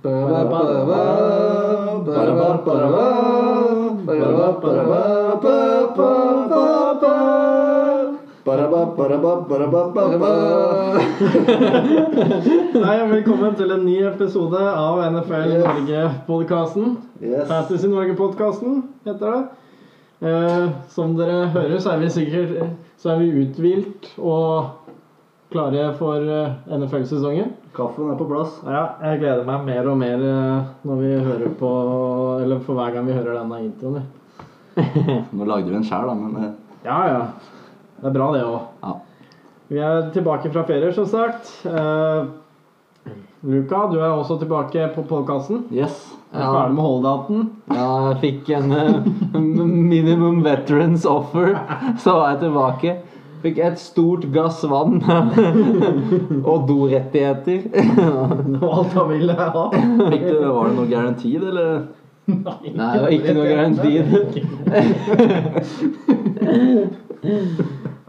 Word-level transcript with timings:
Hei 0.00 0.08
og 12.96 13.10
velkommen 13.10 13.58
til 13.58 13.74
en 13.74 13.84
ny 13.84 13.98
episode 14.08 14.56
av 14.56 15.02
NFL 15.04 15.52
Norge-podkasten. 15.60 16.96
Yes. 17.20 17.44
Fantasy 17.52 17.92
Norge-podkasten 17.92 18.80
heter 19.04 19.26
det. 19.34 19.42
Eh, 20.24 20.66
som 20.88 21.12
dere 21.20 21.52
hører, 21.52 21.76
så 21.80 21.92
er 21.92 22.00
vi 22.00 22.08
sikkert 22.12 22.50
Så 23.00 23.08
er 23.12 23.20
vi 23.20 23.44
uthvilt 23.44 24.10
og 24.16 24.79
klare 25.50 25.88
for 25.98 26.22
eh, 26.30 26.52
NFL-sesongen. 26.78 27.52
Kaffen 27.74 28.10
er 28.10 28.18
på 28.18 28.26
plass. 28.30 28.56
Ja, 28.66 28.84
jeg 29.04 29.20
gleder 29.22 29.46
meg 29.46 29.66
mer 29.66 29.90
og 29.90 29.98
mer 30.00 30.24
eh, 30.30 30.72
når 30.86 31.02
vi 31.02 31.12
hører 31.26 31.52
på 31.58 31.70
Eller 32.44 32.62
for 32.66 32.78
hver 32.78 32.94
gang 32.94 33.06
vi 33.06 33.16
hører 33.16 33.38
denne 33.40 33.60
introen. 33.66 34.06
Nå 35.36 35.46
lagde 35.48 35.70
vi 35.70 35.78
en 35.80 35.86
sjæl, 35.86 36.10
da, 36.10 36.16
men 36.18 36.36
eh, 36.44 36.52
Ja, 36.86 36.98
ja. 37.10 37.22
Det 38.00 38.08
er 38.08 38.14
bra, 38.16 38.30
det 38.34 38.44
òg. 38.46 38.60
ja. 38.84 38.96
Vi 39.70 39.78
er 39.78 40.08
tilbake 40.10 40.50
fra 40.50 40.64
ferie, 40.66 40.88
som 40.90 41.04
sagt. 41.06 41.50
Uh, 41.62 42.26
Luka, 43.46 43.84
du 43.92 44.00
er 44.00 44.08
også 44.08 44.34
tilbake 44.40 44.88
på 44.96 45.04
podkasten. 45.06 45.60
Yes. 45.70 46.08
Er 46.32 46.42
du 46.42 46.56
ferdig 46.56 46.74
med 46.74 46.86
holdouten? 46.88 47.44
Ja, 47.70 47.84
jeg 48.08 48.16
fikk 48.24 48.50
en 48.56 48.74
uh, 48.74 49.38
minimum 49.92 50.40
veterans 50.42 51.06
offer, 51.06 51.54
så 52.02 52.16
var 52.16 52.32
jeg 52.32 52.40
tilbake. 52.48 52.96
Fikk 53.40 53.58
et 53.64 53.78
stort 53.80 54.26
glass 54.32 54.60
vann 54.68 55.00
og 56.50 56.68
dorettigheter. 56.68 57.62
Det 58.50 58.60
var 58.60 58.78
alt 58.82 58.92
han 58.98 59.08
ville 59.08 59.34
ha. 59.38 59.64
Fikk 59.72 60.26
du, 60.26 60.36
var 60.44 60.68
det 60.68 60.76
noe 60.76 60.90
garantid, 60.90 61.42
eller? 61.52 61.82
Nei, 62.30 62.70
det 62.70 63.00
var 63.02 63.10
ikke 63.10 63.34
noe 63.34 63.48
garantid. 63.48 64.04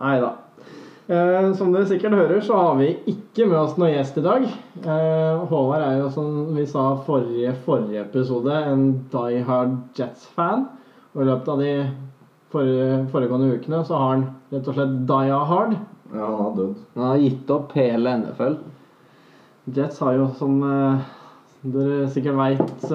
Nei 0.01 0.15
da. 0.21 0.31
Eh, 1.11 1.53
som 1.57 1.73
dere 1.73 1.87
sikkert 1.89 2.13
hører, 2.15 2.39
så 2.45 2.55
har 2.55 2.77
vi 2.79 2.91
ikke 3.09 3.47
med 3.49 3.57
oss 3.59 3.73
noen 3.79 3.95
gjest 3.95 4.19
i 4.21 4.23
dag. 4.23 4.45
Eh, 4.79 5.41
Håvard 5.49 5.83
er 5.83 5.97
jo, 5.99 6.11
som 6.13 6.53
vi 6.55 6.63
sa 6.69 6.85
forrige, 7.07 7.51
forrige 7.65 8.05
episode, 8.05 8.53
en 8.69 8.85
Die 9.11 9.41
Hard 9.47 9.73
Jets-fan. 9.97 10.69
Og 11.11 11.25
i 11.25 11.27
løpet 11.27 11.51
av 11.51 11.59
de 11.59 11.73
forrige, 12.51 13.05
foregående 13.13 13.55
ukene 13.55 13.81
så 13.87 13.97
har 13.97 14.09
han 14.15 14.25
rett 14.51 14.67
og 14.67 14.77
slett 14.77 14.97
Die 15.09 15.39
Hard. 15.51 15.77
Ja, 16.11 16.25
han 16.27 16.41
har 16.43 16.55
dødd. 16.57 16.75
Han 16.97 17.07
har 17.07 17.21
gitt 17.23 17.53
opp 17.55 17.75
hele 17.77 18.17
NFL. 18.23 18.57
Jets 19.71 20.01
har 20.03 20.17
jo, 20.17 20.27
som 20.39 20.57
eh, 20.67 21.07
dere 21.71 22.09
sikkert 22.11 22.39
veit, 22.39 22.91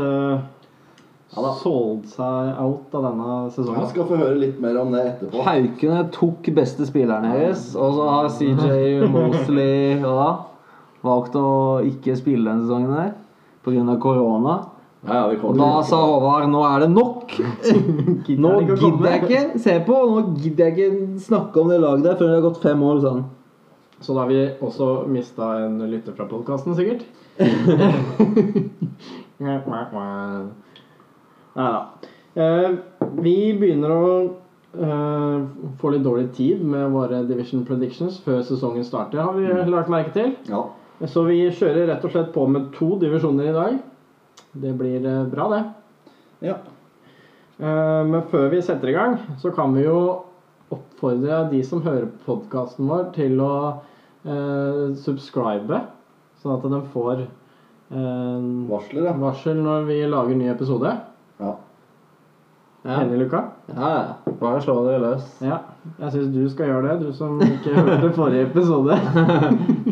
Ja 1.37 1.43
da. 1.43 1.53
solgt 1.59 2.13
seg 2.15 2.59
out 2.63 2.95
av 2.97 3.03
denne 3.09 3.37
sesongen. 3.51 3.81
Jeg 3.83 3.93
skal 3.93 4.07
få 4.09 4.19
høre 4.21 4.39
litt 4.41 4.61
mer 4.63 4.79
om 4.81 4.93
det 4.95 5.03
etterpå. 5.11 5.43
Haukene 5.47 6.05
tok 6.15 6.51
beste 6.57 6.87
spilleren 6.89 7.27
deres, 7.33 7.69
og 7.75 7.97
så 7.97 8.07
har 8.13 8.31
CJ 8.37 9.09
Mosley 9.11 10.01
ja, 10.03 10.29
valgt 11.07 11.37
å 11.39 11.47
ikke 11.87 12.17
spille 12.19 12.47
denne 12.51 12.67
sesongen 12.67 12.95
der 12.95 13.15
pga. 13.67 13.97
korona. 14.01 14.57
Ja, 15.07 15.27
ja, 15.31 15.39
Og 15.43 15.59
da 15.59 15.83
sa 15.87 15.99
Håvard 16.03 16.49
nå 16.51 16.63
er 16.67 16.85
det 16.85 16.91
nok. 16.95 17.16
Nå 18.43 18.53
han 18.53 18.63
ikke 18.65 18.77
å 18.77 18.81
komme? 18.81 18.97
gidder 18.97 19.11
jeg 19.11 19.23
ikke 19.23 19.63
se 19.63 19.75
på, 19.87 19.97
nå 20.11 20.23
gidder 20.43 20.71
jeg 20.71 20.75
ikke 20.77 20.91
snakke 21.27 21.63
om 21.63 21.73
det 21.73 21.81
laget 21.83 22.07
der 22.07 22.19
før 22.21 22.31
det 22.31 22.39
har 22.39 22.47
gått 22.49 22.63
fem 22.65 22.85
år. 22.87 23.01
sånn. 23.05 23.25
Så 24.01 24.13
da 24.13 24.25
har 24.25 24.29
vi 24.29 24.43
også 24.61 24.87
mista 25.09 25.53
en 25.65 25.81
lytter 25.89 26.13
fra 26.17 26.27
podkasten, 26.29 26.77
sikkert. 26.77 27.07
Nei 31.57 31.69
da. 31.73 31.81
Eh, 32.37 32.71
vi 33.25 33.37
begynner 33.57 33.93
å 33.93 34.09
eh, 34.77 35.39
få 35.81 35.93
litt 35.95 36.05
dårlig 36.05 36.29
tid 36.37 36.61
med 36.65 36.93
våre 36.93 37.23
division 37.29 37.65
predictions 37.69 38.19
før 38.25 38.43
sesongen 38.45 38.85
starter, 38.85 39.23
har 39.25 39.37
vi 39.39 39.49
lagt 39.73 39.93
merke 39.93 40.13
til. 40.17 40.35
Ja. 40.51 40.67
Så 41.09 41.25
vi 41.29 41.43
kjører 41.49 41.89
rett 41.91 42.05
og 42.05 42.13
slett 42.13 42.33
på 42.37 42.47
med 42.49 42.71
to 42.77 42.95
divisjoner 43.01 43.51
i 43.51 43.57
dag. 43.57 43.81
Det 44.57 44.73
blir 44.77 45.01
eh, 45.01 45.25
bra, 45.33 45.49
det. 45.53 45.63
ja. 46.53 46.61
Eh, 47.61 48.03
Men 48.07 48.23
før 48.31 48.49
vi 48.53 48.61
setter 48.63 48.89
i 48.93 48.97
gang, 48.97 49.19
så 49.41 49.51
kan 49.55 49.75
vi 49.77 49.85
jo 49.87 49.99
oppfordre 50.75 51.45
de 51.53 51.61
som 51.65 51.83
hører 51.85 52.09
podkasten 52.27 52.89
vår, 52.91 53.11
til 53.15 53.39
å 53.41 53.53
eh, 54.27 54.95
subscribe, 54.99 55.79
sånn 56.43 56.57
at 56.57 56.67
de 56.73 56.81
får 56.93 57.23
eh, 57.23 58.49
Varsler, 58.71 59.07
ja. 59.07 59.15
varsel 59.21 59.61
når 59.63 59.87
vi 59.89 60.01
lager 60.11 60.37
ny 60.37 60.51
episode. 60.53 60.97
Ja. 61.41 61.55
Ja, 62.87 63.01
Enig, 63.03 63.17
Luka? 63.25 63.41
ja, 63.73 63.87
ja. 63.91 64.33
Bare 64.39 64.61
slå 64.63 64.77
dere 64.87 65.01
løs. 65.03 65.25
Ja. 65.43 65.57
Jeg 65.99 66.13
syns 66.13 66.29
du 66.35 66.45
skal 66.53 66.69
gjøre 66.71 66.93
det, 66.93 67.07
du 67.09 67.15
som 67.17 67.41
ikke 67.43 67.73
hørte 67.75 68.13
forrige 68.15 68.45
episode. 68.51 68.95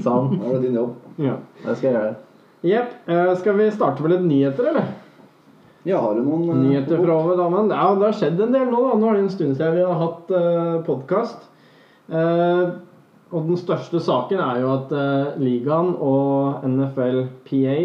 Sann. 0.04 0.28
Da 0.36 0.44
var 0.44 0.52
det 0.58 0.60
din 0.68 0.76
jobb. 0.78 0.92
ja. 1.18 1.34
Det 1.64 1.74
skal 1.78 1.88
jeg 1.88 1.96
gjøre. 1.96 2.12
Jepp. 2.64 2.92
Eh, 3.10 3.32
skal 3.40 3.58
vi 3.58 3.66
starte 3.74 4.02
med 4.04 4.14
litt 4.14 4.22
nyheter, 4.28 4.68
eller? 4.70 4.92
Ja, 5.84 6.00
har 6.00 6.16
du 6.16 6.22
noen 6.24 6.48
eh, 6.48 6.62
Nyheter 6.62 7.02
fra 7.02 7.18
over 7.18 7.36
damen. 7.40 7.68
Ja, 7.72 7.90
det 7.98 8.08
har 8.08 8.16
skjedd 8.20 8.40
en 8.40 8.56
del 8.56 8.70
nå. 8.72 8.80
da. 8.86 8.96
Nå 9.00 9.10
er 9.10 9.18
det 9.18 9.24
en 9.26 9.34
stund 9.34 9.58
siden 9.58 9.76
vi 9.76 9.84
har 9.84 10.00
hatt 10.00 10.32
uh, 10.32 10.78
podkast. 10.86 11.50
og 13.34 13.46
den 13.48 13.58
største 13.58 14.00
saken 14.00 14.40
er 14.40 14.62
jo 14.62 14.72
at 14.74 14.92
uh, 14.94 15.36
ligaen 15.40 15.94
og 15.96 16.64
NFL 16.68 17.22
PA 17.48 17.76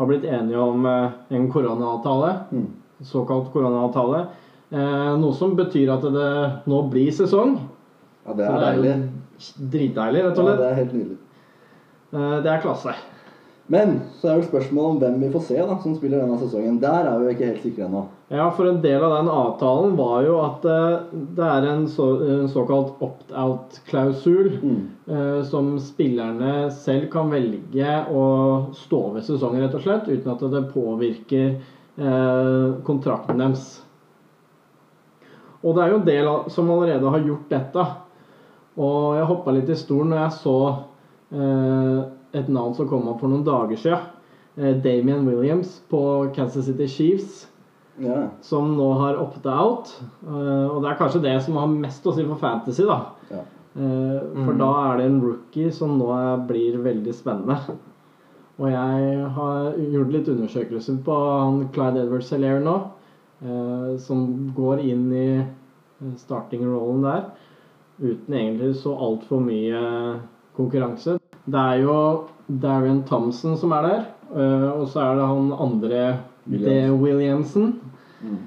har 0.00 0.08
blitt 0.08 0.24
enige 0.24 0.60
om 0.60 0.86
uh, 0.88 1.16
en 1.30 1.48
koronaavtale. 1.52 2.30
Mm. 2.52 2.68
Såkalt 3.08 3.52
koronaavtale. 3.52 4.26
Eh, 4.70 5.12
noe 5.18 5.34
som 5.34 5.56
betyr 5.58 5.90
at 5.90 6.04
det 6.14 6.32
nå 6.70 6.80
blir 6.92 7.10
sesong. 7.14 7.56
Ja, 8.26 8.34
det 8.38 8.46
Så 8.46 8.52
er 8.52 8.60
deilig. 8.66 8.92
Dritdeilig, 9.72 10.20
rett 10.26 10.38
og 10.38 10.44
slett. 10.46 10.60
Ja, 10.60 10.60
det 10.60 10.68
er 10.68 10.78
helt 10.78 10.92
nydelig. 10.94 11.16
Eh, 12.12 12.36
det 12.44 12.52
er 12.52 12.62
klasse. 12.62 12.94
Men 13.70 14.00
så 14.18 14.26
er 14.26 14.40
jo 14.40 14.48
spørsmålet 14.48 14.90
om 14.90 14.96
hvem 14.98 15.18
vi 15.22 15.28
får 15.30 15.42
se 15.46 15.56
da, 15.62 15.76
som 15.78 15.92
spiller 15.94 16.24
denne 16.24 16.38
sesongen. 16.40 16.80
Der 16.82 17.06
er 17.06 17.20
vi 17.22 17.34
ikke 17.36 17.50
helt 17.52 17.62
sikre 17.62 17.84
ennå. 17.86 18.00
Ja, 18.34 18.48
for 18.56 18.66
en 18.66 18.80
del 18.82 19.04
av 19.06 19.14
den 19.14 19.30
avtalen 19.30 19.94
var 19.98 20.24
jo 20.26 20.40
at 20.42 20.66
uh, 20.66 21.12
det 21.38 21.46
er 21.46 21.68
en, 21.70 21.84
så, 21.90 22.08
en 22.26 22.50
såkalt 22.50 22.98
opt-out-klausul. 23.06 24.50
Mm. 24.58 24.82
uh, 25.06 25.38
som 25.46 25.70
spillerne 25.82 26.66
selv 26.74 27.06
kan 27.14 27.30
velge 27.30 27.94
å 28.10 28.26
stå 28.74 29.04
ved 29.14 29.28
sesongen, 29.30 29.62
rett 29.62 29.78
og 29.78 29.86
slett, 29.86 30.10
uten 30.10 30.34
at 30.34 30.46
det 30.50 30.66
påvirker 30.74 31.56
uh, 32.02 32.82
kontrakten 32.86 33.38
deres. 33.38 33.72
Og 35.62 35.76
det 35.76 35.84
er 35.84 35.94
jo 35.94 36.02
en 36.02 36.08
del 36.10 36.26
av, 36.26 36.46
som 36.50 36.74
allerede 36.74 37.14
har 37.14 37.22
gjort 37.22 37.50
dette. 37.54 37.90
Og 38.82 39.12
jeg 39.14 39.30
hoppa 39.30 39.54
litt 39.54 39.70
i 39.70 39.78
stolen 39.78 40.10
når 40.10 40.24
jeg 40.24 40.40
så 40.40 40.60
et 42.34 42.48
navn 42.48 42.74
som 42.76 42.88
kom 42.88 43.08
opp 43.10 43.20
for 43.20 43.28
noen 43.32 43.44
dager 43.46 43.76
siden. 43.80 44.08
Eh, 44.56 44.74
Damian 44.82 45.26
Williams 45.26 45.80
på 45.90 46.00
Kansas 46.34 46.66
City 46.66 46.86
Chiefs 46.88 47.46
Ja. 48.00 48.28
som 48.40 48.76
nå 48.78 48.92
har 48.98 49.18
opta 49.20 49.52
out. 49.60 49.90
Eh, 50.26 50.66
og 50.70 50.82
det 50.82 50.90
er 50.90 50.98
kanskje 51.00 51.22
det 51.22 51.42
som 51.44 51.56
har 51.60 51.66
mest 51.68 52.04
å 52.06 52.14
si 52.16 52.24
for 52.24 52.36
fantasy, 52.40 52.84
da. 52.88 53.00
Ja. 53.30 53.42
Eh, 53.76 54.20
for 54.44 54.54
da 54.58 54.70
er 54.92 54.96
det 54.98 55.06
en 55.10 55.20
rookie 55.22 55.70
som 55.70 55.98
nå 55.98 56.08
er, 56.16 56.46
blir 56.48 56.78
veldig 56.82 57.12
spennende. 57.14 57.58
Og 58.60 58.66
jeg 58.68 59.28
har 59.36 59.74
gjort 59.78 60.10
litt 60.12 60.26
undersøkelser 60.28 60.98
på 61.04 61.14
han 61.40 61.68
Clyde 61.72 62.02
Edwards 62.04 62.30
Hilaire 62.30 62.60
nå. 62.64 62.78
eh, 63.42 63.96
som 63.96 64.52
går 64.56 64.80
inn 64.84 65.06
i 65.16 65.46
starting-rollen 66.20 67.02
der 67.04 67.22
uten 68.00 68.34
egentlig 68.34 68.74
så 68.80 68.92
altfor 68.96 69.40
mye 69.44 69.80
konkurranse. 70.56 71.18
Det 71.50 71.60
er 71.60 71.82
jo 71.82 71.96
Darren 72.62 73.02
Thompson 73.08 73.56
som 73.58 73.72
er 73.74 73.86
der, 73.86 74.00
eh, 74.34 74.68
og 74.70 74.88
så 74.90 75.04
er 75.04 75.18
det 75.18 75.28
han 75.30 75.52
andre. 75.52 76.02
Williams. 76.50 77.02
Williamson. 77.02 77.80
Mm. 78.22 78.38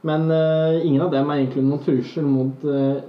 Men 0.00 0.30
uh, 0.30 0.86
ingen 0.86 1.02
av 1.02 1.10
dem 1.12 1.28
er 1.28 1.42
egentlig 1.42 1.64
noen 1.66 1.82
trussel 1.84 2.24
mot 2.24 2.62
eh, 2.64 3.02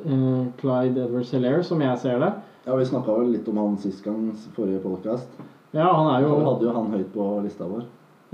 Clyde 0.59 1.05
Edwards 1.05 1.31
Hilaire, 1.31 1.63
som 1.63 1.79
jeg 1.79 1.99
ser 2.01 2.19
det. 2.19 2.31
ja, 2.65 2.75
vi 2.75 2.87
snakka 2.89 3.15
vel 3.15 3.31
litt 3.31 3.47
om 3.47 3.61
han 3.61 3.77
sist 3.79 4.03
gang, 4.03 4.25
forrige 4.57 4.81
podkast. 4.83 5.39
Ja, 5.71 5.87
han 5.87 6.09
er 6.11 6.25
jo... 6.25 6.33
Han 6.35 6.49
hadde 6.49 6.67
jo 6.67 6.75
han 6.75 6.91
høyt 6.91 7.13
på 7.13 7.27
lista 7.45 7.69
vår. 7.69 7.85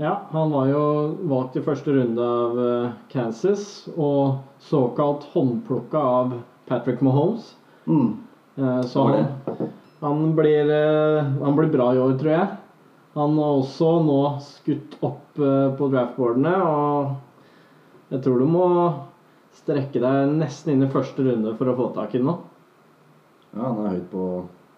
Ja, 0.02 0.16
han 0.32 0.50
var 0.50 0.66
jo 0.70 0.82
valgt 1.30 1.58
i 1.58 1.62
første 1.62 1.94
runde 1.94 2.26
av 2.42 2.58
uh, 2.58 2.90
Kansas, 3.12 3.86
og 3.94 4.40
såkalt 4.66 5.28
håndplukka 5.36 6.02
av 6.18 6.34
Patrick 6.66 7.02
Mahomes. 7.02 7.54
Mm. 7.86 8.16
Så 8.90 9.04
han, 9.06 9.68
han, 10.00 10.24
blir, 10.36 10.70
eh, 10.70 11.28
han 11.42 11.56
blir 11.56 11.70
bra 11.72 11.90
i 11.94 12.00
år, 12.02 12.16
tror 12.20 12.32
jeg. 12.34 12.48
Han 13.18 13.38
har 13.40 13.58
også 13.58 13.90
nå 14.06 14.18
skutt 14.44 14.98
opp 15.02 15.40
eh, 15.42 15.68
på 15.78 15.88
draftboardene, 15.92 16.54
og 16.62 18.12
jeg 18.14 18.22
tror 18.24 18.42
du 18.42 18.46
må 18.50 18.66
strekke 19.58 20.00
deg 20.02 20.36
nesten 20.38 20.74
inn 20.74 20.86
i 20.86 20.92
første 20.92 21.24
runde 21.26 21.54
for 21.58 21.70
å 21.70 21.76
få 21.78 21.88
tak 21.96 22.14
i 22.14 22.22
nå. 22.22 22.36
Ja, 23.56 23.64
han 23.64 23.80
er 23.82 23.94
høyt 23.96 24.10
på 24.12 24.24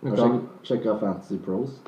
sjek, 0.06 0.36
sjekka 0.66 0.94
Fantasy 1.02 1.40
Pros. 1.44 1.80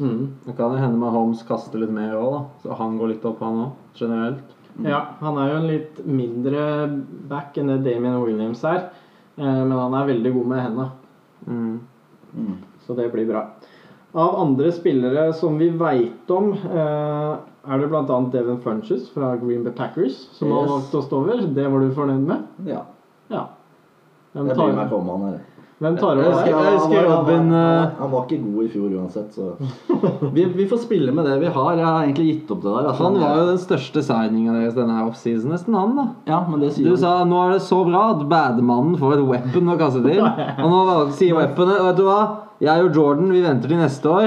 Mm. 0.00 0.32
Det 0.46 0.56
kan 0.56 0.72
hende 0.80 0.96
med 0.98 1.12
Holmes 1.12 1.42
kaster 1.46 1.82
litt 1.82 1.92
mer 1.92 2.16
òg. 2.16 2.38
Så 2.62 2.72
han 2.78 2.96
går 2.98 3.12
litt 3.12 3.26
opp, 3.28 3.42
han 3.44 3.66
òg. 3.66 3.76
Generelt. 4.00 4.56
Ja, 4.86 5.00
han 5.20 5.36
er 5.38 5.50
jo 5.50 5.58
en 5.60 5.68
litt 5.68 6.00
mindre 6.08 6.62
back 7.28 7.58
enn 7.60 7.68
det 7.68 7.82
Damien 7.84 8.16
Williams 8.22 8.62
er. 8.64 8.88
Eh, 9.36 9.44
men 9.60 9.76
han 9.76 9.94
er 9.98 10.08
veldig 10.14 10.34
god 10.38 10.50
med 10.54 10.64
hendene, 10.64 10.90
Mm. 11.50 11.80
Så 12.86 12.96
det 12.98 13.10
blir 13.12 13.26
bra. 13.28 13.44
Av 14.14 14.34
andre 14.42 14.72
spillere 14.74 15.28
som 15.38 15.58
vi 15.60 15.68
veit 15.78 16.30
om, 16.34 16.52
eh, 16.52 17.36
er 17.70 17.78
det 17.78 17.90
bl.a. 17.92 18.02
Devon 18.32 18.58
Funches 18.64 19.10
fra 19.14 19.36
Green 19.38 19.62
Bay 19.62 19.72
Packers, 19.76 20.16
som 20.34 20.50
har 20.50 20.66
valgt 20.66 20.94
å 20.98 21.02
stå 21.04 21.20
over. 21.22 21.44
Det 21.54 21.68
var 21.70 21.78
du 21.84 21.92
fornøyd 21.94 22.24
med? 22.26 22.42
Ja. 22.66 22.80
Ja. 23.30 23.44
Hvem 24.34 24.48
Jeg 24.50 24.56
bryr 24.56 24.66
meg 24.74 24.76
tar, 24.76 24.86
ikke 24.88 24.98
om 24.98 25.08
han 25.14 25.22
her. 25.28 25.38
hvem 25.80 25.96
tar 26.00 26.10
over 26.18 26.24
der? 26.24 26.46
jeg 26.46 26.54
husker 26.54 26.96
han, 26.96 27.06
var, 27.06 27.06
Robin, 27.20 27.38
han, 27.38 27.50
var, 27.54 27.84
eh, 27.84 27.94
han 28.00 28.10
var 28.10 28.26
ikke 28.26 28.40
god 28.48 28.64
i 28.64 28.68
fjor 28.74 28.90
uansett, 28.98 29.30
så 29.34 29.46
vi, 30.36 30.44
vi 30.58 30.66
får 30.70 30.82
spille 30.88 31.14
med 31.14 31.24
det 31.30 31.38
vi 31.44 31.46
har. 31.54 31.72
Jeg 31.78 31.86
har 31.86 32.02
egentlig 32.02 32.26
gitt 32.32 32.50
opp 32.56 32.62
det 32.66 32.70
der. 32.74 32.90
altså. 32.90 33.04
Han 33.06 33.20
var 33.22 33.38
jo 33.38 33.46
den 33.52 33.62
største 33.62 34.02
signinga 34.10 34.58
deres 34.58 34.74
denne 34.74 34.98
offseason, 35.06 35.50
nesten, 35.54 35.74
han, 35.78 35.94
da. 35.98 36.08
Ja, 36.26 36.42
men 36.50 36.60
det 36.66 36.72
sier 36.74 36.84
Du 36.90 36.96
han. 36.96 37.02
sa 37.06 37.14
nå 37.24 37.46
er 37.46 37.54
det 37.54 37.62
så 37.70 37.84
bra 37.86 38.04
at 38.16 38.26
badmannen 38.30 38.98
får 38.98 39.18
et 39.20 39.26
weapon 39.30 39.70
å 39.70 39.78
kaste 39.78 40.02
til. 40.02 40.22
Og 40.64 40.70
nå 40.74 41.10
sier 41.14 41.38
weaponet 41.38 41.78
Vet 41.92 41.98
du 42.02 42.08
hva? 42.10 42.20
Jeg 42.60 42.84
og 42.84 42.92
Jordan 42.92 43.30
vi 43.32 43.40
venter 43.40 43.70
til 43.72 43.78
neste 43.80 44.10
år. 44.12 44.26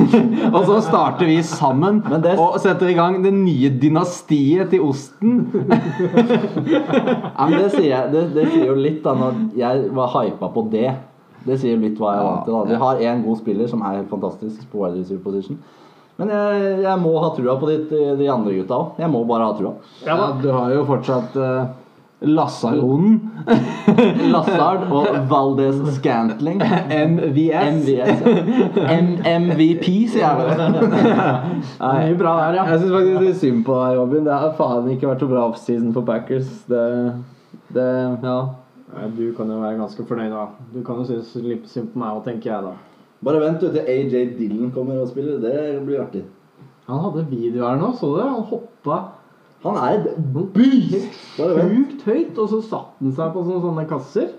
og 0.54 0.58
så 0.68 0.80
starter 0.84 1.24
vi 1.30 1.38
sammen 1.48 2.02
det- 2.20 2.34
og 2.36 2.58
setter 2.60 2.90
i 2.92 2.96
gang 2.98 3.22
det 3.24 3.32
nye 3.32 3.70
dynastiet 3.80 4.68
til 4.74 4.84
osten. 4.84 5.46
Ja, 5.64 7.46
men 7.48 7.56
det 7.56 7.70
sier, 7.72 7.88
jeg, 7.88 8.10
det, 8.12 8.24
det 8.36 8.48
sier 8.52 8.66
jo 8.68 8.76
litt 8.76 9.00
da 9.04 9.14
når 9.16 9.40
jeg 9.58 9.86
var 9.96 10.12
hypa 10.18 10.50
på 10.52 10.66
det. 10.72 10.90
Det 11.46 11.56
sier 11.56 11.78
jo 11.78 11.82
litt 11.86 11.96
hva 12.00 12.12
jeg 12.12 12.20
er 12.20 12.28
vant 12.28 12.44
til. 12.44 12.56
da. 12.58 12.64
Vi 12.68 12.80
har 12.84 13.04
én 13.14 13.22
god 13.24 13.40
spiller 13.40 13.70
som 13.70 13.80
er 13.88 13.96
helt 14.02 14.12
fantastisk 14.12 14.66
på 14.72 14.82
wide 14.84 15.00
receiver 15.00 15.22
position. 15.24 15.60
Men 16.20 16.28
jeg, 16.36 16.72
jeg 16.84 17.00
må 17.00 17.14
ha 17.22 17.30
trua 17.32 17.54
på 17.56 17.68
de, 17.70 17.76
de 18.20 18.26
andre 18.28 18.58
gutta 18.58 18.76
òg. 18.76 18.98
Jeg 19.00 19.08
må 19.08 19.22
bare 19.24 19.46
ha 19.48 19.54
trua. 19.56 19.72
Ja, 20.04 20.18
du 20.36 20.50
har 20.52 20.74
jo 20.74 20.82
fortsatt 20.84 21.38
uh, 21.40 21.70
Lassaronen. 22.20 23.14
Lassard 24.34 24.82
og 24.92 25.06
Valdez 25.30 25.78
Scantling. 25.96 26.60
MVS. 26.60 27.78
MVS. 27.78 28.22
ja. 28.76 28.98
M 29.00 29.08
MVP, 29.24 29.86
sier 30.12 30.26
jeg 30.26 30.36
vel. 30.40 30.60
Mye 31.80 32.16
bra 32.20 32.34
der, 32.42 32.58
ja. 32.60 32.66
Jeg 32.68 32.82
syns 32.82 32.92
faktisk 32.92 33.24
litt 33.24 33.40
synd 33.40 33.62
på 33.64 33.78
deg, 33.80 33.96
Robin. 34.00 34.26
Det 34.28 34.36
har 34.44 34.52
faen 34.58 34.90
ikke 34.92 35.08
vært 35.08 35.24
så 35.24 35.30
bra 35.30 35.46
offseason 35.48 35.94
for 35.96 36.04
Packers. 36.08 36.50
Det, 36.68 36.82
det 37.76 37.88
Ja. 38.26 38.40
Nei, 38.90 39.06
Du 39.14 39.24
kan 39.36 39.46
jo 39.46 39.60
være 39.62 39.78
ganske 39.78 40.04
fornøyd, 40.04 40.32
da. 40.34 40.48
Du 40.74 40.82
kan 40.84 40.98
jo 41.00 41.06
synes 41.06 41.32
litt 41.46 41.68
synd 41.70 41.92
på 41.94 42.02
meg 42.02 42.18
òg, 42.18 42.24
tenker 42.26 42.50
jeg 42.50 42.66
da. 42.66 42.74
Bare 43.24 43.40
vent 43.42 43.62
du, 43.62 43.68
til 43.70 43.86
AJ 43.86 44.34
Dillon 44.36 44.72
kommer 44.74 44.98
og 45.00 45.08
spiller. 45.08 45.38
Det 45.40 45.80
blir 45.86 46.02
artig. 46.02 46.24
Han 46.90 47.00
hadde 47.04 47.24
video 47.30 47.64
her 47.68 47.78
nå, 47.78 47.92
så 47.96 48.10
du 48.10 48.16
det? 48.18 48.28
Han 48.28 48.46
hoppa 48.50 48.98
Han 49.62 49.76
er 49.76 49.98
et 49.98 50.14
beast! 50.54 51.18
Sjukt 51.36 52.04
høyt, 52.06 52.38
og 52.40 52.48
så 52.48 52.60
satte 52.64 53.04
han 53.04 53.12
seg 53.12 53.34
på 53.34 53.42
sånne, 53.44 53.60
sånne 53.66 53.86
kasser. 53.90 54.30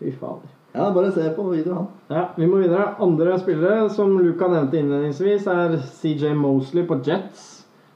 Fy 0.00 0.12
fader. 0.20 0.52
Ja, 0.76 0.90
bare 0.92 1.08
se 1.14 1.24
på 1.32 1.46
videoen, 1.48 1.76
han. 1.78 1.86
Ja, 2.12 2.24
Vi 2.36 2.46
må 2.50 2.58
videre. 2.60 2.90
Andre 3.00 3.38
spillere 3.40 3.86
som 3.94 4.18
Luca 4.20 4.50
nevnte 4.52 4.76
innledningsvis, 4.76 5.46
er 5.48 5.78
CJ 5.80 6.34
Mosley 6.36 6.84
på 6.88 6.98
Jets. 7.06 7.46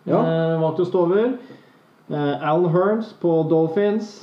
Ja. 0.08 0.22
Eh, 0.22 0.54
valgte 0.62 0.86
å 0.86 0.88
stå 0.88 1.02
over. 1.04 1.34
Eh, 2.08 2.48
Alan 2.48 2.70
Hearns 2.72 3.12
på 3.20 3.34
Dolphins. 3.50 4.14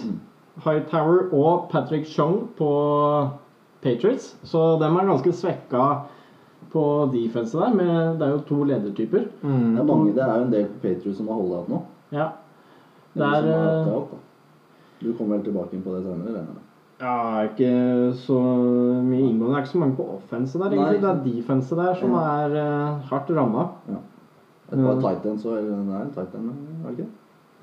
Hightower 0.66 1.28
og 1.38 1.68
Patrick 1.70 2.08
Chung 2.10 2.48
på 2.58 2.72
Patriots. 3.84 4.32
Så 4.44 4.80
dem 4.82 4.98
er 4.98 5.06
ganske 5.12 5.36
svekka 5.38 5.84
på 6.74 6.84
defense 7.14 7.54
der. 7.54 7.78
Med, 7.78 8.18
det 8.18 8.26
er 8.26 8.34
jo 8.34 8.42
to 8.50 8.64
ledertyper. 8.66 9.30
Det 9.44 9.54
er, 9.54 9.86
mange, 9.86 10.16
det 10.18 10.26
er 10.26 10.34
jo 10.34 10.48
en 10.48 10.54
del 10.58 10.66
på 10.74 10.82
Patriots 10.88 11.22
som 11.22 11.30
har 11.30 11.38
holdt 11.38 11.54
igjen 11.54 11.76
nå. 11.76 11.84
Ja. 12.18 12.28
Det 13.18 13.26
Eller 13.26 13.52
er 13.52 13.84
som 13.84 13.92
har 13.92 14.02
eh. 14.02 14.24
Du 15.02 15.12
kommer 15.14 15.38
vel 15.38 15.46
tilbake 15.46 15.78
inn 15.78 15.84
på 15.86 15.94
det 15.96 16.04
senere? 16.06 16.30
eller? 16.30 16.64
Ja, 16.98 17.44
ikke 17.46 18.14
så 18.18 18.38
mye 19.06 19.22
inngående. 19.22 19.52
Det 19.52 19.58
er 19.58 19.66
ikke 19.66 19.74
så 19.76 19.82
mange 19.84 19.98
på 20.00 20.06
offense 20.16 20.60
der, 20.60 20.74
egentlig. 20.74 21.02
Nei. 21.02 21.04
Det 21.04 21.10
er 21.12 21.24
defense 21.36 21.76
der 21.78 21.94
som 22.00 22.16
Ja. 22.16 22.24
er 22.46 22.56
uh, 22.58 23.02
hardt 23.12 23.30
ramma. 23.38 23.68
Et 24.72 24.78
par 24.84 25.00
tight 25.00 25.26
ends 25.26 25.46
og 25.46 25.58
en 25.58 26.12
Titan, 26.12 26.50
er 26.84 26.90
det 26.90 26.98
ikke? 26.98 27.10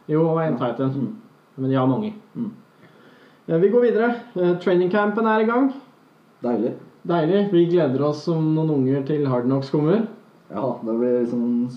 Jo, 0.08 0.28
og 0.28 0.40
en 0.46 0.56
Titan. 0.56 0.92
Mm. 0.94 1.16
Men 1.56 1.70
de 1.70 1.76
har 1.76 1.86
mange. 1.86 2.14
Mm. 2.34 2.52
Ja, 3.48 3.58
vi 3.58 3.68
går 3.68 3.80
videre. 3.80 4.14
Training 4.34 4.60
Trainingcampen 4.60 5.26
er 5.26 5.38
i 5.38 5.44
gang. 5.44 5.72
Deilig. 6.42 6.72
Deilig. 7.08 7.48
Vi 7.52 7.66
gleder 7.66 8.00
oss 8.06 8.22
som 8.24 8.54
noen 8.54 8.70
unger 8.70 9.02
til 9.04 9.26
Hard 9.28 9.44
Knocks 9.44 9.70
kommer. 9.70 10.06
Ja, 10.50 10.64
det 10.84 10.94
blir 10.98 11.20
liksom 11.20 11.68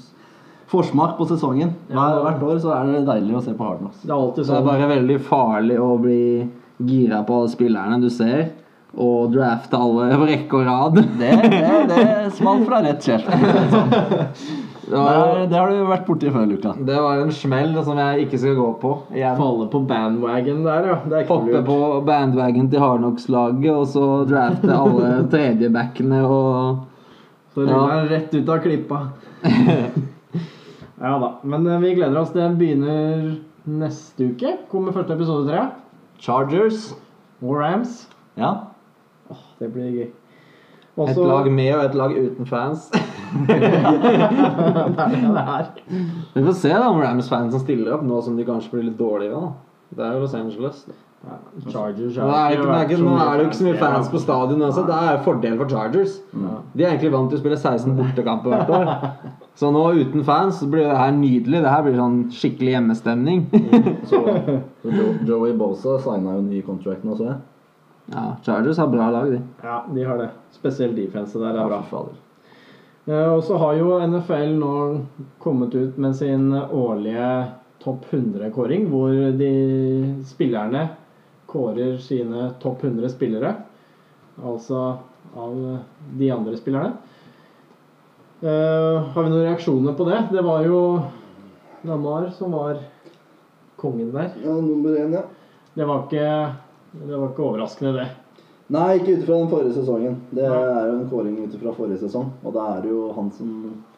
forsmak 0.67 1.17
på 1.17 1.27
sesongen. 1.29 1.73
Hver, 1.89 1.95
Ja. 2.17 2.21
Hvert 2.27 2.43
år 2.43 2.59
så 2.59 2.73
er 2.75 2.91
det 2.91 3.05
deilig 3.07 3.35
å 3.37 3.43
se 3.43 3.53
på 3.55 3.63
Hardnocks. 3.67 4.01
Det 4.03 4.11
er 4.11 4.15
alltid 4.19 4.45
Så 4.45 4.51
det 4.51 4.57
er 4.57 4.61
sånn. 4.61 4.71
bare 4.71 4.87
veldig 4.95 5.19
farlig 5.21 5.77
å 5.79 5.91
bli 6.01 6.49
gira 6.85 7.23
på 7.25 7.41
spillerne 7.49 8.01
du 8.01 8.09
ser, 8.09 8.49
og 8.97 9.31
drafte 9.33 9.77
alle 9.77 10.09
på 10.17 10.25
rekke 10.27 10.53
og 10.59 10.65
rad. 10.65 10.95
Det, 11.19 11.31
det, 11.51 11.87
det 11.91 12.31
smalt 12.37 12.65
fra 12.67 12.81
rett 12.85 13.01
kjeft. 13.03 13.27
Det 14.87 14.95
var, 14.95 15.35
Det, 15.35 15.47
det 15.51 15.57
har 15.59 15.67
du 15.69 15.81
vært 15.83 16.05
borti 16.07 16.29
før, 16.31 16.45
Luka. 16.47 16.71
det 16.87 16.95
var 17.03 17.19
en 17.19 17.31
smell 17.35 17.73
som 17.83 17.97
jeg 17.99 18.21
ikke 18.23 18.37
skal 18.39 18.53
gå 18.55 18.67
på 18.79 18.91
igjen. 19.11 19.35
Falle 19.35 19.65
på 19.73 19.81
bandwagon 19.89 20.61
der, 20.63 20.85
ja. 20.87 20.95
Det 21.03 21.11
er 21.17 21.25
ikke 21.25 21.33
Hoppe 21.41 21.51
lurt. 21.57 21.65
på 21.67 22.05
bandwagon 22.07 22.69
til 22.71 22.79
Hardnox-laget 22.79 23.73
og 23.73 23.83
så 23.91 24.05
drafte 24.29 24.71
alle 24.71 25.09
tredjebackene 25.33 26.21
og 26.23 26.85
Så 27.51 27.65
ruller 27.67 27.97
ja. 27.97 28.05
rett 28.15 28.31
ut 28.39 28.47
av 28.55 28.61
klippa. 28.63 29.01
ja 31.01 31.17
da. 31.21 31.31
Men 31.43 31.67
eh, 31.67 31.79
vi 31.83 31.95
gleder 31.97 32.19
oss. 32.21 32.33
Det 32.35 32.47
begynner 32.59 33.35
neste 33.67 34.31
uke. 34.31 34.53
Kommer 34.71 34.95
første 34.95 35.13
episode, 35.13 35.47
tre. 35.49 35.67
Chargers. 36.23 36.93
Og 37.41 37.59
Rams. 37.59 38.07
Ja. 38.37 38.53
Det 39.59 39.69
blir 39.73 39.91
gøy. 39.91 40.07
et 41.07 41.17
lag 41.17 41.51
med 41.51 41.73
og 41.75 41.83
et 41.85 41.95
lag 41.95 42.11
uten 42.17 42.45
fans. 42.49 42.91
Vi 46.33 46.43
får 46.43 46.53
se 46.57 46.69
da 46.71 46.87
om 46.89 47.01
Rams-fansen 47.01 47.59
stiller 47.61 47.93
opp 47.97 48.05
nå 48.07 48.21
som 48.25 48.37
de 48.37 48.45
kanskje 48.47 48.71
blir 48.73 48.87
litt 48.87 48.97
dårligere. 48.97 49.41
da. 49.41 49.49
Det 49.97 50.05
er 50.05 50.15
jo 50.15 50.23
Los 50.23 50.33
Angeles. 50.37 50.85
Da. 50.87 50.93
Ja, 51.25 51.35
Chargers 51.71 52.15
Nå 52.15 52.27
er, 52.29 52.51
det 52.53 52.59
ikke, 52.59 52.75
er 52.77 52.83
ikke, 52.85 52.97
nå 53.03 53.15
er 53.17 53.31
det 53.33 53.41
jo 53.41 53.47
ikke 53.49 53.57
så 53.57 53.65
mye 53.65 53.79
fans 53.81 54.09
på 54.13 54.19
stadion. 54.21 54.61
Altså. 54.63 54.83
Det 54.87 54.97
er 55.09 55.23
fordel 55.25 55.57
for 55.59 55.71
Chargers. 55.71 56.13
De 56.31 56.83
er 56.85 56.91
egentlig 56.91 57.11
vant 57.15 57.31
til 57.31 57.39
å 57.39 57.41
spille 57.41 57.57
16 57.57 57.95
bortekamper 57.97 58.53
hvert 58.53 58.71
år. 58.77 58.91
Så 59.57 59.71
nå 59.73 59.81
uten 59.97 60.23
fans 60.27 60.59
så 60.61 60.69
blir 60.69 60.85
det 60.85 60.99
her 60.99 61.11
nydelig. 61.17 61.63
Det 61.65 61.73
her 61.73 61.83
blir 61.87 61.97
sånn 61.97 62.19
skikkelig 62.37 62.75
hjemmestemning. 62.75 63.41
Så, 64.11 64.21
så 64.85 65.07
Joey 65.27 65.55
Bosa 65.57 65.97
signa 66.05 66.37
jo 66.37 66.43
ny 66.45 66.61
contract 66.63 67.03
nå, 67.03 67.17
så 67.17 67.31
jeg. 67.31 67.39
Ja, 68.13 68.27
Chargers 68.45 68.77
har 68.79 68.87
bra 68.93 69.09
lag, 69.11 69.33
de. 69.33 69.41
Ja, 69.65 69.81
de 69.91 70.05
har 70.07 70.21
det. 70.21 70.29
Spesielt 70.55 70.95
defense 70.95 71.41
der 71.41 71.57
er 71.57 71.67
bra. 71.67 71.81
fader. 71.89 72.13
Eh, 73.09 73.33
Og 73.33 73.41
så 73.43 73.57
har 73.59 73.73
jo 73.81 73.97
NFL 74.05 74.53
nå 74.61 74.75
kommet 75.43 75.75
ut 75.75 75.97
med 75.97 76.15
sin 76.15 76.53
årlige 76.53 77.27
topp 77.83 78.05
100-kåring, 78.13 78.87
hvor 78.93 79.11
de 79.41 79.51
spillerne 80.29 80.85
kårer 81.47 81.97
sine 82.03 82.51
topp 82.61 82.83
100 82.83 83.09
spillere. 83.09 83.53
Altså 84.43 84.97
av 85.35 85.77
de 86.19 86.31
andre 86.31 86.57
spillerne. 86.57 86.91
Uh, 88.37 89.01
har 89.13 89.23
vi 89.23 89.31
noen 89.31 89.47
reaksjoner 89.47 89.95
på 89.97 90.05
det? 90.05 90.19
Det 90.31 90.43
var 90.45 90.61
jo 90.67 90.81
Namar 91.87 92.29
som 92.37 92.51
var 92.53 92.77
kongen 93.77 94.11
der. 94.13 94.29
Ja, 94.43 94.53
nummer 94.61 94.97
én, 94.99 95.13
ja. 95.13 95.23
Det 95.73 95.85
var 95.85 96.05
ikke, 96.05 96.53
det 96.91 97.17
var 97.17 97.29
ikke 97.29 97.45
overraskende, 97.45 97.93
det. 97.97 98.07
Nei, 98.73 98.97
ikke 98.97 99.13
ut 99.13 99.21
ifra 99.23 99.37
den 99.37 99.51
forrige 99.51 99.75
sesongen. 99.77 100.15
Det 100.35 100.43
er 100.43 100.89
jo 100.89 100.95
en 100.97 101.05
kåring 101.07 101.37
ut 101.39 101.53
ifra 101.55 101.71
forrige 101.77 102.01
sesong. 102.01 102.33
Og 102.43 102.55
da 102.57 102.65
er 102.73 102.81
det 102.83 102.91
jo 102.91 103.05
han 103.15 103.29
som 103.31 103.53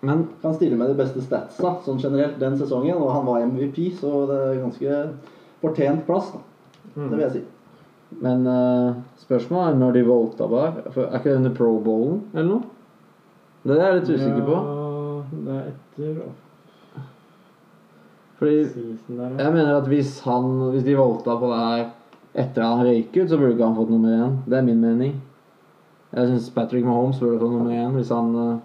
Men 0.06 0.28
kan 0.44 0.54
stille 0.54 0.78
med 0.78 0.92
de 0.92 1.00
beste 1.00 1.24
statsa 1.26 1.72
sånn 1.86 2.02
generelt 2.04 2.38
den 2.42 2.60
sesongen. 2.60 3.00
Og 3.00 3.10
han 3.16 3.26
var 3.26 3.48
MVP, 3.48 3.80
så 3.98 4.28
det 4.30 4.38
er 4.44 4.62
ganske 4.62 5.00
fortjent 5.64 6.06
plass. 6.06 6.30
da. 6.36 6.44
Det 7.08 7.16
vil 7.16 7.24
jeg 7.26 7.32
si. 7.38 7.42
Men 8.26 8.48
uh, 8.50 8.94
spørsmålet 9.22 9.74
er 9.74 9.80
når 9.80 9.92
de 10.00 10.04
volta 10.08 10.48
på 10.50 10.60
her. 10.64 10.78
For 10.92 11.06
Er 11.06 11.20
ikke 11.20 11.30
det 11.30 11.38
under 11.44 11.54
Pro 11.60 11.72
Bowlen 11.86 12.22
eller 12.34 12.50
noe? 12.50 12.62
Det 13.68 13.76
er 13.78 13.86
jeg 13.86 13.98
litt 14.00 14.12
usikker 14.16 14.46
på. 14.48 14.60
Ja, 14.60 15.40
det 15.46 15.56
er 15.60 15.66
etter 15.70 16.22
Fordi 18.40 18.56
der. 18.64 19.24
ja. 19.30 19.44
jeg 19.44 19.54
mener 19.54 19.74
at 19.78 19.88
hvis 19.92 20.20
han 20.24 20.46
Hvis 20.72 20.84
de 20.88 20.96
volta 20.98 21.36
på 21.42 21.50
det 21.52 21.60
her 21.66 21.86
etter 22.40 22.62
han 22.64 22.86
røyk 22.86 23.16
ut, 23.18 23.30
så 23.30 23.38
burde 23.42 23.56
ikke 23.56 23.66
han 23.66 23.76
fått 23.76 23.90
nummer 23.90 24.12
én. 24.16 24.36
Det 24.46 24.58
er 24.60 24.62
min 24.64 24.80
mening. 24.82 25.16
Jeg 26.14 26.28
syns 26.30 26.50
Patrick 26.56 26.86
Mahomes 26.86 27.20
burde 27.20 27.40
fått 27.42 27.52
nummer 27.58 27.74
én 27.74 27.96
hvis 27.98 28.10
han 28.14 28.30
uh, 28.36 28.58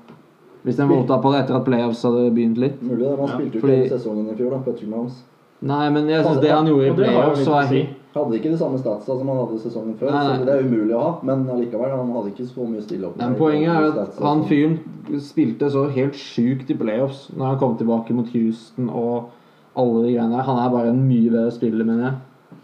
Hvis 0.64 0.76
den 0.80 0.88
volta 0.88 1.18
på 1.20 1.32
det 1.32 1.40
etter 1.42 1.56
at 1.58 1.64
playoffs 1.66 2.02
hadde 2.06 2.30
begynt 2.36 2.56
litt. 2.60 2.80
Mulig 2.82 3.02
det. 3.04 3.16
Man 3.18 3.28
Ja, 3.28 3.34
spilte 3.34 3.58
jo 3.58 3.58
ikke 3.58 3.66
fordi- 3.66 3.88
sesongen 3.92 4.28
i 4.30 4.36
fjor, 4.38 4.50
da. 4.54 4.58
Patrick 4.64 4.88
Mahomes. 4.88 5.18
Nei, 5.64 5.90
men 5.90 6.08
jeg 6.08 6.24
syns 6.24 6.40
det 6.40 6.50
han 6.52 6.66
gjorde 6.66 6.86
i 6.86 6.94
playoffs, 7.00 7.46
var 7.48 7.62
helt 7.72 8.00
Hadde 8.14 8.36
ikke 8.38 8.50
de 8.52 8.58
samme 8.60 8.78
statsa 8.78 9.16
som 9.18 9.26
han 9.28 9.38
hadde 9.40 9.56
sesongen 9.58 9.96
før, 9.98 10.12
Nei, 10.14 10.20
nei. 10.28 10.34
så 10.38 10.44
det 10.46 10.52
er 10.54 10.66
umulig 10.68 10.94
å 10.94 11.00
ha. 11.02 11.12
Men 11.26 11.40
allikevel, 11.50 11.90
han 11.90 12.12
hadde 12.14 12.30
ikke 12.30 12.46
så 12.46 12.66
mye 12.70 12.82
stille 12.84 13.08
opp. 13.08 13.16
Men 13.18 13.34
poenget 13.34 13.72
er 13.74 13.98
at 14.04 14.20
han 14.22 14.44
fyren 14.46 14.76
spilte 15.20 15.70
så 15.74 15.88
helt 15.96 16.14
sjukt 16.14 16.70
i 16.70 16.76
playoffs 16.78 17.24
når 17.34 17.46
han 17.50 17.58
kom 17.58 17.74
tilbake 17.80 18.14
mot 18.14 18.30
Houston 18.36 18.86
og 18.94 19.32
alle 19.74 20.04
de 20.04 20.12
greiene 20.14 20.30
der. 20.36 20.46
Han 20.46 20.60
er 20.62 20.70
bare 20.76 20.92
en 20.94 21.02
mye 21.08 21.30
bedre 21.34 21.50
spiller, 21.56 21.84
mener 21.88 22.04
jeg. 22.06 22.14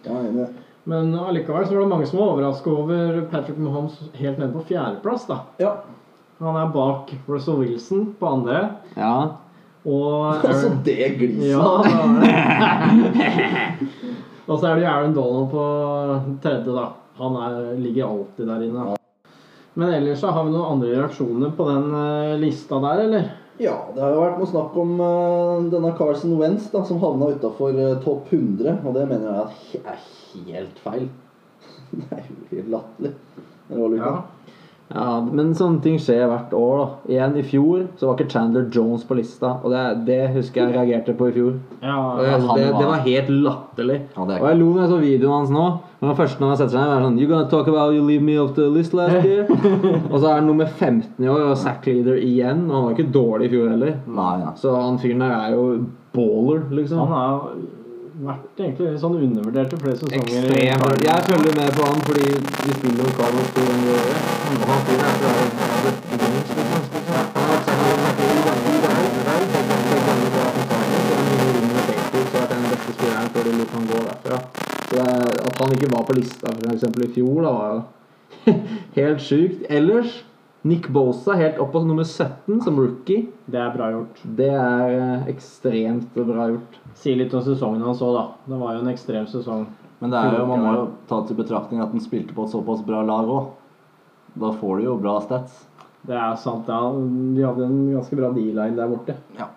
Ja, 0.07 0.21
jeg 0.23 0.45
er. 0.47 0.55
Men 0.91 1.11
allikevel 1.19 1.67
så 1.67 1.75
var 1.75 1.83
det 1.83 1.91
mange 1.97 2.07
som 2.09 2.23
var 2.23 2.31
overraska 2.37 2.71
over 2.73 3.21
Patrick 3.35 3.59
Mahomes 3.61 3.99
helt 4.17 4.39
nede 4.39 4.53
på 4.55 4.63
fjerdeplass. 4.71 5.27
da. 5.29 5.41
Ja. 5.61 5.75
Han 6.41 6.57
er 6.57 6.71
bak 6.73 7.11
Russell 7.29 7.59
Wilson 7.61 8.13
på 8.21 8.31
andre. 8.39 8.63
Ja. 8.97 9.17
Og 9.85 10.45
Altså, 10.49 10.71
det 10.87 10.97
gliset! 11.19 11.51
Ja, 11.51 11.83
det 11.83 13.13
det. 13.19 13.99
Og 14.51 14.59
så 14.59 14.67
er 14.67 14.79
det 14.79 14.83
jo 14.83 14.91
Aaron 14.91 15.13
Donald 15.15 15.53
på 15.53 15.65
tredje, 16.43 16.75
da. 16.75 16.89
Han 17.21 17.37
er, 17.39 17.59
ligger 17.79 18.09
alltid 18.09 18.49
der 18.51 18.65
inne. 18.67 18.87
Men 19.79 19.93
ellers 19.95 20.23
så 20.25 20.33
har 20.35 20.47
vi 20.47 20.51
noen 20.51 20.73
andre 20.75 20.89
reaksjoner 20.97 21.53
på 21.55 21.67
den 21.69 21.93
eh, 21.95 22.39
lista 22.43 22.81
der, 22.83 23.05
eller? 23.05 23.29
Ja, 23.61 23.77
det 23.95 24.03
har 24.03 24.15
jo 24.17 24.25
vært 24.25 24.41
noe 24.41 24.49
snakk 24.49 24.77
om 24.81 24.95
uh, 24.99 25.69
denne 25.71 25.93
Carson 25.99 26.33
Wentz 26.41 26.71
da, 26.73 26.81
som 26.89 26.99
havna 27.03 27.29
utafor 27.37 27.77
topp 28.03 28.33
100. 28.33 28.81
Og 28.89 28.97
det 28.97 29.05
mener 29.11 29.37
jeg 29.37 29.83
er 29.85 30.01
helt 30.49 30.81
feil. 30.83 31.11
Det 31.91 32.07
er 32.15 32.25
jo 32.25 32.37
helt 32.55 32.71
latterlig. 32.73 33.15
Ja. 34.01 34.13
Ja, 34.91 35.21
men 35.23 35.53
sånne 35.55 35.79
ting 35.85 35.99
skjer 36.03 36.25
hvert 36.27 36.55
år, 36.59 36.79
da. 36.81 36.87
Igjen, 37.13 37.37
i 37.39 37.45
fjor 37.47 37.85
så 38.01 38.09
var 38.09 38.17
ikke 38.19 38.33
Chandler 38.33 38.65
Jones 38.75 39.05
på 39.07 39.15
lista, 39.19 39.53
og 39.63 39.71
det, 39.71 39.83
det 40.09 40.17
husker 40.35 40.65
jeg 40.65 40.75
reagerte 40.75 41.15
på 41.19 41.29
i 41.31 41.35
fjor. 41.37 41.53
Ja, 41.83 41.99
jeg, 42.25 42.41
han 42.43 42.59
det, 42.59 42.65
det 42.75 42.89
var- 42.89 43.05
helt 43.07 43.31
latterlig. 43.47 44.01
Ja, 44.17 44.25
det 44.27 44.37
er 44.37 44.43
og 44.43 44.49
jeg 44.51 44.59
lo 44.59 44.73
når 44.75 44.81
jeg 44.83 44.91
så 44.95 44.99
videoen 45.05 45.37
hans 45.39 45.55
nå. 45.55 45.67
Når 46.01 46.09
han 46.11 46.17
første 46.17 46.41
når 46.41 46.51
jeg 46.55 46.59
setter 46.63 46.75
seg 46.75 46.81
ned, 46.83 46.93
er 46.97 47.05
sånn 47.07 47.19
You 47.21 47.29
gonna 47.29 47.49
talk 47.53 47.69
about 47.69 47.93
you 47.95 48.03
leave 48.09 48.23
me 48.25 48.37
off 48.41 48.55
the 48.57 48.67
list 48.73 48.95
last 48.97 49.25
year? 49.31 49.47
og 50.11 50.15
så 50.19 50.25
er 50.31 50.39
han 50.41 50.47
nummer 50.49 50.67
15 50.67 51.23
i 51.23 51.29
år 51.29 51.43
og 51.53 51.59
sack 51.61 51.87
leader 51.87 52.17
igjen. 52.17 52.65
Og 52.71 52.75
han 52.79 52.87
var 52.89 52.95
ikke 52.99 53.13
dårlig 53.15 53.51
i 53.51 53.55
fjor 53.55 53.69
heller. 53.75 53.99
Nei, 54.09 54.31
ja. 54.43 54.55
Så 54.57 54.75
han 54.75 54.99
fyren 55.03 55.21
der 55.23 55.37
er 55.37 55.55
jo 55.59 55.67
baller, 56.17 56.65
liksom. 56.75 56.99
Han 57.05 57.15
har 57.15 57.53
vært 58.27 58.61
egentlig 58.61 58.91
litt 58.91 59.03
sånn 59.03 59.17
undervurdert 59.17 59.73
i 59.73 59.81
flere 59.83 59.97
sesonger. 60.01 60.49
i 60.51 60.69
Ekstremt. 60.69 61.05
Jeg 61.07 61.21
følger 61.31 61.55
med 61.61 61.71
på 61.79 61.89
han 61.89 62.01
fordi 62.09 62.27
vi 62.31 62.73
spiller 62.79 63.05
jo 63.05 63.11
Cardinals 63.19 63.51
to 63.55 63.61
ganger 63.69 63.87
i 63.87 63.99
året. 64.01 64.19
Og 64.51 64.67
han 64.71 64.81
er 64.91 65.13
liksom. 73.61 73.87
Gå 73.91 74.01
derfra. 74.07 74.39
Det 74.91 74.99
er- 74.99 75.47
at 75.47 75.59
han 75.59 75.73
ikke 75.73 75.91
var 75.95 76.05
på 76.05 76.15
lista 76.17 76.47
for 76.53 76.73
eksempel 76.75 77.05
i 77.05 77.13
fjor, 77.15 77.43
da, 77.43 77.53
var 77.53 77.71
jo 77.75 78.53
helt 78.95 79.21
sjukt. 79.21 79.65
Ellers 79.71 80.25
Nick 80.65 80.89
Bosa 80.93 81.33
helt 81.39 81.59
opp 81.59 81.73
på 81.73 81.85
nummer 81.87 82.05
17 82.05 82.61
som 82.63 82.77
rookie. 82.77 83.29
Det 83.49 83.61
er 83.61 83.71
bra 83.77 83.91
gjort. 83.95 84.21
Det 84.37 84.51
er 84.51 84.97
eh, 84.99 85.29
ekstremt 85.33 86.11
bra 86.15 86.49
gjort. 86.51 86.80
Si 87.01 87.15
litt 87.17 87.33
om 87.35 87.41
sesongen 87.45 87.81
hans 87.87 88.03
òg, 88.05 88.13
da. 88.17 88.25
Det 88.51 88.59
var 88.61 88.75
jo 88.77 88.83
en 88.85 88.91
ekstrem 88.93 89.27
sesong. 89.31 89.67
Men 90.01 90.13
det 90.13 90.19
er 90.21 90.39
jo, 90.39 90.47
man 90.49 90.63
må 90.65 90.73
jo 90.77 90.85
ta 91.09 91.23
til 91.29 91.37
betraktning 91.39 91.81
at 91.85 91.93
han 91.95 92.01
spilte 92.05 92.35
på 92.37 92.45
et 92.47 92.53
såpass 92.53 92.83
bra 92.85 93.01
lag 93.05 93.29
òg. 93.29 93.49
Da 94.41 94.53
får 94.61 94.79
du 94.81 94.85
jo 94.85 94.97
bra 95.01 95.19
stats. 95.25 95.65
Det 96.07 96.17
er 96.17 96.37
sant, 96.41 96.69
ja. 96.69 96.81
De 97.37 97.43
hadde 97.45 97.65
en 97.67 97.81
ganske 97.95 98.17
bra 98.17 98.31
D-line 98.33 98.77
der 98.77 98.89
borte. 98.89 99.17
Ja. 99.39 99.49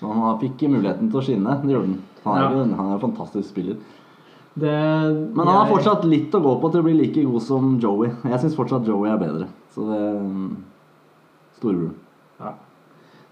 Så 0.00 0.08
han 0.08 0.38
fikk 0.40 0.62
muligheten 0.72 1.10
til 1.12 1.20
å 1.20 1.24
skinne. 1.24 1.56
Det 1.64 1.74
gjorde 1.74 1.88
han. 1.90 1.98
Han 2.24 2.36
er, 2.36 2.42
Ja. 2.42 2.76
han 2.76 2.86
er 2.90 2.94
en 2.94 3.00
fantastisk 3.00 3.48
spiller. 3.50 3.76
Det, 4.60 4.70
Men 5.34 5.46
han 5.46 5.46
har 5.46 5.66
jeg- 5.66 5.74
fortsatt 5.76 6.04
litt 6.04 6.32
å 6.32 6.40
gå 6.42 6.60
på 6.60 6.70
til 6.72 6.80
å 6.80 6.84
bli 6.84 6.94
like 6.94 7.24
god 7.24 7.42
som 7.42 7.78
Joey. 7.80 8.08
Jeg 8.24 8.40
syns 8.40 8.56
fortsatt 8.56 8.86
Joey 8.86 9.08
er 9.10 9.16
bedre. 9.18 9.48
Så 9.74 9.84
det 9.88 10.00
mm, 10.20 10.56
Storebror. 11.58 11.90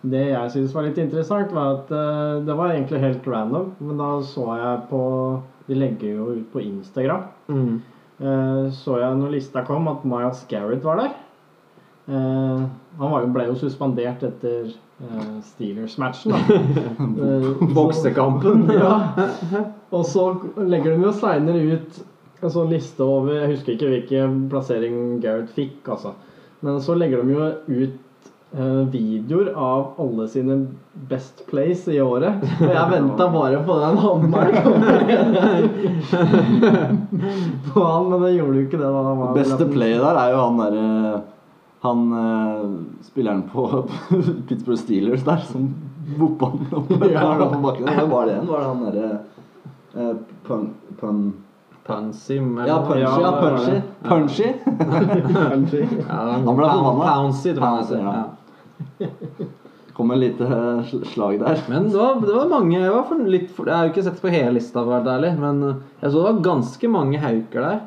Det 0.03 0.25
jeg 0.29 0.51
syntes 0.55 0.75
var 0.77 0.87
litt 0.87 0.99
interessant, 1.03 1.53
var 1.55 1.81
at 1.81 1.89
uh, 1.91 2.41
det 2.47 2.55
var 2.55 2.73
egentlig 2.73 3.03
helt 3.03 3.25
random. 3.27 3.73
Men 3.83 4.01
da 4.01 4.11
så 4.23 4.47
jeg 4.61 4.83
på 4.91 5.05
De 5.69 5.77
legger 5.77 6.15
jo 6.17 6.27
ut 6.39 6.51
på 6.53 6.63
Instagram. 6.65 7.25
Mm. 7.49 7.81
Uh, 8.19 8.69
så 8.75 9.01
jeg 9.03 9.17
når 9.19 9.35
lista 9.35 9.65
kom, 9.67 9.89
at 9.91 10.07
Miles 10.09 10.45
Garrett 10.51 10.87
var 10.87 11.03
der. 11.03 11.17
Uh, 12.09 12.69
han 12.99 13.11
var 13.13 13.25
jo, 13.25 13.33
ble 13.35 13.51
jo 13.51 13.59
suspendert 13.59 14.23
etter 14.25 14.71
Steelers-matchen, 15.45 16.33
Boksekampen. 17.77 18.65
ja. 18.81 18.95
Og 19.95 20.07
så 20.07 20.25
legger 20.59 20.97
de 20.97 21.05
jo 21.07 21.13
seinere 21.15 21.77
ut 21.77 22.01
en 22.39 22.53
sånn 22.55 22.71
liste 22.71 23.03
over 23.03 23.35
Jeg 23.35 23.53
husker 23.53 23.75
ikke 23.75 23.93
hvilken 23.93 24.41
plassering 24.51 25.21
Garrett 25.23 25.53
fikk, 25.55 25.81
altså. 25.91 26.15
Men 26.65 26.81
så 26.83 26.97
legger 26.99 27.23
de 27.23 27.37
jo 27.37 27.49
ut 27.85 27.97
videoer 28.51 29.51
av 29.61 29.91
alle 30.01 30.25
sine 30.33 30.55
best 31.11 31.43
plays 31.51 31.83
i 31.93 31.99
året. 32.01 32.33
Og 32.65 32.71
jeg 32.73 32.91
venta 32.95 33.27
bare 33.35 33.59
på 33.67 33.75
den 33.83 33.97
hammeren 34.01 34.57
på 37.73 37.81
han, 37.85 38.09
men 38.11 38.23
det 38.25 38.31
gjorde 38.39 38.57
jo 38.57 38.63
ikke 38.67 38.81
det. 38.81 38.89
da 38.89 39.03
han 39.05 39.19
var 39.21 39.35
Beste 39.37 39.65
play 39.73 39.93
der 40.01 40.17
er 40.23 40.29
jo 40.33 40.39
han 40.47 40.57
derre 40.63 40.87
Han 41.85 41.99
eh, 42.19 42.65
spilleren 43.07 43.43
på 43.53 43.63
Pittsburgh 44.49 44.81
Steelers 44.81 45.23
der 45.29 45.41
som 45.47 45.63
boppa 46.19 46.45
han 46.55 46.61
opp 46.81 46.91
Ja. 47.13 47.21
på 47.53 47.59
bakken. 47.63 47.85
Var 48.11 48.23
det 48.27 48.33
igjen? 48.33 48.49
Var 48.49 48.59
det 48.59 48.67
han 48.71 48.81
derre 48.87 49.09
eh, 49.95 50.15
pun, 50.49 50.63
pun 51.01 51.19
Pansy 51.89 52.37
Ja, 52.37 52.43
Punchy. 52.85 53.01
Ja, 53.01 53.21
Ja, 53.21 53.31
Punchy. 53.41 53.71
det. 53.71 53.83
Punchy. 54.09 54.49
ja, 56.09 56.17
Han 56.33 56.57
ble 56.57 56.67
forbanna. 56.69 57.05
Pouncy, 57.07 57.51
tror 57.57 57.69
jeg. 57.79 57.85
Ja. 58.03 58.13
Ja. 58.99 59.11
Kom 59.99 60.11
en 60.15 60.21
lite 60.21 60.47
eh, 60.47 60.99
slag 61.11 61.41
der. 61.41 61.59
Men 61.67 61.89
det 61.91 61.99
var, 61.99 62.21
det 62.23 62.35
var 62.35 62.49
mange 62.53 62.77
Jeg, 62.79 62.91
var 62.95 63.07
for, 63.09 63.23
litt 63.27 63.49
for, 63.51 63.67
jeg 63.67 63.75
har 63.75 63.89
jo 63.89 63.91
ikke 63.91 64.05
sett 64.07 64.21
på 64.23 64.31
hele 64.31 64.53
lista, 64.55 64.79
for 64.79 64.93
å 64.93 65.01
være 65.01 65.17
ærlig, 65.17 65.33
men 65.43 65.59
uh, 65.65 65.81
jeg 65.99 66.13
så 66.13 66.21
det 66.21 66.27
var 66.29 66.45
ganske 66.45 66.91
mange 66.95 67.19
hauker 67.19 67.67
der. 67.67 67.81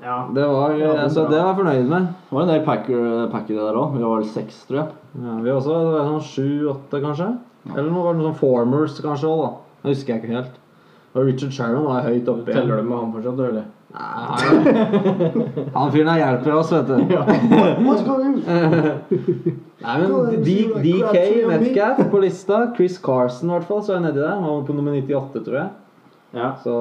Ja. 0.00 0.16
Det 0.32 0.46
var, 0.48 0.72
Ja, 0.72 0.78
det 0.78 0.94
er 0.94 1.02
altså, 1.02 1.26
det 1.28 1.36
var 1.36 1.50
jeg 1.50 1.58
fornøyd 1.58 1.90
med. 1.90 2.08
Det 2.30 2.38
var 2.38 2.46
en 2.46 2.52
del 2.54 2.64
packer, 2.64 3.04
packere 3.34 3.68
der 3.68 3.76
òg. 3.82 3.92
Vi 3.98 4.00
var 4.06 4.16
vel 4.16 4.30
seks, 4.32 4.62
tror 4.70 4.80
jeg. 4.80 4.88
Ja, 5.26 5.36
vi 5.44 5.52
også 5.52 5.76
det 5.76 5.92
var 5.92 6.08
sånn 6.14 6.26
sju-åtte, 6.30 7.02
kanskje. 7.04 7.28
Eller 7.74 7.90
noe, 7.90 8.16
noe 8.16 8.30
sånn 8.30 8.40
formers, 8.40 8.96
kanskje 9.04 9.28
Også, 9.28 9.44
da. 9.44 9.50
Det 9.82 9.92
husker 9.92 10.14
jeg 10.14 10.22
ikke 10.22 10.36
helt. 10.38 10.56
Og 11.12 11.20
Richard 11.28 11.52
Sharon 11.52 11.84
var 11.84 12.08
høyt 12.08 12.32
oppe 12.32 12.48
igjen. 12.48 12.62
Teller 12.62 12.80
du 12.80 12.88
med 12.88 12.96
han 12.96 13.12
fortsatt, 13.12 13.44
eller? 13.50 13.64
Nei, 13.96 15.68
Han 15.76 15.92
fyren 15.92 16.12
her 16.14 16.24
hjelper 16.24 16.52
oss, 16.56 16.72
vet 16.72 16.88
du. 16.88 16.96
Nei, 19.82 19.96
men 20.00 20.42
D 20.44 20.52
DK 20.80 21.16
Metcalf 21.50 21.98
på 22.10 22.20
lista. 22.22 22.62
Chris 22.76 22.96
Carson, 23.02 23.50
i 23.50 23.52
hvert 23.58 23.66
fall, 23.68 23.82
så 23.84 23.92
er 23.92 23.98
jeg 23.98 24.06
nedi 24.06 24.22
der. 24.22 24.32
Han 24.38 24.46
var 24.48 24.62
på 24.68 24.76
nummer 24.76 24.94
98, 24.96 25.42
tror 25.44 25.58
jeg. 25.58 25.68
Ja. 26.36 26.52
Så 26.62 26.76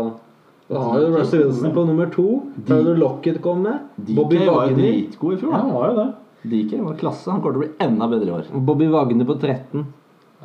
da 0.70 0.82
har 0.82 1.02
jo 1.04 1.10
Russell 1.14 1.44
Wilson 1.46 1.74
på 1.76 1.84
nummer 1.90 2.08
to. 2.14 2.28
Tyler 2.68 2.96
Lockett 2.98 3.42
kom 3.44 3.66
med. 3.68 3.84
Bobby 4.16 4.40
DK 4.40 4.46
var 4.48 4.54
jo 4.54 4.56
Wagner. 4.62 4.80
dritgod 4.80 5.36
i 5.36 5.42
fjor. 5.44 5.52
ja, 5.52 5.60
han 5.66 5.74
var 5.76 5.92
jo 5.92 5.98
det. 6.00 6.08
DK 6.56 6.80
var 6.86 6.96
klasse. 7.04 7.30
Han 7.32 7.42
kommer 7.44 7.58
til 7.58 7.62
å 7.62 7.66
bli 7.66 7.86
enda 7.90 8.08
bedre 8.16 8.32
i 8.32 8.36
år. 8.40 8.50
Bobby 8.72 8.88
Wagner 8.94 9.28
på 9.30 9.36
13. 9.44 9.86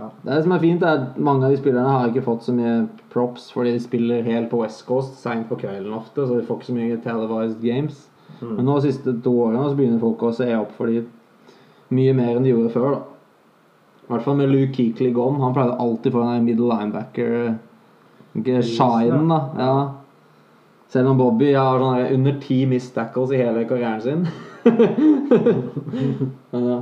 Ja. 0.01 0.11
Det 0.25 0.43
som 0.43 0.53
er 0.57 0.63
fint, 0.63 0.83
er 0.83 0.99
at 1.05 1.17
mange 1.21 1.45
av 1.47 1.53
de 1.55 1.61
spillerne 1.61 1.93
har 1.93 2.09
ikke 2.11 2.25
fått 2.25 2.47
så 2.47 2.55
mye 2.57 2.75
props 3.13 3.51
fordi 3.53 3.75
de 3.77 3.81
spiller 3.85 4.23
helt 4.25 4.49
på 4.51 4.63
West 4.63 4.87
Coast 4.89 5.19
seint 5.21 5.47
på 5.51 5.59
kvelden 5.61 5.93
ofte, 5.93 6.25
så 6.25 6.39
de 6.39 6.45
får 6.47 6.57
ikke 6.61 6.69
så 6.71 6.77
mye 6.77 7.01
televised 7.05 7.61
games. 7.63 8.07
Men 8.41 8.65
nå 8.65 8.79
de 8.81 8.89
siste 8.89 9.13
to 9.25 9.33
årene 9.45 9.67
så 9.69 9.77
begynner 9.77 10.01
folk 10.01 10.23
å 10.25 10.31
se 10.33 10.47
opp 10.57 10.71
for 10.79 10.89
de 10.89 11.03
mye 11.95 12.13
mer 12.17 12.37
enn 12.37 12.47
de 12.47 12.53
gjorde 12.53 12.75
før. 12.75 12.91
da. 12.97 13.01
I 14.05 14.13
hvert 14.13 14.27
fall 14.27 14.39
med 14.41 14.51
Luke 14.51 14.73
Keekley 14.75 15.13
gone. 15.15 15.41
Han 15.43 15.55
pleide 15.55 15.79
alltid 15.79 16.13
få 16.13 16.23
den 16.27 16.45
middle 16.45 16.71
linebacker 16.71 17.55
Ikke 18.35 18.63
shinen, 18.63 19.29
da. 19.31 19.41
Ja. 19.59 19.75
Selv 20.91 21.13
om 21.13 21.19
Bobby 21.19 21.53
har 21.55 21.79
sånn 21.79 22.15
under 22.17 22.39
ti 22.43 22.65
missed 22.67 22.95
tackles 22.97 23.31
i 23.31 23.39
hele 23.39 23.63
karrieren 23.71 24.03
sin. 24.03 24.27
Men 26.51 26.67
ja. 26.67 26.81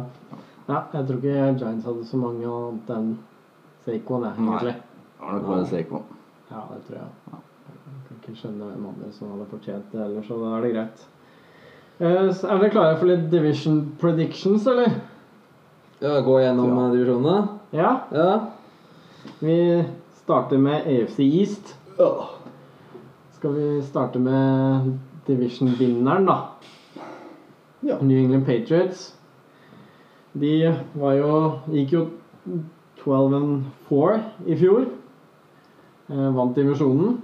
Ja, 0.68 0.78
jeg 0.92 1.06
tror 1.08 1.16
ikke 1.16 1.34
Giants 1.60 1.84
hadde 1.88 2.04
så 2.04 2.20
mange 2.20 2.48
annet 2.48 2.90
enn 2.92 3.12
Saquon, 3.86 4.24
egentlig. 4.28 4.74
Nei. 4.74 4.80
Det 5.18 5.24
var 5.24 5.36
nok 5.36 5.46
bare 5.48 5.68
Saquon. 5.68 6.02
Ja, 6.50 6.64
det 6.72 6.80
tror 6.88 6.98
jeg. 6.98 7.12
Jeg 7.28 8.02
kan 8.08 8.18
ikke 8.18 8.34
skjønne 8.40 8.68
hvem 8.72 8.88
andre 8.90 9.12
som 9.16 9.30
hadde 9.32 9.46
fortjent 9.52 9.94
det 9.94 10.02
ellers, 10.04 10.26
så 10.28 10.40
da 10.42 10.50
er 10.56 10.66
det 10.66 10.72
greit. 10.74 11.06
Eh, 12.00 12.30
så 12.32 12.46
Er 12.48 12.58
dere 12.60 12.70
klare 12.70 12.98
for 12.98 13.06
litt 13.10 13.30
division 13.32 13.80
predictions, 14.00 14.66
eller? 14.70 14.92
ja 16.00 16.20
gå 16.22 16.36
gjennom 16.40 16.68
Ja. 16.68 16.84
eh, 16.86 16.92
divisjonene. 16.92 17.48
Ja. 17.72 18.00
Ja. 18.12 18.40
Vi 19.40 19.84
starter 20.14 20.58
med 20.58 20.86
AFC 20.86 21.18
East. 21.20 21.74
Skal 23.32 23.52
vi 23.54 23.82
starte 23.82 24.18
med 24.18 24.98
division-vinneren, 25.26 26.26
da? 26.26 26.36
Ja. 27.82 27.96
New 28.00 28.16
England 28.18 28.46
Patriots. 28.46 29.14
De 30.34 30.74
var 30.94 31.12
jo 31.14 31.60
Gikk 31.70 31.92
jo 31.92 32.06
12 33.04 33.34
and 33.34 33.64
4 33.88 34.20
i 34.46 34.54
fjor. 34.56 34.86
Eh, 36.10 36.30
vant 36.34 36.54
divisjonen. 36.54 37.22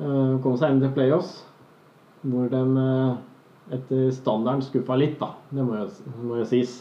Eh, 0.00 0.42
kom 0.42 0.56
seg 0.56 0.70
inn 0.70 0.80
til 0.80 0.90
playoffs, 0.92 1.42
hvor 2.22 2.48
de 2.50 2.56
eh, 2.56 3.16
etter 3.72 4.10
standarden 4.14 4.64
skuffa 4.64 4.96
litt, 4.98 5.18
da. 5.20 5.32
Det 5.50 5.64
må 5.66 5.78
jo, 5.80 5.86
må 6.22 6.40
jo 6.40 6.48
sies. 6.48 6.78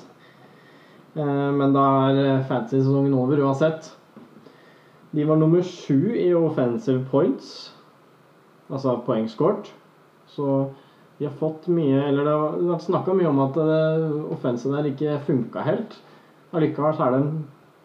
Eh, 1.16 1.52
men 1.56 1.74
da 1.76 1.86
er 2.10 2.44
fantasy-sesongen 2.50 3.16
over 3.18 3.42
uansett. 3.46 3.90
De 5.16 5.26
var 5.26 5.40
nummer 5.40 5.64
sju 5.64 6.12
i 6.20 6.28
offensive 6.36 7.06
points, 7.12 7.72
altså 8.68 8.98
poengscoret. 9.06 9.70
Så 10.28 10.50
de 11.18 11.28
har 11.30 11.36
fått 11.40 11.68
mye 11.72 12.02
Eller 12.02 12.26
det 12.26 12.32
har 12.34 12.56
vært 12.74 12.84
snakka 12.84 13.14
mye 13.16 13.30
om 13.30 13.38
at 13.46 13.60
uh, 13.62 14.72
der 14.74 14.90
ikke 14.90 15.20
funka 15.24 15.64
helt. 15.64 15.96
Allikevel 16.52 17.00
er 17.00 17.14
den 17.16 17.30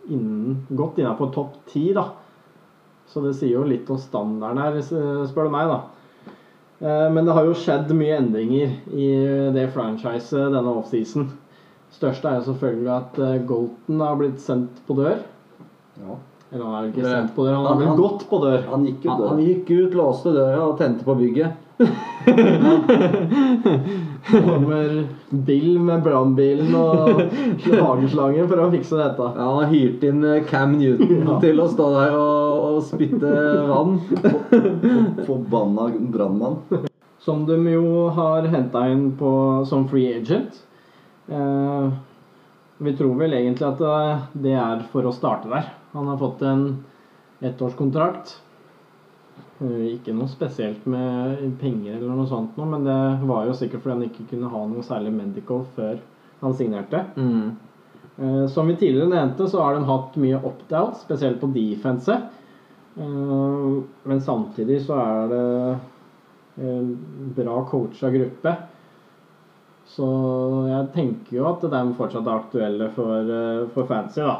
innen, 0.08 0.66
godt 0.74 0.98
innafor 0.98 1.30
topp 1.34 1.60
ti, 1.70 1.92
da. 1.94 2.08
Så 3.06 3.22
det 3.22 3.36
sier 3.38 3.60
jo 3.60 3.66
litt 3.66 3.88
om 3.90 3.98
standarden 3.98 4.58
her, 4.62 4.80
spør 5.30 5.46
du 5.46 5.54
meg, 5.54 5.70
da. 5.70 5.99
Eh, 6.80 7.10
Men 7.12 7.24
det 7.26 7.32
har 7.36 7.44
jo 7.44 7.54
skjedd 7.54 7.90
mye 7.96 8.16
endringer 8.18 8.70
i 8.96 9.08
det 9.54 9.66
franchiset 9.74 10.52
denne 10.54 10.72
offseason. 10.80 11.28
Største 11.92 12.28
er 12.30 12.34
jo 12.40 12.44
selvfølgelig 12.52 12.92
at 12.96 13.18
eh, 13.18 13.42
Golton 13.48 14.00
har 14.00 14.16
blitt 14.20 14.40
sendt 14.40 14.80
på 14.86 14.94
dør. 14.96 15.18
Ja. 16.00 16.16
Eller 16.52 16.64
han 16.64 16.74
er 16.74 16.86
ikke 16.88 17.02
Det- 17.02 17.10
sendt 17.12 17.34
på 17.36 17.44
dør, 17.46 17.54
han 17.54 17.66
har 17.66 17.76
blitt 17.82 17.96
gått 18.00 18.24
på 18.30 18.38
dør. 18.42 18.62
Han 18.70 18.84
gikk 18.86 19.04
jo 19.04 19.10
Han, 19.10 19.28
han 19.28 19.38
gikk 19.44 19.70
ut, 19.70 19.94
låste 19.94 20.32
døra 20.34 20.62
og 20.68 20.78
tente 20.78 21.04
på 21.04 21.14
bygget. 21.14 21.52
Kommer 24.26 25.06
Bill 25.30 25.78
med 25.80 26.02
brannbilen 26.02 26.74
og 26.76 27.20
hageslangen 27.66 28.48
for 28.50 28.62
å 28.62 28.68
fikse 28.72 28.98
dette. 28.98 29.28
Ja, 29.36 29.46
han 29.46 29.62
har 29.62 29.70
hyrt 29.72 30.04
inn 30.06 30.24
eh, 30.26 30.42
Cam 30.48 30.76
Newton 30.80 31.40
til 31.42 31.62
å 31.62 31.68
stå 31.70 31.88
der 31.94 32.16
og, 32.18 32.66
og 32.66 32.82
spytte 32.88 33.32
vann. 33.70 33.96
Forbanna 35.28 35.88
brannmann. 36.12 36.60
Som 37.20 37.44
de 37.48 37.58
jo 37.72 38.08
har 38.16 38.48
henta 38.52 38.86
inn 38.92 39.10
på, 39.18 39.32
som 39.68 39.88
free 39.90 40.14
agent. 40.20 40.60
Eh, 41.30 41.90
vi 42.80 42.94
tror 42.96 43.18
vel 43.20 43.36
egentlig 43.36 43.68
at 43.68 43.82
eh, 43.84 44.28
det 44.46 44.54
er 44.56 44.86
for 44.92 45.08
å 45.08 45.14
starte 45.14 45.50
der. 45.52 45.72
Han 45.96 46.08
har 46.12 46.20
fått 46.20 46.44
en 46.46 46.64
ettårskontrakt. 47.44 48.38
Eh, 49.60 49.96
ikke 49.98 50.14
noe 50.16 50.30
spesielt 50.30 50.86
med 50.88 51.42
penger 51.60 51.98
eller 51.98 52.16
noe 52.16 52.28
sånt, 52.28 52.56
noe, 52.56 52.68
men 52.70 52.86
det 52.86 53.28
var 53.28 53.44
jo 53.48 53.56
sikkert 53.58 53.84
fordi 53.84 53.96
han 53.98 54.06
ikke 54.06 54.28
kunne 54.32 54.52
ha 54.52 54.62
noe 54.70 54.84
særlig 54.86 55.12
medical 55.12 55.66
før 55.76 55.98
han 56.40 56.56
signerte. 56.56 57.02
Mm. 57.20 57.50
Eh, 58.16 58.46
Som 58.48 58.70
vi 58.72 58.78
tidligere 58.80 59.12
nevnte, 59.12 59.48
så 59.52 59.60
har 59.60 59.76
de 59.76 59.84
hatt 59.90 60.16
mye 60.22 60.40
opt-out, 60.40 60.96
spesielt 61.02 61.40
på 61.42 61.52
defense. 61.52 62.16
Eh, 62.96 63.82
Men 64.08 64.20
samtidig 64.24 64.80
så 64.86 64.96
er 64.96 65.28
det 65.34 65.44
en 66.60 66.88
bra 67.36 67.60
coacha 67.68 68.10
gruppe. 68.10 68.56
Så 69.90 70.06
jeg 70.68 70.88
tenker 70.94 71.36
jo 71.36 71.46
at 71.48 71.62
de 71.70 71.94
fortsatt 71.96 72.26
er 72.26 72.36
aktuelle 72.36 72.90
for, 72.94 73.30
for 73.74 73.88
fancy, 73.88 74.20
da. 74.20 74.36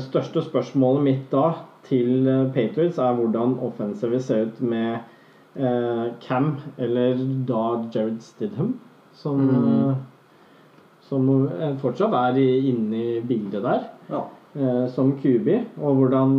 Største 0.00 0.40
spørsmålet 0.46 1.02
mitt 1.04 1.26
da 1.32 1.50
til 1.88 2.26
eh, 2.28 2.46
Patriots 2.54 2.98
er 2.98 3.16
hvordan 3.18 3.56
offensive 3.66 4.10
vil 4.16 4.22
se 4.22 4.40
ut 4.46 4.60
med 4.62 4.98
eh, 5.56 6.06
Cam, 6.22 6.52
eller 6.78 7.20
da 7.48 7.62
Jared 7.94 8.20
Stidham, 8.24 8.74
som 9.12 9.46
eh, 9.50 9.94
som 11.10 11.26
eh, 11.48 11.72
fortsatt 11.82 12.12
er 12.14 12.36
inne 12.42 13.00
i 13.16 13.20
bildet 13.26 13.64
der, 13.64 13.88
Ja. 14.10 14.20
eh, 14.54 14.84
som 14.94 15.16
QB, 15.18 15.48
og 15.80 15.96
hvordan 15.96 16.36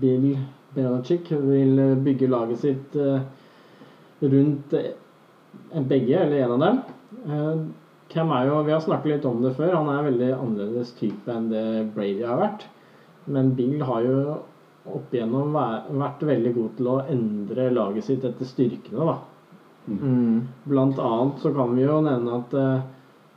Bill 0.00 0.36
Belichick 0.76 1.30
vil 1.32 1.80
bygge 2.04 2.28
laget 2.28 2.58
sitt 2.62 2.94
eh, 2.96 3.20
rundt 4.22 4.74
begge, 5.88 6.18
eller 6.20 6.44
en 6.44 6.52
av 6.56 6.60
dem. 6.60 6.80
Eh, 7.26 7.66
Cam 8.12 8.30
er 8.30 8.46
jo, 8.46 8.62
Vi 8.62 8.72
har 8.72 8.80
snakket 8.80 9.16
litt 9.16 9.24
om 9.26 9.40
det 9.42 9.54
før, 9.56 9.74
han 9.74 9.88
er 9.90 9.98
en 9.98 10.06
veldig 10.12 10.28
annerledes 10.36 10.92
type 11.00 11.32
enn 11.32 11.48
det 11.50 11.64
Brady 11.96 12.22
har 12.22 12.38
vært. 12.38 12.66
Men 13.26 13.54
Bill 13.58 13.80
har 13.82 14.04
jo 14.06 14.36
opp 14.94 15.14
igjennom 15.14 15.54
vært 15.56 16.22
veldig 16.28 16.52
god 16.56 16.76
til 16.78 16.90
å 16.90 16.98
endre 17.10 17.70
laget 17.74 18.06
sitt 18.06 18.24
etter 18.24 18.48
styrkene. 18.48 19.06
da. 19.06 19.16
Mm. 19.86 20.46
Blant 20.64 20.98
annet 20.98 21.42
så 21.42 21.52
kan 21.54 21.74
vi 21.76 21.86
jo 21.86 22.00
nevne 22.02 22.38
at 22.40 22.54
eh, 22.58 22.86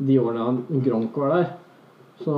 de 0.10 0.20
årene 0.20 0.82
Gronk 0.86 1.18
var 1.18 1.36
der, 1.36 1.50
så 2.24 2.38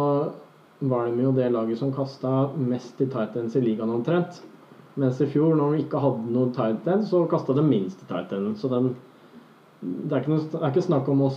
var 0.81 1.05
de 1.05 1.23
jo 1.23 1.31
det 1.35 1.51
laget 1.53 1.79
som 1.79 1.93
kasta 1.93 2.49
mest 2.57 3.01
i 3.01 3.07
tight 3.09 3.35
ends 3.37 3.55
i 3.55 3.61
ligaen 3.61 3.93
omtrent. 3.93 4.41
Mens 4.99 5.21
i 5.21 5.27
fjor, 5.29 5.53
når 5.55 5.75
de 5.75 5.83
ikke 5.85 6.01
hadde 6.03 6.33
noe 6.33 6.51
tight 6.55 6.87
end, 6.89 7.05
så 7.07 7.23
kasta 7.31 7.55
de 7.55 7.63
minst 7.63 8.01
i 8.03 8.09
tight 8.09 8.33
end. 8.35 8.57
Så 8.59 8.67
den, 8.71 8.91
det, 9.79 10.11
er 10.11 10.23
ikke 10.23 10.33
noe, 10.33 10.47
det 10.51 10.59
er 10.59 10.73
ikke 10.73 10.87
snakk 10.89 11.11
om 11.13 11.23
å 11.27 11.31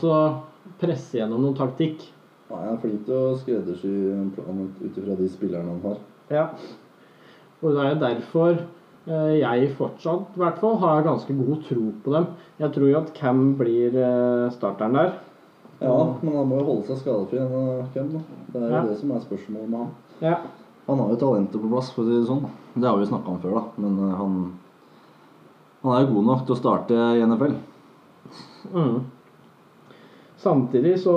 presse 0.80 1.20
gjennom 1.20 1.44
noen 1.44 1.58
taktikk. 1.58 2.08
Nei, 2.48 2.62
Han 2.64 2.72
er 2.72 2.80
flink 2.82 3.04
til 3.06 3.18
å 3.18 3.36
skreddersy 3.40 3.92
en 4.14 4.32
plan 4.34 4.64
ut 4.64 4.88
ifra 4.88 5.18
de 5.20 5.28
spillerne 5.30 5.76
han 5.76 5.84
har. 5.84 6.00
Ja. 6.32 6.48
Og 7.64 7.72
det 7.72 7.80
er 7.80 7.92
jo 7.94 8.00
derfor 8.02 8.50
eh, 9.08 9.34
jeg 9.40 9.70
fortsatt 9.78 10.34
i 10.36 10.42
hvert 10.42 10.58
fall 10.60 10.76
har 10.82 11.04
ganske 11.06 11.34
god 11.38 11.62
tro 11.68 11.84
på 12.04 12.12
dem. 12.12 12.26
Jeg 12.60 12.72
tror 12.74 12.90
jo 12.90 12.98
at 13.00 13.14
Cam 13.16 13.40
blir 13.58 13.96
eh, 13.96 14.50
starteren 14.52 14.98
der. 14.98 15.14
Ja, 15.80 15.94
men 16.22 16.36
han 16.36 16.46
må 16.48 16.60
jo 16.60 16.66
holde 16.68 16.86
seg 16.90 17.00
skadefri, 17.00 17.40
Cam. 17.40 17.88
Kem. 17.94 18.12
da. 18.12 18.20
Det 18.52 18.60
er 18.62 18.68
jo 18.68 18.74
Ja. 18.76 18.82
det 18.90 18.98
som 19.00 19.10
er 19.16 19.24
spørsmålet 19.24 19.68
med 19.72 19.78
han. 19.78 19.90
Ja. 20.20 20.36
Han 20.86 21.00
har 21.00 21.08
jo 21.14 21.16
talentet 21.16 21.56
på 21.62 21.70
plass, 21.72 21.88
for 21.96 22.04
å 22.04 22.06
si 22.06 22.18
det 22.20 22.28
sånn. 22.28 22.44
Det 22.76 22.84
har 22.84 22.96
vi 22.98 23.04
jo 23.06 23.10
snakka 23.10 23.32
om 23.32 23.40
før, 23.40 23.54
da. 23.56 23.64
Men 23.80 23.98
eh, 24.04 24.14
han, 24.20 24.36
han 25.82 25.92
er 25.96 26.04
jo 26.04 26.14
god 26.14 26.28
nok 26.28 26.44
til 26.46 26.54
å 26.54 26.60
starte 26.60 26.92
i 27.16 27.24
NFL. 27.24 27.54
Mm. 28.74 28.98
Samtidig 30.44 30.98
så 31.00 31.16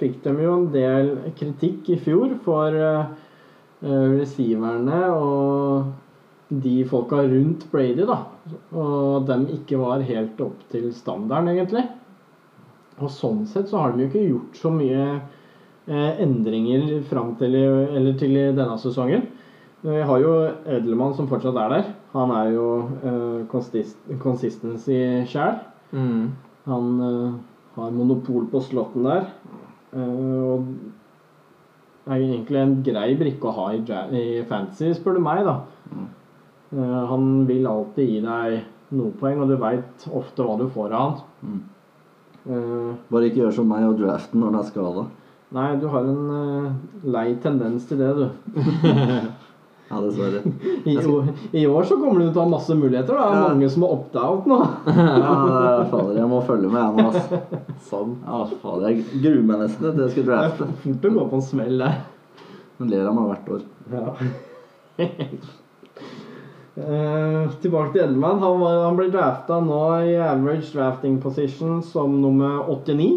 fikk 0.00 0.20
de 0.24 0.32
jo 0.44 0.54
en 0.54 0.68
del 0.72 1.10
kritikk 1.38 1.88
i 1.92 1.98
fjor 2.00 2.36
for 2.44 2.72
eh, 2.72 3.00
eh, 3.00 3.06
receiverne 3.82 5.00
og 5.14 5.92
de 6.48 6.84
folka 6.88 7.20
rundt 7.28 7.66
Brady, 7.70 8.06
da. 8.08 8.22
Og 8.72 9.26
dem 9.28 9.46
ikke 9.52 9.78
var 9.80 10.04
helt 10.08 10.40
opp 10.40 10.62
til 10.72 10.88
standarden, 10.96 11.52
egentlig. 11.52 11.84
Og 12.98 13.10
sånn 13.12 13.44
sett 13.46 13.68
så 13.70 13.82
har 13.82 13.92
de 13.94 14.04
jo 14.06 14.08
ikke 14.08 14.24
gjort 14.24 14.58
så 14.58 14.72
mye 14.74 15.02
eh, 15.86 16.22
endringer 16.24 17.02
fram 17.10 17.34
til, 17.38 17.54
eller 17.54 18.16
til 18.18 18.34
denne 18.56 18.78
sesongen. 18.80 19.28
Vi 19.84 20.00
har 20.02 20.18
jo 20.24 20.32
Edelmann 20.66 21.14
som 21.14 21.28
fortsatt 21.30 21.58
er 21.60 21.74
der. 21.76 21.90
Han 22.16 22.32
er 22.34 22.50
jo 22.56 22.68
eh, 22.98 23.44
consist 23.52 24.00
consistency 24.24 24.98
sjæl. 25.30 25.60
Mm. 25.92 26.32
Han 26.66 26.88
eh, 27.04 27.36
har 27.76 27.94
monopol 27.94 28.48
på 28.50 28.64
slotten 28.64 29.06
der. 29.06 29.28
eh, 29.92 30.48
og 30.48 30.66
er 32.08 32.22
egentlig 32.22 32.60
en 32.60 32.76
grei 32.84 33.08
brikke 33.18 33.50
å 33.50 33.56
ha 33.56 33.66
i, 33.76 33.82
i 34.16 34.42
fantasy, 34.48 34.92
spør 34.96 35.18
du 35.18 35.24
meg, 35.24 35.44
da. 35.46 35.56
Eh, 36.72 37.00
han 37.10 37.46
vil 37.48 37.68
alltid 37.68 38.12
gi 38.12 38.20
deg 38.24 38.58
noen 38.96 39.16
poeng, 39.20 39.42
og 39.42 39.50
du 39.52 39.56
veit 39.60 40.06
ofte 40.08 40.44
hva 40.44 40.56
du 40.60 40.66
får 40.72 40.94
av 40.96 41.10
han. 41.10 41.18
Mm. 41.42 41.66
Uh, 42.48 42.92
Bare 43.12 43.28
ikke 43.28 43.42
gjør 43.42 43.56
som 43.58 43.66
meg 43.68 43.82
og 43.84 43.98
draften 43.98 44.40
når 44.40 44.54
det 44.54 44.60
er 44.60 44.68
skada. 44.70 45.02
nei, 45.52 45.66
du 45.82 45.84
har 45.92 46.06
en 46.08 46.30
uh, 46.32 46.68
lei 47.12 47.26
tendens 47.42 47.84
til 47.88 48.00
det, 48.00 48.08
du. 48.16 48.54
Ja, 49.92 50.00
dessverre. 50.04 50.42
I, 50.84 50.96
år- 51.00 51.28
I 51.56 51.62
år 51.66 51.86
så 51.88 51.96
kommer 51.96 52.20
du 52.20 52.26
til 52.28 52.36
å 52.40 52.44
ha 52.44 52.50
masse 52.52 52.74
muligheter. 52.76 53.14
da. 53.16 53.28
Det 53.30 53.36
er 53.38 53.40
Ja. 53.40 53.48
mange 53.54 53.68
som 53.72 53.82
har 53.86 53.94
opt-out 53.94 54.46
nå. 54.50 54.58
Ja, 54.98 55.84
fader, 55.88 56.12
jeg 56.18 56.28
må 56.28 56.42
følge 56.44 56.68
med, 56.68 56.82
jeg 56.82 56.92
nå. 57.06 57.38
Sånn. 57.88 58.10
Ja, 58.26 58.42
fader, 58.60 58.90
jeg 58.92 59.22
gruer 59.22 59.46
meg 59.48 59.62
nesten 59.64 59.86
til 59.88 60.02
jeg 60.04 60.10
skal 60.12 60.26
Det 60.28 60.34
er 60.34 60.42
drafte. 60.42 60.68
fort 60.84 61.08
å 61.08 61.14
gå 61.16 61.24
på 61.32 61.40
en 61.40 61.46
smell 61.48 61.78
der. 61.86 61.96
Men 62.78 62.92
ler 62.92 63.08
av 63.08 63.16
meg 63.16 63.30
hvert 63.32 63.48
år. 63.56 63.64
Ja. 63.94 65.08
Uh, 66.78 67.48
tilbake 67.62 67.90
til 67.96 68.04
Edelman. 68.04 68.38
Han, 68.38 68.60
var, 68.60 68.76
han 68.86 68.98
ble 68.98 69.08
drafta 69.10 69.56
nå 69.64 69.78
i 70.06 70.12
average 70.22 70.68
drafting 70.70 71.16
position 71.22 71.80
som 71.82 72.20
nummer 72.22 72.60
89. 72.70 73.08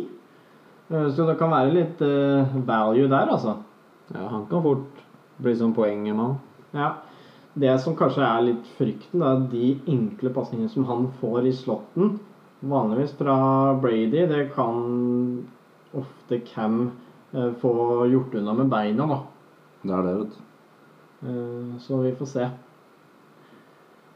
Uh, 0.91 1.09
så 1.13 1.27
det 1.27 1.35
kan 1.39 1.51
være 1.53 1.75
litt 1.75 2.01
uh, 2.01 2.55
value 2.65 3.05
der, 3.11 3.29
altså. 3.35 3.57
Ja, 4.15 4.23
han 4.31 4.47
kan 4.49 4.63
fort 4.65 5.03
bli 5.41 5.53
som 5.59 5.75
poengemann. 5.77 6.39
Ja. 6.71 6.91
Det 7.53 7.73
som 7.83 7.95
kanskje 7.99 8.23
er 8.23 8.43
litt 8.45 8.67
frykten, 8.77 9.23
er 9.27 9.41
de 9.51 9.73
enkle 9.91 10.31
pasningene 10.31 10.71
som 10.71 10.85
han 10.87 11.09
får 11.19 11.49
i 11.49 11.51
slotten, 11.55 12.13
vanligvis 12.61 13.11
fra 13.19 13.35
Brady, 13.81 14.23
det 14.29 14.45
kan 14.55 14.77
ofte 15.97 16.39
Cam 16.47 16.77
eh, 17.33 17.49
få 17.59 17.73
gjort 18.07 18.35
unna 18.39 18.53
med 18.53 18.69
beina, 18.71 19.07
da. 19.09 19.17
Det 19.81 19.95
er 19.97 20.07
det, 20.07 20.13
vet 20.21 20.37
du. 20.37 20.43
Eh, 21.27 21.79
Så 21.83 21.99
vi 22.05 22.13
får 22.15 22.25
se. 22.31 22.47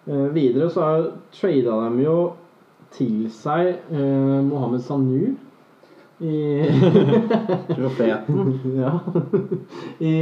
Eh, 0.07 0.27
Videre 0.37 0.69
så 0.69 0.87
trada 1.35 1.79
de 1.89 2.05
jo 2.05 2.15
til 2.95 3.25
seg 3.33 3.89
Mohammed 3.91 4.79
Sanu 4.85 5.33
i 6.23 6.37
Profeten. 7.75 8.53
Ja. 8.79 8.93
I, 9.99 10.13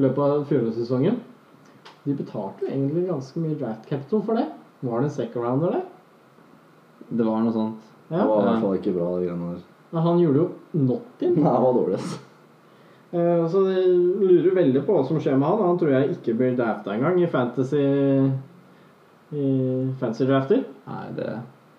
i 0.00 0.04
løpet 0.06 0.22
av 0.24 0.44
fjorårssesongen. 0.48 1.18
De 2.06 2.14
betalte 2.16 2.64
jo 2.64 2.70
egentlig 2.72 3.02
ganske 3.10 3.42
mye 3.42 3.58
draft 3.60 3.84
capital 3.90 4.22
for 4.24 4.40
det. 4.40 4.46
Var 4.80 5.02
det 5.02 5.10
en 5.10 5.14
second 5.18 5.44
rounder 5.44 5.74
der? 5.76 5.82
Det 7.10 7.26
var 7.26 7.42
noe 7.44 7.52
sånt. 7.52 7.90
Det 8.08 8.16
var 8.24 8.40
i 8.40 8.46
hvert 8.48 8.64
fall 8.64 8.78
ikke 8.80 8.94
bra, 8.96 9.10
de 9.20 9.26
greiene 9.28 9.50
der. 9.52 9.60
Men 9.90 10.04
han 10.06 10.20
gjorde 10.22 10.40
jo 10.40 10.48
nothing. 10.88 11.36
Nei, 11.42 11.52
det 11.52 11.62
var 11.66 11.76
dårlig, 11.76 11.98
ass. 12.00 12.16
Eh, 13.12 13.44
Så 13.52 13.64
de 13.66 13.84
lurer 14.24 14.56
veldig 14.56 14.84
på 14.86 14.96
hva 14.96 15.04
som 15.06 15.20
skjer 15.20 15.36
med 15.36 15.48
han. 15.50 15.64
Han 15.68 15.78
tror 15.82 15.92
jeg 15.92 16.16
ikke 16.16 16.36
blir 16.40 16.56
drafta 16.58 16.94
engang 16.96 17.20
i 17.20 17.28
fantasy 17.30 17.84
i 19.36 19.46
fancy 20.00 20.24
drafter. 20.26 20.64
Nei, 20.88 21.04
det 21.18 21.30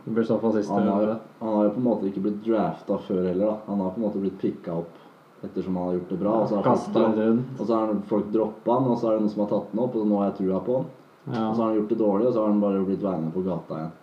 blir 0.06 0.24
så 0.28 0.38
fall 0.42 0.54
siste 0.56 0.74
Han 0.74 0.88
har, 0.88 1.16
han 1.42 1.56
har 1.56 1.66
jo 1.68 1.74
på 1.76 1.82
en 1.82 1.88
måte 1.90 2.08
ikke 2.12 2.24
blitt 2.28 2.44
drafta 2.46 3.00
før 3.08 3.26
heller, 3.28 3.46
da. 3.50 3.58
Han 3.68 3.82
har 3.84 3.92
på 3.96 4.00
en 4.02 4.06
måte 4.08 4.22
blitt 4.24 4.38
picka 4.42 4.78
opp 4.84 5.01
ettersom 5.44 5.78
han 5.78 5.88
har 5.88 5.94
gjort 5.94 6.10
det 6.10 6.20
bra. 6.22 6.34
Og 6.42 6.50
så 6.50 6.60
har 6.60 6.64
folk, 6.64 7.40
og 7.60 7.66
så 7.66 7.80
har 7.80 7.96
folk 8.10 8.28
droppa 8.34 8.78
han, 8.78 8.90
og 8.92 9.00
så 9.00 9.10
er 9.10 9.18
det 9.18 9.24
noen 9.26 9.34
som 9.34 9.44
har 9.46 9.50
tatt 9.54 9.74
han 9.74 9.84
opp, 9.86 9.98
og 9.98 10.08
nå 10.10 10.20
har 10.22 10.30
jeg 10.30 10.38
trua 10.42 10.62
på 10.66 10.78
han. 10.78 10.92
Ja. 11.32 11.48
Og 11.48 11.56
så 11.56 11.62
har 11.62 11.68
han 11.68 11.80
gjort 11.80 11.92
det 11.94 12.00
dårlig, 12.02 12.28
og 12.28 12.34
så 12.34 12.44
har 12.44 12.54
han 12.54 12.62
bare 12.62 12.86
blitt 12.86 13.04
værende 13.06 13.34
på 13.34 13.44
gata 13.46 13.82
igjen. 13.82 13.98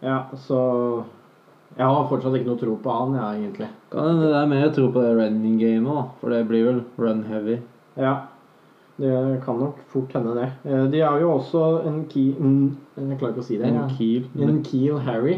Ja, 0.00 0.18
så 0.48 0.60
Jeg 1.76 1.86
har 1.86 2.06
fortsatt 2.10 2.34
ikke 2.34 2.48
noe 2.48 2.58
tro 2.58 2.72
på 2.82 2.90
han, 2.90 3.12
jeg, 3.14 3.42
egentlig. 3.44 3.66
Kan 3.92 4.08
hende 4.08 4.26
det 4.26 4.38
er 4.40 4.48
mer 4.50 4.72
tro 4.74 4.88
på 4.90 5.02
det 5.04 5.12
running 5.14 5.60
gamet, 5.60 5.86
da. 5.86 6.00
For 6.18 6.34
det 6.34 6.40
blir 6.48 6.64
vel 6.66 6.80
run 6.98 7.20
heavy. 7.28 7.60
Ja, 7.94 8.14
det 8.98 9.12
kan 9.44 9.60
nok 9.62 9.78
fort 9.92 10.16
hende, 10.16 10.34
det. 10.34 10.48
Eh, 10.66 10.82
De 10.90 11.00
har 11.00 11.20
jo 11.20 11.30
også 11.36 11.86
en 11.86 12.02
Keel 12.10 12.34
Jeg 12.96 13.20
klarer 13.20 13.30
ikke 13.36 13.44
å 13.44 13.46
si 13.46 13.60
det. 13.60 13.70
En 13.70 13.78
ja. 13.78 13.86
keel. 13.94 14.26
En 14.42 14.58
Keel 14.66 14.98
Harry, 15.06 15.36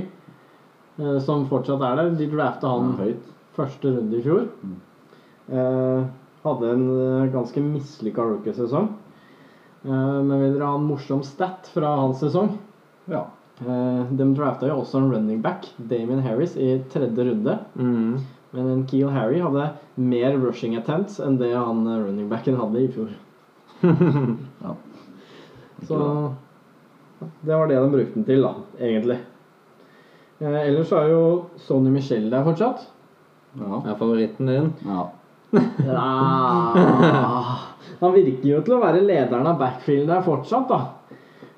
eh, 0.96 1.18
som 1.20 1.44
fortsatt 1.52 1.84
er 1.84 2.00
der. 2.00 2.16
De 2.16 2.30
drafta 2.32 2.72
han 2.72 2.96
høyt. 2.96 3.28
Første 3.56 3.92
runde 3.94 4.18
i 4.18 4.24
fjor. 4.24 4.48
Eh, 5.52 6.02
hadde 6.42 6.72
en 6.74 6.84
eh, 6.96 7.30
ganske 7.32 7.62
mislykka 7.64 8.24
rookiesesong. 8.26 8.90
Eh, 9.84 10.18
men 10.22 10.34
vil 10.38 10.56
dere 10.56 10.70
ha 10.70 10.78
en 10.78 10.88
morsom 10.88 11.22
stat 11.26 11.70
fra 11.74 11.94
hans 12.00 12.22
sesong? 12.22 12.54
Ja. 13.10 13.26
Eh, 13.60 14.04
de 14.10 14.28
drafta 14.34 14.70
jo 14.70 14.80
også 14.82 15.00
en 15.00 15.10
running 15.12 15.42
back, 15.42 15.68
Damien 15.76 16.22
Harris, 16.24 16.56
i 16.56 16.78
tredje 16.92 17.28
runde. 17.30 17.58
Mm. 17.74 18.22
Men 18.52 18.68
en 18.68 18.86
Keel 18.86 19.10
Harry 19.12 19.40
hadde 19.40 19.70
mer 19.96 20.38
rushing 20.40 20.76
attempts 20.76 21.20
enn 21.22 21.38
det 21.40 21.52
han 21.54 21.86
eh, 21.86 22.00
running 22.06 22.30
backen 22.32 22.58
hadde 22.60 22.82
i 22.82 22.88
fjor. 22.92 23.12
ja. 24.64 24.74
Så 25.88 25.98
det 27.42 27.54
var 27.54 27.68
det 27.68 27.78
de 27.78 27.90
brukte 27.90 28.18
den 28.18 28.26
til, 28.26 28.42
da, 28.44 28.54
egentlig. 28.78 29.18
Eh, 30.42 30.58
ellers 30.66 30.90
så 30.90 31.02
er 31.02 31.12
jo 31.12 31.22
Sony 31.62 31.92
Michel 31.94 32.30
der 32.32 32.44
fortsatt. 32.46 32.88
Ja. 33.58 33.82
Er 33.86 33.98
favoritten 34.00 34.46
din? 34.48 34.72
ja. 34.86 35.10
Ja. 35.86 36.06
Han 38.00 38.14
virker 38.14 38.48
jo 38.48 38.60
til 38.64 38.76
å 38.78 38.82
være 38.82 39.02
lederen 39.04 39.46
av 39.46 39.58
backfield 39.60 40.08
der 40.08 40.24
fortsatt, 40.24 40.70
da. 40.70 40.80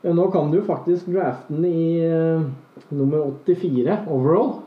Nå 0.04 0.26
kan 0.34 0.50
du 0.52 0.58
faktisk 0.66 1.06
drafte 1.14 1.54
den 1.54 1.64
i 1.64 1.84
uh, 2.04 2.42
nummer 2.92 3.30
84 3.46 4.02
overall. 4.12 4.58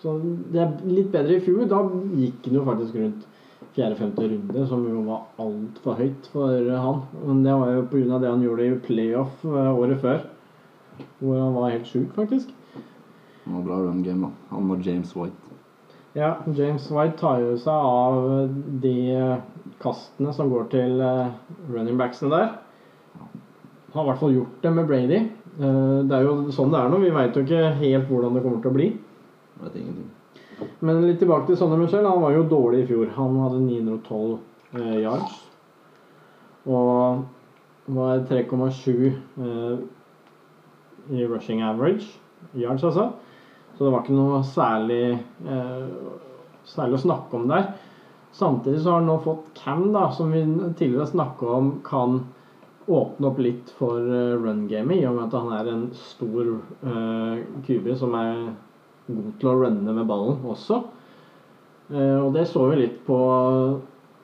Så 0.00 0.14
det 0.52 0.60
er 0.62 0.76
litt 0.86 1.10
bedre 1.12 1.38
i 1.38 1.42
fjor. 1.42 1.64
Da 1.70 1.80
gikk 2.20 2.44
den 2.44 2.60
jo 2.60 2.66
faktisk 2.68 3.00
rundt 3.00 3.26
fjerde-femte 3.74 4.28
runde, 4.28 4.66
som 4.70 4.86
jo 4.88 5.02
var 5.08 5.26
altfor 5.42 5.98
høyt 5.98 6.30
for 6.32 6.70
han. 6.84 7.02
Men 7.24 7.42
det 7.44 7.56
var 7.62 7.74
jo 7.74 7.88
pga. 7.90 8.20
det 8.22 8.30
han 8.30 8.46
gjorde 8.46 8.68
i 8.68 8.78
playoff 8.86 9.44
eh, 9.44 9.72
året 9.74 10.00
før. 10.00 10.24
Hvor 11.18 11.36
han 11.40 11.54
var 11.56 11.74
helt 11.74 11.90
sjuk, 11.90 12.08
faktisk. 12.16 12.54
Han 13.44 13.58
var 13.58 13.66
bra 13.66 13.82
run 13.84 14.02
game, 14.06 14.28
da. 14.28 14.54
Han 14.54 14.70
og 14.70 14.86
James 14.86 15.14
White. 15.16 15.49
Ja, 16.18 16.36
James 16.56 16.90
White 16.90 17.18
tar 17.20 17.38
jo 17.38 17.54
seg 17.60 17.70
av 17.70 18.48
de 18.82 18.94
kastene 19.82 20.32
som 20.34 20.50
går 20.50 20.66
til 20.72 21.02
eh, 21.04 21.28
running 21.70 21.98
backsene 22.00 22.32
der. 22.34 22.48
Har 23.94 24.04
i 24.04 24.08
hvert 24.08 24.22
fall 24.22 24.34
gjort 24.34 24.64
det 24.64 24.72
med 24.74 24.88
Brady. 24.90 25.20
Eh, 25.60 26.00
Det 26.10 26.16
er 26.16 26.26
jo 26.26 26.34
sånn 26.54 26.72
det 26.74 26.80
er 26.80 26.90
nå. 26.90 26.98
Vi 27.04 27.12
veit 27.14 27.36
jo 27.38 27.44
ikke 27.46 27.74
helt 27.78 28.10
hvordan 28.10 28.34
det 28.34 28.42
kommer 28.42 28.62
til 28.64 28.72
å 28.72 28.78
bli. 28.80 28.88
Vet 29.62 29.78
ingenting. 29.78 30.10
Men 30.84 31.04
litt 31.06 31.20
tilbake 31.22 31.46
til 31.48 31.56
Sonny 31.56 31.78
Michel. 31.80 32.06
Han 32.06 32.22
var 32.24 32.34
jo 32.34 32.42
dårlig 32.48 32.82
i 32.84 32.88
fjor. 32.90 33.06
Han 33.16 33.38
hadde 33.44 33.62
912 33.62 34.38
eh, 34.74 34.96
yards. 35.04 35.38
Og 36.66 37.22
var 37.90 38.26
3,7 38.28 39.08
eh, 39.08 39.78
i 41.16 41.26
rushing 41.26 41.62
average. 41.62 42.18
Yards, 42.54 42.84
altså. 42.84 43.12
Så 43.80 43.86
det 43.86 43.94
var 43.94 44.02
ikke 44.04 44.12
noe 44.12 44.42
særlig 44.44 45.04
eh, 45.48 45.84
særlig 46.68 46.98
å 46.98 47.04
snakke 47.06 47.38
om 47.38 47.46
der. 47.48 47.70
Samtidig 48.36 48.82
så 48.82 48.90
har 48.92 48.98
han 49.00 49.08
nå 49.08 49.14
fått 49.24 49.46
Cam, 49.56 49.86
da, 49.94 50.02
som 50.12 50.34
vi 50.34 50.42
tidligere 50.76 51.06
snakka 51.08 51.48
om 51.56 51.70
kan 51.86 52.18
åpne 52.92 53.30
opp 53.30 53.40
litt 53.40 53.72
for 53.78 54.04
eh, 54.04 54.34
run-gamet, 54.36 55.00
i 55.00 55.06
og 55.08 55.16
med 55.16 55.30
at 55.30 55.38
han 55.38 55.54
er 55.56 55.72
en 55.72 55.86
stor 55.96 56.52
eh, 56.52 57.40
QB 57.64 57.88
som 58.02 58.18
er 58.20 58.50
god 59.08 59.32
til 59.40 59.48
å 59.48 59.56
runne 59.62 59.96
med 59.96 60.12
ballen 60.12 60.44
også. 60.44 60.82
Eh, 61.88 62.18
og 62.20 62.36
det 62.36 62.50
så 62.52 62.68
vi 62.68 62.82
litt 62.82 63.00
på 63.08 63.18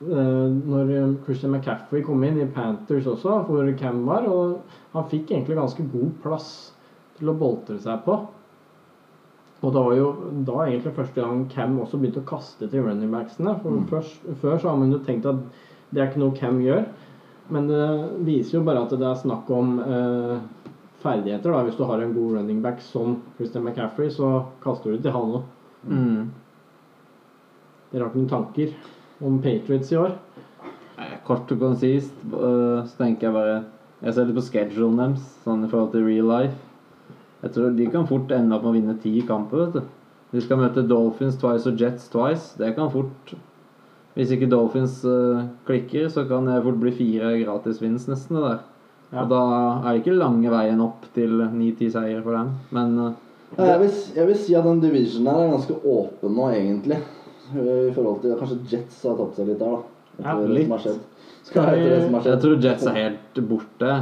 eh, 0.05 0.47
når 0.53 0.95
Christian 1.25 1.57
McCaffrey 1.57 2.05
kom 2.05 2.29
inn 2.29 2.43
i 2.45 2.49
Panthers 2.53 3.09
også, 3.09 3.41
hvor 3.49 3.73
Cam 3.81 4.05
var. 4.05 4.29
Og 4.29 4.59
han 4.93 5.09
fikk 5.09 5.33
egentlig 5.33 5.57
ganske 5.57 5.89
god 5.97 6.17
plass 6.21 6.51
til 7.17 7.33
å 7.33 7.39
boltre 7.41 7.81
seg 7.81 8.05
på. 8.05 8.21
Og 9.65 9.73
det 9.73 9.81
var 9.87 9.95
jo 9.97 10.09
da 10.45 10.57
egentlig 10.67 10.93
første 10.93 11.23
gang 11.23 11.45
Cam 11.49 11.79
også 11.81 11.97
begynte 11.97 12.21
å 12.21 12.29
kaste 12.29 12.67
til 12.69 12.85
running 12.85 13.09
backsene. 13.13 13.55
For 13.63 13.87
først, 13.89 14.27
før 14.41 14.59
så 14.61 14.69
har 14.69 14.77
man 14.77 14.93
jo 14.93 15.01
tenkt 15.05 15.25
at 15.29 15.39
det 15.89 16.01
er 16.01 16.11
ikke 16.11 16.21
noe 16.21 16.37
Cam 16.37 16.59
gjør. 16.61 16.83
Men 17.53 17.69
det 17.69 17.85
viser 18.27 18.59
jo 18.59 18.65
bare 18.67 18.83
at 18.83 18.93
det 18.93 19.07
er 19.07 19.21
snakk 19.21 19.49
om 19.55 19.77
eh, 19.81 20.35
ferdigheter. 21.01 21.51
da 21.53 21.63
Hvis 21.65 21.79
du 21.79 21.85
har 21.89 22.03
en 22.03 22.13
god 22.13 22.37
running 22.37 22.61
back 22.61 22.83
som 22.83 23.21
Christian 23.37 23.65
McCaffrey, 23.65 24.11
så 24.13 24.45
kaster 24.63 24.93
du 24.93 25.01
til 25.01 25.15
han 25.15 25.33
òg. 25.39 25.49
Mm. 25.87 26.29
Dere 27.91 28.03
har 28.03 28.11
ikke 28.11 28.21
noen 28.21 28.31
tanker 28.31 28.73
om 29.23 29.41
Patriots 29.41 29.93
i 29.93 29.99
år? 30.01 30.17
Kort 31.27 31.51
og 31.53 31.59
konsist 31.61 32.13
øh, 32.33 32.83
så 32.87 32.97
tenker 32.97 33.27
jeg 33.27 33.35
bare 33.35 33.57
Jeg 34.01 34.13
ser 34.13 34.27
litt 34.27 34.37
på 34.37 34.45
schedulen 34.45 34.99
deres, 34.99 35.23
sånn 35.45 35.65
i 35.65 35.69
forhold 35.71 35.93
til 35.95 36.05
real 36.05 36.27
life. 36.29 36.66
Jeg 37.47 37.53
tror 37.55 37.75
de 37.77 37.85
kan 37.93 38.07
fort 38.09 38.31
ende 38.35 38.55
opp 38.57 38.65
med 38.65 38.73
å 38.73 38.75
vinne 38.75 38.95
ti 39.01 39.13
kamper, 39.27 39.65
vet 39.65 39.77
du. 39.79 39.81
De 40.33 40.41
skal 40.43 40.59
møte 40.59 40.83
Dolphins 40.89 41.37
twice 41.39 41.69
og 41.69 41.79
Jets 41.79 42.09
twice. 42.11 42.49
Det 42.59 42.73
kan 42.75 42.89
fort 42.91 43.31
Hvis 44.17 44.31
ikke 44.33 44.49
Dolphins 44.49 44.97
øh, 45.07 45.43
klikker, 45.67 46.07
så 46.11 46.23
kan 46.27 46.47
det 46.49 46.57
fort 46.65 46.79
bli 46.81 46.91
fire 46.91 47.35
gratisvinst, 47.43 48.09
nesten, 48.09 48.35
det 48.39 48.47
der. 48.49 48.63
Ja. 49.13 49.21
Og 49.23 49.29
da 49.31 49.41
er 49.85 49.93
det 49.93 50.01
ikke 50.01 50.15
lange 50.17 50.49
veien 50.51 50.81
opp 50.83 51.05
til 51.15 51.37
ni-ti 51.53 51.87
seier 51.93 52.23
for 52.25 52.33
dem. 52.35 52.49
Men 52.75 52.97
øh, 52.99 53.11
jeg, 53.61 53.77
vil, 53.83 53.93
jeg 54.17 54.27
vil 54.31 54.39
si 54.41 54.55
at 54.57 54.65
den 54.67 54.81
divisionen 54.83 55.29
her 55.31 55.43
er 55.45 55.53
ganske 55.53 55.77
åpen 55.87 56.33
nå, 56.35 56.49
egentlig. 56.57 56.97
I 57.53 57.93
forhold 57.95 58.17
til 58.25 58.33
Kanskje 58.41 58.57
Jets 58.73 58.97
har 59.07 59.15
tatt 59.21 59.37
seg 59.39 59.47
litt 59.53 59.61
der, 59.61 59.77
da. 59.77 59.83
Etter 60.17 60.27
Ja, 60.27 60.35
det 60.41 60.49
litt. 60.57 60.65
som 60.67 60.75
har 60.75 60.83
skjedd. 60.83 60.99
Skal 61.47 61.69
det 61.69 61.77
vi- 61.85 62.01
som 62.07 62.17
har 62.17 62.27
jeg 62.33 62.41
tror 62.43 62.57
Jets 62.65 62.87
er 62.91 62.97
helt 62.97 63.39
borte. 63.53 63.93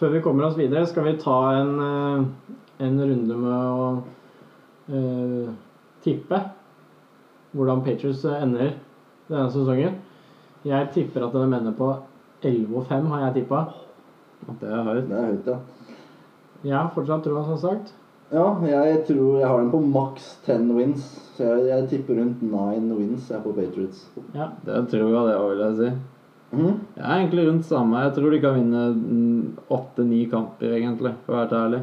Før 0.00 0.10
vi 0.14 0.20
kommer 0.24 0.46
oss 0.46 0.56
videre, 0.56 0.86
skal 0.86 1.04
vi 1.10 1.16
ta 1.20 1.36
en, 1.58 1.74
eh, 1.90 2.54
en 2.84 3.00
runde 3.00 3.38
med 3.44 3.68
å 3.74 3.86
eh, 4.88 5.48
tippe 6.04 6.40
hvordan 7.54 7.84
Patriots 7.86 8.24
ender 8.28 8.74
denne 9.28 9.50
sesongen. 9.54 9.98
Jeg 10.66 10.90
tipper 10.94 11.26
at 11.26 11.34
de 11.36 11.44
ender 11.44 11.74
på 11.76 11.90
11 12.44 12.78
og 12.78 12.86
5, 12.88 13.10
har 13.12 13.26
jeg 13.26 13.42
tippa. 13.42 13.60
Det 14.60 14.70
er 14.70 14.88
høyt. 14.88 15.04
Det 15.08 15.18
er 15.18 15.28
høyt, 15.30 15.52
ja. 15.52 15.58
Jeg 16.64 16.76
har 16.78 16.90
fortsatt 16.94 17.24
troa, 17.26 17.44
som 17.44 17.60
sagt. 17.60 17.92
Ja, 18.32 18.46
jeg 18.66 19.04
tror 19.06 19.38
jeg 19.38 19.46
har 19.46 19.60
den 19.60 19.70
på 19.70 19.80
maks 19.84 20.30
10 20.46 20.72
wins. 20.74 21.04
Så 21.36 21.44
jeg, 21.46 21.66
jeg 21.68 21.88
tipper 21.92 22.18
rundt 22.20 22.42
9 22.42 22.96
wins 22.96 23.28
jeg 23.30 23.38
er 23.38 23.44
på 23.44 23.52
Patriots. 23.56 24.06
Ja. 24.34 24.48
Det 24.64 24.80
tror 24.90 25.10
jeg 25.12 25.28
det 25.28 25.36
òg, 25.38 25.48
vil 25.52 25.64
jeg 25.64 25.76
si. 25.80 25.90
Mhm. 26.54 26.78
Jeg 26.96 27.04
er 27.04 27.18
egentlig 27.18 27.44
rundt 27.48 27.68
samme. 27.68 28.00
Jeg 28.06 28.14
tror 28.16 28.30
de 28.30 28.40
kan 28.40 28.56
vinne 28.58 28.82
åtte-ni 29.74 30.24
kamper, 30.30 30.74
egentlig, 30.78 31.14
for 31.26 31.34
å 31.34 31.42
være 31.42 31.60
ærlig. 31.66 31.82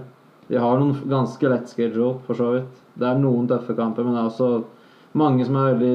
De 0.51 0.59
har 0.59 0.79
noen 0.79 0.97
ganske 1.07 1.47
lett 1.47 1.71
schedule, 1.71 2.17
for 2.27 2.35
så 2.35 2.49
vidt. 2.57 2.79
Det 2.99 3.07
er 3.07 3.19
noen 3.21 3.47
tøffe 3.47 3.75
kamper, 3.77 4.03
men 4.03 4.17
det 4.17 4.19
er 4.19 4.27
også 4.27 4.49
mange 5.15 5.45
som 5.47 5.55
er 5.55 5.71
veldig 5.71 5.93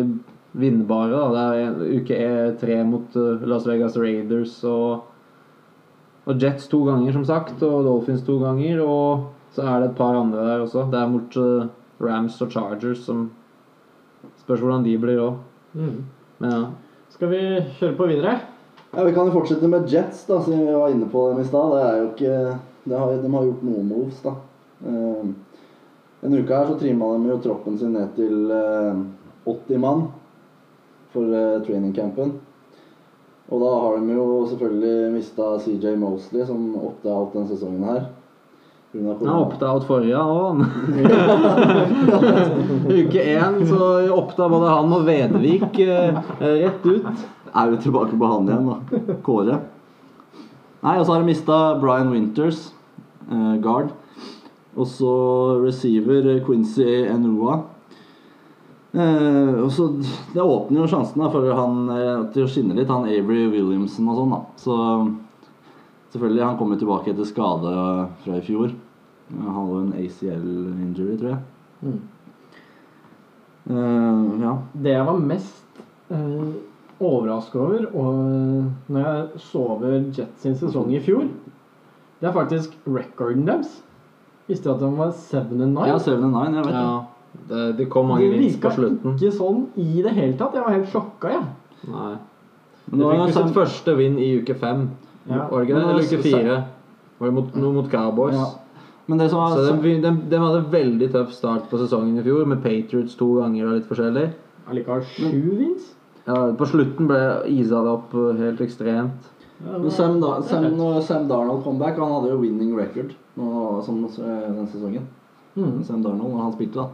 vinnbare. 0.56 1.12
Da. 1.12 1.26
Det 1.34 1.64
er 1.66 1.98
uke 2.00 2.20
E 2.24 2.54
tre 2.60 2.78
mot 2.88 3.18
uh, 3.20 3.44
Las 3.44 3.66
Vegas 3.68 3.98
Raiders 4.00 4.56
og, 4.64 5.04
og 6.24 6.40
Jets 6.40 6.70
to 6.72 6.80
ganger, 6.88 7.12
som 7.12 7.26
sagt, 7.28 7.60
og 7.60 7.84
Dolphins 7.84 8.24
to 8.24 8.38
ganger. 8.40 8.80
Og 8.80 9.26
så 9.52 9.66
er 9.66 9.82
det 9.82 9.90
et 9.90 9.98
par 10.00 10.16
andre 10.16 10.48
der 10.48 10.64
også. 10.64 10.86
Det 10.92 11.02
er 11.02 11.12
mot 11.12 11.36
uh, 11.36 11.68
Rams 12.00 12.40
og 12.40 12.52
Chargers 12.56 13.04
som 13.08 13.28
Spørs 14.40 14.60
hvordan 14.62 14.84
de 14.84 14.92
blir 15.00 15.18
òg. 15.18 15.38
Mm. 15.74 16.02
Men 16.42 16.52
ja. 16.52 16.64
Skal 17.10 17.30
vi 17.32 17.38
kjøre 17.78 17.96
på 17.98 18.06
videre? 18.10 18.34
Ja, 18.92 19.04
Vi 19.04 19.12
kan 19.14 19.26
jo 19.28 19.34
fortsette 19.34 19.68
med 19.68 19.88
Jets, 19.90 20.24
da, 20.28 20.38
siden 20.42 20.66
vi 20.66 20.74
var 20.74 20.92
inne 20.92 21.08
på 21.10 21.24
dem 21.30 21.40
i 21.42 21.46
stad. 21.46 21.72
Det 21.74 21.82
er 21.82 21.96
jo 21.98 22.06
ikke 22.12 22.36
har, 22.94 23.16
De 23.22 23.32
har 23.34 23.44
gjort 23.44 23.62
noen 23.66 23.88
moves, 23.88 24.20
da. 24.22 24.34
Uh, 24.86 25.32
en 26.22 26.34
uke 26.34 26.54
her 26.54 26.66
så 26.66 26.76
trimma 26.80 27.12
de 27.16 27.30
jo 27.30 27.38
troppen 27.44 27.78
sin 27.78 27.92
ned 27.96 28.12
til 28.16 28.50
uh, 28.52 29.02
80 29.46 29.80
mann 29.82 30.06
for 31.14 31.22
uh, 31.32 31.62
trainingcampen. 31.66 32.36
Og 33.46 33.62
da 33.62 33.72
har 33.80 33.98
de 34.02 34.14
jo 34.16 34.28
selvfølgelig 34.50 35.12
mista 35.14 35.58
CJ 35.62 35.96
Mosley, 36.00 36.46
som 36.46 36.74
opta 36.80 37.14
out 37.14 37.34
denne 37.34 37.50
sesongen 37.50 37.84
her. 37.86 38.06
Ja, 38.06 38.14
grunn 38.96 39.06
av 39.06 39.12
Han 39.12 39.18
korona. 39.18 39.46
opta 39.46 39.72
out 39.72 39.84
forrige 39.84 40.16
òg, 40.16 40.64
Uke 43.00 43.20
én 43.22 43.66
så 43.68 44.12
oppta 44.14 44.48
både 44.48 44.68
han 44.70 44.92
og 44.92 45.06
Vedvik 45.06 45.78
eh, 45.80 46.20
rett 46.40 46.86
ut. 46.86 47.06
Er 47.56 47.70
vi 47.70 47.76
tilbake 47.82 48.16
på 48.18 48.26
han 48.30 48.48
igjen, 48.48 48.66
da. 48.70 48.76
Kåre. 49.24 49.58
Nei, 50.82 50.98
og 50.98 51.06
så 51.06 51.12
har 51.12 51.20
de 51.22 51.30
mista 51.30 51.78
Brian 51.80 52.12
Winters, 52.12 52.68
eh, 52.68 52.75
guard. 53.62 53.94
Og 54.76 54.88
så 54.88 55.12
receiver 55.62 56.28
eh, 56.34 56.42
Quincy 56.44 56.84
Enua. 57.08 57.62
Eh, 58.92 59.54
og 59.62 59.70
så 59.72 59.88
Det 60.34 60.42
åpner 60.42 60.82
jo 60.82 60.90
sjansen 60.90 61.22
da, 61.22 61.30
for 61.32 61.48
han 61.58 61.86
eh, 61.94 62.26
til 62.34 62.44
å 62.44 62.50
skinne 62.50 62.76
litt, 62.76 62.92
han 62.92 63.08
Avery 63.08 63.46
Williamson 63.52 64.10
og 64.12 64.20
sånn, 64.20 64.34
da. 64.34 64.42
Så 64.60 64.76
selvfølgelig, 66.12 66.44
han 66.44 66.60
kommer 66.60 66.80
tilbake 66.80 67.12
etter 67.12 67.28
skade 67.28 67.72
fra 68.24 68.36
i 68.36 68.44
fjor. 68.44 68.76
Han 69.32 69.56
hadde 69.58 69.80
en 69.80 69.96
ACL-injury, 70.04 71.16
tror 71.18 71.32
jeg. 71.32 71.42
Mm. 71.82 71.98
Uh, 73.66 74.28
ja. 74.38 74.52
Det 74.78 74.92
jeg 74.92 75.06
var 75.08 75.24
mest 75.26 75.80
uh, 76.14 76.52
overraska 77.02 77.58
over 77.58 77.88
og 77.98 78.92
når 78.94 79.00
jeg 79.02 79.40
så 79.42 79.62
over 79.74 79.96
Jets 80.14 80.44
sin 80.44 80.54
sesong 80.60 80.92
i 80.94 81.00
fjor, 81.02 81.26
det 82.20 82.28
er 82.28 82.32
faktisk 82.32 82.72
recorden 82.86 83.44
deres. 83.46 83.82
Visste 84.48 84.68
du 84.68 84.74
at 84.74 84.80
de 84.80 84.90
var 84.96 85.12
7 85.12 85.36
and 85.36 85.74
9? 85.74 85.86
ja, 85.90 85.98
7 85.98 86.12
and 86.14 86.32
9, 86.32 86.44
jeg 86.54 86.64
vet. 86.64 86.74
Ja, 86.74 87.40
det, 87.50 87.64
det 87.80 87.88
kom 87.92 88.06
mange 88.08 88.30
vins 88.32 88.56
på 88.62 88.70
slutten. 88.72 89.16
Det 89.16 89.26
virka 89.26 89.26
ikke 89.26 89.38
sånn 89.40 89.64
i 89.82 90.02
det 90.06 90.12
hele 90.16 90.36
tatt. 90.38 90.54
Jeg 90.56 90.64
var 90.64 90.76
helt 90.76 90.92
sjokka, 90.92 91.32
jeg. 91.34 91.90
Nei. 91.90 92.12
Men 92.86 92.98
De 92.98 93.02
nå 93.02 93.08
har 93.10 93.16
fikk 93.16 93.26
jo 93.26 93.26
sitt 93.32 93.40
sånn- 93.42 93.56
første 93.56 93.96
vinn 93.98 94.18
i 94.22 94.30
uke 94.40 94.54
fem. 94.54 94.86
Ja. 95.26 95.48
Var 95.50 95.58
det 95.58 95.68
ikke 95.68 95.74
det? 95.80 95.88
Eller 95.90 96.06
uke 96.06 96.22
fire? 96.22 96.56
Var 97.18 97.26
det 97.30 97.34
mot, 97.34 97.54
noe 97.56 97.72
mot 97.80 97.90
Cowboys? 97.90 98.34
Ja. 98.38 98.46
Men 99.08 99.18
det 99.18 99.28
som 99.30 99.38
var 99.38 99.54
Så 99.56 99.76
de, 99.82 99.92
de, 100.02 100.10
de 100.30 100.38
hadde 100.38 100.64
veldig 100.70 101.10
tøff 101.12 101.32
start 101.34 101.68
på 101.70 101.78
sesongen 101.78 102.18
i 102.18 102.22
fjor, 102.26 102.46
med 102.46 102.62
Patriots 102.62 103.14
to 103.18 103.28
ganger 103.40 103.66
og 103.68 103.76
litt 103.76 103.86
forskjellig. 103.90 104.30
Allikevel 104.70 105.02
sju 105.06 105.56
vins. 105.58 105.92
Ja, 106.26 106.52
på 106.58 106.66
slutten 106.66 107.06
ble 107.06 107.20
isa 107.54 107.82
det 107.86 107.92
opp 107.92 108.14
helt 108.38 108.60
ekstremt. 108.64 109.28
Men 109.64 109.90
Sam, 109.90 110.20
da, 110.20 110.42
Sam, 110.42 111.02
Sam 111.02 111.28
Darnold 111.28 111.64
kom 111.64 111.78
back, 111.78 111.96
han 111.98 112.12
hadde 112.12 112.30
jo 112.34 112.40
winning 112.42 112.74
record 112.76 113.14
nå, 113.36 113.82
som, 113.84 114.04
eh, 114.04 114.48
den 114.52 114.68
sesongen. 114.68 115.06
Mm. 115.56 115.84
Sam 115.84 116.02
Darnold, 116.02 116.34
når 116.34 116.42
han 116.42 116.52
spilte, 116.52 116.74
da. 116.74 116.88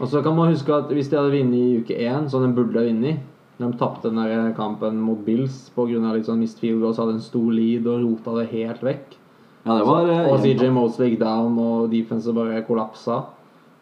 Og 0.00 0.08
så 0.08 0.22
kan 0.24 0.36
man 0.36 0.48
huske 0.48 0.72
at 0.72 0.88
hvis 0.88 1.10
de 1.10 1.18
hadde 1.18 1.34
vunnet 1.34 1.58
i 1.58 1.80
uke 1.82 1.98
én, 2.00 2.28
som 2.30 2.42
de 2.42 2.54
burde 2.56 2.80
ha 2.80 2.86
vunnet 2.88 3.28
De 3.58 3.68
tapte 3.78 4.08
den 4.08 4.16
der 4.16 4.54
kampen 4.56 4.96
mot 4.98 5.20
Bills 5.24 5.70
pga. 5.76 6.14
litt 6.14 6.26
sånn 6.26 6.40
mist 6.40 6.58
field 6.58 6.80
goals, 6.80 6.96
hadde 6.96 7.18
en 7.18 7.20
stor 7.20 7.52
lead 7.52 7.86
og 7.86 8.00
rota 8.02 8.38
det 8.40 8.48
helt 8.50 8.80
vekk. 8.80 9.18
Ja, 9.66 9.76
det 9.78 9.86
var 9.86 10.06
så, 10.06 10.32
Og 10.32 10.40
CJ 10.40 10.70
Mosley 10.72 11.10
gikk 11.10 11.20
down, 11.20 11.58
og 11.58 11.90
defense 11.90 12.32
bare 12.32 12.64
kollapsa. 12.66 13.26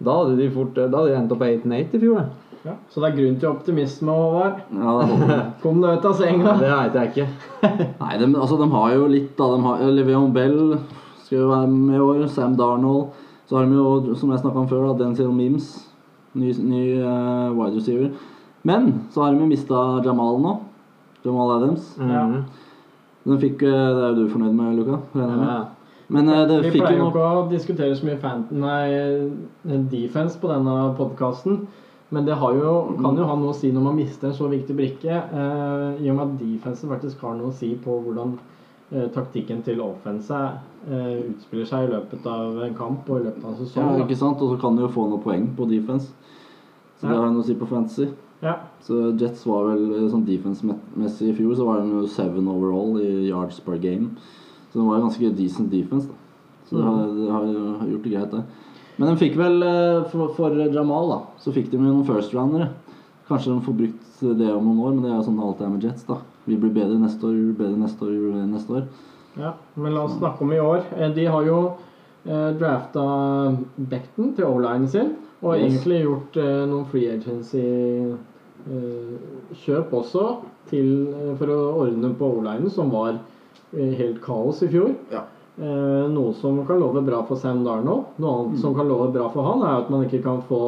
Da 0.02 0.18
hadde 0.18 0.36
de 0.36 0.50
fort 0.50 0.74
Da 0.74 0.88
hadde 0.88 1.14
de 1.14 1.16
endt 1.16 1.32
opp 1.32 1.40
8-8 1.40 1.94
i 1.94 1.98
fjor. 1.98 2.18
det. 2.18 2.49
Ja. 2.64 2.74
Så 2.92 3.00
det 3.00 3.08
er 3.08 3.16
grunn 3.16 3.36
til 3.40 3.48
optimisme, 3.48 4.12
Håvard. 4.12 4.58
Ja, 4.68 4.94
det 4.98 5.06
holder. 5.08 5.44
Kom 5.62 5.80
deg 5.80 5.98
ut 5.98 6.08
av 6.10 6.16
senga. 6.18 6.56
Det 6.60 6.72
veit 6.72 6.98
jeg 6.98 7.12
ikke. 7.12 7.28
Nei, 8.02 8.14
de, 8.20 8.28
altså, 8.34 8.58
de 8.60 8.68
har 8.74 8.94
jo 8.94 9.06
litt, 9.10 9.30
da. 9.38 9.48
De 9.54 9.60
har, 9.64 9.84
Leveon 9.96 10.34
Bell 10.36 10.58
skal 11.24 11.38
jo 11.38 11.50
være 11.52 11.70
med 11.72 11.96
i 11.96 12.02
år. 12.04 12.24
Sam 12.32 12.56
Darnold. 12.58 13.14
Så 13.48 13.58
har 13.58 13.66
de 13.66 13.78
jo, 13.80 14.14
som 14.18 14.30
jeg 14.30 14.42
snakka 14.42 14.62
om 14.62 14.68
før, 14.70 14.90
da, 14.90 15.04
Denzil 15.04 15.32
Mims. 15.34 15.72
Ny, 16.38 16.52
ny 16.62 16.82
uh, 17.02 17.50
wide 17.56 17.74
receiver. 17.80 18.12
Men 18.62 18.92
så 19.10 19.24
har 19.24 19.34
de 19.34 19.48
mista 19.48 20.02
Jamal 20.04 20.38
nå. 20.44 20.58
Jamal 21.24 21.56
Adams. 21.56 21.94
Ja. 21.98 22.26
Mhm. 22.26 22.42
Den 23.24 23.38
fikk, 23.40 23.62
eh, 23.62 23.68
Det 23.68 24.02
er 24.04 24.14
jo 24.14 24.24
du 24.24 24.30
fornøyd 24.32 24.54
med, 24.56 24.76
Luka? 24.76 24.98
regner 25.14 25.36
jeg 25.36 25.38
med. 25.38 25.66
Men 26.08 26.28
eh, 26.28 26.46
det 26.48 26.62
Vi 26.62 26.70
fikk 26.70 26.82
pleier 26.82 26.98
jo 26.98 27.04
jo 27.04 27.10
ikke 27.10 27.26
å 27.26 27.42
diskutere 27.50 27.96
så 27.96 28.06
mye 28.06 28.18
fan 28.18 28.46
nei, 28.50 29.30
defense 29.92 30.40
på 30.40 30.48
denne 30.48 30.94
podkasten. 30.96 31.66
Men 32.10 32.24
det 32.26 32.34
har 32.40 32.54
jo, 32.58 32.70
kan 32.98 33.16
jo 33.18 33.26
ha 33.28 33.34
noe 33.38 33.52
å 33.52 33.56
si 33.56 33.70
når 33.70 33.84
man 33.84 33.94
mister 34.00 34.28
en 34.30 34.34
så 34.34 34.48
viktig 34.50 34.74
brikke. 34.76 35.14
Eh, 35.14 36.00
I 36.02 36.10
og 36.10 36.16
med 36.16 36.24
at 36.24 36.38
defensen 36.40 36.90
faktisk 36.90 37.20
har 37.22 37.36
noe 37.38 37.52
å 37.52 37.54
si 37.54 37.68
på 37.78 38.00
hvordan 38.02 38.32
eh, 38.90 39.06
taktikken 39.14 39.62
til 39.66 39.78
offense 39.84 40.34
eh, 40.34 41.20
utspiller 41.30 41.68
seg 41.70 41.86
i 41.86 41.92
løpet 41.92 42.26
av 42.26 42.58
en 42.66 42.74
kamp 42.74 43.06
og 43.10 43.20
i 43.20 43.28
løpet 43.28 43.44
av 43.44 43.52
en 43.52 43.60
sesong. 43.60 43.92
Ja, 43.94 44.02
ikke 44.04 44.18
sant? 44.18 44.42
Og 44.42 44.56
så 44.56 44.58
kan 44.64 44.74
du 44.78 44.82
jo 44.82 44.90
få 44.90 45.06
noen 45.06 45.22
poeng 45.22 45.46
på 45.54 45.68
defense. 45.70 46.10
Så 46.98 47.06
det 47.06 47.14
Ja. 47.14 47.20
har 47.22 47.30
noe 47.30 47.44
å 47.44 47.46
si 47.46 47.54
på 47.54 47.68
fantasy. 47.70 48.08
Ja. 48.42 48.56
Så 48.82 49.12
Jets 49.20 49.44
var 49.46 49.68
vel 49.70 49.84
eh, 49.94 50.08
sånn 50.10 50.26
defense-messig 50.26 51.28
i 51.30 51.36
fjor, 51.38 51.54
så 51.54 51.66
var 51.68 51.80
de 51.84 51.94
jo 51.94 52.06
seven 52.10 52.48
overall 52.48 52.98
i 52.98 53.28
yards 53.28 53.60
per 53.60 53.78
game. 53.78 54.16
Så 54.72 54.80
det 54.80 54.86
var 54.88 54.98
jo 54.98 55.06
ganske 55.06 55.30
decent 55.36 55.70
defense, 55.70 56.08
da. 56.08 56.14
Så 56.66 56.76
det 56.78 56.84
har, 56.86 57.06
det 57.06 57.30
har 57.30 57.46
har 57.80 57.88
gjort 57.90 58.02
det 58.02 58.12
greit, 58.12 58.30
det. 58.34 58.44
Men 59.00 59.08
de 59.08 59.16
fikk 59.20 59.34
vel, 59.40 59.56
eh, 59.64 60.02
for, 60.12 60.28
for 60.36 60.50
Jamal, 60.60 61.06
da, 61.08 61.18
så 61.40 61.48
fikk 61.56 61.70
de 61.72 61.76
jo 61.80 61.84
noen 61.86 62.04
first-roundere. 62.08 62.66
Kanskje 63.30 63.52
de 63.54 63.62
får 63.64 63.74
brukt 63.78 64.04
det 64.36 64.50
om 64.52 64.64
noen 64.66 64.82
år, 64.84 64.92
men 64.96 65.02
det 65.06 65.10
er 65.10 65.16
jo 65.16 65.24
sånn 65.30 65.38
det 65.40 65.46
alltid 65.48 65.66
er 65.66 65.72
med 65.76 65.84
Jets, 65.88 66.04
da. 66.08 66.16
Vi 66.44 66.54
blir 66.60 66.72
bedre 66.74 66.96
neste 67.00 67.22
år, 67.24 67.32
vi 67.38 67.44
blir 67.48 67.60
bedre 67.62 67.78
neste 67.80 68.00
år, 68.04 68.10
vi 68.12 68.20
blir 68.20 68.34
bedre 68.36 68.52
neste 68.52 68.70
år. 68.76 68.84
Ja, 69.40 69.50
men 69.80 69.94
la 69.94 70.00
oss 70.04 70.18
snakke 70.18 70.40
om 70.44 70.52
i 70.52 70.60
år. 70.60 70.80
Eh, 70.98 71.10
De 71.16 71.24
har 71.32 71.42
jo 71.46 71.58
eh, 72.26 72.50
drafta 72.60 73.02
Becton 73.78 74.34
til 74.36 74.44
O-linen 74.50 74.88
sin, 74.92 75.10
og 75.40 75.54
Yes. 75.56 75.62
egentlig 75.70 76.02
gjort 76.04 76.36
eh, 76.36 76.66
noen 76.68 76.84
free 76.92 77.08
agency-kjøp 77.14 79.88
også 79.96 80.24
til, 80.70 80.88
for 81.40 81.46
å 81.54 81.60
ordne 81.86 82.10
på 82.18 82.24
O-linen, 82.36 82.68
som 82.74 82.86
var 82.92 83.12
eh, 83.16 83.92
helt 83.96 84.20
kaos 84.24 84.60
i 84.66 84.68
fjor. 84.72 84.90
Ja. 85.14 85.22
Eh, 85.60 86.08
noe 86.08 86.32
som 86.40 86.56
kan 86.66 86.80
love 86.80 87.02
bra 87.04 87.20
for 87.28 87.36
Sam 87.36 87.60
Darnold. 87.66 88.14
Noe 88.16 88.36
annet 88.38 88.62
som 88.62 88.72
kan 88.74 88.88
love 88.88 89.10
bra 89.12 89.26
for 89.28 89.44
han, 89.44 89.60
er 89.66 89.82
at 89.82 89.90
man 89.92 90.06
ikke 90.06 90.22
kan 90.24 90.40
få 90.48 90.60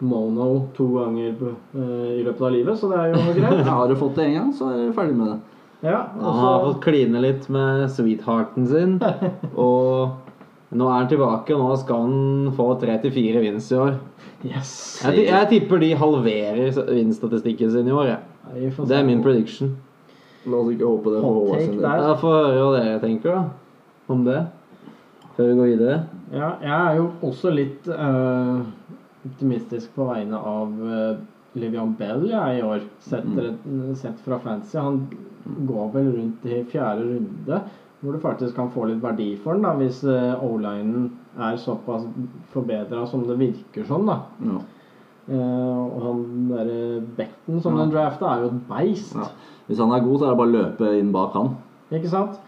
mono 0.00 0.46
to 0.78 0.86
ganger 0.94 1.34
eh, 1.44 2.06
i 2.16 2.22
løpet 2.24 2.46
av 2.48 2.54
livet, 2.54 2.78
så 2.80 2.88
det 2.88 3.02
er 3.02 3.12
jo 3.12 3.34
greit. 3.36 3.60
Har 3.68 3.90
du 3.90 3.98
fått 4.00 4.16
det 4.16 4.30
én 4.30 4.38
gang, 4.38 4.54
så 4.56 4.70
er 4.72 4.86
du 4.86 4.96
ferdig 4.96 5.18
med 5.18 5.34
det. 5.34 5.38
Ja, 5.90 6.06
Han 6.16 6.40
har 6.40 6.64
fått 6.64 6.80
kline 6.88 7.20
litt 7.20 7.46
med 7.52 7.84
sweethearten 7.92 8.68
sin. 8.68 8.96
Og 9.66 10.72
nå 10.72 10.88
er 10.88 10.96
han 11.02 11.08
tilbake, 11.10 11.52
og 11.56 11.60
nå 11.66 11.76
skal 11.80 12.04
han 12.06 12.50
få 12.56 12.66
tre 12.80 12.94
til 13.02 13.12
fire 13.12 13.40
vins 13.42 13.68
i 13.74 13.78
år. 13.80 13.96
Yes! 14.46 14.72
Jeg, 15.04 15.26
jeg 15.26 15.48
tipper 15.50 15.80
de 15.82 15.88
halverer 15.98 16.76
vinststatistikken 16.86 17.72
sin 17.74 17.88
i 17.90 17.96
år. 17.96 18.12
jeg. 18.14 18.76
Det 18.78 18.96
er 18.96 19.08
min 19.08 19.20
prediction. 19.24 19.74
La 20.48 20.62
oss 20.62 20.70
ikke 20.72 20.86
håpe 20.86 21.12
det 21.12 21.24
Hot 21.24 21.50
take 21.58 21.80
der. 21.82 22.14
Får 22.22 22.36
høre 22.38 22.62
hva 22.62 22.70
dere 22.78 23.00
tenker 23.02 23.34
da 23.36 23.42
om 24.10 24.24
det. 24.26 24.40
Før 25.36 25.46
vi 25.52 25.56
går 25.60 25.68
videre. 25.72 25.98
Ja, 26.34 26.48
jeg 26.62 26.76
er 26.90 26.96
jo 26.98 27.10
også 27.26 27.52
litt 27.54 27.86
uh, 27.88 28.60
optimistisk 29.28 29.92
på 29.96 30.06
vegne 30.10 30.36
av 30.36 30.72
uh, 30.82 31.20
Livian 31.58 31.94
Bell 31.98 32.26
jeg, 32.30 32.58
i 32.60 32.64
år, 32.66 32.82
sett, 33.02 33.24
Mm. 33.26 33.94
sett 33.98 34.18
fra 34.24 34.38
fantasy. 34.42 34.78
Han 34.78 35.00
går 35.66 35.92
vel 35.94 36.10
rundt 36.16 36.44
i 36.46 36.60
fjerde 36.70 37.06
runde, 37.08 37.60
hvor 38.00 38.12
du 38.16 38.20
faktisk 38.22 38.54
kan 38.56 38.70
få 38.72 38.86
litt 38.90 39.00
verdi 39.02 39.32
for 39.42 39.54
den 39.56 39.64
da, 39.66 39.72
hvis 39.80 40.02
uh, 40.04 40.42
O-linen 40.44 41.10
er 41.38 41.56
såpass 41.60 42.04
forbedra 42.52 43.06
som 43.08 43.24
det 43.28 43.38
virker 43.40 43.86
sånn. 43.88 44.06
da. 44.10 44.20
Ja. 44.44 44.60
Uh, 45.30 45.80
og 45.94 45.98
han 46.04 46.22
derre 46.50 47.00
Becton 47.16 47.60
som 47.62 47.76
Ja. 47.76 47.84
den 47.84 47.92
drafta, 47.94 48.30
er 48.36 48.40
jo 48.44 48.52
et 48.54 48.68
beist. 48.68 49.14
Ja. 49.16 49.28
Hvis 49.68 49.78
han 49.78 49.92
er 49.94 50.02
god, 50.04 50.18
så 50.18 50.26
er 50.26 50.30
det 50.34 50.38
bare 50.40 50.50
å 50.50 50.56
løpe 50.58 50.94
inn 50.98 51.12
bak 51.14 51.34
han. 51.38 51.52
Ikke 51.92 52.08
sant? 52.10 52.38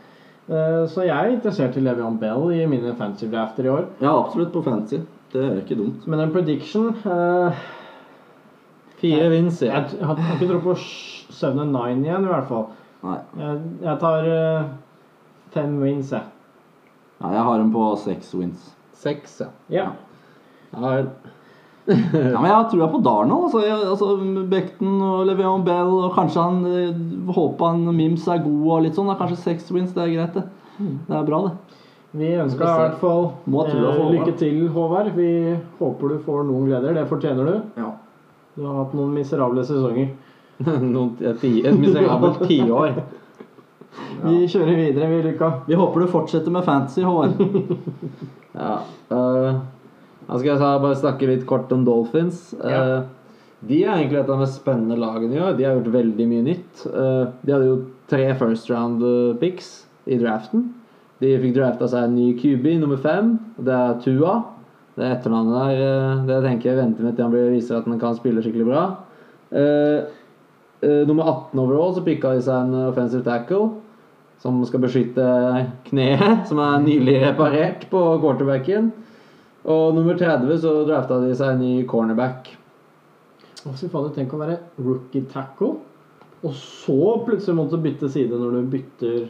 Eh, 0.51 0.83
så 0.91 1.05
jeg 1.07 1.15
er 1.15 1.37
interessert 1.37 1.77
i 1.79 1.83
Levion 1.85 2.19
Bell 2.19 2.51
i 2.57 2.65
mine 2.67 2.95
fantasy 2.99 3.29
drafter 3.31 3.69
i 3.69 3.73
år. 3.73 3.87
Ja, 4.03 4.17
absolutt 4.17 4.53
på 4.55 4.63
fantasy. 4.67 5.03
Det 5.33 5.45
er 5.45 5.61
ikke 5.63 5.79
dumt. 5.79 6.07
Men 6.11 6.21
en 6.21 6.33
prediction 6.35 6.91
eh, 7.09 7.63
Fire 9.03 9.31
vins, 9.33 9.57
sier 9.59 9.73
Jeg 9.73 9.97
jeg. 9.97 10.07
har 10.07 10.19
ikke 10.37 10.49
tro 10.51 10.61
på 10.63 10.75
7 10.79 11.47
and 11.59 11.73
9 11.75 12.05
igjen, 12.05 12.27
i 12.27 12.31
hvert 12.31 12.47
fall. 12.51 12.69
Nei. 13.03 13.17
Jeg, 13.41 13.63
jeg 13.83 13.99
tar 13.99 14.29
uh, 14.31 14.69
fem 15.51 15.73
wins, 15.83 16.13
jeg. 16.15 16.29
Nei, 17.23 17.33
jeg 17.35 17.47
har 17.49 17.65
en 17.65 17.73
på 17.75 17.87
seks 17.99 18.31
wins. 18.39 18.69
Seks, 18.95 19.41
ja. 19.43 19.49
Ja. 19.75 19.89
ja. 20.77 21.01
Ja, 21.87 22.39
men 22.39 22.47
jeg 22.47 22.55
har 22.55 22.69
trua 22.71 22.87
på 22.93 23.01
Darno. 23.03 23.41
Altså, 23.49 23.63
altså 23.91 24.13
Bekten 24.51 25.01
og 25.03 25.25
Leveon 25.27 25.65
Bell 25.67 25.91
og 25.97 26.13
kanskje 26.15 26.45
han 26.45 26.61
eh, 26.71 27.01
Håper 27.35 27.73
han 27.73 27.89
Mims 27.97 28.29
er 28.31 28.45
god 28.45 28.69
og 28.77 28.85
litt 28.85 28.99
sånn. 28.99 29.11
Da. 29.11 29.19
Kanskje 29.19 29.41
seks 29.43 29.73
wins, 29.75 29.95
det 29.97 30.05
er 30.05 30.13
greit, 30.15 30.37
det. 30.37 30.45
Det 31.09 31.17
er 31.19 31.27
bra, 31.27 31.41
det. 31.49 31.81
Vi 32.13 32.29
ønsker 32.37 32.61
deg 32.61 32.75
i 32.77 32.83
hvert 32.83 33.01
fall 33.01 33.23
eh, 33.73 34.01
lykke 34.13 34.35
til, 34.37 34.61
Håvard. 34.75 35.11
Vi 35.17 35.31
håper 35.79 36.13
du 36.13 36.19
får 36.27 36.45
noen 36.49 36.69
gleder. 36.69 36.95
Det 36.99 37.07
fortjener 37.09 37.49
du. 37.49 37.81
Ja. 37.81 37.91
Du 38.55 38.67
har 38.67 38.83
hatt 38.83 38.95
noen 38.97 39.15
miserable 39.17 39.65
sesonger. 39.65 40.13
Noen, 40.63 41.15
et, 41.25 41.43
miserabelt 41.81 42.43
tiår. 42.51 42.99
Vi 44.23 44.43
kjører 44.45 44.77
videre, 44.77 45.09
vi, 45.09 45.23
Luka. 45.25 45.49
Vi 45.67 45.79
håper 45.81 46.05
du 46.05 46.13
fortsetter 46.13 46.53
med 46.55 46.69
fantasy, 46.69 47.03
Håvard. 47.03 47.41
Ja. 48.53 48.75
eh, 49.09 49.55
da 50.29 50.39
skal 50.39 50.53
jeg 50.53 50.83
bare 50.85 50.99
snakke 51.01 51.29
litt 51.29 51.47
kort 51.49 51.73
om 51.75 51.85
Dolphins. 51.89 52.53
Eh, 52.63 52.71
Ja. 52.71 53.03
De 53.63 53.77
er 53.85 53.93
egentlig 53.95 54.19
et 54.19 54.27
av 54.29 54.35
de 54.35 54.43
mest 54.43 54.59
spennende 54.59 54.97
lagene 54.99 55.37
i 55.37 55.39
år. 55.41 55.57
De 55.57 55.63
har 55.65 55.77
gjort 55.77 55.93
veldig 55.95 56.25
mye 56.27 56.43
nytt. 56.43 56.81
Eh, 56.87 57.27
de 57.47 57.53
hadde 57.53 57.69
jo 57.69 57.77
tre 58.11 58.25
first 58.35 58.69
round 58.71 59.03
eh, 59.07 59.37
picks 59.39 59.85
i 60.11 60.19
draften. 60.19 60.65
De 61.23 61.37
fikk 61.39 61.55
drafta 61.55 61.87
seg 61.87 62.09
en 62.09 62.17
ny 62.17 62.33
QB, 62.35 62.67
nummer 62.81 62.99
fem. 62.99 63.37
Det 63.63 63.71
er 63.77 64.01
Tua. 64.03 64.33
Det 64.97 65.05
er 65.07 65.15
etternavnet 65.15 65.55
der 65.55 65.85
eh, 65.85 66.25
det 66.27 66.41
tenker 66.49 66.71
jeg 66.73 66.81
venter 66.81 67.07
med 67.07 67.15
til 67.17 67.25
han 67.29 67.53
viser 67.55 67.79
at 67.79 67.87
han 67.87 68.01
kan 68.03 68.19
spille 68.19 68.43
skikkelig 68.43 68.67
bra. 68.67 68.83
Eh, 69.53 70.11
eh, 70.83 71.07
nummer 71.07 71.31
18 71.31 71.63
overall 71.63 71.95
så 71.95 72.03
picka 72.05 72.35
de 72.35 72.43
seg 72.43 72.67
en 72.67 72.89
offensive 72.89 73.23
tackle 73.23 73.71
som 74.43 74.59
skal 74.67 74.83
beskytte 74.83 75.23
kneet, 75.87 76.49
som 76.51 76.59
er 76.59 76.83
nylig 76.83 77.21
reparert 77.23 77.87
på 77.93 78.03
quarterbacken. 78.25 78.91
Og 79.71 79.95
nummer 79.95 80.17
30 80.19 80.57
så 80.63 80.73
drafta 80.89 81.21
de 81.23 81.35
seg 81.39 81.55
en 81.55 81.61
ny 81.63 81.73
cornerback. 81.87 82.49
Å, 83.63 83.71
fy 83.79 83.87
fader, 83.93 84.11
tenk 84.17 84.33
å 84.35 84.41
være 84.41 84.57
rookie 84.83 85.23
tackle, 85.31 85.77
og 86.43 86.57
så 86.59 86.97
plutselig 87.23 87.55
måtte 87.61 87.79
du 87.79 87.85
bytte 87.85 88.09
side 88.11 88.35
når 88.41 88.57
du 88.57 88.73
bytter 88.73 89.21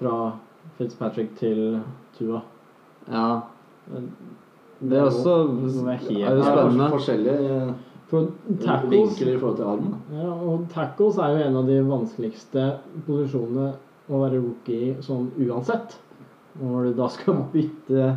fra 0.00 0.14
Fitzpatrick 0.78 1.34
til 1.36 1.80
Tua. 2.16 2.40
Ja, 3.10 3.26
det 4.80 4.96
er 4.96 5.04
også 5.10 5.34
Det 5.52 6.16
er 6.22 6.30
jo 6.30 6.40
Det 6.40 6.46
spennende. 6.46 6.88
forskjellige 6.94 7.50
eh, 7.58 7.72
For 8.08 8.30
tackles, 8.64 8.90
vinkler 8.94 9.34
i 9.34 9.38
forhold 9.42 9.56
til 9.60 9.68
armen. 9.68 9.94
ja, 10.16 10.30
og 10.32 10.64
tackles 10.72 11.18
er 11.20 11.34
jo 11.36 11.44
en 11.50 11.56
av 11.60 11.68
de 11.68 11.76
vanskeligste 11.84 12.64
posisjonene 13.06 13.68
å 14.08 14.22
være 14.24 14.40
rookie 14.40 14.88
i 14.88 14.96
sånn 15.04 15.28
uansett. 15.44 15.98
Når 16.60 16.88
du 16.88 16.96
da 16.98 17.08
skal 17.12 17.44
bytte 17.52 18.08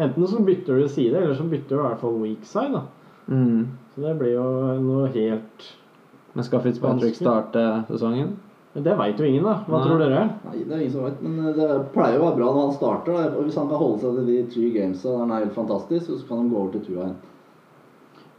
Enten 0.00 0.26
så 0.26 0.40
bytter 0.42 0.78
du 0.80 0.88
side, 0.88 1.16
eller 1.18 1.34
så 1.36 1.44
bytter 1.44 1.76
du 1.76 1.80
i 1.82 1.86
hvert 1.88 2.00
fall 2.00 2.14
weak 2.22 2.44
side. 2.48 2.72
da. 2.72 2.82
Mm. 3.28 3.68
Så 3.94 4.00
det 4.00 4.14
blir 4.18 4.32
jo 4.34 4.44
noe 4.82 5.08
helt 5.12 5.66
Men 6.34 6.44
skal 6.44 6.60
Fitzpatrick 6.64 7.14
starte 7.14 7.84
sesongen? 7.90 8.32
Det 8.72 8.94
veit 8.96 9.18
jo 9.20 9.26
ingen, 9.28 9.44
da. 9.44 9.58
Hva 9.68 9.78
Nei. 9.82 9.86
tror 9.86 9.98
dere? 10.00 10.22
Nei, 10.48 10.62
det 10.64 10.72
er 10.72 10.80
ingen 10.80 10.92
som 10.94 11.04
vet, 11.04 11.18
men 11.20 11.42
eh, 11.44 11.52
det 11.58 11.66
pleier 11.92 12.16
jo 12.16 12.22
å 12.22 12.28
være 12.30 12.38
bra 12.38 12.46
når 12.54 12.62
han 12.62 12.72
starter. 12.78 13.12
Da. 13.18 13.36
Og 13.36 13.44
Hvis 13.44 13.58
han 13.60 13.68
kan 13.68 13.76
holde 13.82 14.00
seg 14.00 14.16
til 14.16 14.30
de 14.30 14.38
tre 14.54 14.70
gamesa, 14.78 15.12
han 15.20 15.30
er 15.30 15.44
helt 15.44 15.54
fantastisk, 15.58 16.08
og 16.14 16.18
så 16.22 16.28
kan 16.30 16.40
han 16.40 16.48
gå 16.48 16.56
over 16.62 16.72
til 16.72 16.84
Tua 16.86 17.02
igjen. 17.04 17.18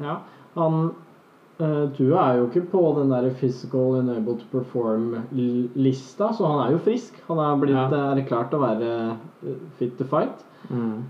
Ja, 0.01 0.15
han 0.57 0.79
uh, 1.61 1.85
Tua 1.93 2.23
er 2.31 2.39
jo 2.39 2.47
ikke 2.49 2.65
på 2.73 2.81
den 2.97 3.13
der 3.13 3.29
physical 3.37 3.99
enable 4.01 4.39
to 4.41 4.49
perform-lista, 4.57 6.31
så 6.33 6.49
han 6.49 6.63
er 6.65 6.71
jo 6.73 6.81
frisk. 6.89 7.21
Han 7.29 7.37
er 7.39 7.59
blitt 7.61 7.77
Ja. 7.77 7.85
eh, 7.93 8.23
erklært 8.23 8.53
å 8.57 8.63
være 8.63 9.17
fit 9.77 9.97
to 9.99 10.03
fight. 10.09 10.43
Mm. 10.69 11.03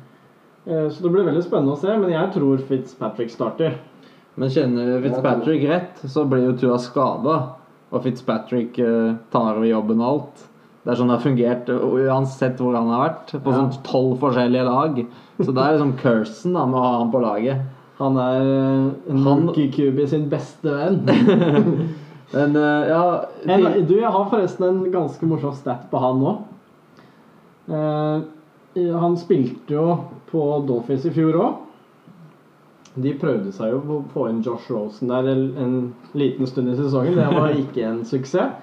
Eh, 0.66 0.90
så 0.90 1.04
det 1.04 1.10
blir 1.10 1.26
veldig 1.28 1.44
spennende 1.44 1.76
å 1.76 1.80
se, 1.80 1.92
men 2.00 2.14
jeg 2.14 2.32
tror 2.38 2.64
Fitzpatrick 2.70 3.34
starter. 3.34 3.76
Men 4.40 4.52
kjenner 4.54 4.96
Fitzpatrick 5.04 5.66
rett, 5.70 6.00
så 6.10 6.24
blir 6.30 6.48
jo 6.48 6.56
Tua 6.58 6.80
skada. 6.82 7.38
Og 7.94 8.06
Fitzpatrick 8.06 8.80
eh, 8.82 9.14
tar 9.34 9.58
over 9.58 9.68
jobben 9.68 10.02
og 10.02 10.10
alt. 10.10 10.48
Det 10.84 10.92
er 10.92 11.00
sånn 11.00 11.12
det 11.12 11.16
har 11.16 11.24
fungert 11.24 11.70
uansett 11.72 12.60
hvor 12.60 12.76
han 12.76 12.90
har 12.92 13.04
vært. 13.06 13.36
På 13.44 13.52
Ja. 13.54 13.60
sånn 13.60 13.84
tolv 13.86 14.18
forskjellige 14.24 14.66
lag. 14.68 15.04
Så 15.40 15.52
det 15.52 15.64
er 15.64 15.76
liksom 15.78 15.94
cursen 16.00 16.58
da 16.58 16.66
med 16.66 16.80
å 16.80 16.84
ha 16.84 16.98
han 16.98 17.12
på 17.12 17.22
laget. 17.24 17.62
Han 18.00 18.18
er 18.20 18.48
eh, 19.12 19.70
QB 19.76 20.08
sin 20.10 20.26
beste 20.32 20.72
venn. 20.72 21.04
Men 22.34 22.56
ja 22.58 23.02
En, 23.46 23.66
du, 23.86 23.94
jeg 24.00 24.10
har 24.10 24.30
forresten 24.32 24.66
en 24.66 24.92
ganske 24.92 25.28
morsom 25.30 25.54
stat 25.54 25.86
på 25.92 26.00
han 26.02 26.18
nå. 26.24 26.32
Uh, 27.70 28.24
han 28.74 29.14
spilte 29.22 29.76
jo 29.76 29.84
på 30.34 30.42
Dolphins 30.68 31.06
i 31.08 31.14
fjor 31.14 31.38
òg. 31.40 31.62
De 33.04 33.14
prøvde 33.18 33.54
seg 33.56 33.72
jo 33.74 33.80
på 33.82 33.96
å 34.00 34.04
få 34.14 34.28
inn 34.30 34.44
Josh 34.46 34.70
Rosen 34.74 35.10
der 35.10 35.30
en 35.32 35.46
en 35.58 35.78
liten 36.18 36.50
stund 36.50 36.70
i 36.70 36.76
sesongen. 36.78 37.16
Det 37.18 37.30
var 37.34 37.56
ikke 37.58 37.88
en 37.88 38.04
suksess. 38.06 38.60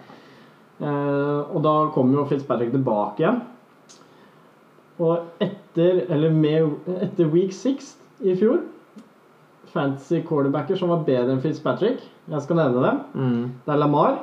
Eh, 0.80 1.40
og 1.50 1.62
da 1.64 1.72
kom 1.94 2.12
jo 2.14 2.26
Fitzpatrick 2.30 2.70
tilbake 2.72 3.24
igjen. 3.24 3.40
Og 5.00 5.42
etter, 5.42 6.04
eller 6.12 6.30
med, 6.32 6.76
etter 7.00 7.28
week 7.32 7.52
six 7.56 7.94
i 8.20 8.34
fjor 8.36 8.60
Fantasy 9.72 10.20
quarterbacker 10.26 10.76
som 10.76 10.90
var 10.90 11.04
bedre 11.06 11.34
enn 11.34 11.42
Fitzpatrick. 11.42 12.00
Jeg 12.30 12.42
skal 12.44 12.58
nevne 12.58 12.82
dem. 12.86 12.98
mm. 13.14 13.44
Det 13.66 13.74
er 13.74 13.78
Lamar, 13.80 14.18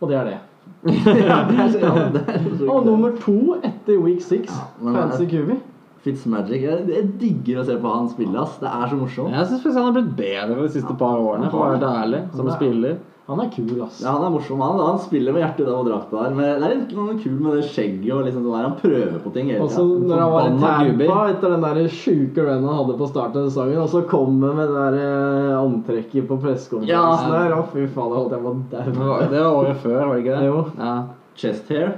og 0.00 0.08
det 0.10 0.16
er 0.20 0.30
det. 0.30 0.38
Ja, 1.26 1.40
det 1.48 1.58
er 1.58 1.72
så 1.72 2.68
Og 2.72 2.86
nummer 2.86 3.16
to 3.20 3.56
etter 3.64 3.98
week 3.98 4.20
six, 4.22 4.52
ja, 4.52 4.92
Fancy 4.94 5.26
QB. 5.30 5.56
Fitzmagic. 6.04 6.62
Jeg, 6.64 6.88
jeg 6.88 7.10
digger 7.20 7.60
å 7.60 7.66
se 7.68 7.76
på 7.76 7.92
han 7.94 8.08
spille. 8.08 8.40
ass. 8.40 8.56
Det 8.62 8.68
er 8.72 8.88
så 8.88 8.96
morsomt. 8.96 9.34
Jeg 9.36 9.46
syns 9.52 9.74
han 9.76 9.84
har 9.90 9.96
blitt 10.00 10.16
bedre 10.16 10.62
de 10.62 10.68
siste 10.72 10.96
par 10.98 11.18
årene, 11.20 11.50
for 11.52 11.60
å 11.66 11.72
være 11.76 11.94
ærlig, 12.04 12.22
som 12.32 12.46
Han 12.46 12.52
er- 12.54 12.56
spiller. 12.60 12.98
Han 13.30 13.38
er 13.38 13.50
kul, 13.54 13.76
ass. 13.84 14.00
Ja, 14.02 14.10
Han 14.16 14.24
er 14.26 14.30
morsom. 14.34 14.58
Han, 14.58 14.80
han 14.82 14.96
spiller 14.98 15.30
med 15.32 15.44
hjertet 15.44 15.66
den 15.68 15.84
drakta 15.86 16.22
der. 16.24 16.30
Men 16.34 16.58
det 16.58 16.66
er 16.66 16.72
litt 16.80 16.94
noe 16.96 17.12
kul 17.22 17.36
med 17.38 17.52
det 17.60 17.62
skjegget 17.68 18.10
og 18.16 18.24
liksom 18.26 18.42
sånn 18.42 18.56
der. 18.56 18.64
Han 18.66 18.74
prøver 18.80 19.20
på 19.22 19.32
ting 19.36 19.46
hele 19.52 19.60
Og 19.62 19.70
tida. 19.70 20.08
når 20.10 20.18
han 20.18 20.32
var 20.32 20.48
i 20.48 20.96
Tampa 20.96 21.18
etter 21.30 21.48
den 21.54 21.60
der 21.62 21.88
sjuke 21.94 22.42
runnen 22.42 22.66
han 22.66 22.78
hadde 22.80 22.96
på 22.98 23.06
starten 23.12 23.44
av 23.44 23.46
sesongen, 23.52 23.78
og 23.84 23.88
så 23.92 24.02
kom 24.10 24.42
han 24.42 24.56
med 24.56 24.66
det 24.66 24.74
der 24.80 24.98
eh, 24.98 25.60
antrekket 25.62 26.26
på 26.26 26.40
pressekonferansen 26.42 27.30
Ja. 27.30 27.38
der, 27.38 27.54
å 27.54 27.62
fy 27.70 27.86
faen, 27.86 28.10
jeg 28.10 28.18
holdt 28.18 28.34
jeg 28.34 28.42
på 28.42 28.50
å 28.50 28.56
Det 28.66 28.98
daue. 28.98 29.28
det 29.30 29.40
var 29.46 29.54
året 29.62 29.76
før, 29.84 30.06
var 30.08 30.14
det 30.16 30.24
ikke 30.24 30.38
det? 30.40 30.46
Jo. 30.50 30.66
Ja. 30.80 30.96
Chest 31.36 31.68
hair. 31.72 31.94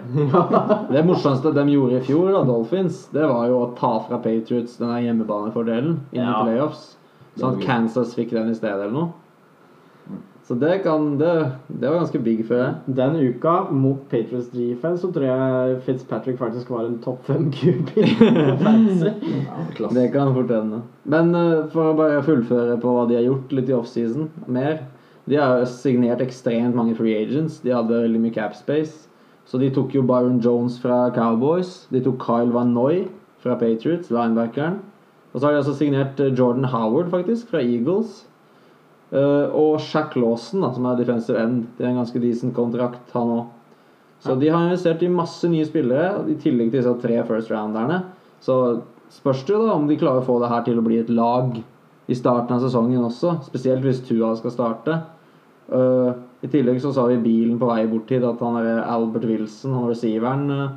Det 0.92 1.02
morsomste 1.06 1.50
de 1.56 1.64
gjorde 1.72 1.98
i 1.98 2.04
fjor, 2.06 2.28
da, 2.34 2.44
Dolphins, 2.46 3.06
det 3.14 3.24
var 3.26 3.48
jo 3.50 3.62
å 3.64 3.70
ta 3.78 3.94
fra 4.06 4.18
Patriots 4.22 4.76
denne 4.78 5.00
hjemmebanefordelen 5.02 5.96
inn 6.12 6.20
i 6.20 6.26
Ja. 6.26 6.42
playoffs. 6.44 6.96
Sånn 7.40 7.56
at. 7.58 7.64
Kansas 7.64 8.14
fikk 8.14 8.30
den 8.36 8.50
i 8.52 8.54
stedet, 8.54 8.76
eller 8.86 8.92
noe. 8.92 9.12
Så 10.44 10.56
det 10.58 10.82
kan 10.82 11.16
Det, 11.18 11.52
det 11.70 11.88
var 11.88 12.00
ganske 12.00 12.18
big, 12.22 12.44
for 12.46 12.54
det. 12.58 12.94
Den 12.98 13.14
uka 13.16 13.70
mot 13.70 14.00
Patriots 14.10 14.48
defense 14.50 15.00
så 15.02 15.12
tror 15.14 15.24
jeg 15.30 15.76
Fitzpatrick 15.86 16.36
faktisk 16.38 16.68
var 16.70 16.84
en 16.84 16.98
topp 16.98 17.24
fem 17.26 17.46
QB. 17.50 17.92
Ja. 17.96 19.88
Det 19.94 20.08
kan 20.12 20.34
fort 20.34 20.50
hende. 20.50 20.82
Men 21.04 21.34
uh, 21.34 21.66
for 21.72 21.92
å 21.92 21.96
bare 21.96 22.22
fullføre 22.26 22.76
på 22.82 22.90
hva 22.94 23.06
de 23.08 23.16
har 23.20 23.24
gjort 23.26 23.52
litt 23.54 23.70
i 23.70 23.76
offseason, 23.76 24.28
mer 24.46 24.82
De 25.30 25.36
har 25.38 25.62
signert 25.70 26.20
ekstremt 26.20 26.74
mange 26.74 26.96
free 26.98 27.14
agents. 27.14 27.60
De 27.62 27.70
hadde 27.70 27.94
veldig 28.02 28.20
mye 28.20 28.34
cap 28.34 28.56
space. 28.58 29.06
Så 29.52 29.58
de 29.60 29.68
tok 29.68 29.92
jo 29.92 30.00
Byron 30.08 30.38
Jones 30.40 30.78
fra 30.80 31.10
Cowboys. 31.12 31.82
De 31.92 32.00
tok 32.00 32.16
Kyle 32.24 32.54
Van 32.54 32.70
Noy 32.72 33.02
fra 33.44 33.52
Patriots, 33.60 34.08
linebackeren. 34.08 34.78
Og 35.32 35.40
så 35.40 35.44
har 35.44 35.52
de 35.52 35.60
også 35.60 35.74
signert 35.76 36.20
eh, 36.24 36.32
Jordan 36.32 36.64
Howard, 36.72 37.10
faktisk, 37.12 37.50
fra 37.52 37.60
Eagles. 37.60 38.22
Eh, 39.12 39.52
og 39.52 39.76
Shack 39.84 40.16
Lawson, 40.16 40.64
da, 40.64 40.70
som 40.72 40.88
er 40.88 40.96
defensive 40.96 41.36
end. 41.36 41.66
Det 41.76 41.84
er 41.84 41.90
en 41.90 42.00
ganske 42.00 42.22
decent 42.22 42.56
kontrakt, 42.56 43.12
han 43.12 43.34
òg. 43.34 43.44
Så 44.24 44.38
de 44.40 44.48
har 44.48 44.64
investert 44.64 45.04
i 45.04 45.12
masse 45.12 45.48
nye 45.50 45.68
spillere, 45.68 46.22
i 46.32 46.38
tillegg 46.40 46.70
til 46.70 46.80
disse 46.80 46.96
tre 47.02 47.20
first 47.28 47.52
rounderne. 47.52 48.00
Så 48.40 48.56
spørs 49.12 49.44
det 49.44 49.56
jo 49.56 49.66
da 49.66 49.76
om 49.76 49.84
de 49.90 50.00
klarer 50.00 50.22
å 50.22 50.28
få 50.30 50.38
det 50.40 50.48
her 50.48 50.64
til 50.64 50.80
å 50.80 50.84
bli 50.86 51.02
et 51.02 51.12
lag 51.12 51.58
i 52.08 52.16
starten 52.16 52.56
av 52.56 52.64
sesongen 52.64 53.04
også. 53.04 53.36
Spesielt 53.50 53.84
hvis 53.84 54.00
Tua 54.06 54.32
skal 54.38 54.54
starte. 54.54 55.00
Eh, 55.68 56.12
I 56.42 56.50
tillegg 56.50 56.80
så 56.82 56.92
sa 56.94 57.06
vi 57.06 57.18
i 57.18 57.22
bilen 57.22 57.58
på 57.60 57.68
vei 57.70 57.84
bort 57.90 58.10
hit 58.10 58.24
at 58.26 58.40
han 58.42 58.58
er 58.60 58.82
Albert 58.82 59.28
Wilson, 59.30 59.76
han 59.78 59.90
receiveren, 59.90 60.48
eh, 60.50 60.72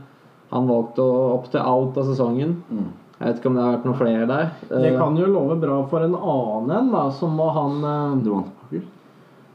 han 0.52 0.70
valgte 0.70 1.02
å 1.02 1.32
opp 1.40 1.50
til 1.52 1.66
out 1.66 1.98
av 1.98 2.12
sesongen. 2.12 2.60
Mm. 2.70 2.92
Jeg 3.16 3.28
vet 3.30 3.38
ikke 3.40 3.50
om 3.50 3.56
det 3.56 3.64
har 3.64 3.78
vært 3.78 3.86
noen 3.88 3.98
flere 4.02 4.28
der. 4.28 4.50
Det 4.70 4.92
Eh, 4.92 5.00
kan 5.00 5.18
jo 5.18 5.26
love 5.26 5.56
bra 5.60 5.80
for 5.90 6.04
en 6.04 6.16
annen 6.16 6.78
en, 6.78 6.92
da, 6.92 7.10
som 7.12 7.38
var 7.38 7.56
han 7.56 7.84
eh? 7.84 8.82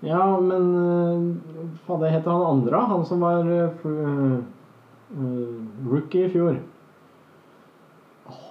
Ja, 0.01 0.41
men 0.41 0.75
uh, 0.75 1.67
Hva 1.87 1.99
det 2.01 2.11
heter 2.15 2.31
han 2.31 2.47
andre? 2.47 2.81
Han 2.89 3.05
som 3.05 3.21
var 3.21 3.45
eh, 3.45 3.85
eh, 3.85 4.39
rookie 5.91 6.25
i 6.25 6.33
fjor. 6.33 6.57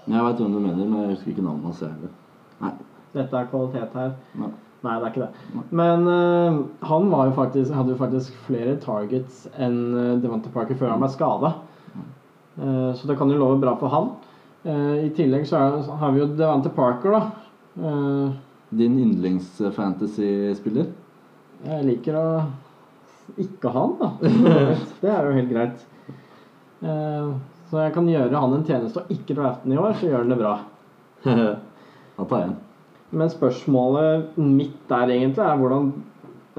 Jeg 0.09 0.23
veit 0.25 0.41
hvem 0.41 0.53
du 0.53 0.59
mener, 0.59 0.85
men 0.85 1.01
jeg 1.01 1.15
husker 1.15 1.33
ikke 1.33 1.45
navnet 1.45 1.81
hans. 1.81 2.77
Dette 3.13 3.37
er 3.37 3.49
kvalitet 3.49 3.97
her. 3.97 4.13
Nei. 4.37 4.51
Nei, 4.85 4.95
det 4.95 5.05
er 5.05 5.11
ikke 5.11 5.25
det. 5.25 5.63
Men 5.75 6.07
uh, 6.07 6.59
han 6.87 7.09
var 7.11 7.27
jo 7.27 7.35
faktisk, 7.35 7.73
hadde 7.75 7.93
jo 7.95 7.99
faktisk 7.99 8.37
flere 8.45 8.77
targets 8.79 9.43
enn 9.59 9.79
uh, 9.91 10.15
Devante 10.23 10.51
Parker 10.53 10.79
før 10.79 10.93
han 10.93 11.03
ble 11.03 11.11
skada. 11.13 11.57
så 12.59 13.07
det 13.07 13.15
kan 13.15 13.29
jo 13.31 13.37
love 13.39 13.59
bra 13.61 13.71
for 13.79 13.91
han. 13.93 14.09
Uh, 14.65 15.05
I 15.05 15.11
tillegg 15.15 15.45
så, 15.47 15.59
er, 15.59 15.83
så 15.85 15.95
har 16.01 16.11
vi 16.11 16.19
jo 16.19 16.31
Devante 16.35 16.71
Parker, 16.75 17.15
da. 17.15 17.49
Eh, 17.79 18.31
Din 18.69 18.97
yndlings-fantasy-spiller? 18.99 20.89
jeg 21.59 21.83
liker 21.83 22.15
å 22.15 22.25
ikke 23.39 23.71
ha 23.73 23.81
han, 23.83 23.95
da. 23.99 24.09
Det 25.01 25.11
er 25.11 25.27
jo 25.27 25.35
helt 25.35 25.51
greit. 25.51 25.85
Eh, 26.81 27.31
så 27.69 27.83
jeg 27.83 27.93
kan 27.95 28.07
gjøre 28.09 28.41
han 28.43 28.55
en 28.55 28.65
tjeneste 28.65 29.03
og 29.03 29.11
ikke 29.13 29.35
drafte 29.37 29.67
han 29.67 29.75
i 29.75 29.79
år, 29.79 29.95
så 29.99 30.09
gjør 30.09 30.23
han 30.23 30.33
det 30.33 30.39
bra. 30.43 30.55
Da 32.19 32.25
tar 32.27 32.41
en. 32.49 32.55
Men 33.11 33.31
spørsmålet 33.31 34.37
mitt 34.37 34.77
der 34.89 35.09
egentlig 35.09 35.45
er 35.45 35.57
hvordan 35.57 35.91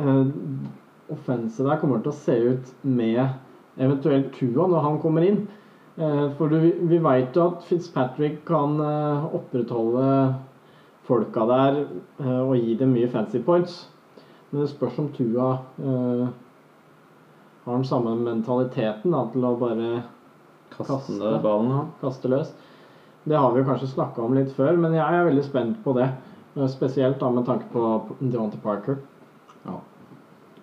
uh, 0.01 0.27
offensive 1.11 1.69
der 1.69 1.81
kommer 1.81 2.03
til 2.03 2.13
å 2.13 2.19
se 2.19 2.37
ut 2.53 2.73
med 2.83 3.23
eventuelt 3.81 4.33
Tua 4.37 4.67
når 4.71 4.87
han 4.87 5.01
kommer 5.03 5.27
inn. 5.27 5.41
Eh, 6.01 6.27
for 6.39 6.53
du, 6.53 6.61
vi 6.89 7.01
veit 7.03 7.37
jo 7.37 7.49
at 7.51 7.65
Fitzpatrick 7.69 8.45
kan 8.49 8.79
eh, 8.81 9.27
opprettholde 9.37 10.05
folka 11.09 11.47
der 11.51 11.81
eh, 11.83 12.39
og 12.41 12.55
gi 12.57 12.77
dem 12.81 12.95
mye 12.95 13.11
fancy 13.11 13.43
points. 13.45 13.83
Men 14.51 14.65
det 14.65 14.71
spørs 14.73 14.99
om 15.03 15.11
Tua 15.17 15.51
eh, 15.83 16.25
har 17.67 17.77
den 17.77 17.87
samme 17.89 18.15
mentaliteten 18.23 19.13
da, 19.15 19.27
til 19.33 19.47
å 19.47 19.55
bare 19.61 19.93
Kaste 20.71 20.95
Kaste. 20.95 21.37
ballen, 21.43 21.91
kaste 22.01 22.31
løs. 22.31 22.53
Det 23.29 23.37
har 23.37 23.53
vi 23.53 23.67
kanskje 23.67 23.91
snakka 23.91 24.23
om 24.25 24.37
litt 24.39 24.53
før, 24.57 24.79
men 24.81 24.95
jeg 24.97 25.05
er 25.05 25.27
veldig 25.27 25.45
spent 25.45 25.81
på 25.85 25.93
det. 25.99 26.07
Eh, 26.57 26.67
Spesielt 26.69 27.21
da 27.21 27.31
med 27.31 27.47
tanke 27.47 27.69
på 27.73 27.85
Deonte 28.21 28.59
Parker. 28.63 28.99
Ja, 29.67 29.79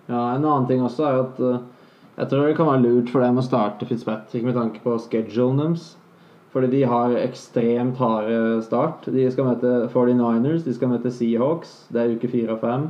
ja. 0.08 0.22
En 0.34 0.44
annen 0.44 0.66
ting 0.68 0.82
også 0.84 1.06
er 1.06 1.22
at 1.22 1.40
eh, 1.40 1.60
jeg 2.18 2.30
tror 2.32 2.46
det 2.48 2.56
kan 2.58 2.66
være 2.66 2.82
lurt 2.82 3.10
for 3.14 3.22
dem 3.22 3.38
å 3.38 3.44
starte 3.46 3.86
Fitzpatrick 3.86 4.42
med 4.44 4.56
tanke 4.58 4.82
på 4.82 4.96
schedulen 5.04 5.60
deres. 5.62 5.92
Fordi 6.50 6.70
de 6.72 6.80
har 6.88 7.12
ekstremt 7.20 7.98
harde 8.00 8.62
start. 8.64 9.04
De 9.12 9.26
skal 9.30 9.50
møte 9.50 9.72
49ers, 9.92 10.64
de 10.64 10.72
skal 10.74 10.90
møte 10.90 11.12
Seahawks. 11.12 11.74
Det 11.92 12.00
er 12.02 12.14
uke 12.16 12.30
fire 12.32 12.56
og 12.56 12.64
fem. 12.64 12.88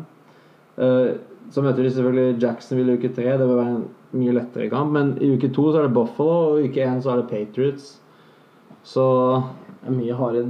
Eh, 0.78 1.16
Så 1.48 1.62
møter 1.64 1.80
de 1.82 1.90
selvfølgelig 1.90 2.42
Jacksonville 2.42 2.92
i 2.92 2.98
uke 3.00 3.08
tre. 3.16 3.30
Det 3.40 3.46
vil 3.48 3.56
være 3.56 3.70
en 3.78 3.84
mye 4.20 4.34
lettere 4.36 4.66
kamp. 4.68 4.92
Men 4.92 5.14
i 5.16 5.30
uke 5.32 5.48
to 5.48 5.70
så 5.72 5.78
er 5.80 5.86
det 5.86 5.94
Buffalo, 5.96 6.34
og 6.52 6.58
i 6.60 6.68
uke 6.68 6.84
én 6.84 7.00
så 7.00 7.14
er 7.14 7.22
det 7.22 7.30
Patriots. 7.30 7.86
Så 8.84 9.04
Det 9.78 9.90
er 9.90 9.94
mye 9.94 10.16
harde 10.18 10.40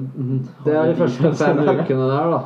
det 0.64 0.72
er 0.74 0.88
de 0.88 0.94
første 0.96 1.32
fem 1.36 1.60
ukene. 1.62 2.06
der, 2.08 2.30
da. 2.32 2.40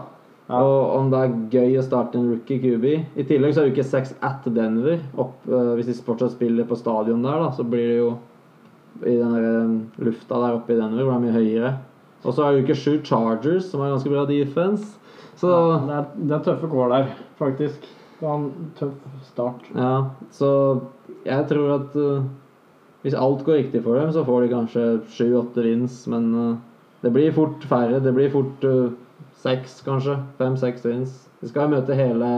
Ja. 0.49 0.59
Og 0.59 0.97
om 0.99 1.13
det 1.13 1.21
er 1.23 1.37
gøy 1.53 1.79
å 1.79 1.85
starte 1.87 2.19
en 2.19 2.29
rookie 2.33 2.59
QB. 2.61 2.87
I 3.17 3.27
tillegg 3.29 3.55
så 3.55 3.63
er 3.63 3.73
uke 3.73 3.85
seks 3.87 4.13
at 4.27 4.45
Denver. 4.53 4.99
Opp, 5.17 5.39
uh, 5.49 5.73
hvis 5.79 5.89
de 5.89 5.97
fortsatt 6.05 6.35
spiller 6.35 6.67
på 6.69 6.77
stadion 6.77 7.23
der, 7.25 7.39
da, 7.45 7.53
så 7.55 7.65
blir 7.65 7.87
det 7.89 8.01
jo 8.01 8.11
i 9.09 9.15
den 9.17 9.33
der, 9.33 9.47
eh, 9.49 10.05
lufta 10.05 10.37
der 10.43 10.59
oppe 10.59 10.75
i 10.75 10.77
Denver, 10.77 11.07
hvor 11.07 11.17
det 11.17 11.25
mye 11.25 11.39
høyere. 11.39 11.71
Og 12.23 12.35
så 12.37 12.45
er 12.45 12.61
uke 12.61 12.77
sju 12.77 12.99
Chargers, 13.07 13.71
som 13.71 13.81
har 13.81 13.95
ganske 13.95 14.13
bra 14.13 14.27
defense. 14.29 14.99
Så 15.41 15.49
Det 15.87 15.95
er, 15.97 16.05
det 16.19 16.37
er 16.37 16.45
tøffe 16.45 16.69
kår 16.71 16.93
der, 16.93 17.09
faktisk. 17.39 17.89
Det 18.19 18.29
var 18.29 18.37
en 18.37 18.71
tøff 18.79 18.93
start. 19.25 19.65
ja, 19.75 20.11
så 20.31 20.51
jeg 21.25 21.49
tror 21.49 21.73
at 21.81 21.97
uh, 21.97 22.23
hvis 23.03 23.17
alt 23.19 23.43
går 23.45 23.59
riktig 23.65 23.83
for 23.83 23.99
dem, 23.99 24.13
så 24.15 24.23
får 24.25 24.45
de 24.45 24.53
kanskje 24.53 24.85
sju-åtte 25.11 25.65
vins, 25.65 26.05
men 26.11 26.29
eh, 26.39 26.61
det 27.03 27.13
blir 27.13 27.33
fort 27.35 27.65
færre. 27.69 28.01
Det 28.05 28.13
blir 28.15 28.31
fort 28.31 28.65
seks, 29.43 29.81
kanskje. 29.87 30.17
Fem-seks 30.39 30.85
wins. 30.87 31.17
Vi 31.43 31.49
skal 31.51 31.71
møte 31.73 31.97
hele 31.99 32.29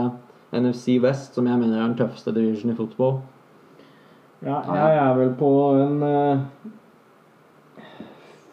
NFC 0.54 0.98
West, 1.02 1.34
som 1.36 1.46
jeg 1.50 1.58
mener 1.60 1.76
er 1.80 1.88
den 1.90 1.96
tøffeste 1.98 2.32
division 2.32 2.72
i 2.72 2.76
fotball. 2.78 3.18
Ja, 4.44 4.60
jeg 4.76 4.96
er 5.00 5.14
vel 5.18 5.30
på 5.40 5.50
en 5.80 6.02
uh, 6.04 6.38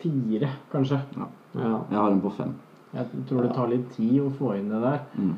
fire, 0.01 0.49
kanskje. 0.71 0.99
Ja. 1.17 1.29
Jeg 1.91 1.97
har 1.97 2.11
en 2.11 2.21
på 2.23 2.31
fem. 2.35 2.53
Jeg 2.95 3.23
tror 3.29 3.45
det 3.45 3.53
tar 3.55 3.71
litt 3.71 3.89
tid 3.95 4.19
å 4.23 4.29
få 4.35 4.53
inn 4.57 4.69
det 4.71 4.81
der. 4.83 5.01
Mm. 5.15 5.33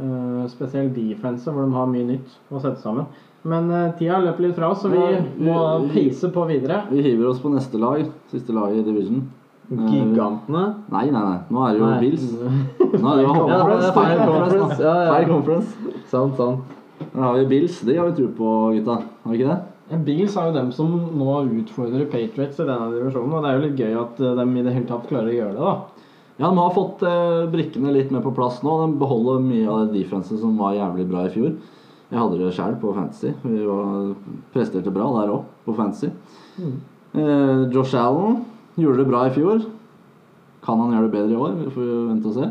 Uh, 0.00 0.44
spesielt 0.48 0.94
defense, 0.96 1.48
hvor 1.52 1.66
de 1.66 1.76
har 1.76 1.88
mye 1.90 2.06
nytt 2.14 2.38
å 2.52 2.60
sette 2.62 2.80
sammen. 2.82 3.08
Men 3.48 3.68
uh, 3.72 3.90
tida 3.98 4.20
løper 4.20 4.46
litt 4.48 4.56
fra 4.56 4.70
oss, 4.72 4.82
så 4.84 4.90
vi 4.92 5.00
vi- 5.00 5.48
må 5.48 5.58
peise 5.92 6.28
på 6.32 6.46
videre. 6.48 6.82
Vi 6.90 7.04
hiver 7.04 7.30
oss 7.32 7.40
på 7.40 7.52
neste 7.52 7.80
lag. 7.80 8.04
Siste 8.32 8.56
lag 8.56 8.76
i 8.76 8.84
division. 8.84 9.26
Gigantene. 9.70 10.62
Nei, 10.90 11.06
nei, 11.14 11.22
nei. 11.22 11.38
Nå 11.50 11.64
er 11.66 11.76
det 11.76 11.80
jo 11.80 11.90
Bills. 12.02 12.24
Nå 13.02 13.12
er 13.12 13.20
det 13.20 13.26
jo 13.26 13.48
er 13.54 13.84
feil 13.94 14.22
conference. 14.24 14.78
Ja, 14.82 14.94
Ja, 15.06 15.18
conference. 15.28 15.96
Sant, 16.10 16.34
sant. 16.40 16.76
Nå 17.14 17.22
har 17.22 17.38
vi 17.38 17.46
Bills. 17.52 17.78
De 17.86 17.94
har 17.96 18.10
vi 18.10 18.16
tro 18.18 18.30
på, 18.40 18.54
gutta. 18.76 18.96
Har 19.22 19.32
vi 19.34 19.38
ikke 19.38 19.52
det? 19.54 20.02
Bills 20.06 20.36
er 20.38 20.50
jo 20.50 20.54
dem 20.54 20.68
som 20.74 20.90
nå 21.18 21.36
utfordrer 21.62 22.06
Patriots 22.10 22.60
i 22.62 22.66
denne 22.66 22.90
divisjonen, 22.92 23.32
og 23.34 23.42
det 23.42 23.50
er 23.50 23.56
jo 23.56 23.64
litt 23.64 23.80
gøy 23.80 23.96
at 23.98 24.20
eh, 24.22 24.36
de 24.38 24.44
i 24.46 24.62
det 24.66 24.74
hele 24.76 24.86
tatt 24.86 25.08
klarer 25.10 25.32
å 25.32 25.34
gjøre 25.34 25.56
det, 25.56 25.64
da. 25.64 26.04
Ja, 26.40 26.46
De 26.50 26.60
har 26.60 26.76
fått 26.76 27.02
eh, 27.06 27.40
brikkene 27.52 27.94
litt 27.94 28.12
mer 28.14 28.22
på 28.24 28.34
plass 28.36 28.60
nå. 28.66 28.76
De 28.84 29.00
beholder 29.00 29.42
mye 29.42 29.66
av 29.66 29.80
det 29.88 29.98
defenset 29.98 30.38
som 30.42 30.54
var 30.60 30.76
jævlig 30.78 31.08
bra 31.10 31.24
i 31.26 31.32
fjor. 31.34 31.50
Jeg 32.10 32.18
hadde 32.18 32.38
det 32.38 32.52
sjøl 32.54 32.78
på 32.82 32.94
Fantasy. 32.94 33.32
Vi 33.42 33.58
var, 33.66 34.14
presterte 34.54 34.94
bra 34.94 35.10
der 35.18 35.34
òg, 35.34 35.50
på 35.66 35.74
Fantasy. 35.78 36.10
Eh, 36.58 37.66
Josh 37.74 37.98
Allen 37.98 38.40
gjorde 38.76 39.02
det 39.02 39.08
bra 39.10 39.26
i 39.26 39.34
fjor. 39.34 39.62
Kan 40.64 40.80
han 40.82 40.94
gjøre 40.94 41.08
det 41.08 41.14
bedre 41.14 41.34
i 41.34 41.40
år? 41.40 41.56
Vi 41.64 41.74
får 41.74 41.88
jo 41.88 42.00
vente 42.10 42.30
og 42.30 42.36
se. 42.36 42.48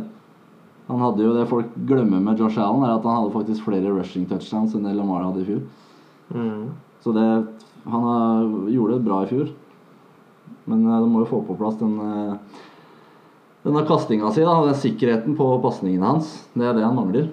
Han 0.89 1.03
hadde 1.03 1.21
jo 1.21 1.33
Det 1.37 1.49
folk 1.49 1.73
glemmer 1.85 2.21
med 2.25 2.39
Josh 2.41 2.57
Allen, 2.57 2.83
er 2.83 2.95
at 2.95 3.05
han 3.05 3.19
hadde 3.19 3.35
faktisk 3.35 3.67
flere 3.67 3.93
rushing 3.93 4.25
touchdowns 4.29 4.73
enn 4.73 4.87
det 4.87 4.95
Lamar 4.97 5.27
hadde 5.27 5.43
i 5.43 5.49
fjor. 5.51 5.61
Mm. 6.33 6.63
Så 7.03 7.13
det, 7.13 7.27
han 7.85 8.07
har, 8.09 8.47
gjorde 8.73 8.97
det 8.97 9.05
bra 9.05 9.21
i 9.23 9.29
fjor. 9.29 9.51
Men 10.69 10.87
de 10.89 11.05
må 11.09 11.23
jo 11.23 11.29
få 11.29 11.43
på 11.45 11.57
plass 11.59 11.77
den 11.79 11.93
eh, 12.01 12.57
denne 13.65 13.83
kastinga 13.85 14.31
si, 14.33 14.41
da, 14.47 14.55
den 14.65 14.77
sikkerheten 14.77 15.37
på 15.37 15.47
pasningene 15.63 16.13
hans. 16.13 16.31
Det 16.55 16.65
er 16.65 16.77
det 16.77 16.85
han 16.85 16.97
mangler. 16.97 17.29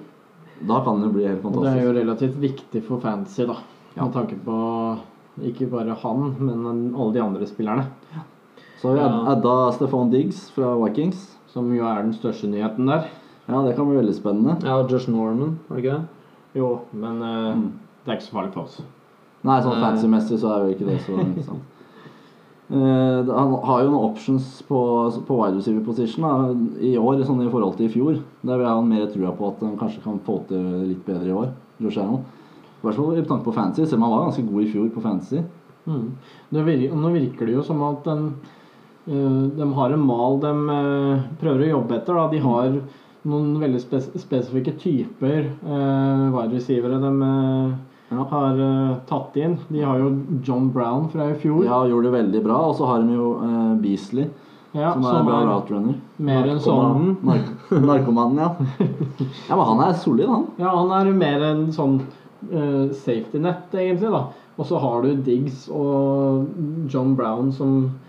Da 0.66 0.80
kan 0.84 1.02
det 1.02 1.12
bli 1.14 1.26
helt 1.26 1.42
fantastisk. 1.44 1.66
det 1.68 1.82
er 1.82 1.86
jo 1.86 1.96
relativt 1.96 2.38
viktig 2.42 2.82
for 2.86 3.02
fantasy, 3.02 3.44
da. 3.48 3.58
Ja. 3.94 4.04
Med 4.04 4.16
tanke 4.16 4.38
på 4.44 4.56
ikke 5.46 5.68
bare 5.72 5.96
han, 6.00 6.32
men 6.40 6.64
alle 6.96 7.12
de 7.12 7.22
andre 7.22 7.48
spillerne. 7.48 7.86
Så 8.80 8.88
har 8.88 8.94
vi 8.94 9.00
Ja. 9.00 9.32
adda 9.32 9.72
Stefan 9.72 10.10
Diggs 10.10 10.50
fra 10.50 10.74
Vikings. 10.84 11.36
Som 11.48 11.70
jo 11.74 11.84
er 11.88 12.02
den 12.02 12.12
største 12.12 12.46
nyheten 12.50 12.86
der. 12.86 13.06
Ja, 13.48 13.62
det 13.64 13.76
kan 13.76 13.86
bli 13.88 13.96
veldig 13.96 14.14
spennende. 14.14 14.58
Ja, 14.64 14.82
Josh 14.86 15.08
Norman, 15.08 15.58
var 15.68 15.76
det 15.76 15.84
ikke 15.84 15.94
det? 15.96 16.04
Jo, 16.54 16.80
men 16.92 17.22
uh, 17.22 17.54
Mm. 17.56 17.72
det 18.04 18.12
er 18.12 18.16
ikke 18.18 18.26
så 18.28 18.32
farlig 18.36 18.52
for 18.52 18.62
oss. 18.62 18.82
Nei, 19.44 19.60
sånn 19.62 19.80
Nei. 19.80 19.84
fancy-messig 19.90 20.38
så 20.40 20.50
er 20.50 20.66
jo 20.66 20.74
ikke 20.74 20.86
det 20.90 21.00
så 21.06 21.12
interessant. 21.24 21.62
Uh, 22.68 23.22
han 23.30 23.52
har 23.62 23.82
jo 23.84 23.90
noen 23.92 24.10
options 24.10 24.60
på, 24.66 24.78
på 25.28 25.36
wide 25.38 25.56
receiver 25.60 25.84
position 25.86 26.24
da, 26.26 26.32
i 26.82 26.96
år, 26.98 27.20
sånn 27.28 27.44
i 27.46 27.50
forhold 27.52 27.76
til 27.78 27.86
i 27.86 27.92
fjor. 27.92 28.16
Der 28.42 28.56
vil 28.58 28.66
jeg 28.66 28.74
ha 28.74 28.80
mer 28.82 29.06
trua 29.12 29.30
på 29.38 29.52
at 29.52 29.60
han 29.62 29.76
kanskje 29.78 30.02
kan 30.02 30.18
få 30.26 30.40
til 30.48 30.64
litt 30.88 31.04
bedre 31.06 31.30
i 31.30 31.36
år. 31.44 31.52
Josh 31.80 32.00
Allen. 32.02 32.24
I 32.82 32.82
hvert 32.88 32.98
fall 32.98 33.14
i 33.20 33.22
tanke 33.22 33.46
på 33.46 33.54
fantasy, 33.54 33.86
selv 33.86 34.02
om 34.02 34.08
han 34.08 34.16
var 34.16 34.24
ganske 34.26 34.46
god 34.50 34.62
i 34.66 34.70
fjor 34.72 34.90
på 34.96 35.04
fantasy. 35.04 35.44
Mm. 35.86 36.08
Det 36.50 36.64
virker, 36.66 36.96
nå 36.98 37.12
virker 37.14 37.46
det 37.46 37.54
jo 37.54 37.62
som 37.62 37.82
at 37.86 38.02
den 38.04 38.26
eh, 38.34 38.55
de 39.06 39.66
har 39.78 39.90
en 39.94 40.02
mal 40.06 40.40
de 40.42 40.52
eh, 40.76 41.26
prøver 41.40 41.66
å 41.66 41.72
jobbe 41.76 41.96
etter. 42.00 42.14
Da. 42.18 42.28
De 42.32 42.40
har 42.42 42.72
noen 43.26 43.52
veldig 43.62 43.80
spes 43.82 44.08
spesifikke 44.22 44.76
typer 44.78 45.48
uh, 45.66 46.30
wide 46.34 46.54
receivere 46.56 46.98
de 47.02 47.12
eh, 47.26 47.76
Ja. 48.14 48.22
har 48.30 48.60
eh, 48.62 48.96
tatt 49.08 49.34
inn. 49.42 49.56
De 49.68 49.80
har 49.82 49.98
jo 49.98 50.12
John 50.46 50.68
Brown 50.74 51.08
fra 51.10 51.30
i 51.32 51.38
fjor. 51.42 51.64
Ja, 51.66 51.80
gjorde 51.90 52.06
det 52.10 52.16
veldig 52.20 52.42
bra. 52.44 52.58
Og 52.70 52.76
så 52.78 52.86
har 52.86 53.02
de 53.02 53.14
jo 53.18 53.32
eh, 53.42 53.72
Beasley, 53.82 54.28
Ja, 54.76 54.92
som 54.94 55.06
er 55.10 55.18
en 55.20 55.26
bra 55.26 55.40
routrunner. 55.48 55.96
mer 56.18 56.46
enn 56.52 56.60
sånn 56.62 57.16
Nark 57.26 57.50
narkomanen, 57.90 58.38
ja. 58.38 58.50
Ja, 59.48 59.56
Men 59.56 59.66
han 59.72 59.82
er 59.88 59.94
solid, 59.98 60.28
han. 60.30 60.46
Ja, 60.62 60.70
han 60.76 60.92
er 61.00 61.10
mer 61.18 61.46
enn 61.50 61.64
sånn 61.74 62.00
eh, 62.50 62.92
safety 62.94 63.38
net, 63.42 63.70
egentlig, 63.74 64.10
da. 64.14 64.26
Og 64.56 64.66
så 64.70 64.78
har 64.80 65.02
du 65.02 65.14
Diggs 65.26 65.66
og 65.68 66.46
John 66.92 67.14
Brown 67.18 67.50
som 67.52 67.74
eh, 67.86 68.05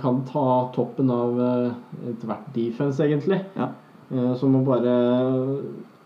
kan 0.00 0.22
ta 0.26 0.68
toppen 0.74 1.10
av 1.14 1.38
uh, 1.38 1.72
ethvert 2.10 2.48
defense, 2.54 2.98
egentlig. 3.04 3.40
Ja. 3.56 3.68
Eh, 4.10 4.32
så 4.34 4.48
må 4.50 4.64
bare 4.66 4.94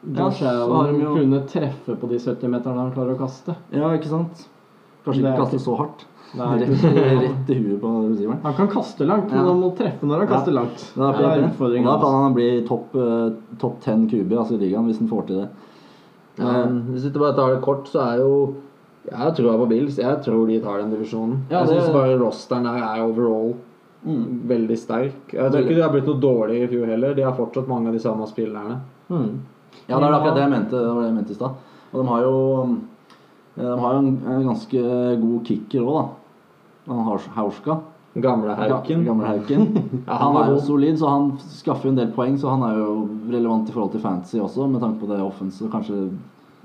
Ja, 0.05 0.27
Josh 0.27 0.43
ja, 0.45 0.51
Allen 0.69 0.99
jo- 1.01 1.15
kunne 1.17 1.41
treffe 1.49 1.95
på 1.97 2.09
de 2.11 2.19
70-meterne 2.21 2.77
han 2.77 2.91
klarer 2.93 3.15
å 3.15 3.21
kaste. 3.23 3.55
Ja, 3.73 3.89
ikke 3.97 4.11
sant? 4.11 4.43
Kanskje 5.07 5.23
ikke 5.25 5.39
kaste 5.41 5.61
så 5.65 5.77
hardt. 5.79 6.05
Er 6.35 6.59
Rett, 6.61 6.85
rett 6.85 7.51
i 7.55 7.57
huet 7.63 7.81
på 7.81 7.89
receiveren. 8.11 8.41
Han 8.43 8.55
kan 8.59 8.69
kaste 8.69 9.07
langt, 9.07 9.31
men 9.31 9.39
Ja. 9.41 9.47
han 9.49 9.61
må 9.63 9.71
treffe 9.79 10.05
når 10.05 10.19
han 10.19 10.27
Ja. 10.29 10.33
kaster 10.35 10.53
langt. 10.53 10.85
Det 10.95 11.03
er 11.09 11.17
Det 11.17 11.31
er 11.31 11.49
utfordringen 11.49 11.85
da 11.89 11.97
kan 12.03 12.23
han 12.23 12.35
bli 12.35 12.49
topp 12.69 12.93
top 12.93 13.59
topp 13.59 13.81
10 13.81 14.09
QB 14.11 14.33
altså 14.37 14.55
i 14.59 14.59
ligaen, 14.67 14.85
hvis 14.91 14.99
han 14.99 15.09
får 15.09 15.27
til 15.27 15.37
det. 15.41 15.49
Ja, 16.37 16.53
men 16.67 16.83
hvis 16.93 17.05
vi 17.05 17.19
bare 17.19 17.35
tar 17.37 17.55
det 17.55 17.63
kort, 17.63 17.87
så 17.89 18.01
er 18.13 18.19
jo 18.19 18.55
Jeg 19.11 19.19
har 19.19 19.31
troa 19.37 19.57
på 19.61 19.67
Bills. 19.69 19.97
Jeg 19.99 20.23
tror 20.25 20.47
de 20.49 20.61
tar 20.61 20.79
den 20.81 20.91
divisjonen. 20.95 21.39
Ja, 21.51 21.59
jeg 21.61 21.69
det- 21.69 21.83
syns 21.83 21.93
bare 21.93 22.19
rosteren 22.19 22.65
der 22.65 22.79
er 22.83 23.03
overall 23.05 23.55
Mm. 24.05 24.43
veldig 24.49 24.77
sterk. 24.79 25.33
Jeg 25.33 25.51
tror 25.51 25.61
ikke 25.63 25.75
de 25.77 25.81
har 25.83 25.89
blitt 25.91 26.07
noe 26.07 26.21
dårligere 26.21 26.65
i 26.65 26.69
fjor 26.69 26.87
heller. 26.87 27.15
De 27.15 27.23
har 27.23 27.33
fortsatt 27.33 27.67
mange 27.69 27.87
av 27.89 27.93
de 27.95 27.99
samme 27.99 28.27
spillerne. 28.29 28.81
Mm. 29.09 29.39
Ja, 29.89 29.99
det 29.99 30.05
er 30.05 30.13
akkurat 30.13 30.35
det 30.35 30.43
jeg 30.43 30.51
mente. 30.51 30.71
Det 30.71 30.87
var 30.95 31.01
det 31.01 31.09
jeg 31.09 31.15
mente 31.15 31.31
i 31.31 31.35
stad. 31.35 31.51
Og 31.95 32.03
de 32.05 32.09
har 32.09 32.21
jo 32.23 32.77
De 33.57 33.63
har 33.79 33.93
jo 33.95 33.99
en, 33.99 34.23
en 34.27 34.47
ganske 34.49 35.21
god 35.21 35.45
kicker 35.45 35.81
òg, 35.81 35.95
da. 35.95 36.93
Han 36.93 37.05
har 37.05 37.19
Hauska. 37.37 37.79
Gamle 38.21 38.55
Hauken. 38.55 39.05
Gamle 39.05 39.27
Hauken. 39.27 40.03
Ja, 40.09 40.13
han 40.19 40.35
han 40.37 40.43
er 40.49 40.55
jo 40.55 40.61
solid, 40.61 40.99
så 40.99 41.09
han 41.09 41.39
skaffer 41.39 41.85
jo 41.85 41.91
en 41.91 41.97
del 41.97 42.13
poeng. 42.13 42.37
Så 42.39 42.49
han 42.51 42.63
er 42.63 42.77
jo 42.79 43.09
relevant 43.31 43.69
i 43.69 43.73
forhold 43.73 43.93
til 43.93 44.01
fantasy 44.01 44.37
også, 44.39 44.69
med 44.71 44.81
tanke 44.81 45.01
på 45.01 45.07
det 45.09 45.21
offensive. 45.23 45.71
Kanskje, 45.71 46.11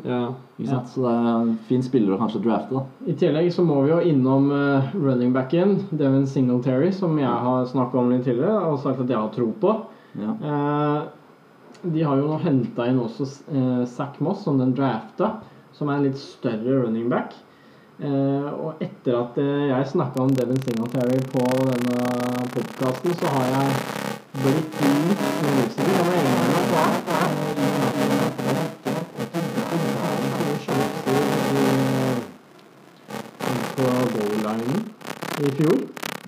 Ja. 0.04 0.34
ikke 0.58 0.70
sant? 0.70 0.92
Så 0.94 1.04
det 1.04 1.12
er 1.12 1.30
en 1.32 1.54
fin 1.68 1.84
spiller 1.84 2.16
å 2.16 2.20
kanskje 2.22 2.44
drafte, 2.46 2.80
da. 2.80 3.10
I 3.12 3.16
tillegg 3.20 3.52
så 3.56 3.66
må 3.68 3.82
vi 3.84 3.92
jo 3.92 4.00
innom 4.12 4.50
uh, 4.54 4.90
running 4.96 5.34
backen, 5.36 5.78
Devin 5.92 6.28
Singletary, 6.30 6.92
som 6.96 7.18
jeg 7.20 7.46
har 7.48 7.68
snakka 7.72 8.00
om 8.00 8.14
litt 8.14 8.24
tidligere 8.28 8.70
og 8.70 8.80
sagt 8.84 9.04
at 9.04 9.12
jeg 9.12 9.20
har 9.20 9.34
tro 9.36 9.50
på. 9.60 9.76
Ja. 10.20 10.38
Uh, 10.40 11.84
de 11.84 12.04
har 12.04 12.20
jo 12.20 12.32
nå 12.32 12.40
henta 12.44 12.88
inn 12.90 13.00
også 13.00 13.28
uh, 13.52 13.84
Zack 13.88 14.20
Moss, 14.24 14.44
som 14.48 14.60
den 14.60 14.76
drafta, 14.78 15.38
som 15.76 15.92
er 15.92 16.00
en 16.00 16.10
litt 16.10 16.20
større 16.20 16.82
running 16.84 17.12
back. 17.12 17.36
Eh, 18.00 18.52
og 18.64 18.80
etter 18.80 19.18
at 19.20 19.38
eh, 19.44 19.66
jeg 19.68 19.90
snakka 19.92 20.22
om 20.24 20.32
Devin 20.36 20.62
Singletary 20.64 21.20
på 21.34 21.44
denne 21.68 22.00
podkasten, 22.54 23.18
så 23.20 23.34
har 23.36 23.52
jeg 23.52 23.68
blitt 24.40 24.80
litt 24.88 25.84
mer 25.84 27.09
goal-linen 34.50 34.86
i 35.40 35.52
fjor. 35.56 35.80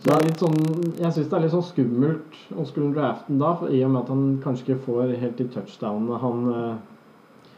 Så 0.02 0.08
det 0.08 0.14
er 0.16 0.26
litt 0.26 0.42
sånn, 0.42 0.60
jeg 0.98 1.14
syns 1.14 1.28
det 1.30 1.36
er 1.38 1.44
litt 1.44 1.54
sånn 1.54 1.68
skummelt 1.68 2.38
å 2.58 2.66
skulle 2.66 2.94
drafte 2.96 3.30
den 3.30 3.42
da, 3.42 3.54
for, 3.60 3.70
i 3.70 3.84
og 3.86 3.92
med 3.94 4.02
at 4.02 4.10
han 4.10 4.24
kanskje 4.42 4.66
ikke 4.66 4.86
får 4.88 5.12
helt 5.22 5.38
de 5.38 5.48
touchdownene 5.54 6.22
han, 6.24 6.46
eh, 6.56 7.50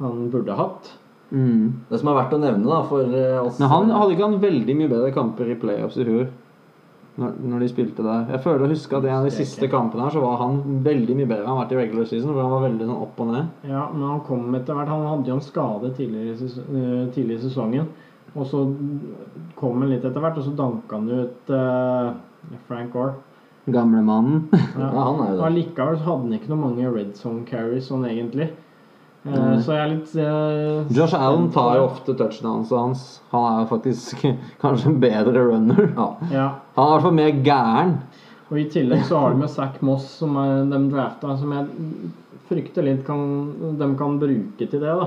han 0.00 0.24
burde 0.32 0.56
hatt. 0.58 0.94
Det 1.90 1.98
som 2.00 2.10
er 2.10 2.16
verdt 2.18 2.34
å 2.34 2.40
nevne 2.42 2.66
da, 2.66 2.80
for 2.88 3.14
eh, 3.14 3.38
oss 3.40 3.60
Men 3.62 3.70
han 3.70 3.92
hadde 3.94 4.14
ikke 4.16 4.26
han 4.26 4.40
veldig 4.42 4.74
mye 4.80 4.90
bedre 4.90 5.12
kamper 5.14 5.52
i 5.54 5.60
playoffs 5.60 6.00
i 6.02 6.08
fjor? 6.08 6.26
Når, 7.14 7.34
når 7.46 7.62
de 7.62 7.66
spilte 7.70 8.02
der. 8.02 8.24
Jeg 8.34 8.42
føler 8.42 8.64
å 8.66 8.72
huske 8.72 8.96
at 8.98 9.04
en 9.06 9.20
av 9.20 9.26
de 9.28 9.30
siste 9.30 9.68
kampene 9.70 10.02
her 10.02 10.16
så 10.16 10.22
var 10.22 10.40
han 10.40 10.56
veldig 10.82 11.14
mye 11.14 11.28
bedre 11.30 11.44
enn 11.44 11.52
han 11.52 11.60
har 11.60 11.68
vært 11.68 11.74
i 11.76 11.78
regular 11.78 12.08
season. 12.10 12.32
For 12.32 12.42
han 12.42 12.50
var 12.50 12.64
veldig 12.64 12.88
sånn 12.88 13.04
opp 13.04 13.20
og 13.22 13.28
ned. 13.30 13.52
Ja, 13.70 13.84
men 13.92 14.02
han 14.08 14.24
kom 14.26 14.56
etter 14.58 14.74
hvert. 14.74 14.90
Han 14.90 15.06
hadde 15.06 15.30
jo 15.30 15.36
en 15.38 15.44
skade 15.46 15.92
tidligere 15.94 16.34
i, 16.34 16.48
eh, 16.80 17.04
tidlig 17.14 17.36
i 17.38 17.44
sesongen. 17.44 17.86
Og 18.34 18.46
så 18.50 18.64
kom 19.58 19.80
han 19.82 19.90
litt 19.92 20.04
etter 20.04 20.20
hvert, 20.24 20.38
og 20.40 20.44
så 20.48 20.54
danka 20.58 20.98
han 20.98 21.06
ut 21.10 21.50
uh, 21.54 22.58
Frank 22.68 22.92
Gore. 22.92 23.14
Gamlemannen. 23.70 24.48
Ja, 24.80 24.90
han 24.90 25.20
er 25.22 25.30
jo 25.30 25.36
det. 25.38 25.44
allikevel 25.48 26.00
hadde 26.02 26.20
han 26.26 26.34
ikke 26.36 26.50
noe 26.52 26.62
mange 26.66 26.90
red 26.92 27.14
zone 27.16 27.44
carries 27.48 27.86
sånn 27.88 28.04
egentlig. 28.10 28.50
Eh, 29.24 29.54
Så 29.64 29.72
jeg 29.72 29.80
er 29.80 29.92
litt 29.94 30.10
uh, 30.20 30.90
Josh 30.92 31.14
Allen 31.16 31.46
tar 31.54 31.78
jo 31.78 31.86
ofte 31.86 32.12
touchdowns 32.18 32.74
hans. 32.74 33.04
Han 33.30 33.46
er 33.52 33.62
jo 33.62 33.70
faktisk 33.70 34.26
kanskje 34.64 34.90
en 34.90 34.98
bedre 35.00 35.46
runner. 35.48 35.86
Ja. 35.94 36.08
Ja. 36.34 36.48
Han 36.76 36.84
er 36.84 36.90
i 36.90 36.96
hvert 36.98 37.06
fall 37.06 37.16
mer 37.22 37.40
gæren. 37.46 37.94
Og 38.50 38.58
i 38.60 38.66
tillegg 38.68 39.06
så 39.08 39.22
har 39.22 39.32
de 39.32 39.40
med 39.40 39.48
Zack 39.54 39.78
Moss, 39.82 40.10
som 40.20 40.36
er 40.42 40.66
de 40.68 40.82
drafta, 40.92 41.32
som 41.40 41.54
jeg 41.56 42.10
frykter 42.50 42.84
litt 42.84 43.00
kan, 43.06 43.22
de 43.80 43.88
kan 43.96 44.18
bruke 44.20 44.66
til 44.68 44.82
det. 44.82 44.82
da. 45.00 45.06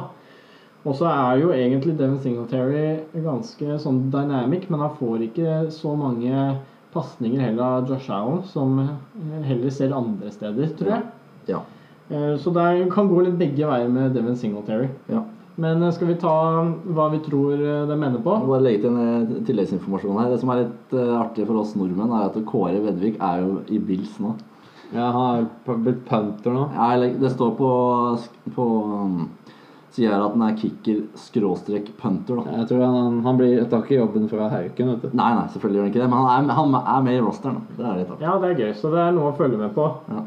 Og 0.85 0.95
så 0.95 1.07
er 1.09 1.41
jo 1.41 1.49
egentlig 1.51 1.97
Devin 1.99 2.19
Singletary 2.23 2.99
ganske 3.23 3.77
sånn 3.83 4.05
dynamic, 4.13 4.69
men 4.69 4.79
han 4.79 4.93
får 4.99 5.25
ikke 5.27 5.55
så 5.73 5.95
mange 5.99 6.57
pasninger 6.93 7.41
heller 7.43 7.63
av 7.63 7.89
Josh 7.91 8.09
Allen, 8.13 8.43
som 8.47 8.77
heller 9.43 9.73
ser 9.73 9.95
andre 9.95 10.31
steder, 10.31 10.69
tror 10.79 10.93
jeg. 10.93 11.03
Ja. 11.51 11.63
Eh, 12.09 12.37
Så 12.39 12.53
det 12.55 12.89
kan 12.93 13.09
gå 13.09 13.23
litt 13.25 13.37
begge 13.39 13.67
veier 13.67 13.89
med 13.91 14.13
Devin 14.15 14.35
Singletary. 14.37 14.89
ja. 15.09 15.23
Men 15.59 15.81
eh, 15.81 15.91
skal 15.91 16.07
vi 16.11 16.15
ta 16.21 16.31
hva 16.93 17.07
vi 17.11 17.17
tror 17.25 17.53
eh, 17.57 17.87
de 17.89 17.95
mener 17.97 18.21
på? 18.21 18.35
Bare 18.45 18.61
legge 18.61 18.83
til 18.85 18.93
en 18.93 19.43
tilleggsinformasjon 19.47 20.19
her. 20.21 20.29
Det 20.29 20.39
som 20.39 20.51
er 20.53 20.61
litt 20.61 20.93
artig 21.17 21.47
for 21.49 21.57
oss 21.63 21.73
nordmenn, 21.75 22.13
er 22.13 22.29
at 22.29 22.37
Kåre 22.45 22.77
Vedvik 22.83 23.17
er 23.19 23.41
jo 23.41 23.55
i 23.73 23.79
Bills 23.79 24.19
nå. 24.21 24.35
Ja, 24.93 25.09
han 25.11 25.47
er 25.67 25.79
blitt 25.83 26.05
punter 26.07 26.53
nå. 26.53 26.67
Ja, 26.77 26.93
det 26.95 27.31
står 27.33 27.55
på, 27.57 27.71
på 28.55 28.67
sida 29.97 30.15
at 30.21 30.33
han 30.37 30.43
er 30.47 30.55
kicker 30.61 31.01
skråstrek 31.19 31.89
punter, 31.99 32.39
da. 32.39 32.55
Jeg 32.61 32.69
tror 32.69 32.83
han, 32.85 33.19
han 33.25 33.39
blir, 33.39 33.65
tar 33.71 33.83
ikke 33.83 33.97
jobben 33.99 34.29
fra 34.31 34.47
Hauken, 34.53 34.91
vet 34.93 35.03
du. 35.03 35.15
Nei, 35.17 35.29
nei, 35.35 35.45
selvfølgelig 35.53 35.79
gjør 35.79 35.85
han 35.87 35.91
ikke 35.93 36.03
det, 36.03 36.09
men 36.13 36.25
han 36.31 36.49
er, 36.51 36.57
han 36.61 36.77
er 36.81 37.05
med 37.09 37.17
i 37.19 37.23
rosteren. 37.25 37.59
da. 37.59 37.77
Det 37.79 37.85
er 37.91 37.99
litt 38.01 38.11
artig. 38.15 38.27
Ja, 38.29 38.35
det 38.43 38.51
er 38.53 38.61
gøy, 38.63 38.73
så 38.81 38.93
det 38.93 39.01
er 39.03 39.15
noe 39.17 39.31
å 39.33 39.37
følge 39.39 39.59
med 39.61 39.73
på. 39.75 39.87
Ja. 40.13 40.23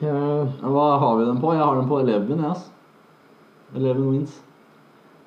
Eh, 0.00 0.60
Hva 0.64 0.86
har 1.02 1.18
vi 1.18 1.26
den 1.28 1.40
på? 1.42 1.52
Jeg 1.56 1.64
har 1.66 1.76
den 1.80 1.88
på 1.90 1.98
11, 2.04 2.30
jeg, 2.36 2.50
ass. 2.50 2.70
11 3.76 4.06
wins. 4.10 4.38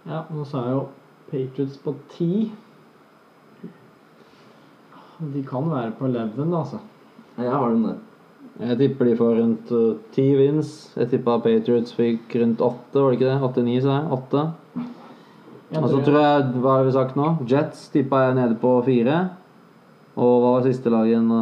Ja, 0.10 0.24
nå 0.34 0.46
sa 0.50 0.64
jeg 0.66 0.78
jo 0.78 0.86
Patriots 1.32 1.78
på 1.84 1.94
10. 2.16 2.52
De 5.34 5.44
kan 5.48 5.70
være 5.72 5.94
på 6.00 6.10
11, 6.10 6.50
altså. 6.58 6.82
Jeg 7.38 7.52
har 7.54 7.70
den 7.70 7.86
der. 7.88 8.02
Jeg 8.62 8.78
tipper 8.78 9.10
de 9.10 9.16
får 9.18 9.38
rundt 9.40 9.72
uh, 9.74 9.96
ti 10.14 10.26
wins. 10.38 10.74
Jeg 10.98 11.10
tippa 11.16 11.40
Patriots 11.42 11.96
fikk 11.98 12.36
rundt 12.38 12.62
åtte, 12.62 13.00
var 13.00 13.10
det 13.10 13.18
ikke 13.18 13.30
det? 13.32 13.38
Åtte-ni, 13.48 13.80
sa 13.82 13.96
jeg. 13.96 14.18
Åtte. 14.18 14.44
Og 15.74 15.88
så 15.90 16.02
tror 16.06 16.20
jeg, 16.20 16.50
hva 16.62 16.76
har 16.78 16.86
vi 16.86 16.94
sagt 16.94 17.18
nå? 17.18 17.32
Jets 17.50 17.88
tippa 17.94 18.28
jeg 18.28 18.38
nede 18.38 18.60
på 18.62 18.76
fire. 18.86 19.20
Og 20.14 20.34
hva 20.44 20.56
var 20.60 20.68
siste 20.68 20.94
laget 20.94 21.16
igjen 21.16 21.32
da? 21.34 21.42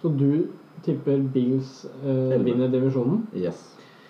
Så 0.00 0.12
du 0.16 0.30
tipper 0.86 1.20
Bills 1.34 1.82
uh, 2.00 2.36
vinner 2.40 2.72
divisjonen? 2.72 3.26
Yes. 3.36 3.60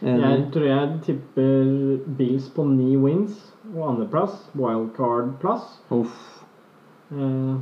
Jeg 0.04 0.42
tror 0.52 0.66
jeg 0.68 0.98
tipper 1.06 1.70
Bills 2.18 2.50
på 2.54 2.66
ni 2.70 2.94
wins 3.00 3.40
og 3.72 3.88
andreplass. 3.90 4.44
Wildcard-plass. 4.54 5.80
Uff. 5.96 6.20
Uh, 7.10 7.56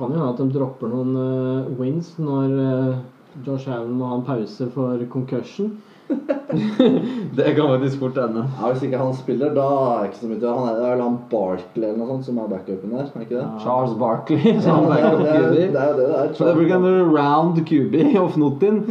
kan 0.00 0.12
jo 0.12 0.18
hende 0.18 0.32
at 0.32 0.40
de 0.40 0.52
dropper 0.54 0.90
noen 0.90 1.16
eh, 1.20 1.70
wins 1.80 2.14
når 2.22 2.52
eh, 2.64 3.00
Josh 3.46 3.70
Allen 3.70 3.94
må 3.98 4.10
ha 4.10 4.18
en 4.18 4.26
pause 4.26 4.66
for 4.74 5.00
concussion. 5.12 5.78
Det 7.36 7.54
kan 7.54 7.68
faktisk 7.68 7.98
fort 8.00 8.16
ende. 8.18 8.44
Ja, 8.60 8.72
Hvis 8.72 8.82
ikke 8.82 8.98
han 8.98 9.14
spiller, 9.14 9.54
da 9.54 9.66
er 9.70 9.98
det 10.00 10.10
ikke 10.10 10.20
så 10.20 10.26
mye 10.30 10.38
til. 10.40 10.48
Han 10.48 10.68
er, 10.68 10.74
det 10.74 10.86
er 10.86 10.94
vel 10.94 11.02
han 11.04 11.18
Barkley 11.30 11.86
eller 11.86 11.98
noe 12.00 12.08
sånt 12.10 12.26
som 12.26 12.40
er 12.42 12.50
backupen 12.50 12.94
der, 12.94 13.06
er 13.06 13.24
ikke 13.24 13.36
det? 13.36 13.44
Ja. 13.44 13.58
Charles 13.62 13.94
Barkley 14.00 14.54
som 14.66 14.88
det, 14.90 14.98
er, 14.98 15.18
det, 15.18 15.34
er, 15.34 15.50
det 15.50 15.82
er 15.84 15.98
det 15.98 16.06
det 16.08 16.20
er. 16.22 16.32
Det 16.40 16.54
blir 16.58 16.74
en 16.76 17.12
round 17.14 17.60
QB 17.70 17.94
of 18.24 18.38
Notin. 18.40 18.82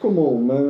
Come 0.00 0.20
on, 0.20 0.46
man. 0.48 0.68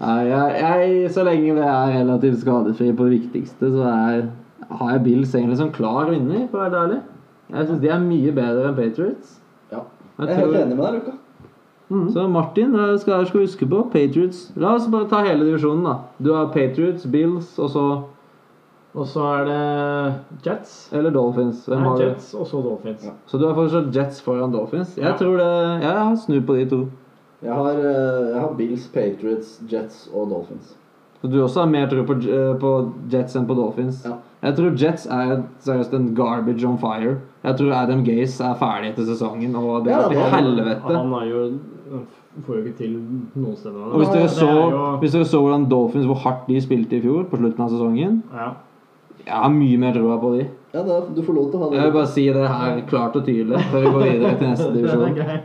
Nei, 0.00 0.20
jeg, 0.26 0.54
jeg, 0.60 1.10
så 1.14 1.22
lenge 1.26 1.54
det 1.58 1.66
er 1.66 1.92
relativt 2.00 2.40
skadefri 2.42 2.90
på 2.90 3.06
det 3.06 3.20
viktigste, 3.20 3.70
så 3.70 3.84
er, 3.90 4.24
har 4.80 4.94
jeg 4.96 5.04
Bills 5.04 5.34
egentlig 5.34 5.58
som 5.60 5.70
klar 5.74 6.10
vinner, 6.10 6.48
for 6.50 6.58
å 6.58 6.64
være 6.66 6.80
ærlig. 6.86 7.02
Jeg 7.54 7.68
syns 7.68 7.82
de 7.84 7.90
er 7.94 8.02
mye 8.02 8.32
bedre 8.34 8.72
enn 8.72 8.78
Patriots. 8.78 9.36
Jeg 10.18 10.28
Jeg 10.28 10.36
er 10.36 10.40
helt 10.46 10.56
enig 10.56 10.76
med 10.76 10.84
deg, 10.86 10.94
Luka. 10.94 11.12
Så 12.12 12.28
Martin, 12.28 12.72
du 12.72 12.98
skal, 12.98 13.26
skal 13.26 13.40
huske 13.44 13.66
på 13.70 13.82
Patriots. 13.92 14.52
La 14.56 14.72
oss 14.74 14.88
bare 14.90 15.06
ta 15.08 15.20
hele 15.22 15.44
divisjonen, 15.46 15.84
da. 15.84 15.92
Du 16.18 16.32
har 16.34 16.48
Patriots, 16.54 17.06
Bills 17.06 17.58
og 17.58 17.70
så 17.70 17.86
Og 18.96 19.04
så 19.06 19.20
er 19.20 19.44
det 19.44 20.46
Jets. 20.46 20.88
Eller 20.92 21.10
Dolphins. 21.12 21.66
Hvem 21.68 21.78
Nei, 21.82 21.88
har? 21.90 21.98
Jets 22.00 22.30
og 22.34 22.46
så 22.48 22.62
Dolphins. 22.64 23.04
Ja. 23.04 23.10
Så 23.28 23.38
du 23.38 23.44
har 23.46 23.54
fortsatt 23.54 23.90
Jets 23.94 24.22
foran 24.24 24.52
Dolphins? 24.54 24.94
Jeg 24.96 25.04
Ja. 25.04 25.16
tror 25.16 25.36
det 25.36 25.82
Jeg 25.82 25.92
har 25.92 26.14
snudd 26.16 26.46
på 26.46 26.54
de 26.56 26.64
to. 26.70 26.88
Jeg 27.42 27.52
har, 27.52 27.70
eh, 27.76 28.30
jeg 28.32 28.40
har 28.40 28.54
Bills, 28.56 28.86
Patriots, 28.88 29.60
Jets 29.72 30.08
og 30.14 30.30
Dolphins. 30.30 30.74
Så 31.22 31.30
du 31.32 31.38
også 31.42 31.62
har 31.64 31.70
mer 31.72 31.86
tro 31.88 32.02
på, 32.04 32.16
eh, 32.28 32.52
på 32.60 32.72
Jets 33.12 33.36
enn 33.36 33.46
på 33.48 33.54
Dolphins? 33.56 34.02
Ja. 34.04 34.18
Jeg 34.42 34.56
tror 34.58 34.74
Jets 34.78 35.06
er 35.10 35.42
seriøst 35.64 35.94
en 35.96 36.10
garbage 36.14 36.64
on 36.68 36.76
fire. 36.78 37.16
Jeg 37.46 37.56
tror 37.58 37.72
Adam 37.72 38.04
Gaze 38.04 38.44
er 38.44 38.54
ferdig 38.60 38.90
etter 38.92 39.06
sesongen, 39.08 39.56
og 39.56 39.84
det 39.86 39.92
Ja, 39.94 40.02
er 40.04 40.08
til 40.08 40.18
helvete. 40.36 40.92
Han 40.96 41.12
er 41.14 41.24
jo 41.30 41.40
får 42.44 42.54
jo 42.58 42.62
ikke 42.66 42.76
til 42.76 42.92
noen 43.34 43.56
steder. 43.56 43.80
Og 43.92 43.96
hvis 44.02 44.08
dere, 44.12 44.28
så, 44.28 44.46
jo- 44.70 44.96
hvis 45.00 45.12
dere 45.16 45.24
så 45.24 45.40
hvordan 45.40 45.68
Dolphins, 45.70 46.04
hvor 46.04 46.18
hardt 46.20 46.46
de 46.50 46.60
spilte 46.60 46.98
i 46.98 47.00
fjor, 47.00 47.24
på 47.30 47.38
slutten 47.40 47.60
av 47.64 47.70
sesongen 47.70 48.22
ja. 48.34 48.50
Jeg 49.26 49.34
har 49.34 49.48
mye 49.50 49.78
mer 49.78 49.92
troa 49.96 50.18
på 50.20 50.34
de. 50.36 50.44
Ja, 50.74 50.82
da, 50.86 51.00
du 51.16 51.22
får 51.22 51.34
lov 51.34 51.46
til 51.50 51.58
å 51.58 51.62
ha 51.64 51.70
det. 51.70 51.78
Jeg 51.80 51.86
vil 51.88 51.92
bare 51.96 52.06
si 52.12 52.26
det 52.36 52.48
her 52.48 52.80
klart 52.86 53.16
og 53.16 53.24
tydelig 53.26 53.58
før 53.72 53.80
vi 53.80 53.90
går 53.96 54.04
videre 54.04 54.36
til 54.38 54.48
neste 54.52 54.68
divisjon. 54.76 55.40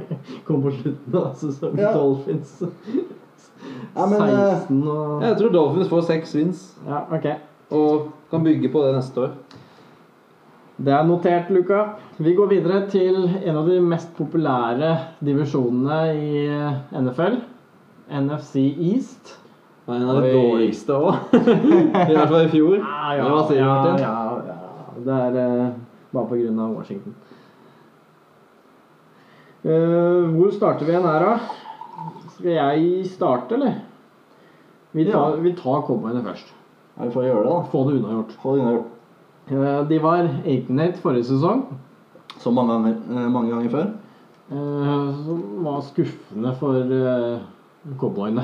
Kom 0.46 0.62
på 0.62 0.74
slutten 0.76 1.16
av 1.16 1.32
sesongen. 1.40 1.80
Ja. 1.80 1.94
Dolphins. 1.96 2.62
Ja, 3.96 4.06
men, 4.06 4.22
eh, 4.22 4.60
16 4.60 4.88
og 4.88 5.24
Jeg 5.24 5.38
tror 5.38 5.54
Dolphins 5.54 5.90
får 5.90 6.02
seks 6.08 6.36
wins 6.36 6.62
Ja, 6.88 7.04
ok. 7.12 7.28
og 7.72 8.12
kan 8.32 8.44
bygge 8.44 8.72
på 8.72 8.86
det 8.86 8.96
neste 8.96 9.22
år. 9.22 9.36
Det 10.82 10.94
er 10.94 11.04
notert, 11.06 11.50
Luka. 11.50 11.84
Vi 12.18 12.34
går 12.34 12.48
videre 12.50 12.90
til 12.90 13.30
en 13.46 13.58
av 13.58 13.68
de 13.68 13.80
mest 13.82 14.16
populære 14.18 14.98
divisjonene 15.22 16.00
i 16.16 16.48
NFL. 16.98 17.38
NFC 18.10 18.56
East. 18.80 19.38
Og 19.88 19.96
en 19.96 20.10
av 20.10 20.22
de 20.24 20.32
dårligste 20.34 20.96
òg. 20.96 21.36
I 22.10 22.16
hvert 22.16 22.30
fall 22.30 22.46
i 22.46 22.52
fjor. 22.52 22.76
Ja, 22.80 23.14
ja, 23.18 23.28
hva 23.30 23.44
sier 23.48 23.60
du, 23.60 23.68
ja, 23.68 23.76
Martin? 23.76 24.00
ja, 24.00 24.16
ja. 24.48 24.58
Det 25.02 25.20
er 25.28 25.38
eh, 25.42 25.70
bare 26.14 26.30
på 26.30 26.40
grunn 26.42 26.60
av 26.62 26.76
Washington. 26.78 27.16
Uh, 29.62 30.26
hvor 30.34 30.50
starter 30.56 30.88
vi 30.88 30.94
igjen 30.96 31.06
her, 31.06 31.22
da? 31.22 31.61
Skal 32.42 32.58
jeg 32.58 33.06
starte, 33.12 33.54
eller? 33.56 33.76
Vi 34.98 35.06
tar, 35.08 35.38
vi 35.40 35.54
tar 35.56 35.84
cowboyene 35.88 36.24
først. 36.26 36.50
Ja, 36.98 37.06
vi 37.08 37.14
får 37.14 37.24
gjøre 37.30 37.44
det, 37.46 37.52
da. 37.54 37.60
Få 37.72 37.84
det 37.88 38.00
unnagjort. 38.02 38.34
Få 38.42 38.56
det 38.58 38.64
unnagjort. 38.66 38.98
Eh, 39.52 39.84
de 39.92 40.00
var 40.04 40.26
18-8 40.46 40.98
forrige 41.04 41.28
sesong. 41.30 41.62
Så 42.42 42.52
mange 42.54 42.74
ganger, 42.74 42.98
eh, 43.12 43.30
mange 43.32 43.54
ganger 43.54 43.70
før. 43.70 43.92
eh, 44.52 45.14
som 45.26 45.44
var 45.64 45.80
skuffende 45.88 46.52
for 46.60 46.74
cowboyene. 48.02 48.44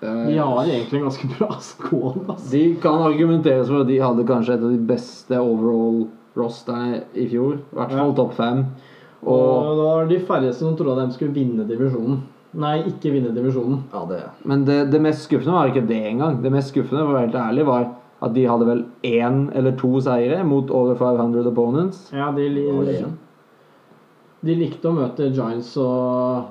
De 0.00 0.36
har 0.38 0.64
egentlig 0.68 1.00
en 1.00 1.08
ganske 1.08 1.28
bra 1.38 1.48
skål. 1.70 2.20
Altså. 2.28 2.50
De 2.52 2.74
kan 2.82 3.00
argumenteres 3.02 3.66
for 3.70 3.80
at 3.80 3.88
de 3.88 3.96
hadde 3.98 4.26
kanskje 4.28 4.54
et 4.54 4.62
av 4.62 4.70
de 4.70 4.78
beste 4.86 5.40
overall 5.40 6.04
rosterne 6.38 7.00
i 7.18 7.24
fjor. 7.32 7.54
I 7.72 7.74
hvert 7.80 7.90
fall 7.96 8.10
Ja. 8.12 8.14
topp 8.14 8.34
fem. 8.36 8.66
Og 9.24 9.40
Og, 9.40 9.76
det 9.76 9.84
var 9.84 10.06
de 10.06 10.18
færreste 10.28 10.60
som 10.62 10.76
trodde 10.76 11.02
at 11.02 11.08
de 11.08 11.14
skulle 11.16 11.34
vinne 11.34 11.64
divisjonen. 11.66 12.20
Nei, 12.56 12.78
ikke 12.88 13.10
vinne 13.12 13.34
divisjonen. 13.36 13.82
Ja, 13.92 14.04
det 14.08 14.22
men 14.48 14.62
det, 14.64 14.78
det 14.90 15.00
mest 15.04 15.26
skuffende 15.28 15.52
var 15.58 15.68
ikke 15.68 15.82
det 15.88 15.98
engang. 16.08 16.38
Det 16.42 16.52
mest 16.52 16.72
skuffende 16.72 17.02
for 17.04 17.12
å 17.12 17.16
være 17.18 17.26
helt 17.26 17.36
ærlig, 17.42 17.66
var 17.68 17.88
at 18.24 18.32
de 18.34 18.46
hadde 18.48 18.66
vel 18.66 18.80
én 19.06 19.42
eller 19.54 19.76
to 19.78 20.00
seire 20.02 20.40
mot 20.48 20.70
over 20.74 20.96
500 20.98 21.46
opponents. 21.52 22.08
Ja, 22.12 22.30
de, 22.34 22.48
li- 22.48 23.04
de 24.48 24.54
likte 24.58 24.88
å 24.88 24.94
møte 24.96 25.28
Giants 25.34 25.74
og 25.82 26.48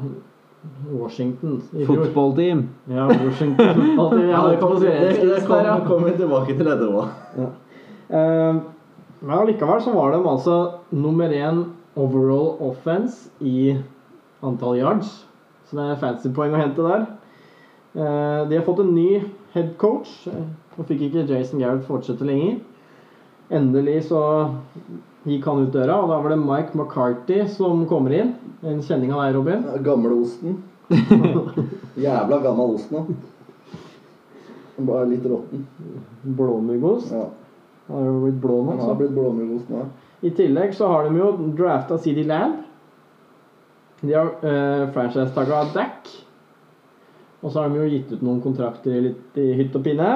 Washington 0.91 1.61
i 1.73 1.83
fjor. 1.85 2.03
Football 2.05 2.33
team. 2.37 2.65
Ja, 2.91 3.07
Washington. 3.07 3.83
Ja, 3.97 4.07
det 4.13 4.25
ja. 4.29 5.77
kommer, 5.87 6.09
vi 6.11 6.17
tilbake 6.19 6.57
til 6.57 6.67
etterpå. 6.67 7.05
Eh, 8.09 8.59
Men 9.19 9.33
allikevel 9.41 9.81
så 9.81 9.91
var 9.95 10.11
de 10.13 10.19
altså 10.29 10.57
nummer 10.93 11.31
én 11.33 11.63
overall 11.97 12.51
offense 12.61 13.31
i 13.41 13.73
antall 14.45 14.77
yards. 14.77 15.23
Så 15.67 15.77
det 15.77 15.85
er 15.91 15.99
fancy 16.01 16.31
poeng 16.35 16.53
å 16.55 16.61
hente 16.61 16.85
der. 16.85 17.05
Eh, 17.97 18.45
De 18.49 18.55
har 18.57 18.65
fått 18.67 18.79
en 18.83 18.93
ny 18.95 19.21
head 19.53 19.73
coach. 19.81 20.11
Nå 20.77 20.85
fikk 20.87 21.07
ikke 21.09 21.25
Jason 21.27 21.59
Garrett 21.59 21.87
fortsette 21.87 22.25
lenger. 22.27 22.59
Endelig 23.51 24.03
så 24.09 24.21
gikk 25.27 25.45
han 25.47 25.65
ut 25.65 25.73
døra, 25.73 25.97
og 26.03 26.11
da 26.11 26.19
var 26.23 26.31
det 26.33 26.39
Mike 26.39 26.75
McCarthy 26.77 27.45
som 27.51 27.85
kommer 27.89 28.13
inn. 28.15 28.33
En 28.63 28.81
kjenning 28.83 29.11
av 29.15 29.23
deg, 29.25 29.35
Robin. 29.35 29.65
Gamleosten. 29.83 30.61
Jævla 32.07 32.37
gammel 32.43 32.77
ost 32.77 32.91
nå. 32.93 33.01
Bare 34.77 35.07
litt 35.09 35.25
råtten. 35.25 35.65
Blåmuggost. 36.37 37.11
Ja. 37.11 37.25
Har 37.87 38.03
jo 38.05 38.19
blitt 38.25 38.39
blå 38.43 38.61
nå. 38.67 39.83
I 40.27 40.31
tillegg 40.35 40.73
så 40.75 40.87
har 40.91 41.07
de 41.07 41.19
jo 41.19 41.31
drafta 41.57 41.97
CD 42.01 42.23
Lamb. 42.27 42.63
De 44.01 44.13
har 44.13 44.33
uh, 44.43 44.87
franchise-tagga 44.93 45.65
Dack. 45.73 46.09
Og 47.41 47.51
så 47.51 47.61
har 47.61 47.69
de 47.69 47.81
jo 47.81 47.91
gitt 47.91 48.11
ut 48.11 48.25
noen 48.25 48.41
kontrakter 48.43 48.97
litt 49.09 49.37
i 49.39 49.51
hytt 49.59 49.75
og 49.77 49.85
pinne. 49.85 50.09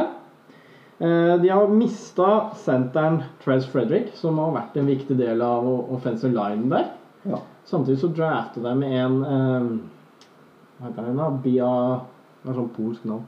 Eh, 1.02 1.36
de 1.42 1.50
har 1.50 1.68
mista 1.68 2.50
senteren 2.56 3.24
Trez 3.44 3.66
Frederick, 3.66 4.12
som 4.14 4.38
har 4.38 4.52
vært 4.54 4.76
en 4.78 4.90
viktig 4.90 5.16
del 5.18 5.40
av 5.42 5.66
offensive 5.96 6.30
line 6.36 6.70
der. 6.70 6.92
Ja. 7.26 7.40
Samtidig 7.66 8.04
så 8.04 8.10
drafta 8.14 8.62
de 8.62 8.74
med 8.78 8.94
en 8.98 9.16
um, 9.26 9.72
Hva 10.78 10.90
heter 10.90 11.08
den 11.08 11.20
da? 11.22 11.28
Bia 11.44 11.72
Det 12.42 12.50
er 12.50 12.58
sånn 12.58 12.70
polsk 12.76 13.04
navn. 13.10 13.26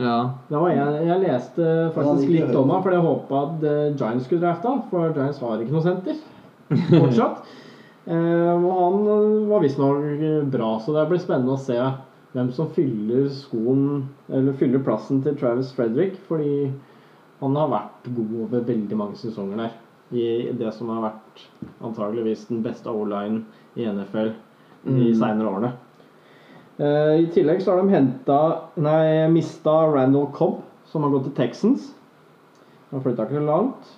Ja. 0.00 0.18
Det 0.48 0.60
var 0.60 0.72
jeg, 0.72 1.06
jeg 1.08 1.22
leste 1.24 1.70
faktisk 1.96 2.34
litt 2.34 2.52
om 2.56 2.72
ham, 2.72 2.84
fordi 2.84 2.98
jeg 2.98 3.06
håpa 3.06 3.40
at 3.46 3.64
Giants 4.00 4.28
skulle 4.28 4.44
drafte 4.44 4.68
ham. 4.68 4.84
For 4.92 5.16
Giants 5.16 5.40
har 5.44 5.64
ikke 5.64 5.76
noe 5.76 5.84
senter 5.84 6.20
fortsatt. 7.00 7.48
Eh, 8.08 8.52
og 8.64 8.68
han 8.72 9.02
eh, 9.12 9.48
var 9.50 9.60
visstnok 9.60 10.04
eh, 10.24 10.44
bra, 10.48 10.70
så 10.80 10.94
det 10.96 11.08
blir 11.10 11.20
spennende 11.20 11.56
å 11.58 11.60
se 11.60 11.76
hvem 12.32 12.48
som 12.56 12.70
fyller 12.72 13.26
skoen 13.32 14.06
Eller 14.32 14.56
fyller 14.56 14.80
plassen 14.84 15.20
til 15.24 15.36
Travis 15.36 15.74
Frederick, 15.76 16.16
fordi 16.28 16.70
han 17.42 17.56
har 17.56 17.68
vært 17.72 18.08
god 18.16 18.32
over 18.46 18.64
veldig 18.68 18.96
mange 18.98 19.18
sesonger 19.20 19.60
der. 19.60 19.76
I 20.08 20.54
det 20.56 20.72
som 20.76 20.88
har 20.92 21.04
vært 21.04 21.42
antageligvis 21.84 22.46
den 22.48 22.62
beste 22.64 22.88
O-line 22.88 23.42
i 23.76 23.84
NFL 23.84 24.32
de 24.88 25.10
Mm. 25.10 25.14
seinere 25.18 25.52
årene. 25.52 25.72
I 26.78 27.26
tillegg 27.34 27.60
så 27.60 27.74
har 27.74 27.82
de 27.82 27.92
henta 27.92 28.38
Nei, 28.78 29.26
mista 29.28 29.74
Randall 29.90 30.30
Cobb, 30.32 30.62
som 30.86 31.02
har 31.02 31.10
gått 31.10 31.28
til 31.28 31.34
Texans. 31.36 31.90
Han 32.90 33.02
flytta 33.04 33.26
ikke 33.26 33.44
langt. 33.44 33.97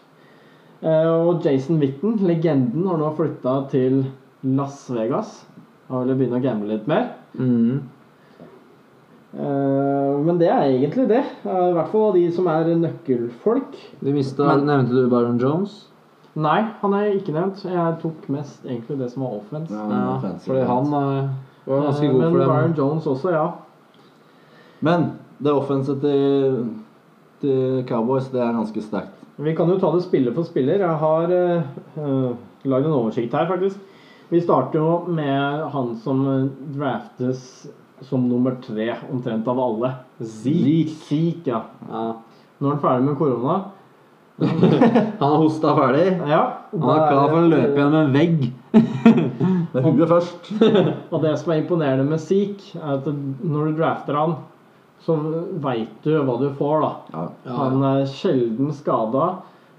Eh, 0.82 1.08
og 1.28 1.42
Jason 1.44 1.78
Witten, 1.82 2.16
legenden, 2.24 2.86
har 2.88 2.96
nå 3.00 3.10
flytta 3.18 3.56
til 3.70 4.02
Las 4.56 4.86
Vegas. 4.90 5.44
Han 5.90 6.06
vil 6.08 6.16
begynne 6.16 6.38
å 6.40 6.44
gamble 6.44 6.70
litt 6.72 6.86
mer. 6.88 7.10
Mm. 7.36 7.82
Eh, 9.34 10.16
men 10.24 10.38
det 10.40 10.48
er 10.50 10.64
egentlig 10.72 11.06
det. 11.10 11.20
Eh, 11.44 11.66
I 11.68 11.74
hvert 11.76 11.92
fall 11.92 12.08
av 12.08 12.16
de 12.16 12.24
som 12.34 12.48
er 12.50 12.72
nøkkelfolk. 12.80 13.76
De 14.00 14.12
mista 14.16 14.46
Men- 14.48 14.66
Nevnte 14.66 14.90
du 14.96 15.08
Baron 15.08 15.38
Jones? 15.38 15.86
Nei, 16.34 16.62
han 16.80 16.92
er 16.94 17.12
ikke 17.18 17.32
nevnt. 17.34 17.62
Jeg 17.64 17.98
tok 18.02 18.28
mest 18.28 18.64
egentlig 18.64 18.98
det 18.98 19.10
som 19.10 19.22
var 19.24 19.36
offense. 19.40 19.70
Ja, 19.70 19.88
Ja, 19.90 20.18
fancy 20.20 20.46
fordi 20.50 20.66
han 20.66 20.90
var 20.90 21.28
ganske 21.66 22.10
god 22.12 22.20
men 22.20 22.32
for 22.32 22.38
Byron 22.38 22.62
dem. 22.62 22.74
Jones 22.78 23.04
også, 23.06 23.30
ja. 23.32 23.52
Men 24.80 25.12
det 25.42 25.52
offenset 25.52 26.00
til, 26.00 26.68
til 27.40 27.84
Cowboys, 27.86 28.28
det 28.28 28.40
er 28.40 28.52
ganske 28.52 28.80
sterkt. 28.82 29.19
Vi 29.40 29.54
kan 29.56 29.70
jo 29.72 29.78
ta 29.80 29.90
det 29.94 30.04
spiller 30.04 30.34
for 30.36 30.44
spiller. 30.44 30.82
Jeg 30.84 31.00
har 31.00 31.30
uh, 31.32 32.32
lagd 32.68 32.88
en 32.88 32.96
oversikt 32.96 33.36
her, 33.36 33.48
faktisk. 33.48 33.80
Vi 34.30 34.40
starter 34.44 34.78
jo 34.78 34.90
med 35.10 35.62
han 35.72 35.94
som 36.04 36.20
eh, 36.30 36.50
draftes 36.76 37.40
som 38.06 38.28
nummer 38.28 38.54
tre 38.62 38.92
omtrent 39.10 39.48
av 39.50 39.58
alle. 39.58 39.90
Zeke. 40.20 40.92
Zeke, 41.08 41.50
ja. 41.50 41.64
Ja. 41.88 42.04
Nå 42.60 42.68
er 42.68 42.76
han 42.76 42.82
ferdig 42.84 43.08
med 43.08 43.16
korona. 43.18 43.56
Han 45.20 45.26
har 45.26 45.34
hosta 45.36 45.74
ferdig. 45.76 46.04
Ja. 46.30 46.40
Han 46.72 46.92
er 46.94 47.02
klar 47.10 47.26
for 47.26 47.40
å 47.40 47.50
løpe 47.50 47.76
gjennom 47.76 47.98
en 48.06 48.14
vegg. 48.14 48.46
det 49.72 49.82
er 49.82 49.84
huet 49.84 50.08
først. 50.08 50.52
Og 51.12 51.18
det 51.24 51.34
som 51.42 51.52
er 51.52 51.60
imponerende 51.60 52.06
med 52.08 52.22
Zeke, 52.22 52.78
er 52.78 52.94
at 53.00 53.10
når 53.10 53.72
du 53.72 53.82
drafter 53.82 54.16
han, 54.16 54.38
så 55.00 55.16
veit 55.64 56.02
du 56.04 56.10
hva 56.24 56.34
du 56.40 56.48
får, 56.58 56.80
da. 56.84 56.90
Ja. 57.14 57.54
Han 57.56 57.82
er 57.82 58.06
sjelden 58.06 58.72
skada. 58.76 59.30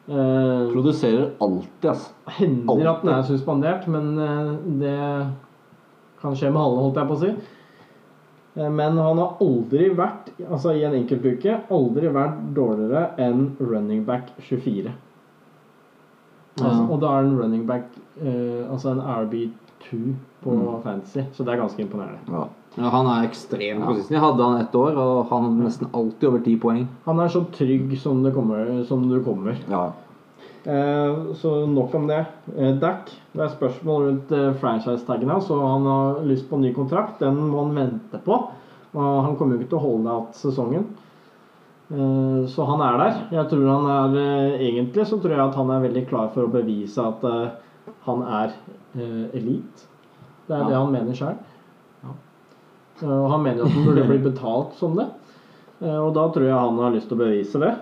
Eh, 0.10 0.72
Produserer 0.74 1.28
alltid, 1.40 1.90
altså. 1.92 2.10
hender 2.40 2.88
at 2.90 3.04
den 3.06 3.14
er 3.14 3.24
suspendert, 3.28 3.88
men 3.88 4.08
eh, 4.20 4.54
det 4.82 4.96
kan 6.22 6.34
skje 6.36 6.50
med 6.52 6.62
alle, 6.62 6.82
holdt 6.82 6.98
jeg 6.98 7.08
på 7.12 7.18
å 7.18 7.22
si. 7.22 7.30
Eh, 8.58 8.70
Men 8.70 8.98
han 8.98 9.18
har 9.22 9.38
aldri 9.40 9.92
vært, 9.96 10.34
altså 10.50 10.74
i 10.76 10.82
en 10.84 10.98
enkeltuke, 10.98 11.60
aldri 11.72 12.10
vært 12.12 12.42
dårligere 12.58 13.06
enn 13.22 13.46
running 13.62 14.04
back 14.06 14.34
24. 14.50 14.92
Altså, 16.60 16.82
Ja. 16.82 16.88
og 16.92 17.00
da 17.00 17.14
er 17.16 17.24
en 17.24 17.38
running 17.40 17.66
back 17.66 17.86
eh, 18.20 18.66
altså 18.70 18.92
en 18.92 19.00
RB2 19.02 20.16
på 20.44 20.52
Mm. 20.58 20.82
fantasy, 20.84 21.22
så 21.32 21.46
det 21.46 21.54
er 21.54 21.62
ganske 21.62 21.80
imponerende. 21.80 22.20
Ja. 22.28 22.48
Ja, 22.78 22.88
han 22.94 23.08
er 23.12 23.26
ekstremt 23.28 23.84
på 23.84 23.96
sisten. 23.98 24.16
Jeg 24.16 24.22
hadde 24.24 24.44
han 24.48 24.62
ett 24.62 24.76
år, 24.80 24.96
og 24.96 25.26
han 25.30 25.44
hadde 25.50 25.66
nesten 25.66 25.90
alltid 25.94 26.30
over 26.30 26.40
ti 26.46 26.54
poeng. 26.58 26.86
Han 27.06 27.20
er 27.20 27.28
så 27.34 27.42
trygg 27.52 27.98
som, 28.00 28.22
det 28.24 28.32
kommer, 28.34 28.84
som 28.88 29.04
du 29.10 29.20
kommer. 29.26 29.58
ja. 29.70 29.92
Eh, 30.64 31.34
så 31.34 31.66
nok 31.66 31.94
om 31.98 32.04
det. 32.08 32.20
Eh, 32.56 32.76
Dak, 32.78 33.10
det 33.34 33.42
er 33.42 33.50
spørsmål 33.50 34.04
rundt 34.06 34.32
eh, 34.32 34.52
franchise-taggen 34.62 35.30
hans, 35.34 35.48
og 35.50 35.62
han 35.66 35.88
har 35.90 36.20
lyst 36.30 36.46
på 36.52 36.56
en 36.60 36.62
ny 36.62 36.70
kontrakt. 36.76 37.18
Den 37.20 37.40
må 37.50 37.64
han 37.66 37.74
vente 37.76 38.20
på. 38.22 38.38
Og 38.94 39.24
han 39.26 39.36
kommer 39.40 39.56
jo 39.56 39.62
ikke 39.64 39.72
til 39.72 39.80
å 39.80 39.88
holde 39.88 40.14
out 40.14 40.38
sesongen. 40.38 40.86
Eh, 41.90 42.46
så 42.54 42.68
han 42.70 42.84
er 42.86 43.00
der. 43.02 43.18
Jeg 43.40 43.50
tror 43.50 43.66
han 43.72 43.90
er 44.16 44.60
Egentlig 44.62 45.08
så 45.10 45.18
tror 45.18 45.34
jeg 45.34 45.44
at 45.48 45.58
han 45.58 45.72
er 45.74 45.82
veldig 45.90 46.06
klar 46.12 46.30
for 46.36 46.46
å 46.46 46.54
bevise 46.54 47.08
at 47.10 47.26
han 48.06 48.22
er 48.22 48.54
elite. 49.34 49.88
Det 50.46 50.56
er 50.56 50.62
Ja. 50.62 50.68
det 50.70 50.76
han 50.78 50.92
mener 50.94 51.14
sjøl. 51.18 51.36
Og 53.08 53.32
han 53.32 53.44
mener 53.46 53.66
at 53.66 53.74
han 53.74 53.88
burde 53.88 54.08
bli 54.10 54.20
betalt 54.30 54.76
som 54.80 54.98
det. 55.00 55.08
Eh, 55.82 55.98
og 55.98 56.14
da 56.18 56.28
tror 56.34 56.48
jeg 56.48 56.58
han 56.58 56.84
har 56.84 56.94
lyst 56.96 57.10
til 57.12 57.18
å 57.18 57.24
bevise 57.24 57.64
det. 57.64 57.74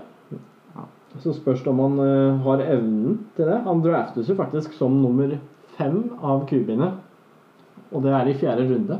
Så 1.19 1.33
spørs 1.33 1.63
det 1.65 1.71
om 1.71 1.79
han 1.81 2.01
eh, 2.05 2.41
har 2.45 2.65
evnen 2.69 3.21
til 3.35 3.49
det. 3.49 3.61
Han 3.65 3.81
draftes 3.83 4.29
jo 4.29 4.37
faktisk 4.37 4.75
som 4.77 4.99
nummer 5.01 5.37
fem 5.79 6.03
av 6.21 6.45
kubiene. 6.49 6.91
Og 7.89 8.03
det 8.05 8.13
er 8.13 8.29
i 8.29 8.35
fjerde 8.37 8.67
runde. 8.69 8.99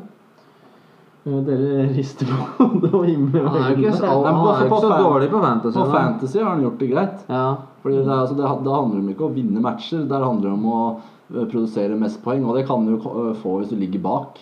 Eh, 1.26 1.39
dere 1.45 1.86
rister 1.97 2.30
på 2.30 2.39
hodet 2.57 2.91
og 2.93 3.05
himler 3.05 3.45
Han 3.45 3.61
er 3.61 3.76
jo 3.76 3.84
ikke 3.84 3.95
så, 3.99 4.11
han 4.26 4.41
er 4.41 4.65
ikke 4.65 4.82
så 4.82 4.91
dårlig 4.95 5.30
på 5.30 5.43
fantasy. 5.43 5.78
På. 5.78 5.88
Fantasy 5.93 6.41
har 6.41 6.49
han 6.49 6.65
gjort 6.65 6.82
det 6.82 6.91
greit. 6.93 7.24
Ja. 7.30 7.45
Fordi 7.84 8.01
det, 8.01 8.17
altså, 8.17 8.36
det, 8.36 8.51
det 8.65 8.76
handler 8.76 8.99
om 9.03 9.13
ikke 9.13 9.28
å 9.28 9.34
vinne 9.34 9.63
matcher, 9.63 10.03
der 10.09 10.26
handler 10.26 10.49
det 10.49 10.57
om 10.57 10.70
å 10.74 10.84
eh, 10.89 11.45
produsere 11.45 11.99
mest 11.99 12.24
poeng. 12.26 12.45
Og 12.47 12.57
det 12.57 12.65
kan 12.70 12.88
du 12.88 12.95
jo 12.97 13.01
eh, 13.30 13.34
få 13.43 13.59
hvis 13.59 13.74
du 13.74 13.78
ligger 13.80 14.03
bak. 14.07 14.41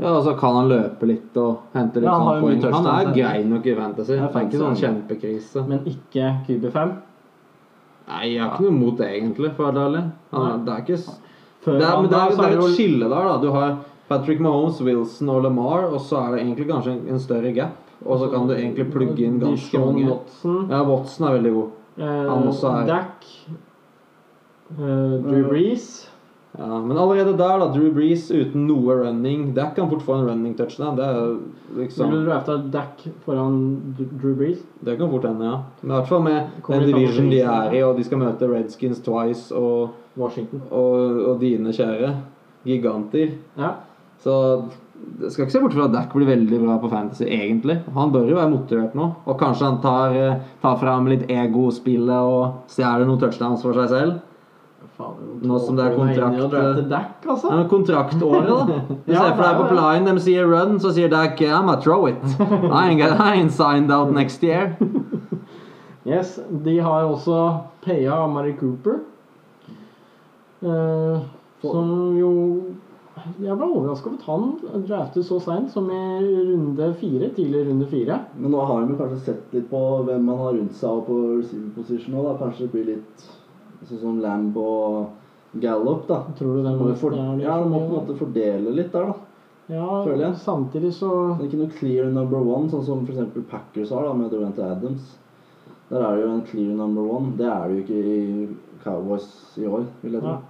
Ja, 0.00 0.10
og 0.16 0.24
så 0.24 0.34
kan 0.38 0.54
han 0.56 0.68
løpe 0.70 1.06
litt 1.10 1.36
og 1.36 1.58
hente 1.74 2.00
litt 2.00 2.08
Ja, 2.08 2.16
han 2.16 2.26
sånn 2.26 2.42
poeng. 2.42 2.72
Han 2.72 2.86
er 2.94 3.12
grei 3.14 3.44
nok 3.44 3.66
i 3.66 3.74
fantasy. 3.76 4.16
Det 4.16 4.28
er 4.30 4.46
ikke 4.46 4.62
sånn 4.62 4.78
kjempekrise. 4.80 5.64
Men 5.68 5.84
ikke 5.90 6.30
QB5. 6.48 6.94
Nei, 8.10 8.22
jeg 8.32 8.40
har 8.42 8.54
ikke 8.54 8.64
noe 8.66 8.74
imot 8.74 8.96
det, 8.98 9.10
egentlig, 9.20 9.52
for 9.54 9.66
å 9.66 9.70
være 9.70 9.84
ærlig. 9.88 10.04
Han 10.32 10.64
Det 10.64 10.72
er 10.74 10.84
ikke 10.86 11.00
det 11.60 11.84
er, 11.84 11.96
men 12.00 12.08
det 12.08 12.16
er, 12.16 12.30
det 12.36 12.44
er 12.46 12.58
et 12.58 12.74
skille 12.74 13.08
der, 13.10 13.26
da. 13.28 13.36
Du 13.42 13.50
har 13.52 13.76
Patrick 14.08 14.40
Mahomes, 14.40 14.80
Wilson 14.80 15.28
og 15.28 15.42
LaMar, 15.44 15.84
og 15.92 16.00
så 16.00 16.16
er 16.24 16.34
det 16.34 16.44
egentlig 16.46 16.66
kanskje 16.70 16.94
en, 16.96 17.02
en 17.12 17.20
større 17.20 17.52
gap. 17.54 17.76
Og 18.00 18.18
så 18.22 18.30
kan 18.32 18.48
du 18.48 18.54
egentlig 18.56 18.88
plugge 18.90 19.26
inn 19.26 19.36
ganske 19.42 19.78
mange. 19.78 20.06
Watson, 20.08 20.62
Ja, 20.70 20.80
Watson 20.88 21.26
er 21.28 21.36
veldig 21.36 21.52
god. 21.52 21.70
eh, 21.98 22.30
han 22.30 22.48
også 22.48 22.72
er- 22.80 22.86
Dack. 22.86 23.26
Uh, 24.70 25.18
Drew 25.26 25.48
Brees 25.48 26.08
Ja, 26.60 26.78
men 26.84 26.98
allerede 26.98 27.32
der, 27.38 27.58
da. 27.58 27.68
Drew 27.72 27.88
Brees 27.94 28.26
uten 28.30 28.66
noe 28.68 28.98
running. 28.98 29.54
Dack 29.56 29.72
kan 29.78 29.88
fort 29.88 30.02
få 30.04 30.18
en 30.18 30.26
running 30.28 30.56
touchdown. 30.58 30.98
Det 30.98 31.06
er 31.08 31.30
liksom 31.78 32.10
Vil 32.12 32.20
du 32.20 32.28
drafte 32.28 32.58
Dack 32.74 33.00
foran 33.24 33.56
Drew 33.96 34.34
Brees? 34.36 34.60
Det 34.84 34.98
kan 34.98 35.08
fort 35.08 35.24
hende, 35.24 35.48
ja. 35.48 35.62
Men 35.80 35.94
i 35.94 35.94
hvert 35.94 36.10
fall 36.10 36.22
med 36.26 36.60
Kommer 36.66 36.84
den 36.84 36.92
division 36.92 37.32
de 37.32 37.40
er 37.40 37.78
i, 37.78 37.80
og 37.86 37.96
de 37.96 38.04
skal 38.04 38.20
møte 38.20 38.50
Redskins 38.50 39.00
twice, 39.06 39.48
og, 39.56 39.96
Washington. 40.20 40.60
og, 40.68 41.24
og 41.30 41.40
dine 41.40 41.72
kjære 41.72 42.12
giganter. 42.68 43.38
Ja. 43.56 43.74
Så 44.20 44.36
jeg 45.00 45.32
skal 45.32 45.46
ikke 45.46 45.54
se 45.54 45.60
bort 45.64 45.74
fra 45.78 45.88
at 45.88 45.94
Dack 45.94 46.12
blir 46.12 46.28
veldig 46.28 46.60
bra 46.60 46.76
på 46.82 46.90
Fantasy, 46.92 47.24
egentlig. 47.24 47.78
Han 47.96 48.12
bør 48.12 48.28
jo 48.28 48.36
være 48.36 48.52
motivert 48.52 48.96
nå. 48.98 49.14
Og 49.24 49.40
kanskje 49.40 49.64
han 49.64 49.80
tar, 49.80 50.12
eh, 50.12 50.42
tar 50.60 50.76
fram 50.76 51.08
litt 51.08 51.24
ego-spillet 51.30 52.34
og 52.34 52.68
stjeler 52.68 53.08
noen 53.08 53.22
touchdowns 53.22 53.64
for 53.64 53.72
seg 53.80 53.88
selv. 53.88 54.18
Nå 55.40 55.58
som 55.64 55.76
det 55.78 55.86
er 55.86 55.94
kontrakt, 55.96 56.54
eh, 56.54 57.30
altså. 57.30 57.52
Ja, 57.52 57.64
kontraktåret, 57.68 58.48
da. 58.48 58.80
Du 59.06 59.14
ser 59.14 59.34
for 59.36 59.44
deg 59.44 59.60
på 59.60 59.68
plyen, 59.70 60.08
de 60.08 60.24
sier 60.24 60.48
run, 60.50 60.76
så 60.82 60.92
sier 60.96 61.08
Dak 61.12 61.40
I'm 61.40 61.70
a 61.72 61.78
throw 61.80 62.06
it. 62.10 62.20
I 62.40 62.90
ain't, 62.90 63.00
I 63.00 63.40
ain't 63.40 63.52
signed 63.52 63.90
out 63.92 64.12
next 64.12 64.42
year. 64.42 64.76
Yes, 66.04 66.38
de 66.64 66.78
har 66.80 67.04
også 67.04 67.38
paya 67.84 68.14
Amari 68.24 68.54
Cooper. 68.56 69.02
Eh, 70.62 71.18
som 71.60 71.90
jo 72.16 72.30
Jeg 73.40 73.56
ble 73.56 73.66
overraska 73.66 74.08
over 74.08 74.16
at 74.16 74.24
han 74.24 74.84
draftet 74.88 75.26
så 75.28 75.36
seint 75.44 75.68
som 75.72 75.90
i 75.92 75.98
runde 76.24 76.86
fire. 76.96 77.28
Tidlig 77.36 77.66
runde 77.68 77.88
fire. 77.90 78.16
Men 78.38 78.54
nå 78.54 78.64
har 78.64 78.86
de 78.88 78.96
kanskje 78.96 79.18
sett 79.26 79.52
litt 79.52 79.68
på 79.68 79.82
hvem 80.06 80.24
man 80.24 80.40
har 80.40 80.56
rundt 80.56 80.78
seg 80.78 81.02
og 81.02 81.04
på 81.10 81.18
receiver 81.34 81.74
position 81.76 82.16
da. 82.16 82.32
Kanskje 82.40 82.64
det 82.64 82.72
blir 82.72 82.88
litt 82.94 83.28
sånn 83.88 84.00
som 84.02 84.20
Lamb 84.22 84.56
og 84.60 85.58
Gallup, 85.60 86.06
da. 86.08 86.20
Tror 86.38 86.58
du 86.58 86.62
den 86.66 86.78
Må 86.78 86.92
for, 86.98 87.14
ja, 87.16 87.56
de 87.58 87.70
må 87.70 87.80
på 87.80 87.88
en 87.88 87.96
måte 87.96 88.18
fordele 88.18 88.74
litt 88.76 88.92
der, 88.92 89.10
da. 89.10 89.14
Ja, 89.70 89.86
føler 90.02 90.24
jeg. 90.26 90.36
samtidig 90.42 90.92
så 90.96 91.10
Det 91.38 91.44
er 91.44 91.48
ikke 91.48 91.60
noe 91.62 91.74
clear 91.78 92.06
number 92.10 92.38
one, 92.42 92.70
sånn 92.72 92.84
som 92.86 93.04
f.eks. 93.06 93.34
Packers 93.50 93.90
har 93.94 94.06
da, 94.08 94.14
med 94.18 94.30
Durant 94.34 94.58
Adams. 94.58 95.16
Der 95.90 96.02
er 96.06 96.16
det 96.16 96.24
jo 96.24 96.30
en 96.34 96.46
clear 96.46 96.74
number 96.78 97.02
one. 97.02 97.32
Det 97.38 97.46
er 97.46 97.68
det 97.68 97.76
jo 97.76 97.84
ikke 97.84 98.00
i 98.14 98.48
Cowboys 98.84 99.28
i 99.58 99.66
år, 99.66 99.84
vil 100.02 100.16
jeg 100.18 100.22
tro. 100.24 100.36
Ja. 100.38 100.40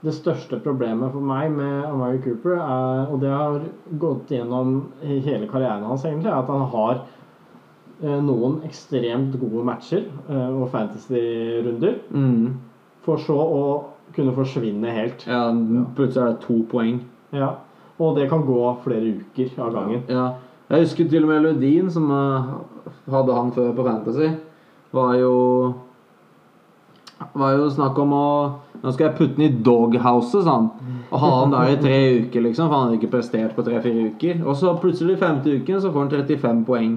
Det 0.00 0.14
største 0.16 0.56
problemet 0.64 1.12
for 1.12 1.20
meg 1.20 1.50
med 1.52 1.84
Amari 1.84 2.22
Cooper, 2.24 2.54
er, 2.56 3.02
og 3.12 3.20
det 3.20 3.28
har 3.28 3.58
gått 4.00 4.30
gjennom 4.32 4.86
hele 5.04 5.48
karrieren 5.50 5.84
hans, 5.84 6.06
egentlig, 6.08 6.30
er 6.32 6.38
at 6.40 6.48
han 6.48 6.64
har 6.72 7.02
eh, 8.00 8.20
noen 8.24 8.62
ekstremt 8.64 9.36
gode 9.42 9.64
matcher 9.68 10.06
eh, 10.08 10.48
og 10.56 10.70
fantasy-runder, 10.72 11.98
Mm. 12.16 12.54
For 13.06 13.20
så 13.22 13.36
å 13.36 13.64
kunne 14.14 14.34
forsvinne 14.36 14.94
helt. 14.94 15.26
Ja, 15.28 15.48
plutselig 15.96 16.22
er 16.22 16.32
det 16.34 16.44
to 16.44 16.60
poeng. 16.70 17.00
Ja. 17.34 17.54
Og 18.00 18.16
det 18.16 18.30
kan 18.30 18.46
gå 18.46 18.62
flere 18.84 19.14
uker 19.20 19.52
av 19.60 19.74
gangen. 19.76 20.02
Ja. 20.10 20.32
Jeg 20.70 20.86
husker 20.86 21.08
til 21.10 21.26
og 21.26 21.30
med 21.32 21.44
Ludin, 21.44 21.90
som 21.90 22.10
eh, 22.14 22.50
hadde 23.10 23.36
han 23.36 23.52
før 23.54 23.72
på 23.76 23.86
Fantasy, 23.86 24.32
var 24.94 25.14
jo 25.18 25.34
var 27.36 27.52
jo 27.58 27.66
snakk 27.70 27.98
om 28.00 28.12
å 28.16 28.26
Nå 28.80 28.94
skal 28.94 29.10
jeg 29.10 29.16
putte 29.18 29.36
den 29.36 29.44
i 29.44 29.56
doghouse, 29.60 30.40
sa 30.40 30.54
han. 30.54 30.70
Og 31.10 31.20
ha 31.20 31.28
han 31.34 31.50
der 31.52 31.72
i 31.74 31.80
tre 31.82 31.96
uker, 32.22 32.46
liksom, 32.46 32.70
for 32.70 32.72
han 32.72 32.86
hadde 32.86 32.96
ikke 32.96 33.10
prestert 33.12 33.52
på 33.52 33.64
tre-fire 33.66 34.06
uker. 34.14 34.38
Og 34.40 34.56
så 34.56 34.70
plutselig 34.80 35.18
femte 35.20 35.52
uken 35.52 35.82
så 35.82 35.90
får 35.92 36.06
han 36.06 36.12
35 36.14 36.62
poeng. 36.64 36.94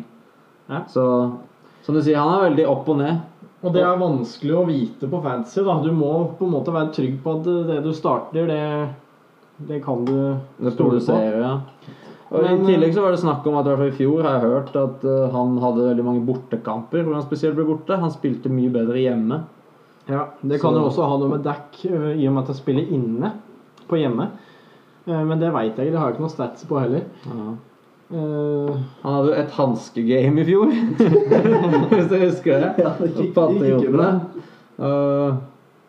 Ja. 0.72 0.80
Så 0.88 1.04
som 1.84 1.98
du 1.98 2.00
sier, 2.00 2.22
han 2.22 2.38
er 2.38 2.46
veldig 2.46 2.70
opp 2.72 2.88
og 2.94 3.02
ned. 3.02 3.20
Og 3.64 3.72
det 3.74 3.82
er 3.82 3.98
vanskelig 4.00 4.54
å 4.60 4.66
vite 4.68 5.08
på 5.08 5.22
fantasy. 5.24 5.62
da. 5.64 5.78
Du 5.84 5.92
må 5.96 6.12
på 6.38 6.46
en 6.46 6.52
måte 6.52 6.74
være 6.76 6.92
trygg 6.96 7.20
på 7.24 7.38
at 7.38 7.44
det 7.70 7.78
du 7.86 7.92
starter, 7.96 8.48
det, 8.48 8.90
det 9.70 9.82
kan 9.86 10.04
du 10.06 10.36
Det 10.60 10.74
stole 10.76 11.00
på. 11.00 11.20
ja. 11.40 11.54
Og 12.34 12.42
Men, 12.42 12.64
I 12.64 12.74
tillegg 12.74 12.96
så 12.96 13.04
var 13.04 13.12
det 13.14 13.20
snakk 13.22 13.46
om 13.46 13.56
at 13.60 13.68
i 13.68 13.70
hvert 13.70 13.78
fall 13.84 13.92
i 13.92 13.98
fjor 14.00 14.24
har 14.26 14.40
jeg 14.40 14.50
hørt 14.50 14.76
at 14.82 15.04
uh, 15.06 15.30
han 15.36 15.58
hadde 15.62 15.84
veldig 15.86 16.06
mange 16.08 16.24
bortekamper 16.26 17.04
hvor 17.06 17.14
han 17.14 17.24
spesielt 17.28 17.56
ble 17.56 17.66
borte. 17.68 18.00
Han 18.02 18.10
spilte 18.12 18.50
mye 18.50 18.72
bedre 18.74 18.98
hjemme. 19.04 19.44
Ja, 20.10 20.26
Det 20.42 20.60
kan 20.60 20.74
Så- 20.74 20.80
jo 20.82 20.88
også 20.90 21.08
ha 21.08 21.18
noe 21.22 21.30
med 21.30 21.44
dekk 21.46 21.86
uh, 21.92 22.10
i 22.18 22.26
og 22.28 22.34
med 22.34 22.44
at 22.44 22.48
jeg 22.50 22.56
spiller 22.64 22.90
inne 22.92 23.32
på 23.88 23.96
hjemme. 24.02 24.32
Uh, 25.08 25.24
Men 25.24 25.40
det 25.40 25.54
veit 25.54 25.78
jeg 25.78 25.86
ikke. 25.88 25.92
Det 25.94 26.00
har 26.00 26.10
jeg 26.10 26.16
ikke 26.18 26.26
noe 26.26 26.36
stats 26.36 26.66
på 26.66 26.80
heller. 26.82 27.04
Eh, 28.14 28.76
Han 29.04 29.14
hadde 29.16 29.30
jo 29.32 29.36
et 29.42 29.54
hanskegame 29.58 30.42
i 30.44 30.46
fjor, 30.46 30.70
hvis 31.94 32.10
du 32.12 32.16
husker 32.22 32.60
det. 32.62 32.72
Ja, 32.84 32.92
det 33.00 33.10
gikk- 33.16 33.64
gikk 33.64 33.88
bra. 33.96 34.10
Uh, 34.78 35.36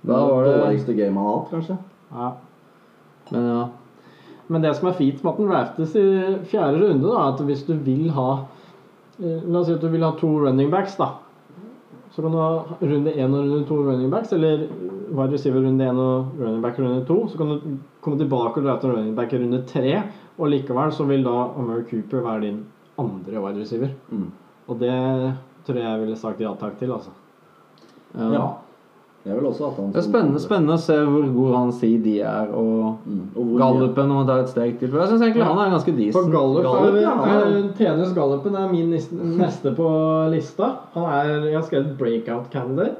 da 0.04 0.20
var 0.28 0.44
det 0.46 0.54
Dårligste 0.60 0.94
game 0.96 1.16
han 1.16 1.26
har 1.26 1.38
hatt, 1.38 1.50
kanskje. 1.52 1.76
ja. 2.14 2.30
Men 3.32 3.46
ja. 3.48 3.62
Men 4.52 4.60
det 4.60 4.74
som 4.76 4.88
er 4.90 4.96
fint 4.98 5.22
med 5.24 5.30
at 5.32 5.38
den 5.40 5.48
draftes 5.48 5.94
i 5.96 6.02
fjerde 6.50 6.80
runde, 6.82 7.06
da, 7.08 7.14
er 7.16 7.30
at 7.32 7.38
hvis 7.48 7.62
du 7.64 7.72
vil 7.80 8.10
ha 8.12 8.26
eh, 9.16 9.38
La 9.48 9.60
oss 9.62 9.70
si 9.70 9.72
at 9.72 9.80
du 9.80 9.88
vil 9.88 10.04
ha 10.04 10.10
to 10.20 10.28
running 10.42 10.68
backs, 10.72 10.98
da. 11.00 11.06
Så 12.12 12.22
kan 12.22 12.30
du 12.34 12.38
ha 12.38 12.50
runde 12.84 13.10
én 13.16 13.32
og 13.32 13.40
runde 13.48 13.64
to 13.68 13.78
running 13.86 14.10
backs, 14.12 14.32
eller 14.36 14.66
wide 15.16 15.32
receiver 15.32 15.64
runde 15.64 15.88
én 15.88 15.96
og 15.98 16.36
running 16.40 16.60
back 16.62 16.76
runde 16.78 17.00
to. 17.08 17.22
Så 17.32 17.40
kan 17.40 17.54
du 17.54 17.78
komme 18.04 18.20
tilbake 18.20 18.60
og 18.60 18.68
drafte 18.68 18.92
running 18.92 19.16
back 19.16 19.32
i 19.32 19.40
runde 19.40 19.62
tre, 19.66 20.02
og 20.38 20.50
likevel 20.50 20.92
så 20.92 21.04
vil 21.08 21.24
da 21.24 21.34
Omer 21.60 21.84
Cooper 21.90 22.24
være 22.24 22.40
din 22.48 22.64
andre 22.98 23.40
wide 23.44 23.60
receiver. 23.60 23.88
Mm. 24.10 24.30
Og 24.68 24.78
det 24.80 24.94
tror 25.66 25.78
jeg 25.80 25.84
jeg 25.84 26.00
ville 26.00 26.16
sagt 26.16 26.40
ja 26.40 26.52
takk 26.60 26.78
til, 26.78 26.92
altså. 26.92 27.10
ja. 28.18 28.30
Ja. 28.32 28.44
Jeg 29.24 29.38
vil 29.38 29.46
også 29.48 29.70
at 29.70 29.76
han 29.80 29.86
Det 29.92 29.96
er 29.96 30.04
spennende, 30.04 30.40
spennende 30.42 30.74
å 30.76 30.80
se 30.84 30.96
hvor 31.00 31.22
god 31.32 31.54
han 31.56 31.70
CD 31.72 32.18
er, 32.20 32.50
og 32.52 32.98
Mm. 33.04 33.22
Og 33.36 33.58
gallupen 33.58 34.10
om 34.10 34.16
han 34.18 34.26
tar 34.26 34.40
et 34.42 34.48
steg 34.48 34.78
til. 34.78 34.88
For 34.90 34.98
jeg 35.00 35.08
syns 35.08 35.22
egentlig 35.22 35.44
han 35.44 35.58
er 35.58 35.70
ganske 35.72 35.92
For 35.92 35.98
decent. 36.00 36.32
Gallup, 36.32 36.62
Gallup, 36.64 36.94
er, 36.94 37.00
ja, 37.00 37.14
er- 37.24 38.04
er, 38.04 38.14
Gallupen 38.14 38.54
er 38.54 38.68
min 38.72 38.90
neste 38.90 39.74
på 39.76 39.88
lista. 40.30 40.68
Han 40.94 41.04
er, 41.04 41.44
jeg 41.48 41.54
har 41.56 41.62
skrevet 41.62 41.98
breakout 41.98 42.50
candidate. 42.52 42.96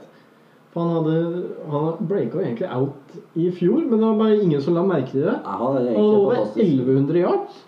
For 0.75 0.83
han 0.83 0.97
hadde 0.99 1.43
Han 1.71 2.07
breaka 2.09 2.41
egentlig 2.43 2.69
out 2.75 3.15
i 3.39 3.51
fjor, 3.55 3.85
men 3.87 4.01
det 4.01 4.07
var 4.09 4.19
bare 4.19 4.41
ingen 4.43 4.63
som 4.63 4.75
la 4.75 4.83
merke 4.83 5.13
til 5.13 5.23
det. 5.23 5.37
Ja, 5.45 5.59
han 5.61 5.77
er 5.79 5.99
over 6.03 6.35
1100 6.57 7.21
yards. 7.21 7.61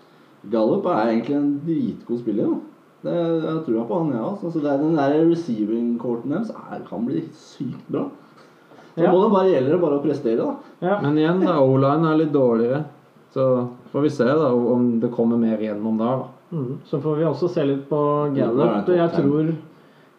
Gallup 0.51 0.85
er 0.91 1.13
egentlig 1.13 1.35
en 1.37 1.53
dritgod 1.65 2.19
spiller. 2.19 2.51
Da. 2.51 2.59
Det, 3.07 3.15
jeg 3.45 3.63
tror 3.65 3.87
på 3.87 3.99
han, 4.01 4.11
ja. 4.15 4.23
Altså, 4.27 4.51
så 4.51 4.61
den 4.63 4.95
der 4.97 5.15
receiving 5.29 5.97
courten 6.01 6.33
deres 6.35 6.51
er, 6.51 6.81
kan 6.89 7.05
bli 7.07 7.23
sykt 7.31 7.87
bra. 7.91 8.07
Så 8.97 9.03
Ja. 9.03 9.11
må 9.13 9.23
det 9.23 9.31
bare 9.33 9.51
gjelder 9.53 9.79
bare 9.81 9.99
å 9.99 10.03
prestere, 10.03 10.37
da. 10.37 10.55
Ja. 10.81 10.99
Men 11.01 11.17
igjen, 11.17 11.43
da, 11.45 11.59
O-line 11.61 12.11
er 12.11 12.17
litt 12.17 12.33
dårligere. 12.33 12.83
Så 13.33 13.69
får 13.93 14.01
vi 14.01 14.09
se 14.09 14.25
da 14.25 14.51
om 14.53 14.99
det 14.99 15.11
kommer 15.11 15.37
mer 15.37 15.57
gjennom 15.57 15.97
der, 15.97 16.23
da. 16.23 16.57
Mm. 16.57 16.77
Så 16.85 16.99
får 17.01 17.17
vi 17.17 17.23
også 17.23 17.49
se 17.53 17.63
litt 17.65 17.87
på 17.89 18.01
Gallup. 18.35 18.87
Jeg 18.87 19.11
tror, 19.11 19.55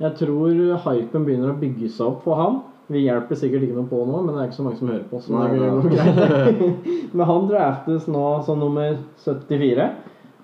jeg 0.00 0.14
tror 0.16 0.78
hypen 0.86 1.24
begynner 1.26 1.52
å 1.52 1.58
bygge 1.60 1.88
seg 1.90 2.06
opp 2.06 2.22
for 2.22 2.36
ham. 2.36 2.62
Vi 2.88 3.02
hjelper 3.04 3.36
sikkert 3.36 3.66
ikke 3.66 3.76
noe 3.76 3.88
på 3.90 4.00
nå, 4.08 4.20
men 4.24 4.32
det 4.32 4.40
er 4.40 4.46
ikke 4.48 4.56
så 4.56 4.64
mange 4.64 4.78
som 4.80 4.88
hører 4.88 5.06
på. 5.10 5.18
Så 5.20 5.34
Nei, 5.34 5.48
det 5.52 5.66
er 5.66 5.72
greit. 5.92 6.84
men 7.16 7.28
han 7.28 7.48
draftes 7.50 8.06
nå 8.08 8.26
som 8.46 8.62
nummer 8.62 8.96
74. 9.24 9.88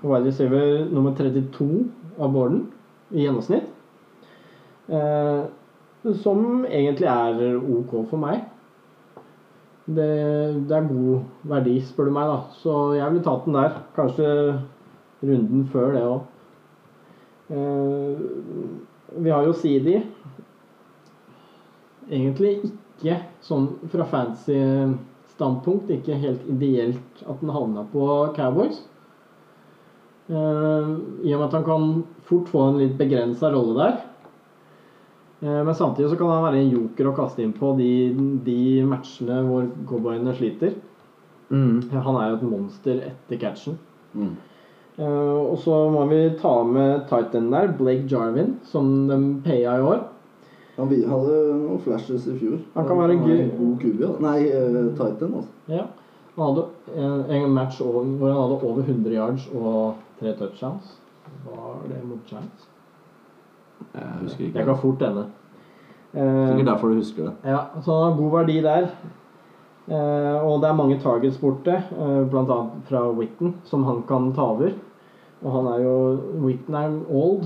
Wide 0.05 0.27
receiver 0.29 0.83
nummer 0.91 1.15
32 1.17 1.69
av 2.21 2.35
boarden 2.35 2.67
i 3.15 3.25
gjennomsnitt. 3.25 3.71
Eh, 4.93 5.45
som 6.21 6.67
egentlig 6.69 7.09
er 7.09 7.57
OK 7.57 7.95
for 8.11 8.21
meg. 8.21 8.43
Det, 9.85 10.11
det 10.69 10.77
er 10.77 10.89
god 10.89 11.49
verdi, 11.49 11.79
spør 11.85 12.11
du 12.11 12.15
meg, 12.17 12.29
da. 12.29 12.59
Så 12.61 12.77
jeg 12.99 13.09
ville 13.09 13.25
tatt 13.25 13.49
den 13.49 13.57
der. 13.57 13.79
Kanskje 13.97 14.29
runden 15.25 15.65
før 15.73 15.97
det 15.97 16.05
òg. 16.05 16.21
vi 19.25 19.31
har 19.31 19.45
jo 19.49 19.53
CD. 19.57 20.03
Egentlig 22.11 22.59
ikke 22.65 23.19
sånn 23.45 23.69
fra 23.93 24.07
fancy 24.09 24.59
standpunkt 25.35 25.91
ikke 25.91 26.19
helt 26.21 26.45
ideelt 26.51 27.23
at 27.27 27.41
den 27.43 27.53
havna 27.55 27.85
på 27.91 28.09
Cowboys. 28.37 28.83
Uh, 30.25 30.97
I 31.21 31.35
og 31.35 31.41
med 31.41 31.47
at 31.51 31.57
han 31.59 31.67
kan 31.67 31.89
fort 32.25 32.49
få 32.49 32.69
en 32.71 32.81
litt 32.81 32.95
begrensa 32.97 33.51
rolle 33.53 33.75
der. 33.77 33.99
Uh, 35.43 35.61
men 35.67 35.75
samtidig 35.77 36.13
så 36.13 36.21
kan 36.21 36.33
han 36.33 36.47
være 36.47 36.63
en 36.63 36.73
joker 36.73 37.11
å 37.11 37.17
kaste 37.19 37.45
inn 37.45 37.53
på 37.57 37.75
de, 37.77 37.91
de 38.47 38.59
matchene 38.89 39.43
hvor 39.49 39.69
cowboyene 39.91 40.37
sliter. 40.39 40.79
Mm. 41.51 41.91
Han 41.93 42.17
er 42.17 42.31
jo 42.31 42.39
et 42.39 42.49
monster 42.49 43.03
etter 43.11 43.41
catchen. 43.43 43.77
Mm. 44.15 44.35
Uh, 44.95 45.51
og 45.51 45.59
så 45.61 45.77
må 45.91 46.07
vi 46.09 46.23
ta 46.41 46.55
med 46.65 47.05
Titan 47.11 47.51
der, 47.53 47.75
Blake 47.77 48.07
Jarvin, 48.09 48.55
som 48.71 49.09
de 49.11 49.21
paya 49.45 49.77
i 49.77 49.87
år. 49.93 50.05
Han 50.77 50.89
vi- 50.91 51.05
hadde 51.07 51.35
noen 51.55 51.79
flashes 51.85 52.27
i 52.27 52.39
fjor. 52.39 52.59
Han 52.75 52.87
kan 52.89 52.99
være 52.99 53.13
er 53.15 53.27
gøy. 53.27 53.41
en 53.43 53.51
God 53.59 53.77
QB, 53.81 54.01
da. 54.01 54.09
Nei, 54.21 54.49
eh, 54.49 54.91
Titan, 54.97 55.35
altså. 55.35 55.49
Ja. 55.69 55.83
Han 56.37 56.45
hadde 56.49 56.65
en, 56.97 57.25
en 57.31 57.51
match 57.55 57.81
over, 57.81 58.05
hvor 58.05 58.29
han 58.33 58.41
hadde 58.43 58.63
over 58.63 58.83
100 58.83 59.15
yards 59.15 59.49
og 59.55 59.95
tre 60.21 60.33
touchdowns. 60.39 60.97
Var 61.47 61.77
det 61.89 62.01
mot 62.09 62.19
Giants? 62.27 62.69
Jeg 63.95 64.03
husker 64.23 64.45
ikke. 64.45 64.59
Jeg 64.59 64.67
kan 64.67 64.77
fort 64.83 65.03
ende. 65.03 65.27
Eh, 66.15 66.49
Sikkert 66.49 66.67
derfor 66.67 66.89
du 66.89 66.95
husker 66.95 67.23
det. 67.29 67.33
Ja, 67.45 67.59
så 67.83 67.93
han 68.03 68.13
har 68.13 68.19
god 68.19 68.31
verdi 68.31 68.57
der. 68.63 68.89
Eh, 69.89 70.45
og 70.47 70.61
det 70.63 70.69
er 70.71 70.75
mange 70.79 70.99
targets 71.01 71.39
borte, 71.39 71.75
eh, 71.93 72.29
bl.a. 72.31 72.59
fra 72.89 73.11
Witten, 73.13 73.55
som 73.65 73.85
han 73.85 74.03
kan 74.09 74.33
ta 74.35 74.41
over. 74.55 74.71
Og 75.45 75.53
han 75.53 75.67
er 75.75 75.83
jo 75.85 75.97
Witten 76.47 76.75
er 76.75 76.95
old, 77.11 77.45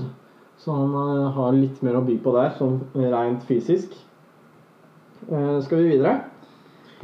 så 0.59 0.75
han 0.75 0.93
eh, 0.99 1.31
har 1.37 1.53
litt 1.55 1.81
mer 1.85 1.97
å 1.99 2.05
by 2.05 2.17
på 2.23 2.33
der, 2.35 2.49
sånn 2.59 2.79
rent 2.99 3.43
fysisk. 3.47 3.93
Eh, 5.29 5.59
skal 5.63 5.77
vi 5.83 5.91
videre? 5.95 6.17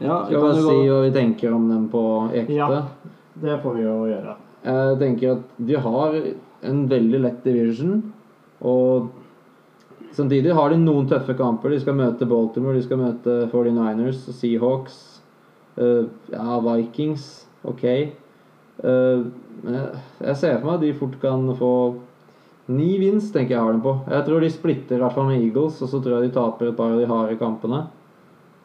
Ja, 0.02 0.26
Skal 0.28 0.42
vi 0.44 0.64
si 0.66 0.88
hva 0.90 1.02
vi 1.06 1.12
tenker 1.16 1.54
om 1.56 1.70
dem 1.72 1.86
på 1.92 2.02
ekte. 2.36 2.56
Ja. 2.58 2.82
Det 3.40 3.60
får 3.64 3.78
vi 3.78 3.84
jo 3.86 3.94
gjøre. 4.10 4.34
Jeg 4.66 4.98
tenker 5.00 5.32
at 5.38 5.54
de 5.70 5.78
har 5.86 6.16
en 6.66 6.82
veldig 6.90 7.20
lett 7.22 7.44
division, 7.46 8.00
og 8.66 9.12
samtidig 10.16 10.56
har 10.58 10.72
de 10.74 10.80
noen 10.82 11.08
tøffe 11.12 11.36
kamper. 11.38 11.70
De 11.76 11.80
skal 11.84 11.96
møte 12.00 12.28
Baltimore, 12.28 12.76
de 12.76 12.84
skal 12.84 13.00
møte 13.00 13.36
49ers, 13.52 14.24
Seahawks, 14.40 14.98
eh, 15.78 16.04
ja, 16.34 16.60
Vikings. 16.66 17.46
Ok. 17.68 17.84
Eh, 17.86 18.12
jeg- 18.84 19.96
jeg 20.22 20.36
ser 20.38 20.60
for 20.60 20.66
meg 20.66 20.76
at 20.76 20.82
de 20.82 20.94
fort 20.94 21.20
kan 21.22 21.48
få 21.56 21.72
Ni 22.66 22.96
vinst 22.98 23.30
tenker 23.36 23.54
jeg 23.54 23.62
har 23.62 23.76
dem 23.76 23.84
på. 23.84 23.94
Jeg 24.10 24.26
tror 24.26 24.42
de 24.42 24.50
splitter 24.50 24.98
i 24.98 25.04
hvert 25.04 25.14
fall 25.14 25.28
med 25.30 25.44
Eagles, 25.44 25.78
og 25.86 25.92
så 25.92 26.00
tror 26.02 26.18
jeg 26.18 26.30
de 26.30 26.36
taper 26.38 26.72
et 26.72 26.78
par 26.78 26.96
av 26.96 27.02
de 27.02 27.10
harde 27.10 27.38
kampene. 27.38 27.84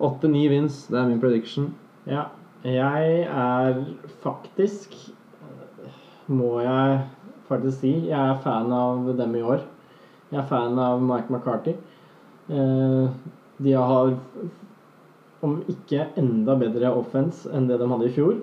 Åtte-ni 0.00 0.46
vinst, 0.48 0.88
det 0.88 0.96
er 0.96 1.10
min 1.10 1.20
prediction. 1.20 1.66
Ja, 2.08 2.30
jeg 2.64 3.26
er 3.28 3.82
faktisk 4.22 4.94
Må 6.30 6.60
jeg 6.62 7.00
faktisk 7.48 7.82
si 7.82 7.92
jeg 8.06 8.14
er 8.14 8.40
fan 8.44 8.70
av 8.72 9.08
dem 9.18 9.32
i 9.34 9.42
år. 9.42 9.64
Jeg 10.30 10.38
er 10.38 10.48
fan 10.48 10.78
av 10.78 11.02
Mike 11.02 11.32
McCarthy. 11.32 11.74
Eh, 12.48 13.08
de 13.60 13.72
har, 13.74 14.12
om 15.42 15.56
ikke 15.68 16.06
enda 16.20 16.54
bedre 16.60 16.92
offense 16.94 17.50
enn 17.50 17.66
det 17.68 17.80
de 17.80 17.88
hadde 17.90 18.06
i 18.06 18.14
fjor. 18.14 18.38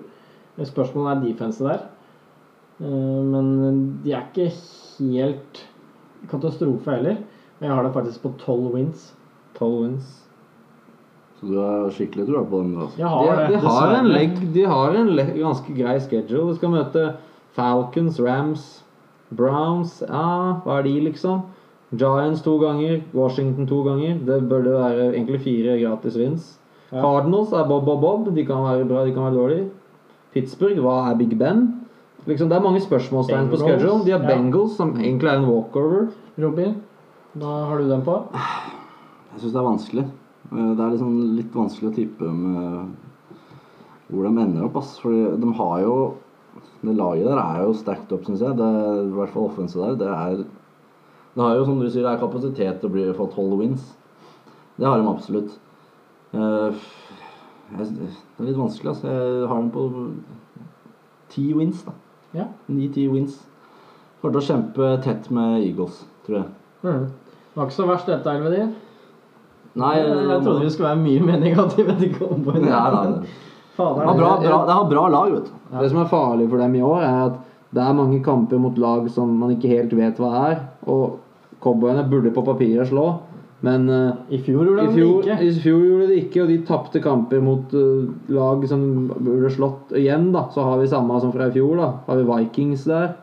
Spørsmålet 0.60 1.14
er 1.14 1.24
defense 1.24 1.64
der. 1.64 1.86
Eh, 2.84 3.22
men 3.32 3.48
de 4.04 4.12
er 4.12 4.28
ikke 4.28 4.50
helt 4.98 5.64
katastrofe 6.30 6.90
heller. 6.90 7.16
Men 7.60 7.68
Jeg 7.68 7.74
har 7.76 7.82
det 7.88 7.92
faktisk 7.94 8.22
på 8.22 8.32
tolv 8.38 8.72
wins. 8.74 9.12
Tolv 9.58 9.82
wins. 9.84 10.24
Så 11.40 11.46
du 11.46 11.56
har 11.58 11.90
skikkelig 11.94 12.26
trua 12.26 12.44
på 12.50 12.62
dem? 12.62 12.74
Altså. 12.82 12.98
Jeg 12.98 13.06
De, 13.06 13.10
har 13.30 13.36
det. 13.46 13.60
de 13.60 13.66
har 13.68 13.94
en, 14.00 14.08
legg, 14.10 14.54
de 14.54 14.64
har 14.66 14.90
en 14.98 15.10
le, 15.16 15.24
ganske 15.38 15.74
grei 15.78 15.98
schedule. 16.02 16.48
De 16.52 16.56
skal 16.58 16.72
møte 16.72 17.04
Falcons, 17.54 18.18
Rams, 18.20 18.64
Browns 19.30 20.00
Ja, 20.08 20.58
hva 20.64 20.78
er 20.78 20.82
de, 20.88 20.96
liksom? 21.06 21.42
Giants 21.92 22.42
to 22.44 22.58
ganger, 22.60 23.02
Washington 23.14 23.66
to 23.66 23.82
ganger. 23.86 24.18
Det 24.26 24.42
burde 24.50 24.74
være 24.74 25.12
egentlig 25.14 25.40
fire 25.40 25.78
gratis 25.80 26.16
wins. 26.18 26.58
Ja. 26.92 27.00
Cardinals 27.02 27.52
er 27.52 27.64
Bob 27.68 27.84
Bob 27.84 28.00
Bob. 28.00 28.34
De 28.36 28.44
kan 28.46 28.56
være 28.64 28.84
bra, 28.88 29.04
de 29.06 29.12
kan 29.14 29.22
være 29.28 29.34
dårlige. 29.38 29.70
Pittsburgh, 30.34 30.80
hva 30.84 30.98
er 31.10 31.16
Big 31.16 31.38
Ben? 31.38 31.62
Liksom, 32.28 32.48
det 32.50 32.56
er 32.58 32.64
mange 32.64 32.80
spørsmålstegn 32.84 33.48
på 33.48 33.56
schedule. 33.62 34.04
De 34.04 34.12
har 34.12 34.20
ja. 34.20 34.28
Bengals, 34.28 34.74
som 34.76 34.90
egentlig 34.98 35.30
er 35.30 35.38
en 35.40 35.46
walkover. 35.48 36.08
Robin, 36.38 36.74
da 37.40 37.52
har 37.70 37.78
du 37.80 37.88
den 37.88 38.02
på? 38.04 38.16
Jeg 38.34 39.40
syns 39.42 39.52
det 39.54 39.60
er 39.60 39.68
vanskelig. 39.68 40.04
Eh, 40.52 40.70
Det 40.76 40.80
er 40.84 40.92
liksom 40.94 41.14
litt 41.38 41.54
vanskelig 41.56 41.90
å 41.90 41.94
tippe 41.96 42.28
med 42.32 42.96
hvor 44.08 44.24
de 44.28 44.32
ender 44.44 44.64
opp. 44.66 44.76
Ass. 44.80 44.98
Fordi 45.00 45.24
de 45.40 45.52
har 45.60 45.80
jo 45.84 45.94
Det 46.82 46.94
laget 46.94 47.26
der 47.26 47.38
er 47.38 47.64
jo 47.64 47.72
stacked 47.74 48.12
up, 48.12 48.22
syns 48.24 48.40
jeg. 48.40 48.54
Det 48.56 48.64
er, 48.66 49.00
I 49.08 49.14
hvert 49.16 49.32
fall 49.34 49.48
offensive 49.48 49.86
der. 49.88 49.96
Det 49.98 50.08
er 50.08 50.44
Det 51.34 51.42
har 51.44 51.56
jo, 51.56 51.64
som 51.64 51.80
du 51.80 51.88
sier, 51.90 52.02
det 52.02 52.12
er 52.12 52.20
kapasitet 52.22 52.80
til 52.80 52.88
å 52.88 52.92
bli 52.92 53.06
få 53.14 53.26
tolv 53.32 53.58
wins. 53.58 53.96
Det 54.78 54.86
har 54.86 54.98
de 54.98 55.08
absolutt. 55.08 55.58
Eh, 56.34 56.72
jeg, 57.78 57.88
det 57.94 58.08
er 58.40 58.44
litt 58.48 58.58
vanskelig, 58.58 58.88
altså. 58.94 59.06
Jeg 59.08 59.48
har 59.48 59.56
dem 59.60 59.70
på 59.70 60.12
ti 61.28 61.52
wins, 61.54 61.82
da. 61.84 61.92
Ja. 62.36 62.48
Ni-ti 62.68 63.06
wins. 63.10 63.38
Kommer 64.20 64.34
til 64.34 64.42
å 64.42 64.46
kjempe 64.48 64.90
tett 65.04 65.28
med 65.34 65.62
Eagles, 65.62 66.02
tror 66.26 66.40
jeg. 66.40 66.48
Mm. 66.82 67.04
Det 67.08 67.60
var 67.60 67.68
ikke 67.68 67.76
så 67.78 67.86
verst 67.88 68.10
dette, 68.10 68.34
Elvedin. 68.34 68.72
Nei, 69.78 69.92
jeg, 69.98 70.08
jeg 70.10 70.42
trodde 70.42 70.64
vi 70.64 70.72
skulle 70.74 70.90
være 70.90 71.02
mye 71.04 71.26
mer 71.28 71.38
negative 71.42 71.94
til 72.00 72.10
Cowboys. 72.16 72.64
Nei, 72.64 72.72
nei, 72.72 73.04
nei. 73.12 73.36
Fader, 73.78 74.00
Det 74.00 74.08
har 74.08 74.18
bra, 74.18 74.30
bra, 74.42 74.58
det 74.66 74.74
har 74.74 74.90
bra 74.90 75.04
lag, 75.14 75.34
vet 75.36 75.46
du. 75.46 75.58
Det 75.78 75.90
som 75.92 76.00
er 76.02 76.10
farlig 76.10 76.48
for 76.50 76.58
dem 76.64 76.74
i 76.74 76.82
år, 76.82 77.04
er 77.06 77.20
at 77.28 77.38
det 77.76 77.84
er 77.84 77.94
mange 77.94 78.18
kamper 78.24 78.58
mot 78.58 78.78
lag 78.80 79.06
som 79.12 79.30
man 79.38 79.52
ikke 79.54 79.70
helt 79.70 79.94
vet 79.94 80.18
hva 80.18 80.32
er. 80.48 80.56
Og 80.90 81.18
cowboyene 81.62 82.06
burde 82.10 82.32
på 82.34 82.42
papiret 82.46 82.90
slå, 82.90 83.06
men 83.60 83.88
uh, 83.90 84.12
I 84.30 84.38
fjor 84.38 84.64
gjorde 84.68 84.82
i, 84.84 84.86
de 84.86 84.94
fjor, 84.94 85.22
det 85.22 85.32
ikke. 85.34 85.46
i 85.48 85.60
fjor 85.64 85.80
gjorde 85.82 86.02
de 86.06 86.08
det 86.12 86.18
ikke, 86.24 86.42
og 86.44 86.48
de 86.52 86.58
tapte 86.68 87.00
kamper 87.02 87.40
mot 87.42 87.72
uh, 87.74 88.04
lag 88.30 88.66
som 88.70 88.84
burde 89.18 89.50
slått 89.50 89.90
igjen. 89.98 90.28
da 90.32 90.44
Så 90.54 90.62
har 90.62 90.78
vi 90.78 90.86
samme 90.86 91.16
som 91.20 91.32
fra 91.34 91.48
i 91.48 91.54
fjor. 91.56 91.76
da 91.76 91.88
Har 92.06 92.20
vi 92.20 92.28
Vikings 92.28 92.84
der. 92.84 93.16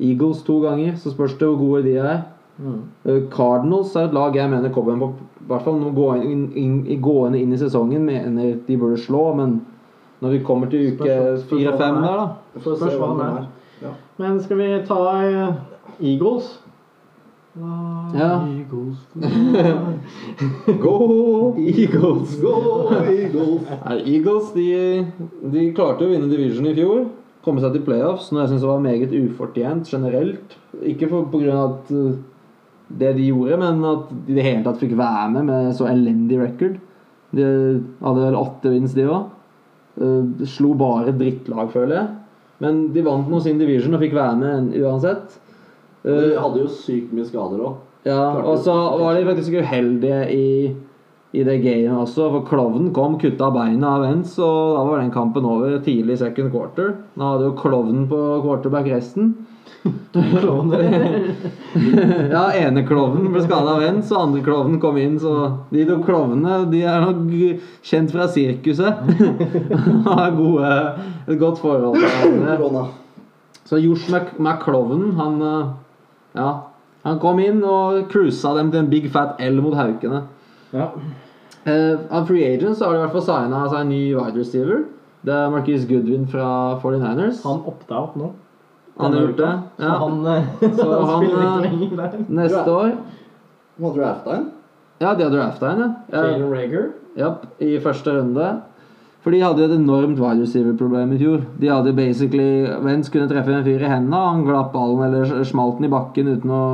Eagles 0.00 0.40
to 0.42 0.60
ganger. 0.62 0.96
Så 0.96 1.12
spørs 1.12 1.36
det 1.38 1.46
hvor 1.48 1.58
gode 1.60 1.82
de 1.84 1.98
er. 2.00 2.22
Mm. 2.58 2.80
Uh, 3.04 3.20
Cardinals 3.30 3.92
er 3.96 4.08
et 4.08 4.14
lag 4.16 4.34
jeg 4.36 4.48
mener 4.50 4.72
cowboyene 4.72 5.00
på 5.00 5.12
i 5.44 5.46
hvert 5.50 5.62
fall 5.66 5.80
gående 5.92 6.24
inn, 6.24 6.44
inn, 6.56 6.86
i- 6.88 7.42
inn 7.42 7.52
i 7.52 7.56
sesongen 7.60 8.00
mener 8.06 8.54
de 8.66 8.76
burde 8.80 8.96
slå, 8.96 9.34
men 9.36 9.58
når 10.22 10.30
vi 10.30 10.38
kommer 10.38 10.70
til 10.70 10.94
uke 10.94 11.04
fire-fem 11.50 11.98
er. 11.98 12.00
der, 12.00 12.16
da 12.16 12.60
Spørs 12.60 12.96
hva 12.96 13.10
det 13.18 13.26
er. 13.26 13.46
Ja. 13.82 13.90
Men 14.16 14.40
skal 14.40 14.56
vi 14.56 14.82
ta 14.88 15.56
Eagles? 16.00 16.60
Ja. 17.54 18.48
Eagles. 18.48 18.98
Go 20.82 21.54
Eagles! 21.58 22.40
Go 22.40 22.90
Eagles! 22.90 23.68
Nei, 23.84 23.98
Eagles 24.16 24.48
de, 24.56 24.70
de 25.52 25.68
klarte 25.76 26.02
å 26.02 26.10
vinne 26.10 26.26
division 26.32 26.66
i 26.66 26.74
fjor. 26.74 27.04
Komme 27.46 27.62
seg 27.62 27.76
til 27.76 27.84
playoffs, 27.86 28.32
noe 28.32 28.42
jeg 28.42 28.54
syns 28.54 28.66
var 28.66 28.82
meget 28.82 29.14
ufortjent 29.14 29.92
generelt. 29.92 30.56
Ikke 30.82 31.06
for, 31.12 31.28
på 31.30 31.44
grunn 31.44 31.60
av 31.60 31.76
at 31.76 31.94
uh, 31.94 32.16
det 32.90 33.12
de 33.20 33.28
gjorde, 33.28 33.60
men 33.62 33.86
at 33.86 34.10
de 34.10 34.34
i 34.34 34.40
det 34.40 34.48
hele 34.48 34.64
tatt 34.66 34.82
fikk 34.82 34.96
være 34.98 35.30
med 35.36 35.48
med 35.52 35.70
så 35.78 35.86
elendig 35.92 36.40
record. 36.42 36.82
De 37.34 37.46
hadde 38.02 38.26
vel 38.26 38.40
åtte 38.40 38.74
wins, 38.74 38.98
de 38.98 39.06
òg. 39.06 39.30
slo 40.50 40.74
bare 40.78 41.14
drittlag, 41.14 41.70
føler 41.70 42.00
jeg. 42.00 42.10
Men 42.64 42.84
de 42.94 43.02
vant 43.06 43.30
nå 43.30 43.38
sin 43.42 43.62
division 43.62 43.94
og 43.94 44.02
fikk 44.02 44.18
være 44.18 44.36
med 44.42 44.74
uansett. 44.82 45.38
De 46.04 46.12
Uh, 46.12 46.40
hadde 46.42 46.60
jo 46.60 46.68
sykt 46.68 47.12
mye 47.16 47.24
skader 47.24 47.62
òg. 47.64 47.76
ja, 48.04 48.18
og 48.44 48.58
så 48.60 48.74
var 49.00 49.14
de 49.16 49.24
faktisk 49.24 49.54
uheldige 49.56 50.18
i, 50.34 50.74
i 51.32 51.42
det 51.46 51.62
gamet 51.64 51.96
også, 52.02 52.26
for 52.34 52.44
Klovnen 52.50 52.90
kom, 52.92 53.16
kutta 53.18 53.48
beina 53.54 53.94
av 53.96 54.02
Vence, 54.04 54.36
og 54.44 54.76
da 54.76 54.82
var 54.90 55.00
den 55.00 55.10
kampen 55.14 55.44
over 55.48 55.78
tidlig 55.82 56.18
second 56.20 56.52
quarter. 56.52 56.92
Da 57.16 57.30
hadde 57.32 57.48
jo 57.48 57.54
Klovnen 57.56 58.04
på 58.10 58.20
quarterback 58.44 58.86
resten. 58.92 59.32
ja, 62.34 62.44
ene 62.56 62.84
klovnen 62.88 63.32
ble 63.32 63.42
skada 63.44 63.74
av 63.76 63.82
Vence, 63.82 64.12
og 64.14 64.28
andre 64.28 64.42
klovnen 64.44 64.80
kom 64.82 64.96
inn, 65.00 65.16
så 65.20 65.32
de 65.72 65.84
to 65.88 65.98
klovnene 66.06 66.60
de 66.72 66.82
er 66.88 67.04
nok 67.04 67.22
kjent 67.84 68.12
fra 68.14 68.28
sirkuset. 68.32 69.00
Har 70.08 70.36
gode, 70.36 70.70
et 71.28 71.40
godt 71.40 71.60
forhold 71.62 71.98
til 72.00 72.38
hverandre. 72.44 72.86
Så 73.64 73.80
Josh 73.80 74.10
Mc- 74.12 74.36
McCloven, 74.38 75.14
han 75.18 75.40
eh, 75.42 75.72
Ja, 76.34 76.48
han 77.04 77.20
kom 77.22 77.38
inn 77.42 77.60
og 77.62 78.08
cruisa 78.12 78.54
dem 78.56 78.72
til 78.72 78.82
en 78.82 78.90
big 78.90 79.10
fat 79.12 79.40
L 79.44 79.60
mot 79.62 79.76
haukene. 79.78 80.24
Ja. 80.74 80.90
Uh, 81.64 82.00
av 82.12 82.26
free 82.28 82.44
agents 82.44 82.82
har 82.84 82.92
de 82.92 82.98
i 82.98 83.04
hvert 83.04 83.14
fall 83.14 83.24
signa 83.24 83.62
seg 83.70 83.78
en 83.80 83.92
ny 83.92 84.02
wide 84.16 84.36
receiver. 84.36 84.82
Det 85.24 85.32
er 85.32 85.52
Marquise 85.52 85.88
Goodwin 85.88 86.26
fra 86.28 86.46
49ers. 86.82 87.44
Han 87.46 87.62
opta 87.70 88.00
opp 88.02 88.16
nå. 88.20 88.32
Han 89.00 89.14
har 89.14 89.24
gjort 89.24 89.38
det. 89.40 89.52
Så 89.78 89.94
han, 90.02 90.26
eh, 90.26 90.50
Så 90.76 90.88
han 91.00 91.08
han, 91.08 91.24
spiller 91.24 91.46
eh, 91.46 91.64
ikke 91.64 91.78
lenger 91.80 92.02
der. 92.02 92.26
Neste 92.28 92.74
år 92.74 92.92
Må 93.82 93.90
drafta 93.96 94.36
en? 94.36 94.44
Ja, 95.00 95.14
de 95.18 95.24
har 95.24 95.32
drafta 95.32 95.72
en, 95.72 95.80
ja. 95.80 95.88
ja. 96.12 96.26
Jalen 96.28 96.52
Rager. 96.52 96.84
Ja, 97.18 97.30
i 97.58 97.78
første 97.82 98.12
runde. 98.14 98.50
For 99.24 99.32
de 99.32 99.40
hadde 99.40 99.62
jo 99.62 99.70
et 99.70 99.78
enormt 99.78 100.18
wide 100.20 100.42
receiver-problem 100.44 101.14
i 101.16 101.18
fjor. 101.22 101.44
De 101.56 101.70
hadde 101.72 101.94
basically 101.96 102.66
Vents 102.84 103.08
kunne 103.08 103.28
treffe 103.30 103.54
en 103.56 103.64
fyr 103.64 103.80
i 103.80 103.88
hendene, 103.88 104.20
han 104.20 104.42
glapp 104.44 104.74
ballen 104.74 105.00
eller 105.06 105.44
smalt 105.48 105.78
den 105.80 105.88
i 105.88 105.92
bakken 105.94 106.28
uten 106.34 106.52
å 106.52 106.64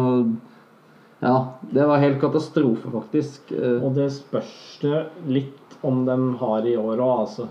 Ja, 1.23 1.35
det 1.71 1.85
var 1.87 2.01
helt 2.03 2.19
katastrofe, 2.23 2.91
faktisk. 2.91 3.53
Eh, 3.53 3.79
Og 3.85 3.95
det 3.95 4.09
spørs 4.15 4.81
det 4.83 5.03
litt 5.29 5.77
om 5.87 6.03
de 6.09 6.17
har 6.41 6.67
i 6.67 6.75
år 6.81 6.97
òg, 6.99 7.15
altså. 7.27 7.47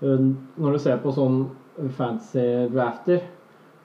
Eh, 0.00 0.24
Når 0.56 0.72
du 0.72 0.78
ser 0.78 1.02
på 1.02 1.12
sånn 1.12 1.40
fancy 1.98 2.46
drafter, 2.72 3.20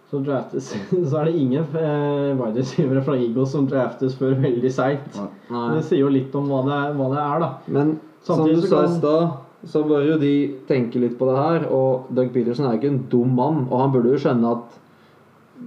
så, 0.10 0.22
draftes, 0.26 0.72
så 1.10 1.20
er 1.20 1.26
det 1.26 1.36
ingen 1.42 1.66
eh, 1.74 2.32
wide 2.38 2.62
receivere 2.62 3.04
fra 3.04 3.18
Eagles 3.18 3.52
som 3.58 3.68
draftes 3.70 4.16
før 4.22 4.38
veldig 4.40 4.72
seint. 4.72 5.20
Det 5.50 5.84
sier 5.90 6.06
jo 6.06 6.14
litt 6.14 6.34
om 6.38 6.48
hva 6.50 6.64
det 6.70 6.80
hva 6.96 7.12
det 7.12 7.22
er 7.26 7.44
da. 7.44 7.52
Men 7.68 7.96
som 8.26 8.46
du 8.46 8.56
sa 8.62 8.86
i 8.86 8.96
stad, 8.96 9.28
så 9.68 9.82
bør 9.84 10.06
jo 10.08 10.20
de 10.22 10.34
tenke 10.70 11.02
litt 11.02 11.18
på 11.20 11.28
det 11.30 11.40
her. 11.40 11.66
Og 11.74 12.12
Doug 12.16 12.32
Peterson 12.36 12.68
er 12.70 12.78
ikke 12.78 12.92
en 12.94 13.02
dum 13.12 13.34
mann, 13.36 13.66
og 13.70 13.82
han 13.84 13.92
burde 13.96 14.14
jo 14.14 14.22
skjønne 14.22 14.54
at 14.56 14.78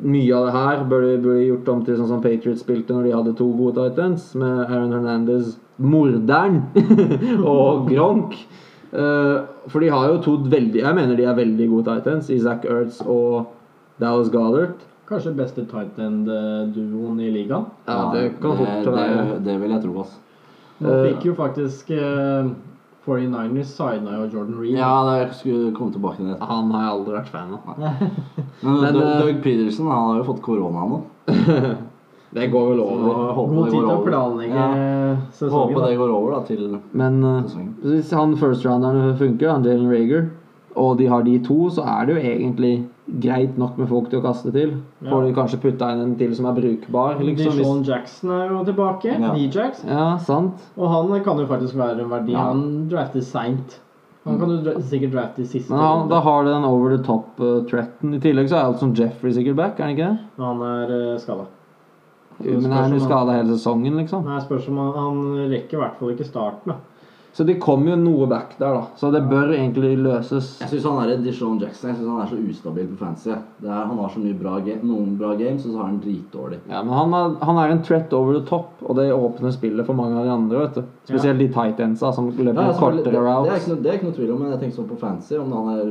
mye 0.03 0.33
av 0.33 0.47
det 0.47 0.53
her 0.57 0.85
burde, 0.89 1.17
burde 1.21 1.43
gjort 1.45 1.69
om 1.69 1.83
til 1.85 1.99
sånn 1.99 2.09
som 2.09 2.23
Patriots 2.25 2.63
spilte 2.65 2.97
når 2.97 3.09
de 3.09 3.17
hadde 3.17 3.35
to 3.37 3.49
gode 3.59 3.77
titans, 3.77 4.31
med 4.41 4.63
Aaron 4.65 4.95
Hernandez, 4.97 5.57
morderen, 5.83 6.63
og 7.53 7.91
Gronk. 7.91 8.39
Eh, 8.93 9.37
for 9.73 9.81
de 9.81 9.89
har 9.89 10.11
jo 10.11 10.19
to 10.21 10.33
veldig 10.53 10.83
Jeg 10.83 10.97
mener 10.97 11.17
de 11.17 11.25
er 11.25 11.37
veldig 11.37 11.69
gode 11.71 11.93
titans, 11.93 12.33
i 12.33 12.41
Zach 12.41 12.65
Ertz 12.69 13.03
og 13.05 13.53
Dallas 14.01 14.33
Goddard. 14.33 14.81
Kanskje 15.09 15.35
beste 15.37 15.65
tight 15.69 15.99
end-duoen 16.01 17.21
i 17.21 17.29
ligaen. 17.35 17.69
Ja, 17.85 18.09
det 18.15 18.39
kan 18.41 18.57
fort 18.57 18.85
det, 18.87 18.93
være. 18.97 19.25
det, 19.35 19.41
det 19.45 19.57
vil 19.61 19.75
jeg 19.77 19.85
tro, 19.85 19.97
altså. 20.07 20.21
Nå 20.83 20.93
Eh, 20.93 21.03
fikk 21.13 21.27
jo 21.29 21.35
faktisk 21.39 21.91
eh, 21.95 22.49
49ers 23.07 23.71
signa 23.77 24.17
jo 24.21 24.27
Jordan 24.31 24.59
Reed. 24.61 24.77
Ja, 24.79 24.91
det, 25.09 25.15
jeg 25.19 25.35
skulle 25.41 25.73
komme 25.75 25.95
tilbake 25.95 26.21
til 26.21 26.29
det. 26.31 26.37
Han 26.41 26.71
har 26.71 26.85
jeg 26.85 26.93
aldri 26.97 27.17
vært 27.17 27.33
fan 27.33 27.55
av. 27.57 27.73
Men, 28.63 28.77
Men, 28.81 28.95
Doug, 28.95 29.03
eh, 29.03 29.17
Doug 29.25 29.41
Peterson 29.43 29.89
han 29.91 30.05
har 30.11 30.21
jo 30.21 30.29
fått 30.31 30.43
korona 30.45 30.85
nå. 30.93 31.01
Det 32.33 32.47
går 32.49 32.69
vel 32.71 32.79
over. 32.81 33.35
God 33.37 33.67
det 33.67 33.73
tid 33.75 33.83
går 33.83 33.89
til 33.89 33.91
å 33.93 34.05
planlegge 34.07 34.57
Ja, 34.57 34.69
sesongen. 35.37 35.53
håper 35.53 35.83
da. 35.83 35.89
det 35.91 35.99
går 36.01 36.13
over 36.17 36.31
da 36.33 36.39
til 36.49 36.63
Men 36.97 37.19
eh, 37.29 37.43
sesongen. 37.45 37.75
hvis 37.85 38.13
han 38.17 38.37
first-rounderen 38.41 39.19
funker, 39.21 39.51
han 39.53 39.67
Jalen 39.69 39.91
Rager 39.93 40.31
og 40.75 40.97
de 40.97 41.07
har 41.11 41.23
de 41.27 41.35
to, 41.45 41.59
så 41.69 41.85
er 41.85 42.07
det 42.09 42.15
jo 42.15 42.23
egentlig 42.31 42.73
greit 43.07 43.57
nok 43.59 43.79
med 43.81 43.89
folk 43.91 44.11
til 44.11 44.21
å 44.21 44.25
kaste 44.25 44.53
til. 44.55 44.75
Får 45.03 45.25
du 45.27 45.33
kanskje 45.37 45.61
putta 45.63 45.91
inn 45.93 46.03
en 46.05 46.13
til 46.19 46.35
som 46.39 46.47
er 46.51 46.59
brukbar, 46.59 47.23
liksom. 47.23 47.57
Dijon 47.59 47.81
Jackson 47.87 48.35
er 48.37 48.53
jo 48.53 48.61
tilbake. 48.69 49.17
Ja. 49.17 49.33
D-Jax. 49.35 49.85
ja, 49.89 50.11
sant. 50.23 50.69
Og 50.77 50.93
han 50.93 51.25
kan 51.25 51.41
jo 51.43 51.49
faktisk 51.51 51.79
være 51.81 52.05
en 52.05 52.13
verdi. 52.13 52.37
Ja. 52.37 52.51
Han 52.53 52.87
drafter 52.93 53.25
seint. 53.27 53.81
Han 54.23 54.39
kan 54.39 54.53
du 54.53 54.69
sikkert 54.87 55.17
drafte 55.17 55.43
i 55.43 55.49
siste 55.51 55.75
Ja, 55.75 56.05
da 56.07 56.21
har 56.23 56.45
du 56.45 56.53
den 56.53 56.65
over 56.65 56.95
the 56.95 57.03
top-threaten. 57.03 58.15
I 58.15 58.21
tillegg 58.23 58.53
så 58.53 58.61
er 58.61 58.69
alt 58.69 58.79
som 58.79 58.95
Jeffrey 58.95 59.35
sikkert 59.35 59.59
back, 59.59 59.81
er 59.81 59.89
han 59.89 59.97
ikke 59.97 60.13
det? 60.13 60.45
han 60.45 60.63
er 60.69 60.93
uh, 60.95 61.19
skada. 61.19 61.49
Men 62.39 62.71
er 62.71 62.85
han 62.85 62.95
jo 62.95 63.03
skada 63.03 63.35
hele 63.35 63.57
sesongen, 63.57 63.99
liksom? 63.99 64.23
Nei, 64.27 64.39
spørs 64.45 64.69
om 64.71 64.79
han, 64.79 64.93
han 64.95 65.51
rekker 65.51 65.79
i 65.79 65.83
hvert 65.83 65.99
fall 65.99 66.15
ikke 66.15 66.29
starten. 66.29 66.71
da. 66.71 66.92
Så 67.33 67.45
de 67.49 67.55
kom 67.61 67.87
jo 67.89 67.95
noe 67.97 68.27
back 68.29 68.59
der, 68.59 68.75
da. 68.77 68.81
Så 69.01 69.09
det 69.13 69.23
bør 69.31 69.55
egentlig 69.55 69.95
løses. 70.05 70.51
Jeg 70.61 70.69
syns 70.69 70.85
han 70.85 70.99
er 71.01 71.21
Dishon 71.25 71.57
Jackson 71.63 71.89
Jeg 71.89 71.97
synes 71.97 72.11
han 72.11 72.21
er 72.21 72.29
så 72.29 72.41
ustabil 72.53 72.91
på 72.91 72.99
fancy. 73.01 73.31
Er, 73.33 73.71
han 73.71 73.97
har 73.97 74.11
så 74.13 74.21
mye 74.21 74.37
bra 74.37 74.59
noen 74.83 75.15
bra 75.17 75.31
games, 75.39 75.65
og 75.65 75.73
så 75.73 75.79
har 75.81 75.87
han 75.89 76.01
dritdårlig. 76.03 76.59
Ja, 76.69 76.83
men 76.85 76.93
han 76.93 77.15
er, 77.17 77.39
han 77.41 77.61
er 77.63 77.73
en 77.73 77.81
threat 77.87 78.13
over 78.13 78.37
the 78.37 78.45
top, 78.49 78.75
og 78.85 78.99
det 79.01 79.09
åpner 79.15 79.55
spillet 79.55 79.89
for 79.89 79.97
mange 79.97 80.19
av 80.21 80.29
de 80.29 80.35
andre. 80.35 80.67
vet 80.67 80.75
du 80.75 80.83
Spesielt 81.09 81.41
de 81.41 81.49
tight 81.53 81.81
endsa 81.83 82.13
som 82.15 82.29
løper 82.31 82.61
Ja, 82.61 82.67
det, 82.69 82.77
kortere 82.79 83.17
er 83.17 83.25
routes. 83.27 83.69
noe, 83.71 83.81
det 83.83 83.91
er 83.91 83.97
ikke 83.97 84.11
noe 84.11 84.19
tvil 84.19 84.35
om, 84.35 84.43
men 84.43 84.53
jeg 84.53 84.61
tenker 84.61 84.77
sånn 84.77 84.91
på 84.93 84.99
fancy 85.01 85.39
Om 85.41 85.55
han 85.57 85.71
er 85.73 85.89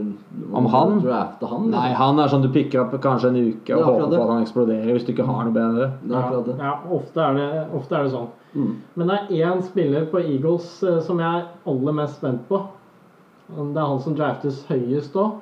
Om 0.62 0.70
han? 0.72 0.94
Drafte 1.02 1.50
han, 1.50 1.66
liksom. 1.66 1.74
Nei, 1.74 1.90
han 1.98 2.22
er 2.22 2.32
sånn 2.32 2.46
du 2.46 2.52
picker 2.54 2.86
opp 2.86 2.94
kanskje 3.02 3.34
en 3.34 3.42
uke 3.42 3.76
og 3.76 3.90
håper 3.90 4.14
på 4.14 4.22
at 4.22 4.32
han 4.36 4.46
eksploderer 4.46 4.94
hvis 4.94 5.10
du 5.10 5.12
ikke 5.16 5.26
har 5.28 5.50
noe 5.50 5.58
bedre. 5.58 5.90
Det 6.06 6.22
er 6.22 6.38
det. 6.46 6.56
Ja, 6.62 6.76
ofte 7.00 7.26
er 7.26 7.42
det, 7.42 7.50
ofte 7.82 7.98
er 7.98 8.06
det 8.08 8.14
sånn. 8.14 8.30
Mm. 8.54 8.74
Men 8.96 9.08
det 9.08 9.18
er 9.18 9.52
én 9.52 9.62
spiller 9.64 10.06
på 10.12 10.20
Eagles 10.20 10.84
eh, 10.84 11.00
som 11.06 11.20
jeg 11.24 11.40
er 11.42 11.48
aller 11.72 11.96
mest 12.02 12.18
spent 12.20 12.44
på. 12.50 12.60
Det 13.52 13.78
er 13.78 13.88
han 13.88 14.02
som 14.04 14.16
draftes 14.16 14.62
høyest 14.70 15.16
òg. 15.20 15.40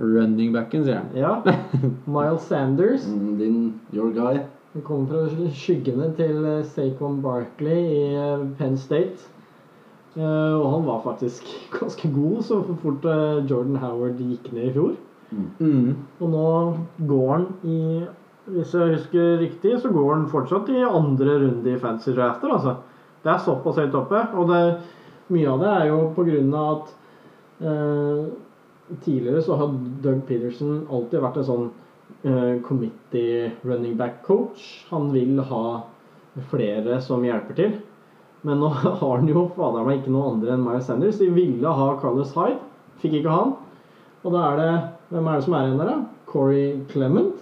Running 0.00 0.52
backen, 0.54 0.84
sier 0.86 1.02
han. 1.02 1.10
Ja. 1.16 1.34
Miles 2.14 2.46
Sanders. 2.48 3.04
Mm, 3.08 3.34
Din, 3.40 3.58
your 3.92 4.12
guy. 4.16 4.40
Han 4.72 4.84
kommer 4.86 5.28
fra 5.28 5.50
skyggene 5.56 6.12
til 6.16 6.44
eh, 6.46 6.64
Saquon 6.64 7.20
Barkley 7.24 7.80
i 7.90 8.02
eh, 8.14 8.44
Penn 8.58 8.78
State. 8.78 9.26
Eh, 10.16 10.54
Og 10.56 10.66
han 10.76 10.86
var 10.86 11.02
faktisk 11.04 11.48
ganske 11.80 12.12
god 12.14 12.42
så 12.46 12.62
fort 12.82 13.04
Jordan 13.50 13.76
Howard 13.82 14.20
gikk 14.22 14.52
ned 14.52 14.70
i 14.70 14.74
fjor. 14.78 14.96
Mm. 15.30 15.92
Og 16.18 16.30
nå 16.32 16.46
går 17.06 17.28
han 17.32 17.44
i 17.62 17.80
Hvis 18.50 18.74
jeg 18.74 18.94
husker 18.94 19.40
riktig, 19.40 19.74
så 19.82 19.90
går 19.92 20.14
han 20.14 20.30
fortsatt 20.30 20.70
i 20.72 20.82
andre 20.84 21.36
runde 21.44 21.70
i 21.72 21.78
fancy 21.80 22.14
drafter. 22.16 22.52
Altså. 22.54 22.76
Det 23.22 23.32
er 23.32 23.44
såpass 23.44 23.78
høyt 23.80 23.96
oppe. 23.98 24.22
Og 24.40 24.50
det, 24.50 24.62
mye 25.34 25.50
av 25.50 25.60
det 25.62 25.74
er 25.74 25.90
jo 25.90 25.98
på 26.16 26.24
grunn 26.26 26.54
av 26.56 26.70
at 26.72 26.94
eh, 27.68 28.24
tidligere 29.04 29.44
så 29.46 29.58
har 29.60 29.76
Doug 30.04 30.24
Peterson 30.28 30.82
alltid 30.90 31.22
vært 31.22 31.38
en 31.40 31.48
sånn 31.50 31.68
eh, 32.24 32.56
committee 32.66 33.50
running 33.62 33.96
back 34.00 34.22
coach. 34.26 34.86
Han 34.90 35.10
vil 35.14 35.38
ha 35.50 35.64
flere 36.50 37.00
som 37.04 37.24
hjelper 37.26 37.58
til. 37.58 37.76
Men 38.46 38.62
nå 38.62 38.70
har 39.02 39.18
han 39.18 39.28
jo 39.28 39.48
fader 39.56 39.86
meg 39.86 40.00
ikke 40.00 40.14
noe 40.14 40.34
andre 40.34 40.54
enn 40.54 40.64
Miles 40.64 40.88
Sanders. 40.88 41.20
De 41.20 41.28
ville 41.34 41.76
ha 41.80 41.90
Carlos 42.00 42.32
Hyde, 42.38 42.62
fikk 43.02 43.20
ikke 43.20 43.36
han. 43.36 43.54
Og 44.24 44.34
da 44.34 44.48
er 44.50 44.58
det 44.60 44.72
Hvem 45.10 45.26
er 45.26 45.38
det 45.40 45.42
som 45.42 45.54
er 45.58 45.64
igjen 45.66 45.80
der, 45.80 45.88
da? 45.90 46.26
Corey 46.30 46.66
Clement? 46.92 47.40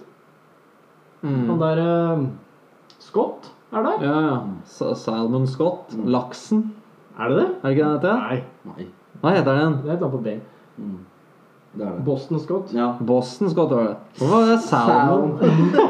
Han 1.23 1.59
derre 1.59 1.75
der 1.75 2.13
eh, 2.15 2.27
Scott 2.99 3.51
er 3.71 3.83
der? 3.85 4.01
Ja, 4.01 4.19
ja. 4.21 4.93
Salmon 4.95 5.47
Scott. 5.47 5.93
Laksen. 6.05 6.73
Er 7.19 7.29
det 7.29 7.37
det? 7.37 7.45
Er 7.45 7.67
det 7.67 7.71
ikke 7.75 7.83
den 7.83 7.93
heter? 7.93 8.43
Nei. 8.65 8.87
Hva 9.21 9.33
heter 9.35 9.59
den? 9.59 9.75
det 9.83 9.91
er 9.91 9.97
et 9.97 10.11
på 10.11 10.21
B. 10.23 10.33
Mm. 10.77 10.97
Det 11.75 11.85
er 11.85 11.91
det. 11.91 12.05
Boston 12.05 12.39
Scott. 12.39 12.73
Ja. 12.73 12.93
Boston 13.05 13.49
Scott 13.49 13.75
var 13.75 13.83
det. 13.83 13.95
Hva 14.17 14.29
var 14.31 14.47
det? 14.49 14.57
Salmon? 14.65 15.35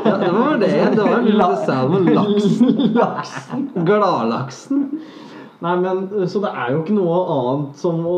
Ja, 0.05 0.17
det 0.17 0.34
var 0.34 0.59
det. 0.59 0.71
Det 0.97 1.38
var 1.38 1.55
salmon. 1.65 2.09
Laksen. 2.99 3.71
Gladlaksen. 3.86 4.84
Nei, 5.59 5.75
men 5.80 6.03
eh, 6.15 6.27
Så 6.27 6.41
det 6.43 6.51
er 6.51 6.73
jo 6.73 6.84
ikke 6.84 6.97
noe 6.97 7.23
annet 7.36 7.80
som 7.80 8.03
å, 8.07 8.17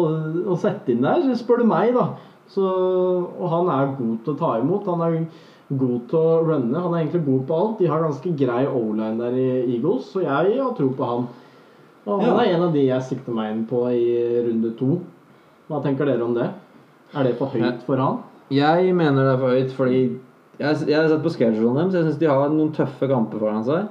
å 0.49 0.57
sette 0.62 0.93
inn 0.93 1.05
der, 1.05 1.24
spør 1.38 1.62
du 1.62 1.70
meg, 1.70 1.93
da. 1.97 2.12
Så, 2.51 2.66
og 2.66 3.47
han 3.53 3.70
er 3.72 3.93
god 3.97 4.18
til 4.26 4.34
å 4.34 4.39
ta 4.41 4.55
imot. 4.59 4.89
Han 4.89 5.05
er 5.05 5.20
god 5.78 6.07
til 6.11 6.19
å 6.19 6.41
runne. 6.47 6.82
Han 6.84 6.93
er 6.93 7.03
egentlig 7.03 7.26
god 7.26 7.45
på 7.47 7.59
alt. 7.59 7.78
De 7.80 7.88
har 7.91 8.03
ganske 8.03 8.34
grei 8.38 8.65
O-line 8.67 9.17
der 9.19 9.38
i 9.38 9.76
Eagles, 9.76 10.09
så 10.11 10.24
jeg 10.24 10.57
har 10.59 10.74
tro 10.78 10.89
på 10.97 11.07
han. 11.07 11.28
Og 12.05 12.22
han 12.22 12.36
Ja. 12.36 12.41
er 12.43 12.55
en 12.55 12.63
av 12.63 12.74
de 12.74 12.86
jeg 12.88 13.01
sikter 13.01 13.34
meg 13.34 13.51
inn 13.51 13.65
på 13.65 13.86
i 13.91 14.41
runde 14.47 14.76
to. 14.78 14.99
Hva 15.69 15.82
tenker 15.84 16.05
dere 16.05 16.24
om 16.24 16.34
det? 16.34 16.49
Er 17.15 17.24
det 17.24 17.38
for 17.38 17.47
høyt 17.47 17.84
for 17.86 17.97
han? 17.97 18.19
Jeg 18.49 18.93
mener 18.95 19.24
det 19.24 19.34
er 19.34 19.38
for 19.38 19.49
høyt 19.49 19.72
fordi 19.72 20.19
jeg, 20.59 20.88
jeg 20.88 20.95
har 20.95 21.07
sett 21.07 21.24
på 21.24 21.32
schedulen 21.32 21.76
deres. 21.76 21.93
Jeg 21.93 22.03
syns 22.05 22.19
de 22.19 22.26
har 22.28 22.49
noen 22.49 22.72
tøffe 22.76 23.07
kamper 23.07 23.39
foran 23.39 23.63
seg. 23.63 23.88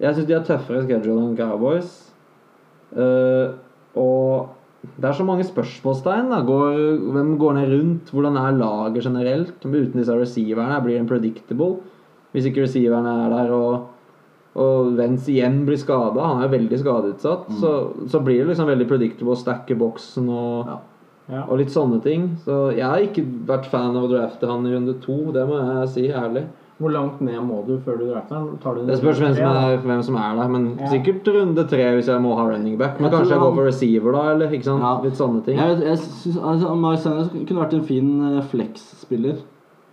Jeg 0.00 0.14
syns 0.14 0.26
de 0.26 0.34
har 0.34 0.44
tøffere 0.44 0.82
schedule 0.82 1.20
enn 1.22 1.36
Cowboys. 1.36 1.92
Uh, 2.96 3.54
og 3.96 4.48
det 4.82 5.06
er 5.08 5.14
så 5.14 5.24
mange 5.26 5.44
spørsmålstegn. 5.46 6.30
Da. 6.32 6.40
Går, 6.46 6.76
hvem 7.14 7.32
går 7.38 7.56
ned 7.58 7.72
rundt? 7.72 8.10
Hvordan 8.10 8.36
er 8.40 8.56
laget 8.58 9.04
generelt? 9.06 9.62
Uten 9.62 9.98
disse 10.00 10.16
receiverne 10.18 10.80
blir 10.82 10.98
det 10.98 11.08
predictable. 11.10 11.76
Hvis 12.34 12.48
ikke 12.48 12.64
receiverne 12.64 13.12
er 13.26 13.30
der 13.30 13.52
og, 13.54 13.90
og 14.58 14.94
Vents 14.98 15.28
igjen 15.30 15.62
blir 15.68 15.78
skada, 15.80 16.24
han 16.32 16.42
er 16.42 16.50
veldig 16.52 16.78
skadeutsatt, 16.80 17.46
så, 17.60 17.72
så 18.10 18.20
blir 18.24 18.42
det 18.42 18.50
liksom 18.52 18.70
veldig 18.72 18.88
predictable 18.90 19.36
å 19.36 19.42
stacke 19.42 19.76
boksen 19.78 20.28
og 20.32 20.72
Ja. 20.72 20.78
Ja. 21.30 21.44
og 21.46 21.60
litt 21.60 21.70
sånne 21.70 22.00
ting. 22.02 22.24
Så 22.42 22.72
jeg 22.74 22.84
har 22.84 22.98
ikke 23.04 23.22
vært 23.46 23.68
fan 23.70 23.94
av 23.96 24.08
å 24.08 24.10
drafte 24.10 24.48
han 24.50 24.66
i 24.66 24.72
runde 24.74 24.96
to, 25.04 25.30
det 25.32 25.46
må 25.48 25.60
jeg 25.60 25.92
si 25.94 26.08
ærlig. 26.10 26.42
Hvor 26.82 26.90
langt 26.90 27.20
ned 27.22 27.38
må 27.46 27.60
du 27.66 27.76
før 27.84 27.98
du 28.00 28.08
drafter 28.10 28.42
den? 28.74 28.86
Det 28.88 28.96
spørs 28.98 29.20
hvem 29.22 29.34
som 29.36 29.44
er, 29.56 29.76
hvem 29.84 30.02
som 30.02 30.16
er 30.18 30.34
der, 30.40 30.48
men 30.50 30.64
Ja. 30.80 30.88
sikkert 30.90 31.28
runde 31.36 31.64
tre 31.70 31.84
hvis 31.94 32.08
jeg 32.10 32.20
må 32.24 32.34
ha 32.36 32.44
running 32.48 32.76
back. 32.80 32.98
Men 33.00 33.10
Jeg 33.10 33.18
kanskje 33.20 33.30
jeg 33.36 33.40
går 33.44 33.54
for 33.54 33.64
receiver 33.70 34.12
da, 34.12 34.22
eller 34.32 34.50
ikke 34.50 34.64
sant? 34.66 34.82
Ja. 34.82 34.92
litt 35.04 35.14
sånne 35.20 35.44
ting. 35.46 35.56
Jeg, 35.62 35.78
jeg 35.86 35.98
synes, 35.98 36.36
altså, 36.42 36.74
Miles 36.74 37.00
Sanders 37.06 37.28
kunne 37.30 37.60
vært 37.62 37.74
en 37.78 37.84
fin 37.86 38.36
eh, 38.36 38.42
flex-spiller. 38.50 39.36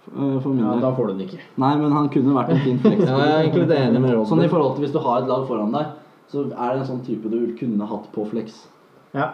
eh, 0.10 0.40
For 0.42 0.50
min 0.50 0.66
Ja, 0.66 0.72
del. 0.72 0.82
da 0.82 0.92
får 0.98 1.08
du 1.08 1.14
den 1.14 1.28
ikke. 1.28 1.40
Nei, 1.58 1.76
men 1.78 1.92
han 1.92 2.10
kunne 2.10 2.34
vært 2.34 2.50
en 2.50 2.64
fin 2.66 2.80
Ja, 2.84 3.18
jeg 3.20 3.30
er 3.30 3.44
egentlig 3.52 3.78
enig 3.78 4.02
med 4.02 4.26
sånn 4.28 4.44
i 4.44 4.48
forhold 4.50 4.76
til 4.76 4.86
hvis 4.86 4.94
du 4.94 5.00
har 5.00 5.22
et 5.22 5.28
lag 5.30 5.46
foran 5.48 5.72
deg, 5.72 5.86
så 6.32 6.46
er 6.50 6.74
det 6.74 6.80
en 6.82 6.90
sånn 6.90 7.06
type 7.06 7.30
du 7.30 7.56
kunne 7.60 7.86
hatt 7.86 8.10
på 8.14 8.26
flex. 8.30 8.68
Ja. 9.14 9.30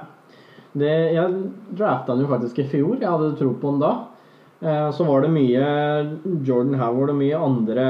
Det, 0.76 1.14
jeg 1.14 1.52
drafta 1.78 2.12
han 2.12 2.20
jo 2.20 2.28
faktisk 2.28 2.60
i 2.60 2.68
fjor. 2.68 2.98
Jeg 3.00 3.08
hadde 3.10 3.38
tro 3.40 3.54
på 3.54 3.72
han 3.72 3.80
da. 3.80 3.94
Eh, 4.66 4.92
så 4.92 5.04
var 5.04 5.22
det 5.22 5.34
mye 5.34 5.66
Jordan 6.42 6.80
Howard 6.80 7.14
og 7.14 7.20
mye 7.20 7.38
andre, 7.38 7.86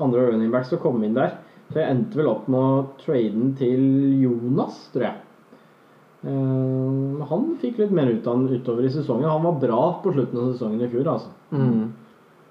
andre 0.00 0.26
running 0.30 0.52
backs 0.54 0.72
som 0.72 0.80
kom 0.80 1.02
inn 1.04 1.18
der. 1.18 1.36
Så 1.68 1.82
jeg 1.82 1.92
endte 1.92 2.16
vel 2.16 2.30
opp 2.30 2.46
med 2.48 2.58
å 2.58 2.84
trade 3.02 3.34
den 3.34 3.54
til 3.58 3.82
Jonas, 4.22 4.86
tror 4.94 5.10
jeg. 5.10 5.24
Eh, 6.24 7.24
han 7.30 7.48
fikk 7.60 7.82
litt 7.82 7.92
mer 7.94 8.08
ut 8.08 8.26
av 8.26 8.40
den 8.40 8.56
utover 8.56 8.88
i 8.88 8.92
sesongen. 8.94 9.28
Han 9.28 9.44
var 9.44 9.60
bra 9.60 9.82
på 10.02 10.14
slutten 10.16 10.40
av 10.40 10.52
sesongen 10.54 10.86
i 10.86 10.92
fjor, 10.94 11.10
altså. 11.12 11.34
Mm. 11.52 11.90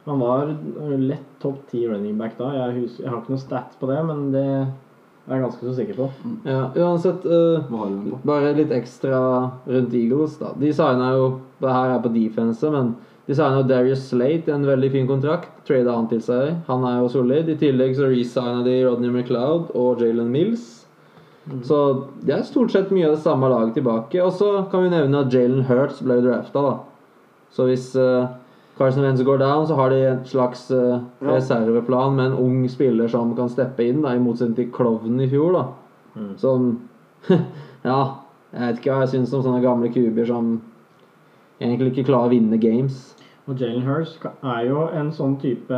Han 0.08 0.22
var 0.24 0.54
lett 1.02 1.32
topp 1.42 1.66
ti 1.72 1.88
running 1.88 2.16
back 2.20 2.38
da. 2.38 2.54
Jeg, 2.56 2.84
husker, 2.84 3.04
jeg 3.04 3.12
har 3.12 3.24
ikke 3.24 3.34
noe 3.34 3.42
stats 3.42 3.80
på 3.82 3.90
det, 3.90 3.98
men 4.08 4.30
det 4.32 4.46
er 4.48 5.34
jeg 5.34 5.44
ganske 5.44 5.66
så 5.66 5.74
sikker 5.76 5.98
på. 5.98 6.08
Ja, 6.48 6.62
uansett 6.86 7.26
eh, 7.26 7.66
på? 7.68 8.22
Bare 8.30 8.54
litt 8.56 8.72
ekstra 8.72 9.20
rundt 9.66 9.98
Eagles. 9.98 10.38
da 10.40 10.54
De 10.62 10.70
signa 10.72 11.12
jo 11.18 11.28
her 11.66 11.96
er 11.96 12.02
på 12.04 12.14
defense, 12.14 12.70
men 12.70 12.96
de 13.28 13.36
signa 13.36 13.64
Darius 13.68 14.06
Slate 14.08 14.54
en 14.54 14.66
veldig 14.68 14.90
fin 14.94 15.08
kontrakt. 15.08 15.50
Trada 15.68 15.96
han 15.98 16.08
til 16.08 16.22
seg. 16.24 16.54
Han 16.70 16.86
er 16.88 17.02
jo 17.02 17.12
solid. 17.12 17.50
I 17.52 17.58
tillegg 17.60 17.98
så 17.98 18.08
resigna 18.08 18.64
de 18.64 18.80
Rodney 18.86 19.12
McLeod 19.12 19.74
og 19.76 20.04
Jalen 20.04 20.30
Mills. 20.32 20.68
Så 21.68 21.80
det 22.28 22.36
er 22.36 22.44
stort 22.48 22.72
sett 22.72 22.92
mye 22.92 23.08
av 23.08 23.16
det 23.16 23.24
samme 23.24 23.50
laget 23.52 23.78
tilbake. 23.80 24.20
Og 24.24 24.32
så 24.36 24.52
kan 24.72 24.86
vi 24.86 24.94
nevne 24.94 25.24
at 25.24 25.34
Jalen 25.34 25.66
Hurts 25.68 26.00
ble 26.04 26.22
drafta, 26.24 26.64
da. 26.64 26.76
Så 27.56 27.68
hvis 27.68 27.90
uh, 28.00 28.28
Carson 28.78 29.04
Wentz 29.04 29.24
går 29.28 29.42
down, 29.42 29.68
så 29.68 29.76
har 29.80 29.92
de 29.92 30.00
en 30.08 30.24
slags 30.28 30.68
uh, 30.72 31.00
reserveplan 31.24 32.16
med 32.16 32.32
en 32.32 32.40
ung 32.46 32.64
spiller 32.72 33.12
som 33.12 33.36
kan 33.36 33.52
steppe 33.52 33.88
inn, 33.88 34.04
da, 34.04 34.16
i 34.16 34.24
motsetning 34.24 34.60
til 34.60 34.72
Klovnen 34.76 35.24
i 35.24 35.30
fjor, 35.32 35.56
da. 35.56 35.66
Mm. 36.16 36.34
Som 36.40 36.72
Ja, 37.88 38.02
jeg 38.54 38.64
vet 38.64 38.82
ikke 38.82 38.94
hva 38.94 39.06
jeg 39.06 39.16
syns 39.16 39.36
om 39.36 39.44
sånne 39.46 39.64
gamle 39.64 39.92
kuber 39.94 40.28
som 40.28 40.58
egentlig 41.60 41.94
ikke 41.94 42.08
klarer 42.12 42.30
å 42.30 42.34
vinne 42.36 42.60
games. 42.62 43.16
Og 43.48 43.60
Jalen 43.62 43.86
Hurst 43.88 44.26
er 44.28 44.66
jo 44.68 44.88
en 44.92 45.12
sånn 45.16 45.38
type 45.42 45.78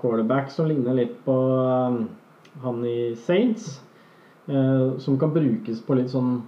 quarterback 0.00 0.50
som 0.50 0.66
ligner 0.70 0.96
litt 0.96 1.18
på 1.26 1.34
um, 1.34 1.98
han 2.62 2.84
i 2.88 3.14
Saints. 3.16 3.80
eh, 4.48 4.98
som 4.98 5.18
kan 5.18 5.30
brukes 5.34 5.82
på 5.86 5.94
litt 5.94 6.10
sånn 6.10 6.40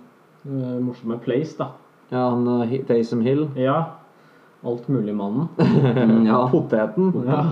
eh, 0.44 0.78
morsomme 0.82 1.18
plays, 1.22 1.54
da. 1.56 1.70
Ja, 2.10 2.24
han 2.32 2.46
Taysom 2.88 3.22
Hill. 3.24 3.46
Ja. 3.58 3.78
Altmuligmannen. 4.64 5.48
Ja. 6.26 6.48
Poteten. 6.50 7.12
Ja. 7.28 7.42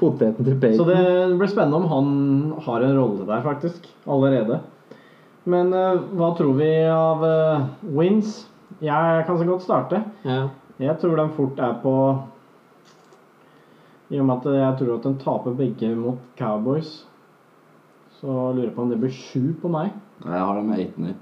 Poteten 0.00 0.46
til 0.46 0.76
Så 0.78 0.86
det 0.88 1.02
blir 1.38 1.50
spennende 1.50 1.82
om 1.82 1.90
han 1.90 2.62
har 2.64 2.82
en 2.86 2.96
rolle 2.96 3.26
der, 3.26 3.42
faktisk. 3.44 3.86
Allerede. 4.06 4.60
Men 5.44 5.72
eh, 5.74 6.00
hva 6.16 6.32
tror 6.38 6.54
vi 6.58 6.70
av 6.86 7.24
eh, 7.26 7.64
wins? 7.98 8.42
Jeg 8.82 9.24
kan 9.26 9.38
så 9.38 9.46
godt 9.46 9.62
starte. 9.62 10.02
Ja. 10.26 10.46
Jeg 10.82 10.96
tror 10.98 11.16
den 11.16 11.30
fort 11.36 11.60
er 11.62 11.74
på 11.82 11.94
I 14.10 14.18
og 14.20 14.26
med 14.26 14.40
at 14.42 14.54
jeg 14.58 14.78
tror 14.80 14.96
at 14.96 15.04
den 15.06 15.18
taper 15.20 15.54
begge 15.56 15.94
mot 15.96 16.18
Cowboys, 16.38 17.06
så 18.18 18.26
lurer 18.26 18.66
jeg 18.66 18.74
på 18.74 18.82
om 18.82 18.90
det 18.90 18.98
blir 19.00 19.14
sju 19.14 19.54
på 19.62 19.70
meg. 19.72 19.94
Jeg 20.24 20.34
har 20.38 20.58
dem 20.58 20.68
med 20.68 20.82
18-8. 20.82 21.14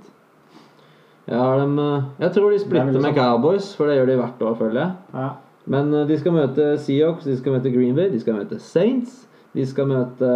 Jeg, 1.31 1.39
har 1.39 1.61
dem, 1.61 1.79
eh, 1.79 2.09
jeg 2.19 2.33
tror 2.35 2.51
de 2.51 2.57
er 2.57 2.65
splitter 2.65 3.01
med. 3.01 3.15
Cowboys, 3.15 3.71
for 3.77 3.87
det 3.87 4.01
gjør 4.01 4.11
de 4.11 4.17
hvert 4.19 4.43
år, 4.43 4.55
føler 4.59 4.81
jeg. 4.81 4.91
Ja. 5.15 5.29
Men 5.71 5.95
eh, 5.95 6.09
de 6.09 6.19
skal 6.19 6.35
møte 6.35 6.67
Seahawks, 6.83 7.29
de 7.29 7.37
skal 7.39 7.55
møte 7.55 7.71
Green 7.71 7.95
Bay, 7.95 8.11
de 8.11 8.21
skal 8.21 8.41
møte 8.41 8.59
Saints, 8.59 9.29
de 9.55 9.67
skal 9.67 9.87
møte 9.87 10.33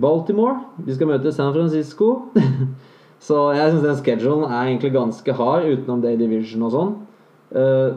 Baltimore, 0.00 0.58
de 0.86 0.94
skal 0.94 1.08
møte 1.08 1.32
San 1.32 1.54
Francisco. 1.54 2.12
Så 3.20 3.36
jeg 3.54 3.70
syns 3.74 3.84
den 3.84 3.98
schedulen 4.00 4.46
er 4.48 4.70
egentlig 4.70 4.92
ganske 4.94 5.32
hard, 5.36 5.66
utenom 5.68 6.00
det 6.02 6.14
i 6.14 6.20
division 6.22 6.62
og 6.68 6.72
sånn. 6.72 6.94
Eh, 7.52 7.90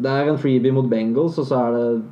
Det 0.00 0.08
er 0.10 0.28
en 0.30 0.38
freebie 0.38 0.72
mot 0.72 0.86
Bengals, 0.88 1.36
og 1.38 1.44
så 1.44 1.56
er 1.66 1.72
det 1.76 2.02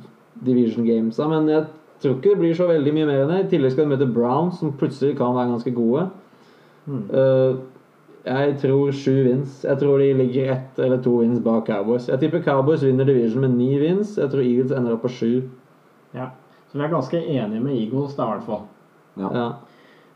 division 0.45 0.85
games. 0.85 1.17
Men 1.17 1.47
jeg 1.49 1.65
tror 2.03 2.17
ikke 2.17 2.33
det 2.35 2.39
blir 2.41 2.53
så 2.53 2.67
veldig 2.69 2.91
mye 2.93 3.05
mer 3.07 3.21
enn 3.23 3.31
det. 3.31 3.39
I 3.45 3.49
tillegg 3.55 3.71
skal 3.73 3.87
de 3.87 3.95
møte 3.95 4.13
Browns, 4.13 4.59
som 4.59 4.73
plutselig 4.77 5.15
kan 5.17 5.33
være 5.33 5.49
ganske 5.55 5.73
gode. 5.73 6.03
Mm. 6.85 6.99
Eh, 7.09 7.55
jeg 8.25 8.57
tror 8.61 8.91
sju 8.93 9.15
wins. 9.25 9.63
Jeg 9.63 9.79
tror 9.79 9.97
de 10.03 10.11
ligger 10.13 10.51
ett 10.53 10.79
eller 10.79 10.97
to 11.01 11.15
wins 11.21 11.39
bak 11.39 11.65
Cowboys. 11.65 12.09
Jeg 12.11 12.19
tipper 12.19 12.43
Cowboys 12.45 12.83
vinner 12.83 13.05
division 13.07 13.41
med 13.41 13.55
ni 13.57 13.79
wins. 13.79 14.17
Jeg 14.17 14.29
tror 14.29 14.43
Eagles 14.43 14.71
ender 14.75 14.93
opp 14.93 15.01
på 15.07 15.09
sju. 15.09 15.41
ja. 16.13 16.29
Så 16.69 16.77
vi 16.77 16.83
er 16.85 16.91
ganske 16.93 17.17
enige 17.17 17.63
med 17.63 17.73
Eagles, 17.73 18.13
da, 18.15 18.27
i 18.27 18.35
hvert 18.35 18.45
fall. 18.45 18.61
Ja. 19.17 19.29
Ja. 19.33 19.47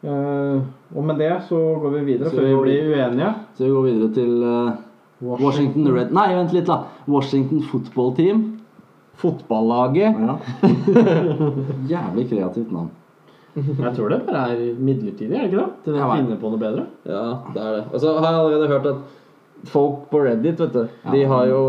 Eh, 0.04 0.64
og 0.96 1.06
med 1.08 1.22
det 1.22 1.32
så 1.48 1.60
går 1.80 1.94
vi 1.98 2.02
videre, 2.12 2.30
Så 2.30 2.36
før 2.36 2.48
vi 2.50 2.56
blir 2.66 2.90
uenige. 2.92 3.30
Så 3.56 3.64
vi 3.64 3.70
går 3.72 3.86
videre 3.88 4.10
til 4.18 4.44
eh, 4.44 4.74
Washington 5.24 5.88
Red 5.96 6.12
Nei, 6.12 6.28
vent 6.36 6.52
litt, 6.56 6.68
da. 6.68 6.82
Washington 7.08 7.64
Football 7.70 8.12
Team. 8.18 8.44
Fotballaget 9.22 10.20
Ja. 10.20 10.36
Jævlig 11.94 12.28
kreativt 12.30 12.72
navn. 12.74 12.92
Jeg 13.56 13.92
tror 13.94 14.10
det 14.10 14.22
bare 14.26 14.48
er 14.56 14.62
midlertidig, 14.82 15.36
er 15.38 15.44
det 15.44 15.52
ikke 15.52 15.60
det? 15.62 15.68
Til 15.86 15.94
de 15.94 16.06
finner 16.10 16.40
på 16.42 16.50
noe 16.50 16.60
bedre. 16.62 16.86
Ja, 17.06 17.26
det 17.54 17.62
er 17.62 17.76
det. 17.78 17.84
Og 17.94 18.02
så 18.02 18.16
har 18.18 18.32
jeg 18.32 18.40
allerede 18.40 18.70
hørt 18.72 18.88
at 18.90 19.68
folk 19.70 20.08
på 20.10 20.24
Reddit, 20.26 20.60
vet 20.60 20.74
du, 20.74 20.88
de 21.14 21.22
har 21.30 21.46
jo 21.52 21.60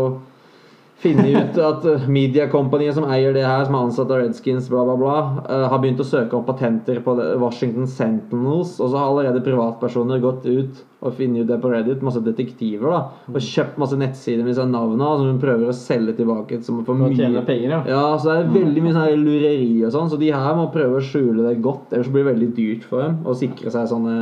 funnet 1.03 1.35
ut 1.35 1.59
at 1.61 1.85
eh, 1.89 2.07
mediekompaniet 2.09 2.95
som 2.97 3.05
eier 3.11 3.35
det 3.35 3.43
her, 3.45 3.65
som 3.67 3.75
er 3.75 3.85
ansatt 3.87 4.11
av 4.11 4.21
Redskins, 4.21 4.69
bla, 4.71 4.85
bla, 4.87 4.95
bla, 4.99 5.15
uh, 5.45 5.65
har 5.71 5.81
begynt 5.83 6.01
å 6.01 6.07
søke 6.07 6.37
om 6.37 6.45
patenter 6.47 7.01
på 7.05 7.15
Washington 7.41 7.87
Sentinels. 7.89 8.77
Og 8.79 8.89
så 8.89 8.99
har 8.99 9.11
allerede 9.11 9.43
privatpersoner 9.45 10.23
gått 10.23 10.47
ut 10.47 10.83
og 11.05 11.13
funnet 11.19 11.43
ut 11.43 11.51
det 11.51 11.59
på 11.61 11.69
Reddit, 11.69 12.01
masse 12.05 12.21
detektiver, 12.25 12.89
da, 12.89 13.27
og 13.29 13.43
kjøpt 13.43 13.77
masse 13.81 13.97
nettsider 13.99 14.41
med 14.41 14.55
disse 14.55 14.65
navnene 14.65 15.11
som 15.19 15.27
hun 15.29 15.41
prøver 15.43 15.69
å 15.69 15.75
selge 15.77 16.15
tilbake 16.17 16.61
som 16.65 16.79
for 16.79 16.95
For 16.95 17.11
mye 17.11 17.43
penger, 17.45 17.75
ja. 17.75 17.81
ja, 17.91 18.05
så 18.17 18.31
det 18.31 18.37
er 18.39 18.55
veldig 18.55 18.85
mye 18.85 18.95
sånn 18.95 19.21
lureri 19.21 19.69
og 19.85 19.93
sånn, 19.93 20.09
så 20.09 20.17
de 20.21 20.31
her 20.33 20.57
må 20.57 20.65
prøve 20.73 20.97
å 20.97 21.05
skjule 21.05 21.45
det 21.45 21.59
godt. 21.65 21.93
Ellers 21.93 22.09
blir 22.09 22.25
det 22.25 22.31
veldig 22.31 22.49
dyrt 22.57 22.89
for 22.89 23.05
dem 23.05 23.21
å 23.27 23.37
sikre 23.37 23.73
seg 23.73 23.91
sånne 23.91 24.15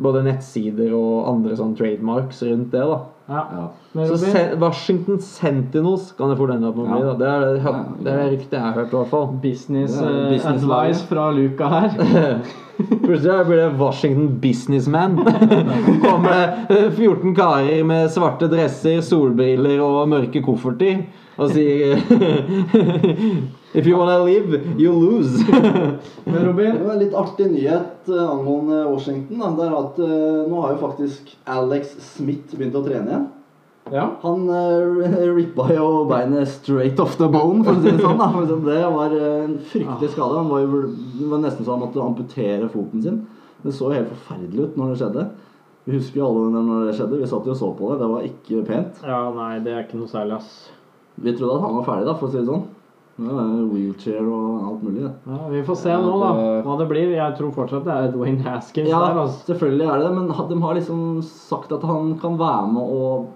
både 0.00 0.22
nettsider 0.24 0.92
og 0.96 1.28
andre 1.28 1.56
sånn 1.58 1.74
trademarks 1.76 2.42
rundt 2.46 2.70
det. 2.72 2.80
da. 2.80 2.98
ja. 3.28 3.42
Ja. 3.52 4.06
Så 4.08 4.16
Se- 4.18 4.54
Washington 4.56 5.18
Sentinels 5.20 6.12
kan 6.16 6.30
det 6.32 6.36
fort 6.38 6.50
ende 6.54 6.68
opp 6.70 6.76
med 6.80 6.88
å 6.88 6.96
bli. 6.96 7.14
Det 7.20 7.28
er 7.28 7.40
det, 7.44 7.72
det, 8.06 8.12
er 8.12 8.30
ryktet 8.32 8.52
jeg 8.56 8.64
har 8.64 8.72
hørt, 8.78 8.92
i 8.92 8.96
hvert 8.96 9.10
fall. 9.12 9.26
business, 9.42 9.96
eh, 10.00 10.30
business 10.32 10.62
advice 10.64 11.02
fra 11.10 11.30
Luca 11.36 11.68
her. 11.68 11.90
Plutselig 13.04 13.46
blir 13.46 13.60
det 13.60 13.78
Washington 13.78 14.30
Businessman. 14.40 15.18
Kommer 16.02 16.54
det 16.68 16.80
14 16.96 17.34
karer 17.36 17.84
med 17.84 18.08
svarte 18.10 18.48
dresser, 18.50 19.02
solbriller 19.04 19.80
og 19.84 20.08
mørke 20.08 20.42
kofferter 20.44 21.04
og 21.38 21.52
sier 21.52 22.00
If 23.74 23.86
you 23.86 23.96
wanna 23.96 24.18
live, 24.18 24.52
you 24.78 24.92
lose. 24.92 25.44
Men 26.24 26.46
Robin, 26.46 26.74
Det 26.76 26.84
var 26.84 26.92
en 26.92 26.98
litt 27.00 27.14
artig 27.16 27.46
nyhet 27.54 28.08
eh, 28.08 28.30
angående 28.30 28.82
Washington. 28.84 29.38
Da. 29.40 29.52
Det 29.56 29.68
er 29.68 29.76
at 29.78 30.00
eh, 30.04 30.40
nå 30.50 30.58
har 30.60 30.74
jo 30.74 30.80
faktisk 30.82 31.30
Alex 31.48 31.94
Smith 32.12 32.52
begynt 32.52 32.76
å 32.76 32.82
trene 32.84 33.08
igjen. 33.14 33.30
ja. 33.94 34.04
Han 34.22 34.44
uh, 34.48 35.32
rippa 35.38 35.70
jo 35.72 35.86
beinet 36.10 36.50
straight 36.52 37.00
off 37.00 37.16
the 37.16 37.30
bone, 37.32 37.64
for 37.64 37.78
å 37.78 37.80
si 37.80 37.94
det 37.94 38.04
sånn. 38.04 38.20
Da. 38.20 38.58
Det 38.68 38.82
var 38.98 39.16
en 39.16 39.56
fryktelig 39.72 40.12
skade. 40.12 40.36
Han 40.36 40.52
var, 40.52 40.66
jo, 40.66 40.82
det 41.16 41.30
var 41.32 41.42
nesten 41.46 41.64
så 41.64 41.72
han 41.72 41.86
måtte 41.86 42.04
amputere 42.04 42.68
foten 42.72 43.06
sin. 43.06 43.22
Det 43.64 43.72
så 43.72 43.88
jo 43.88 43.96
helt 43.96 44.12
forferdelig 44.12 44.68
ut 44.68 44.78
når 44.82 44.92
det 44.92 45.00
skjedde. 45.00 45.26
Vi 45.88 45.96
husker 45.96 46.20
jo 46.20 46.28
alle 46.28 46.44
det 46.52 46.62
når 46.68 46.84
det 46.90 46.94
skjedde. 47.00 47.22
Vi 47.24 47.32
satt 47.32 47.48
jo 47.48 47.56
og 47.56 47.58
så 47.58 47.72
på 47.80 47.88
det. 47.90 47.98
Det 48.04 48.12
var 48.12 48.28
ikke 48.28 48.62
pent. 48.68 49.02
ja, 49.08 49.24
nei, 49.40 49.50
det 49.64 49.72
er 49.72 49.82
ikke 49.86 50.04
noe 50.04 50.12
særlig, 50.12 50.38
ass. 50.38 50.54
Vi 51.16 51.32
trodde 51.38 51.56
at 51.56 51.64
han 51.64 51.80
var 51.80 51.88
ferdig, 51.88 52.10
da, 52.12 52.18
for 52.20 52.28
å 52.28 52.34
si 52.36 52.42
det 52.42 52.48
sånn. 52.52 52.68
Wheelchair 53.18 54.24
og 54.24 54.62
alt 54.70 54.82
mulig. 54.86 55.04
Ja, 55.26 55.38
vi 55.52 55.60
får 55.66 55.76
se 55.82 55.92
nå, 56.00 56.14
da, 56.22 56.30
hva 56.64 56.78
det 56.80 56.88
blir. 56.90 57.10
Jeg 57.14 57.36
tror 57.38 57.52
fortsatt 57.54 57.84
det 57.84 57.92
er 57.92 58.10
Dwayne 58.14 58.42
Haskins 58.46 58.88
Ja, 58.88 58.98
der, 59.04 59.20
altså. 59.26 59.44
selvfølgelig 59.52 59.86
er 59.86 59.98
det 60.00 60.08
det, 60.08 60.14
men 60.16 60.48
de 60.48 60.60
har 60.64 60.74
liksom 60.78 61.04
sagt 61.26 61.72
at 61.76 61.82
han 61.84 62.14
kan 62.22 62.38
være 62.40 62.72
med 62.72 62.82
og 62.96 63.28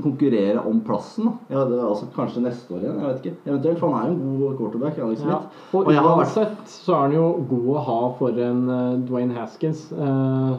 konkurrere 0.00 0.62
om 0.66 0.80
plassen. 0.86 1.32
Ja, 1.50 1.64
det 1.68 1.76
er 1.78 1.86
altså 1.86 2.06
Kanskje 2.14 2.42
neste 2.44 2.72
år 2.74 2.82
igjen, 2.84 2.98
jeg 3.00 3.06
vet 3.10 3.24
ikke. 3.24 3.36
Eventuelt, 3.50 3.78
for 3.82 3.92
han 3.94 4.02
er 4.02 4.10
jo 4.10 4.18
en 4.18 4.36
god 4.40 4.58
quarterback. 4.60 4.98
Alex 5.04 5.24
Ja. 5.26 5.38
Og, 5.74 5.86
Og 5.86 5.92
jeg 5.92 6.00
har 6.00 6.08
vært- 6.08 6.26
uansett 6.26 6.68
så 6.74 6.94
er 6.94 7.00
han 7.06 7.12
jo 7.12 7.26
god 7.50 7.66
å 7.76 7.84
ha 7.88 7.98
for 8.18 8.28
en 8.50 8.62
eh, 8.70 8.98
Dwayne 9.10 9.34
Haskins 9.34 9.92
eh, 9.92 10.56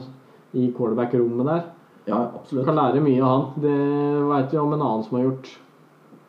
i 0.53 0.71
quarterback-rommet 0.77 1.45
der. 1.45 1.63
Ja, 2.07 2.19
absolutt. 2.35 2.65
kan 2.65 2.75
lære 2.75 3.01
mye 3.01 3.21
av 3.21 3.29
han. 3.29 3.61
Det 3.61 3.75
veit 4.29 4.51
vi 4.51 4.57
om 4.57 4.73
en 4.73 4.81
annen 4.81 5.03
som 5.03 5.17
har 5.17 5.25
gjort. 5.27 5.49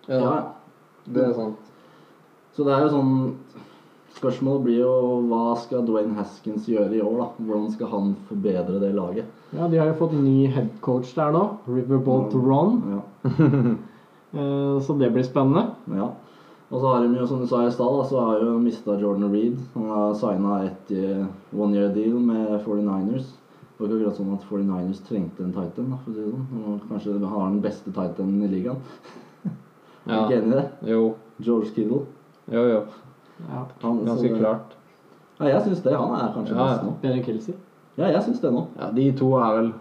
Ja. 0.09 0.43
det 1.07 1.23
er 1.29 1.33
sant. 1.35 1.62
Så 2.57 2.65
det 2.67 2.75
er 2.77 2.87
jo 2.87 2.93
sånn 2.97 3.15
Spørsmålet 4.13 4.63
blir 4.67 4.81
jo 4.83 4.91
hva 5.31 5.55
skal 5.57 5.87
Dwayne 5.89 6.13
Haskins 6.19 6.67
gjøre 6.69 6.93
i 6.99 7.01
år? 7.01 7.15
da? 7.23 7.27
Hvordan 7.47 7.71
skal 7.73 7.89
han 7.89 8.11
forbedre 8.29 8.79
det 8.83 8.91
laget? 8.95 9.25
Ja, 9.57 9.67
De 9.73 9.79
har 9.81 9.89
jo 9.89 9.95
fått 10.03 10.13
ny 10.13 10.47
headcoach 10.53 11.15
der 11.17 11.33
nå. 11.33 11.41
Riverboat 11.67 12.35
Ron. 12.37 12.77
Ja. 12.93 13.01
Eh, 14.33 14.77
så 14.81 14.95
det 14.97 15.11
blir 15.13 15.25
spennende. 15.27 15.75
ja. 15.93 16.07
Og 16.73 16.81
så 16.81 16.89
har 16.89 17.03
de 17.05 17.19
jo, 17.19 17.27
som 17.29 17.41
du 17.43 17.47
sa 17.47 17.67
i 17.67 17.71
stad, 17.71 17.99
så 18.09 18.17
har 18.25 18.39
jo 18.41 18.55
mista 18.65 18.95
Jordan 18.97 19.29
Reed. 19.29 19.59
Han 19.75 19.91
har 19.93 20.15
signa 20.17 20.55
et 20.65 20.93
eh, 20.97 21.27
one 21.53 21.75
year 21.77 21.91
deal 21.93 22.15
med 22.17 22.55
49ers. 22.65 23.27
Det 23.77 23.83
var 23.83 23.91
ikke 23.93 23.99
akkurat 23.99 24.17
sånn 24.23 24.33
at 24.39 24.47
49ers 24.49 25.03
trengte 25.05 25.45
en 25.45 25.53
titan, 25.53 25.91
da, 25.93 25.99
for 26.01 26.13
å 26.13 26.15
si 26.17 26.25
det 26.25 26.33
sånn. 26.33 26.81
Kanskje 26.89 27.19
han 27.19 27.29
har 27.35 27.51
den 27.51 27.61
beste 27.67 27.93
titanen 27.93 28.41
i 28.47 28.49
ligaen. 28.55 28.81
Er 30.07 30.15
Ja. 30.15 30.17
du 30.17 30.33
ikke 30.33 30.41
enig 30.41 30.53
i 30.55 30.61
det? 30.63 30.67
Jo, 30.95 31.03
George 31.45 31.75
Kiddle. 31.77 32.01
Jo, 32.53 32.65
jo. 32.73 32.83
Ja, 33.49 33.65
Han, 33.83 34.05
Ganske 34.07 34.29
det- 34.29 34.39
klart. 34.39 34.75
Ja, 35.41 35.47
jeg 35.49 35.63
syns 35.67 35.83
det. 35.83 35.95
Han 35.97 36.13
er 36.15 36.33
kanskje 36.35 36.55
Ja, 36.55 36.67
best 36.69 36.83
ja. 36.83 36.87
nå. 36.87 36.93
Bedre 37.03 37.23
Kelsey. 37.25 37.55
Ja, 37.99 38.07
jeg 38.13 38.23
syns 38.23 38.41
det 38.41 38.53
nå. 38.53 38.67
Ja, 38.79 38.91
De 38.95 39.13
to 39.13 39.33
er 39.37 39.57
vel 39.57 39.73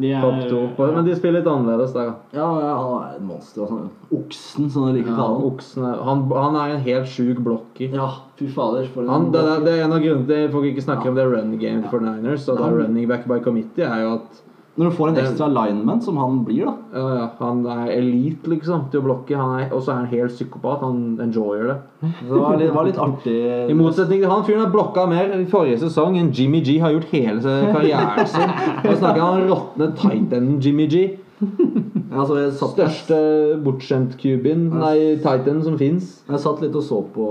De 0.00 0.10
er, 0.12 0.22
topp 0.22 0.48
to. 0.48 0.60
Ja. 0.86 0.92
Men 0.96 1.04
de 1.04 1.14
spiller 1.14 1.40
litt 1.42 1.46
annerledes 1.52 1.92
der. 1.92 2.14
Ja, 2.32 2.46
ja, 2.60 2.76
han 2.80 3.02
er 3.10 3.16
et 3.16 3.22
monster. 3.22 3.66
Sånn. 3.68 3.90
Oksen, 4.10 4.70
som 4.70 4.86
de 4.86 4.94
liker 4.96 5.10
å 5.12 5.12
Ja, 5.12 5.16
kalle 5.16 5.34
han. 5.36 5.50
oksen 5.50 5.84
er, 5.84 5.98
han, 6.02 6.22
han 6.32 6.56
er 6.56 6.74
en 6.76 6.80
helt 6.80 7.06
sjuk 7.12 7.42
blokker. 7.44 7.92
Ja, 7.92 8.08
fy 8.36 8.46
fader. 8.48 8.86
For 8.94 9.04
Han, 9.06 9.30
det, 9.32 9.42
det 9.66 9.74
er 9.78 9.84
en 9.84 9.92
av 9.92 10.00
grunnene 10.00 10.26
til 10.26 10.48
folk 10.54 10.64
ikke 10.64 10.82
snakker 10.86 11.08
om 11.12 11.14
det 11.14 11.26
run 11.28 11.58
game 11.58 11.82
for 11.90 12.00
Niners. 12.00 12.48
Og 12.48 12.56
det 12.56 12.64
er 12.64 12.78
running 12.80 13.06
back 13.08 13.26
by 13.28 13.38
committee 13.44 13.84
er 13.84 14.00
jo 14.06 14.14
at 14.14 14.42
Når 14.78 14.88
du 14.88 14.94
får 14.96 15.08
en 15.10 15.16
ekstra 15.20 15.46
lineman, 15.52 15.98
som 16.00 16.16
han 16.16 16.38
blir, 16.46 16.64
da. 16.64 16.72
ja, 16.96 17.08
ja, 17.18 17.24
han 17.40 17.58
er 17.68 17.90
elite 17.92 18.48
liksom 18.48 18.86
til 18.90 19.02
å 19.02 19.04
blokke. 19.04 19.36
Er- 19.36 19.72
Og 19.74 19.82
så 19.82 19.92
er 19.92 19.98
han 20.00 20.06
helt 20.06 20.32
psykopat. 20.32 20.80
Han 20.80 21.18
enjoyer 21.20 21.66
det. 21.68 21.76
Det 22.22 22.38
var 22.40 22.56
litt, 22.56 22.72
var 22.72 22.84
litt 22.88 22.96
artig. 22.98 23.36
I 23.68 23.74
motsetning 23.76 24.22
til 24.22 24.30
han 24.30 24.44
fyren 24.46 24.64
har 24.64 24.70
blokka 24.72 25.04
mer 25.10 25.28
i 25.36 25.44
forrige 25.44 25.78
sesong 25.84 26.16
enn 26.16 26.32
Jimmy 26.32 26.62
G 26.64 26.78
har 26.80 26.90
gjort 26.94 27.10
hele 27.12 27.42
karrieren 27.74 28.26
sin. 28.26 28.48
Nå 28.86 28.96
snakker 28.96 29.20
han 29.20 29.42
om 29.42 29.48
råtne 29.52 29.90
Titanen 30.00 30.56
Jimmy 30.64 30.86
G. 30.88 31.04
Ja, 31.42 32.22
altså, 32.22 32.38
satt, 32.56 32.72
Største 32.78 33.18
bortskjemt-cubien, 33.64 34.68
nei, 34.78 35.16
tighten 35.22 35.62
som 35.64 35.76
fins. 35.80 36.22
jeg 36.28 36.38
satt 36.40 36.60
litt 36.62 36.74
og 36.76 36.82
så 36.86 37.02
på 37.12 37.28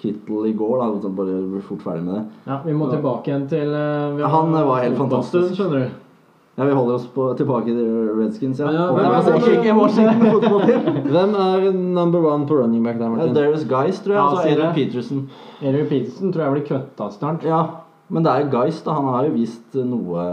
Kittle 0.00 0.48
i 0.48 0.52
går, 0.56 0.78
da. 0.80 1.08
Bare 1.14 1.60
fort 1.66 1.82
ferdig 1.84 2.04
med 2.06 2.14
det. 2.14 2.22
Ja, 2.48 2.60
Vi 2.64 2.72
må 2.72 2.88
tilbake 2.90 3.28
igjen 3.28 3.48
til 3.50 3.68
eh, 3.76 4.22
Han 4.32 4.50
var 4.52 4.80
helt 4.82 4.96
fantastisk. 4.96 5.50
fantastisk. 5.50 5.60
skjønner 5.60 5.84
du. 5.84 5.98
Ja, 6.60 6.66
Vi 6.68 6.72
holder 6.76 6.94
oss 6.98 7.06
på, 7.14 7.26
tilbake 7.38 7.72
til 7.72 8.10
Redskins, 8.18 8.58
ja. 8.60 8.68
Ja, 8.74 8.86
hvem 8.92 9.06
er- 9.06 9.22
fotball 10.34 10.64
til. 10.66 10.90
Hvem 11.14 11.30
er 11.40 11.70
number 11.72 12.26
one 12.28 12.44
på 12.46 12.58
running 12.60 12.84
back 12.84 12.98
der, 13.00 13.08
Martin? 13.08 13.32
Darius 13.34 13.64
Guys, 13.64 14.00
tror 14.04 14.12
jeg. 14.12 14.20
Ja, 14.20 14.24
Og 14.26 14.36
så 14.36 14.42
sier 14.44 14.58
Adrian. 14.58 14.74
Peterson. 14.74 15.22
Eric 15.62 15.88
Peterson 15.88 16.32
tror 16.34 16.42
jeg 16.44 16.52
blir 16.58 16.66
kvøtta 16.68 17.08
snart. 17.16 17.46
Ja, 17.48 17.62
men 18.12 18.26
det 18.26 18.32
er 18.34 18.44
jo 18.44 18.50
Guys, 18.58 18.82
da. 18.84 18.92
Han 18.98 19.08
har 19.14 19.24
jo 19.30 19.32
vist 19.38 19.74
noe 19.74 20.26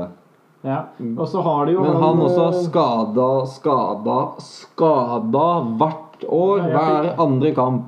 Ja. 0.66 0.82
Og 1.16 1.28
så 1.32 1.41
har 1.45 1.66
de 1.66 1.78
jo 1.78 1.82
Men 1.86 1.95
han 2.02 2.20
også 2.28 2.44
har 2.44 2.60
skada, 2.66 3.30
skada, 3.48 4.18
skada 4.44 5.48
hvert 5.80 6.26
år. 6.28 6.58
Ja, 6.60 6.74
Hver 6.76 7.08
fikk- 7.08 7.24
andre 7.28 7.52
kamp. 7.56 7.84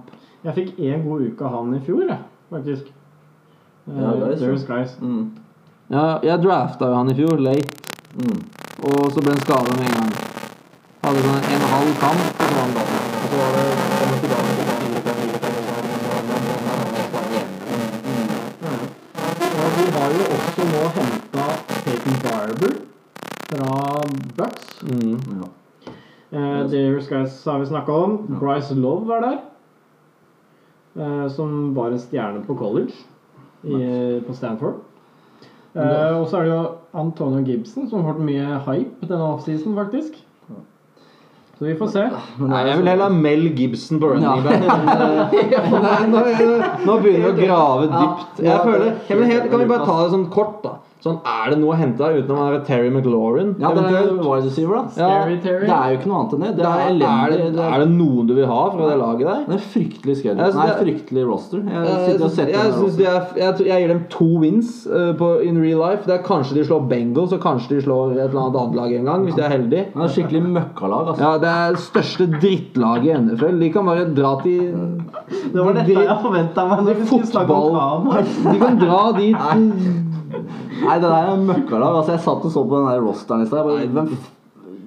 Jeg 0.46 0.56
fikk 0.56 0.80
én 0.80 1.04
god 1.04 1.22
uke 1.28 1.44
av 1.44 1.52
han 1.58 1.74
i 1.76 1.80
fjor, 1.84 2.06
jeg, 2.08 2.20
faktisk. 2.54 2.86
Eh, 3.90 4.00
Ja, 4.00 4.14
ja. 4.16 4.36
Darius 4.40 4.64
Guys. 4.64 4.96
mm. 5.02 5.30
Ja, 5.92 6.20
jeg 6.24 6.42
drafta 6.44 6.86
jo 6.88 6.94
han 6.96 7.10
i 7.10 7.14
fjor, 7.18 7.40
late. 7.42 7.69
Mm. 8.20 8.40
Og 8.84 9.12
så 9.14 9.22
ble 9.24 9.32
han 9.32 9.42
skada 9.46 9.72
med 9.78 9.86
en 9.88 9.94
gang. 9.98 10.12
Hadde 11.04 11.20
en 11.56 11.66
halv 11.74 11.94
kamp, 12.04 12.24
og 12.40 12.46
så 12.48 12.54
var 12.56 12.66
han. 12.66 12.74
Og 13.22 13.28
så 13.30 13.36
var 13.42 13.50
det 13.58 13.68
kom 14.00 14.20
tilbake 14.24 14.52
til 14.56 14.70
var 19.60 19.70
de 19.78 19.86
har 19.96 20.10
jo 20.18 20.26
også 20.36 20.66
nå 20.72 20.84
henta 20.96 21.46
Peyton 21.86 22.18
Barber 22.24 22.76
fra 23.50 23.70
Bucks. 24.38 24.68
Mm. 24.84 25.16
Ja. 25.40 25.48
Uh, 26.34 26.72
Darius 26.72 27.08
Guys 27.08 27.46
har 27.46 27.60
vi 27.60 27.66
snakka 27.66 27.92
om. 27.92 28.18
Bryce 28.40 28.76
Love 28.76 29.16
er 29.16 29.22
der. 29.22 29.38
Uh, 30.96 31.32
som 31.32 31.76
var 31.76 31.92
en 31.92 32.00
stjerne 32.00 32.44
på 32.46 32.56
college 32.56 32.94
i, 33.64 34.22
på 34.28 34.34
Stanford. 34.34 34.89
Eh, 35.76 36.16
og 36.18 36.26
så 36.30 36.40
er 36.40 36.48
det 36.48 36.54
jo 36.56 36.64
Antonio 36.98 37.44
Gibson, 37.46 37.86
som 37.90 38.02
har 38.04 38.14
fått 38.16 38.24
mye 38.26 38.58
hype 38.66 39.06
denne 39.10 39.28
offseason, 39.36 39.76
faktisk. 39.78 40.18
Så 41.60 41.66
vi 41.68 41.74
får 41.76 41.90
se. 41.92 42.04
Men 42.40 42.50
Nei, 42.54 42.60
jeg 42.70 42.78
vil 42.80 42.88
heller 42.88 43.10
ha 43.10 43.16
Mel 43.28 43.42
Gibson 43.58 44.00
på 44.00 44.14
running 44.14 44.24
Ja. 44.24 44.36
back. 44.40 44.62
Nei, 44.64 46.08
nå, 46.14 46.22
nå 46.88 46.96
begynner 47.04 47.26
vi 47.26 47.30
å 47.30 47.34
grave 47.42 47.90
dypt. 47.92 48.40
Jeg 48.48 48.62
føler, 48.64 48.94
jeg 49.10 49.18
vil 49.20 49.26
helt, 49.34 49.50
Kan 49.52 49.60
vi 49.60 49.68
bare 49.74 49.86
ta 49.90 49.98
det 50.06 50.14
sånn 50.14 50.30
kort, 50.32 50.62
da? 50.64 50.78
Sånn, 51.00 51.22
Er 51.24 51.54
det 51.54 51.62
noe 51.62 51.72
å 51.72 51.78
hente 51.80 52.04
utenom 52.04 52.40
han 52.44 52.64
Terry 52.68 52.90
McLaurin? 52.92 53.54
Ja, 53.62 53.70
det 53.72 53.86
er 53.88 54.10
wide 54.20 54.50
receiver, 54.50 54.82
da. 54.82 55.00
Ja, 55.00 55.38
Terry. 55.40 55.64
Det 55.64 55.72
er 55.72 55.94
jo 55.94 56.00
ikke 56.00 56.10
noe 56.12 56.18
annet 56.20 56.34
enn 56.36 56.42
det. 56.44 56.50
Det 56.58 56.66
er 56.68 56.82
er, 56.90 56.98
er, 57.08 57.32
det, 57.32 57.46
Det 57.56 57.68
er 57.70 57.84
det 57.86 57.88
noen 57.94 58.28
du 58.28 58.34
vil 58.36 58.50
ha 58.50 58.58
fra 58.74 58.90
det 58.90 58.98
laget 59.00 59.30
der? 59.30 59.46
det 59.48 59.56
er 59.56 59.64
fryktelig 59.76 60.16
Jeg 60.26 60.36
Nei, 60.36 60.50
det- 60.52 60.82
fryktelig 60.82 61.24
roster. 61.30 61.62
Jeg 61.70 63.54
de 63.60 63.70
gir 63.70 63.88
dem 63.94 64.02
to 64.12 64.28
wins 64.42 64.74
uh, 64.92 65.14
på, 65.16 65.30
in 65.48 65.62
real 65.64 65.80
life. 65.86 66.04
Det 66.04 66.18
er 66.18 66.26
Kanskje 66.28 66.60
de 66.60 66.68
slår 66.68 66.84
Bengals, 66.92 67.32
og 67.32 67.40
kanskje 67.48 67.78
de 67.78 67.82
slår 67.88 68.18
et 68.18 68.26
eller 68.28 68.42
annet 68.44 68.60
annet 68.60 68.76
lag 68.82 68.98
en 69.00 69.10
gang, 69.10 69.24
hvis 69.24 69.40
de 69.40 69.46
er 69.48 69.56
heldige. 69.56 69.86
Det 69.96 70.04
er 70.04 70.14
skikkelig 70.18 70.44
møkkalag, 70.50 71.14
altså. 71.14 71.24
Ja, 71.24 71.32
Det 71.40 71.54
er 71.54 71.80
det 71.80 71.84
største 71.86 72.28
drittlaget 72.36 73.08
i 73.08 73.16
NFL. 73.24 73.56
De 73.64 73.72
kan 73.72 73.88
bare 73.88 74.06
dra 74.20 74.36
til 74.44 74.60
Det 75.48 75.64
var 75.64 75.80
dette 75.80 75.96
jeg 75.96 76.20
forventa 76.28 76.68
meg 76.68 76.84
om 76.84 77.10
fotball. 77.16 77.74
De 78.52 78.60
kan 78.60 78.80
dra 78.84 79.02
dit 79.16 80.08
Nei, 80.30 80.98
det 81.02 81.08
der 81.08 81.16
er 81.16 81.42
møkkalag. 81.42 82.00
Altså, 82.00 82.14
jeg 82.16 82.24
satt 82.26 82.46
og 82.46 82.54
så 82.54 82.64
på 82.64 82.82
den 82.82 82.90
der 82.92 83.02
rosteren 83.04 83.44
i 83.44 83.50
stad. 83.50 83.70
Hvem, 83.96 84.12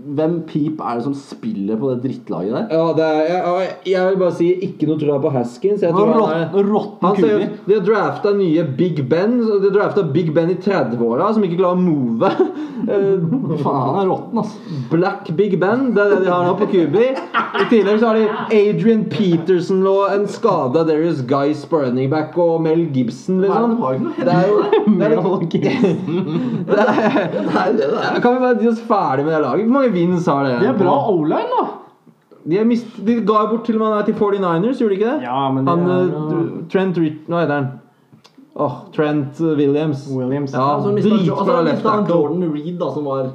hvem 0.03 0.41
pip 0.49 0.81
er 0.83 0.99
det 0.99 1.05
som 1.07 1.15
spiller 1.17 1.79
på 1.79 1.93
det 1.93 2.03
drittlaget 2.07 2.55
der? 2.57 2.65
Ja, 2.75 2.87
det 2.97 3.07
er, 3.07 3.47
jeg, 3.61 3.69
jeg 3.93 4.09
vil 4.09 4.19
bare 4.23 4.35
si 4.39 4.49
ikke 4.67 4.89
noe 4.89 4.99
trua 5.01 5.19
på 5.23 5.31
Haskins. 5.35 5.85
Jeg 5.85 5.95
tror 5.95 6.13
han 6.27 6.45
er 6.49 6.69
rotten 6.73 7.17
kubi. 7.19 7.49
De 7.69 7.77
har 7.77 7.85
drafta 7.87 8.35
nye 8.37 8.65
Big 8.79 9.03
Ben. 9.09 9.39
De 9.47 9.61
har 9.69 9.77
drafta 9.77 10.05
Big 10.15 10.33
Ben 10.35 10.51
i 10.51 10.59
30-åra, 10.59 11.31
som 11.37 11.47
ikke 11.47 11.61
klarer 11.63 11.79
å 11.79 11.87
move. 11.87 12.33
Eh, 12.83 13.21
Faen, 13.63 13.93
han 13.95 13.99
er 14.01 14.09
råtten, 14.11 14.39
altså. 14.41 14.79
Black 14.91 15.29
Big 15.39 15.53
Ben, 15.61 15.93
det 15.95 16.03
er 16.03 16.09
det 16.17 16.25
de 16.25 16.31
har 16.33 16.49
nå 16.49 16.57
på 16.59 16.67
Kubi. 16.73 17.05
I 17.63 17.67
tillegg 17.71 18.01
så 18.01 18.09
har 18.09 18.19
de 18.19 18.25
Adrian 18.59 19.05
Peterson 19.13 19.85
og 19.87 20.11
en 20.11 20.25
skada 20.27 20.83
Darius 20.89 21.21
Guys 21.31 21.63
på 21.71 21.79
running 21.85 22.11
back 22.11 22.35
og 22.43 22.57
Mel 22.65 22.83
Gibson, 22.91 23.39
liksom. 23.45 23.77
det 24.19 24.35
er 24.35 24.49
jo 24.51 24.57
Det 24.99 25.07
er 25.07 25.13
det 26.73 26.81
er, 26.83 27.71
det 27.79 27.87
er. 27.87 28.19
Kan 28.19 28.35
vi 28.35 28.43
bare 28.43 28.59
gjøre 28.59 28.75
oss 28.75 28.83
ferdig 28.89 29.29
med 29.29 29.35
det 29.37 29.43
laget? 29.45 29.69
Hvor 29.69 29.77
mange 29.79 29.92
wins 29.93 30.27
har 30.27 30.49
det? 30.49 30.57
De 30.63 30.67
er 30.73 30.79
bra 30.79 30.97
O-line, 31.13 31.53
da. 31.53 31.69
De, 32.43 32.59
er 32.59 32.67
mist, 32.67 32.89
de 33.07 33.21
ga 33.23 33.45
jo 33.45 33.53
bort 33.53 33.69
til 33.69 33.79
og 33.79 33.85
med 33.85 34.09
til 34.09 34.17
49ers, 34.19 34.81
gjorde 34.81 34.91
de 34.91 34.99
ikke 34.99 35.13
det? 35.13 35.29
Ja, 35.29 35.45
men 35.55 35.65
de 35.67 35.71
Han 35.71 35.87
er 35.87 36.11
ja. 36.11 36.41
Trent 36.73 36.99
Rich... 36.99 37.21
Hva 37.29 37.45
heter 37.45 37.55
han? 37.61 37.69
Oh, 38.55 38.75
Trent 38.93 39.39
eh, 39.41 39.55
Williams. 39.57 40.09
Williams. 40.11 40.53
Ja, 40.53 40.75
Altså, 40.75 40.91
dritbra 40.91 41.39
altså, 41.39 41.63
left 41.63 41.87
han 41.87 42.05
tackle. 42.05 42.19
Jordan 42.19 42.53
Reed, 42.53 42.75
da, 42.81 42.91
som 42.93 43.07
var 43.07 43.31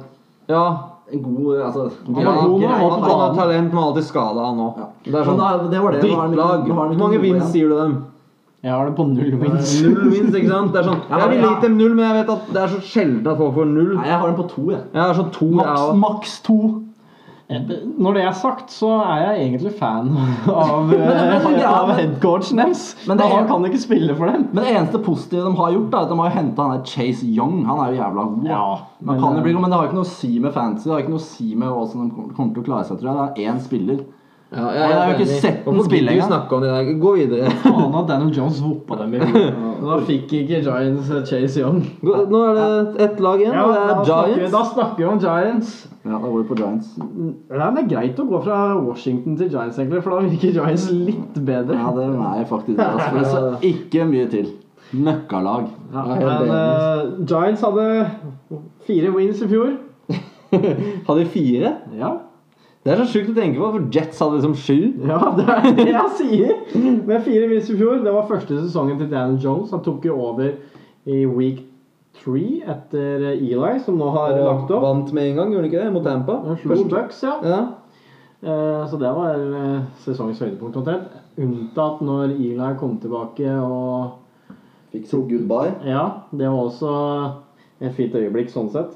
Ja, 0.48 0.66
en 1.12 1.22
god 1.24 1.56
altså, 1.56 1.88
ja, 2.08 2.24
var 2.24 2.46
god 2.46 2.60
greit. 2.60 2.70
han 2.70 3.02
han 3.02 3.20
har 3.20 3.34
talent, 3.34 3.72
men 3.72 3.82
alltid 3.84 4.04
skada, 4.04 4.44
han 4.44 4.60
òg. 4.60 4.78
Ja. 5.08 5.24
Sånn 5.24 5.40
det 5.72 5.80
det. 5.80 6.02
Drittlag. 6.04 6.68
Hvor 6.68 6.94
mange 7.00 7.20
wins 7.24 7.50
sier 7.52 7.72
du 7.72 7.76
dem? 7.80 7.96
Jeg 8.64 8.72
har 8.74 8.88
det 8.88 8.96
på 8.98 9.04
null 9.06 9.36
wins. 9.38 9.76
Null 9.84 10.10
wins, 10.10 10.34
ikke 10.34 10.48
sant? 10.50 10.72
Det 10.74 10.80
er 10.80 10.88
sånn, 10.88 11.02
jeg 11.12 11.30
vil 11.30 11.38
ja. 11.44 11.52
gitt 11.52 11.62
dem 11.68 11.76
null, 11.78 11.92
men 11.94 12.04
jeg 12.08 12.16
vet 12.18 12.32
at 12.34 12.48
det 12.56 12.62
er 12.64 12.72
så 12.74 12.80
sjelden 12.82 13.28
at 13.30 13.38
folk 13.38 13.54
får 13.54 13.68
null. 13.70 13.92
Nei, 14.00 14.08
jeg 14.10 14.18
har 14.18 14.26
den 14.32 14.36
på 14.40 14.46
to, 14.50 14.64
jeg. 14.74 14.80
Jeg 14.96 15.02
har 15.04 15.14
sånn 15.20 15.32
to, 15.36 15.48
Maks, 15.60 15.84
maks 16.02 16.34
to. 16.48 16.56
Eh, 17.48 17.62
Når 17.96 18.12
det 18.18 18.22
er 18.28 18.34
sagt, 18.36 18.68
så 18.74 18.90
er 19.06 19.22
jeg 19.22 19.44
egentlig 19.46 19.70
fan 19.78 20.10
av, 20.52 20.90
men- 20.90 21.54
eh, 21.54 21.62
av 21.70 21.92
headcoachen 21.96 22.58
deres. 22.60 22.82
Men 23.06 23.14
Men 23.14 23.16
det 23.22 23.24
er- 23.24 23.36
han 23.38 23.46
kan 23.48 23.64
ikke 23.70 23.80
spille 23.80 24.16
for 24.18 24.26
dem. 24.26 24.48
Men 24.52 24.64
det 24.64 24.74
eneste 24.74 24.98
positive 25.06 25.44
de 25.46 25.54
har 25.56 25.72
gjort, 25.72 25.88
da, 25.94 25.98
er 25.98 26.02
at 26.02 26.08
de 26.10 26.18
har 26.18 26.34
henta 26.34 26.66
Chase 26.84 27.24
Young. 27.30 27.64
Han 27.64 27.78
er 27.86 27.94
jo 27.94 28.02
jævla 28.02 28.26
god. 28.34 28.42
da. 28.44 28.50
Ja, 28.50 28.78
men, 29.00 29.14
men, 29.14 29.22
kan 29.22 29.32
jo 29.32 29.38
eh, 29.38 29.42
bli, 29.46 29.52
god, 29.54 29.62
men 29.62 29.70
det 29.70 29.78
har 29.78 29.86
ikke 29.88 30.00
noe 30.02 30.10
å 30.10 30.14
si 30.18 30.38
med 30.38 30.52
fantasy. 30.52 30.84
Det 30.90 30.92
har 30.92 31.00
ikke 31.06 31.14
noe 31.14 31.22
å 31.24 31.30
si 31.30 31.54
med 31.54 31.68
hvordan 31.68 32.08
de 32.10 32.14
kommer 32.18 32.34
kommer 32.36 32.52
til 32.58 32.62
å 32.62 32.66
klare 32.68 32.84
seg, 32.90 32.98
tror 33.00 33.08
jeg. 33.14 33.16
Det 33.38 33.46
er 33.46 33.52
én 33.54 33.60
spiller. 33.64 34.04
Ja, 34.48 34.70
jeg 34.72 34.84
har 34.88 35.10
jo 35.10 35.16
ikke 35.18 35.40
sett 35.42 35.66
den 35.66 35.78
spille 35.84 36.12
engang? 36.14 36.86
Gå 37.02 37.10
videre. 37.18 37.50
Faen 37.60 37.96
at 37.98 38.06
Daniel 38.08 38.30
Jones 38.32 38.62
voppa 38.64 38.96
dem 39.02 39.12
i 39.12 39.18
hodet. 39.22 39.48
Da 39.82 39.96
fikk 40.08 40.32
ikke 40.38 40.60
Giants 40.64 41.10
eh, 41.12 41.24
Chase 41.28 41.60
Young. 41.60 41.82
Nå 42.00 42.40
er 42.46 42.54
det 42.56 43.02
ett 43.04 43.18
lag 43.20 43.42
igjen, 43.42 43.52
Ja, 43.52 43.66
og 43.66 43.74
da, 43.74 43.82
det 43.82 43.90
er 43.90 44.06
snakker 44.08 44.30
vi, 44.30 44.38
Snakker, 44.38 44.54
da 44.54 44.62
snakker 44.70 45.02
vi 45.02 45.08
om 45.10 45.18
Giants. 45.24 45.74
Ja, 46.06 46.14
da 46.14 46.22
går 46.22 46.38
vi 46.38 46.46
på 46.48 46.56
Giants. 46.62 46.94
Ja, 47.52 47.66
det 47.76 47.82
er 47.82 47.90
greit 47.90 48.22
å 48.22 48.26
gå 48.30 48.40
fra 48.46 48.60
Washington 48.86 49.36
til 49.36 49.50
Giants, 49.52 49.82
egentlig, 49.82 50.00
for 50.06 50.16
da 50.16 50.22
virker 50.30 50.56
Giants 50.56 50.86
litt 50.94 51.36
bedre. 51.50 51.76
Ja, 51.76 51.92
det 51.98 52.06
er 52.08 52.48
faktisk 52.48 52.80
det. 52.80 52.88
Altså. 52.88 53.10
Det 53.18 53.26
så 53.34 53.42
ikke 53.74 54.08
mye 54.08 54.30
til. 54.32 54.48
Møkkalag. 54.96 55.68
Ja, 55.92 56.06
men 56.08 56.48
uh, 56.48 57.02
Giants 57.28 57.60
hadde 57.68 57.84
fire 58.88 59.12
wins 59.12 59.44
i 59.44 59.50
fjor. 59.52 59.76
Hadde 61.04 61.26
fire? 61.28 61.74
Ja, 61.92 62.14
Det 62.84 62.92
er 62.94 63.00
så 63.02 63.08
sjukt 63.10 63.32
å 63.32 63.36
tenke 63.36 63.58
på, 63.60 63.68
for 63.74 63.86
Jets 63.92 64.20
hadde 64.22 64.38
liksom 64.38 64.54
sju. 64.56 64.76
ja 65.08 65.18
det 65.36 65.46
er 65.54 65.66
det 65.76 65.86
jeg 65.92 66.12
sier. 66.20 66.52
Med 67.08 67.24
fire 67.26 67.48
miss 67.50 67.68
i 67.72 67.76
fjor. 67.76 67.98
Det 68.04 68.12
var 68.14 68.28
første 68.30 68.60
sesongen 68.62 69.00
til 69.00 69.10
Daniel 69.10 69.40
Jones. 69.42 69.72
Han 69.74 69.82
tok 69.84 70.06
jo 70.08 70.14
over 70.30 70.54
i 71.08 71.24
week 71.26 71.64
three 72.18 72.62
etter 72.66 73.26
Eli, 73.34 73.74
som 73.84 73.98
nå 74.00 74.08
har 74.14 74.32
lagt 74.38 74.70
opp. 74.74 74.82
vant 74.82 75.12
med 75.14 75.30
en 75.32 75.36
gang, 75.42 75.52
gjorde 75.52 75.66
han 75.66 75.70
ikke 75.72 75.82
det? 75.84 75.92
Mot 75.94 76.06
Tampa. 76.06 76.38
Slo 76.62 76.78
Bucks, 76.90 77.20
ja. 77.26 77.34
Ja. 77.44 77.60
Eh, 78.42 78.86
Så 78.90 78.98
det 79.02 79.10
var 79.14 79.34
eh, 79.34 79.82
sesongens 80.06 80.40
høydepunkt 80.42 80.78
omtrent. 80.80 81.12
Unntatt 81.38 82.00
når 82.02 82.32
Eli 82.38 82.72
kom 82.80 82.96
tilbake 83.02 83.52
og 83.58 84.16
Fikk 84.88 85.04
sitt 85.04 85.26
goodbye. 85.28 85.74
Ja, 85.84 86.22
det 86.32 86.48
var 86.48 86.62
også 86.70 86.92
et 87.84 87.92
fint 87.98 88.14
øyeblikk 88.16 88.48
sånn 88.48 88.70
sett. 88.72 88.94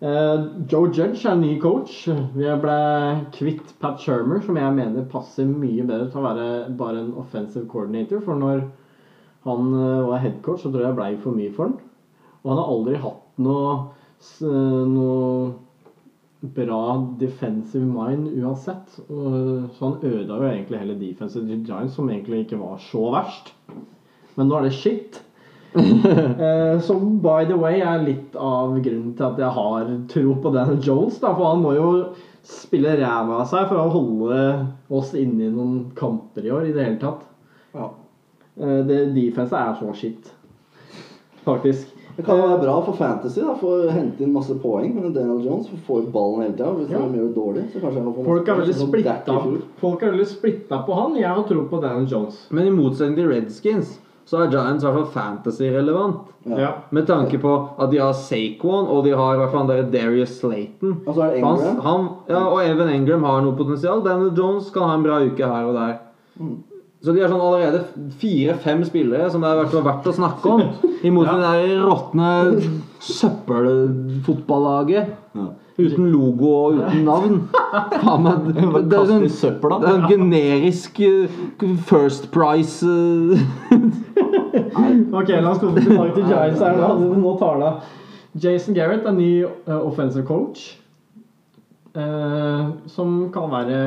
Eh, 0.00 0.44
Joe 0.66 0.88
Judge 0.88 1.28
er 1.28 1.36
ny 1.36 1.58
coach. 1.60 2.06
Vi 2.08 2.52
ble 2.62 2.76
kvitt 3.36 3.74
Pat 3.82 4.00
Shermer, 4.00 4.40
som 4.40 4.56
jeg 4.56 4.72
mener 4.72 5.08
passer 5.12 5.48
mye 5.48 5.84
bedre 5.84 6.08
til 6.08 6.22
å 6.22 6.24
være 6.24 6.46
bare 6.78 7.02
en 7.02 7.10
offensive 7.20 7.68
coordinator. 7.68 8.22
For 8.24 8.40
når 8.40 8.62
han 9.44 9.74
eh, 9.76 10.06
var 10.08 10.22
headcoach, 10.24 10.62
så 10.62 10.70
tror 10.70 10.86
jeg 10.86 10.94
det 10.94 11.00
blei 11.02 11.10
for 11.20 11.36
mye 11.36 11.52
for 11.52 11.68
han. 11.68 11.76
Og 12.40 12.48
han 12.48 12.62
har 12.62 12.72
aldri 12.72 13.02
hatt 13.02 13.42
noe, 13.44 13.74
noe 14.88 16.48
bra 16.56 16.82
defensive 17.20 17.84
mind 17.84 18.30
uansett. 18.40 18.96
Så 18.96 19.82
han 19.84 19.98
ødela 20.00 20.38
jo 20.40 20.48
egentlig 20.48 20.80
hele 20.80 20.96
defensive 20.96 21.44
Giants, 21.60 21.98
som 21.98 22.08
egentlig 22.08 22.46
ikke 22.46 22.62
var 22.62 22.80
så 22.80 23.04
verst. 23.12 23.52
Men 24.38 24.48
nå 24.48 24.56
er 24.56 24.70
det 24.70 24.78
shit. 24.78 25.20
Eh, 26.40 26.80
som 26.80 27.18
by 27.22 27.44
the 27.46 27.56
way 27.56 27.80
er 27.80 28.02
litt 28.02 28.34
av 28.36 28.72
grunnen 28.82 29.12
til 29.16 29.26
at 29.26 29.38
jeg 29.38 29.52
har 29.54 29.90
tro 30.10 30.34
på 30.42 30.52
Daniel 30.54 30.80
Jones. 30.82 31.20
Da, 31.22 31.30
for 31.36 31.52
han 31.52 31.62
må 31.62 31.74
jo 31.76 31.90
spille 32.42 32.96
ræva 32.98 33.42
av 33.42 33.46
seg 33.50 33.68
for 33.68 33.78
å 33.78 33.92
holde 33.92 34.40
oss 34.90 35.12
inne 35.14 35.46
i 35.46 35.52
noen 35.52 35.90
kamper 35.94 36.48
i 36.48 36.50
år 36.56 36.66
i 36.70 36.74
det 36.74 36.84
hele 36.88 36.98
tatt. 37.02 37.22
Ja. 37.76 37.90
Eh, 38.58 38.80
det 38.88 39.00
Defense 39.14 39.54
er 39.54 39.76
så 39.78 39.94
shit. 39.94 40.32
Faktisk. 41.44 41.94
Det 42.16 42.24
kan 42.26 42.36
jo 42.36 42.48
være 42.50 42.60
bra 42.64 42.74
for 42.84 42.92
Fantasy. 42.98 43.40
da, 43.40 43.54
For 43.56 43.86
å 43.86 43.92
hente 43.94 44.20
inn 44.26 44.32
masse 44.34 44.52
poeng. 44.60 44.90
Men 44.98 45.14
Daniel 45.14 45.38
Jones 45.46 45.70
får 45.86 46.10
ballen 46.12 46.42
hele 46.42 46.56
tida. 46.58 46.72
Hvis 46.76 46.90
Ja. 46.90 46.98
de 46.98 47.16
gjør 47.16 47.28
det 47.28 47.36
dårlig, 47.38 47.62
så 47.72 47.80
kanskje 47.80 48.02
han 48.02 48.12
får 48.14 48.24
Folk 48.26 48.48
er 48.48 48.58
veldig 48.60 48.74
sånn 48.74 48.90
splitta. 48.90 49.38
Folk 49.80 50.02
er 50.02 50.10
veldig 50.12 50.26
splitta 50.26 50.82
på 50.84 50.94
han. 50.98 51.16
Jeg 51.16 51.28
har 51.28 51.42
tro 51.44 51.62
på 51.70 51.80
Daniel 51.80 52.06
Jones. 52.10 52.46
Men 52.50 52.66
i 52.66 52.70
motsetning 52.70 53.16
til 53.16 53.28
Redskins, 53.30 53.99
så 54.30 54.44
er 54.44 54.52
Giants 54.52 54.84
i 54.84 54.86
hvert 54.86 55.00
fall 55.00 55.08
fantasy-relevant. 55.10 56.28
Ja. 56.54 56.68
Med 56.94 57.02
tanke 57.08 57.38
på 57.42 57.50
at 57.82 57.90
de 57.90 57.98
har 57.98 58.12
Saquon, 58.14 58.86
og 58.86 59.02
de 59.04 59.10
har 59.18 59.34
i 59.34 59.38
hvert 59.40 59.50
fall 59.50 59.66
der 59.66 59.82
Darius 59.90 60.38
Slayton. 60.38 61.02
Og 61.02 61.14
så 61.16 61.20
er 61.24 61.30
det 61.34 61.42
Han, 61.42 61.58
Ingram. 61.58 61.80
han, 61.86 62.08
ja, 62.30 62.42
og 62.46 62.62
Evan 62.62 62.88
Engram 62.94 63.24
har 63.26 63.40
noe 63.42 63.58
potensial. 63.58 63.98
Daniel 64.06 64.30
Jones 64.38 64.70
kan 64.70 64.86
ha 64.86 64.94
en 64.94 65.06
bra 65.06 65.18
uke 65.26 65.44
her 65.50 65.64
og 65.66 65.74
der. 65.74 65.94
Mm. 66.38 66.62
Så 67.00 67.12
de 67.16 67.20
har 67.24 67.30
sånn 67.32 67.42
allerede 67.42 67.80
fire-fem 68.20 68.84
spillere 68.86 69.30
som 69.32 69.40
det 69.42 69.50
er 69.50 69.56
verdt 69.82 70.10
å 70.12 70.14
snakke 70.14 70.46
om. 70.52 70.60
Imot 71.08 71.26
ja. 71.26 71.32
det 71.34 71.42
der 71.48 71.62
råtne 71.88 72.28
søppelfotballaget. 73.00 75.04
Ja. 75.40 75.46
Uten 75.80 76.10
logo 76.12 76.50
og 76.56 76.80
uten 76.80 77.04
navn. 77.06 77.36
Faen 78.00 78.24
meg, 78.24 78.50
det, 78.50 78.66
det 78.90 78.98
er 78.98 79.08
sånn 79.10 79.24
det 79.26 79.90
er 79.90 79.94
en 79.94 80.08
generisk 80.10 81.00
eh, 81.06 81.40
First 81.88 82.30
Price 82.34 82.86
eh, 82.86 83.40
Ok, 85.20 85.32
la 85.32 85.52
oss 85.52 85.62
komme 85.62 85.80
tilbake 85.80 86.14
til 86.18 86.28
Giants 86.28 86.62
her 86.64 86.76
nå. 86.78 87.14
Nå 87.22 87.34
tar 87.40 87.60
det. 87.62 87.72
Jason 88.42 88.76
Garrett 88.76 89.06
er 89.08 89.16
ny 89.16 89.30
eh, 89.44 89.78
offensive 89.78 90.26
coach. 90.28 90.68
eh, 91.94 92.66
som 92.86 93.30
kan 93.34 93.50
være 93.50 93.78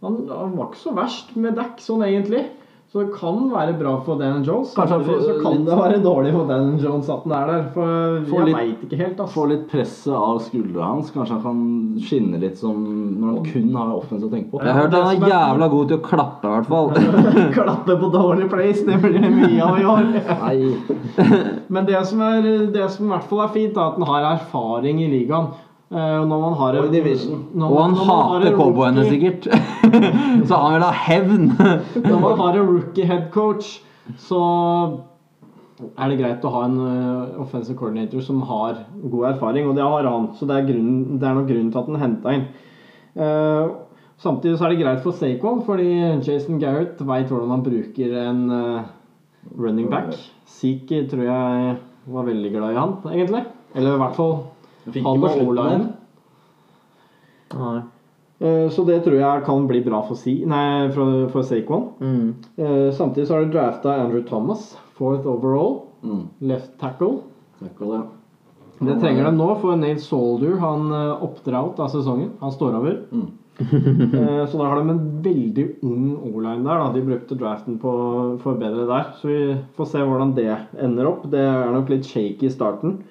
han, 0.00 0.14
han 0.30 0.56
var 0.56 0.70
ikke 0.70 0.80
så 0.80 0.94
verst 0.96 1.34
med 1.36 1.58
dekk 1.58 1.82
sånn 1.84 2.04
egentlig. 2.06 2.46
Så 2.90 2.98
det 3.04 3.12
kan 3.14 3.36
være 3.52 3.76
bra 3.78 3.92
for 4.02 4.18
Dan 4.18 4.40
Jones. 4.42 4.72
Kanskje 4.74 4.96
han 4.96 5.04
får 5.06 5.18
så 5.22 5.34
kan 5.44 5.52
litt- 5.52 5.66
det 5.68 5.76
være 5.78 5.98
dårlig 6.02 6.32
for 6.34 6.46
Dan 6.48 6.72
Jones 6.82 7.08
at 7.14 7.20
han 7.22 7.32
er 7.36 7.46
der. 7.46 7.60
For 7.74 7.86
jeg 8.40 8.46
litt- 8.48 8.56
veit 8.56 8.80
ikke 8.82 8.96
helt, 8.98 9.20
altså. 9.20 9.34
Få 9.36 9.44
litt 9.48 9.68
presset 9.70 10.12
av 10.12 10.40
skuldra 10.42 10.82
hans. 10.88 11.12
Kanskje 11.14 11.36
han 11.36 11.42
kan 11.44 11.60
skinne 12.02 12.40
litt 12.42 12.58
som 12.58 12.74
når 13.20 13.28
han 13.36 13.44
kun 13.52 13.76
har 13.78 13.92
offensiv 13.94 14.26
å 14.26 14.32
tenke 14.32 14.50
på. 14.50 14.58
Jeg 14.64 14.72
har 14.74 14.82
hørt 14.82 14.92
han 14.98 15.22
er 15.22 15.30
jævla 15.30 15.70
god 15.70 15.88
til 15.88 15.98
å 15.98 16.02
klappe, 16.02 16.44
i 16.44 16.54
hvert 16.56 16.66
fall. 16.66 16.90
Klappe 17.60 17.96
på 18.02 18.10
dårlig 18.18 18.50
place, 18.50 18.82
det 18.84 18.98
blir 19.06 19.20
det 19.22 19.30
mye 19.38 19.62
av 19.62 19.78
i 19.78 19.84
år. 19.84 20.04
Nei. 20.42 21.64
Men 21.70 21.86
det 21.86 22.04
som, 22.10 22.20
er, 22.26 22.42
det 22.74 22.90
som 22.90 23.06
i 23.06 23.14
hvert 23.14 23.28
fall 23.30 23.44
er 23.46 23.52
fint, 23.54 23.76
er 23.76 23.86
at 23.86 23.98
han 24.02 24.02
har 24.10 24.32
erfaring 24.34 24.98
i 25.06 25.06
ligaen. 25.14 25.52
Eh, 25.92 26.18
og 26.20 26.26
når 26.30 26.40
man 26.42 26.52
har 26.54 26.76
Og 26.82 26.84
i 26.90 27.00
division. 27.00 27.46
når 27.54 27.70
Og 27.70 27.80
han 27.82 27.94
når 27.94 28.10
hater 28.10 28.46
en 28.50 28.58
cowboyene 28.58 29.06
sikkert. 29.06 29.46
Så 30.48 30.56
han 30.56 30.74
vil 30.74 30.86
ha 30.86 30.90
hevn. 31.06 31.46
Når 32.06 32.18
man 32.22 32.40
har 32.40 32.58
en 32.58 32.68
rookie 32.68 33.06
head 33.06 33.28
coach, 33.34 33.78
så 34.20 34.40
er 35.80 36.10
det 36.10 36.18
greit 36.20 36.44
å 36.44 36.52
ha 36.52 36.64
en 36.66 36.78
uh, 36.80 37.42
offensive 37.42 37.78
coordinator 37.78 38.24
som 38.24 38.42
har 38.48 38.82
god 39.00 39.28
erfaring, 39.34 39.68
og 39.68 39.78
det 39.78 39.86
har 39.86 40.08
han. 40.08 40.30
Så 40.38 40.48
det 40.48 40.58
er, 40.58 40.66
grunnen, 40.68 41.20
det 41.20 41.28
er 41.28 41.38
nok 41.38 41.48
grunnen 41.48 41.70
til 41.72 41.80
at 41.80 41.92
han 41.92 42.02
henta 42.02 42.34
inn. 42.36 42.48
Uh, 43.16 43.76
samtidig 44.20 44.58
så 44.58 44.66
er 44.66 44.74
det 44.74 44.82
greit 44.82 45.04
for 45.04 45.16
Saquon, 45.16 45.62
fordi 45.66 45.90
Jason 46.26 46.60
Garrett 46.62 47.00
veit 47.00 47.30
hvordan 47.32 47.54
han 47.54 47.64
bruker 47.66 48.18
en 48.24 48.42
uh, 48.52 48.90
running 49.56 49.88
back. 49.92 50.12
Seek 50.50 50.90
tror 51.10 51.24
jeg 51.24 51.78
var 52.10 52.28
veldig 52.28 52.52
glad 52.52 52.74
i 52.74 52.80
han, 52.80 52.98
egentlig. 53.14 53.46
Eller 53.78 53.96
i 53.96 54.02
hvert 54.02 54.18
fall 54.18 54.36
Fikk 54.90 55.04
han 55.04 55.16
ikke 55.16 55.22
på 55.22 55.30
og 55.30 55.34
slutten 55.36 55.50
O-line. 55.54 55.88
Nei. 57.60 57.80
Eh, 58.40 58.68
Så 58.72 58.84
det 58.88 59.02
tror 59.04 59.18
jeg 59.20 59.44
kan 59.44 59.66
bli 59.68 59.82
bra 59.84 60.00
for, 60.08 60.16
si, 60.16 60.38
nei, 60.48 60.88
for, 60.94 61.28
for 61.32 61.42
Saquon. 61.44 61.90
Mm. 62.00 62.34
Eh, 62.56 62.90
Samtidig 62.96 63.26
så 63.28 63.34
har 63.36 63.44
de 63.44 63.52
drafta 63.52 63.98
Andrew 64.00 64.22
Thomas, 64.26 64.76
fourth 64.96 65.26
overall, 65.28 65.82
Mm. 66.02 66.22
left 66.48 66.78
tackle. 66.80 67.18
tackle 67.60 67.86
ja. 67.98 68.02
det. 68.80 68.94
Trenger 69.02 69.24
de 69.28 69.32
nå, 69.36 69.48
for 69.60 69.76
Nate 69.76 70.00
Soldier 70.00 70.54
han 70.62 70.86
eh, 70.96 71.22
opter 71.26 71.52
out 71.58 71.78
av 71.84 71.90
sesongen. 71.92 72.30
Han 72.40 72.52
står 72.54 72.78
over. 72.78 72.96
Mm. 73.12 73.26
Så 74.48 74.56
da 74.56 74.64
har 74.70 74.76
de 74.80 74.88
en 74.94 75.02
veldig 75.22 75.66
ung 75.84 76.06
O-line 76.30 76.64
der. 76.64 76.78
da 76.80 76.92
De 76.94 77.02
brukte 77.04 77.36
draften 77.36 77.76
på 77.82 77.90
å 77.92 78.38
forbedre 78.40 78.86
der. 78.88 79.10
Så 79.20 79.28
vi 79.28 79.40
får 79.76 79.90
se 79.90 79.98
hvordan 80.00 80.32
det 80.38 80.48
ender 80.80 81.10
opp. 81.10 81.26
Det 81.30 81.42
er 81.44 81.68
nok 81.74 81.90
litt 81.92 82.08
shaky 82.08 82.48
i 82.48 82.54
starten. 82.54 83.02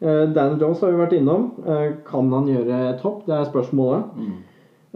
Dan 0.00 0.58
Jones 0.58 0.80
har 0.82 0.90
vi 0.90 0.98
vært 0.98 1.14
innom. 1.20 1.52
Kan 2.10 2.32
han 2.34 2.46
gjøre 2.50 2.80
et 2.90 3.00
hopp? 3.06 3.22
Det 3.26 3.34
er 3.38 3.46
spørsmålet. 3.46 4.10
Mm. 4.18 4.34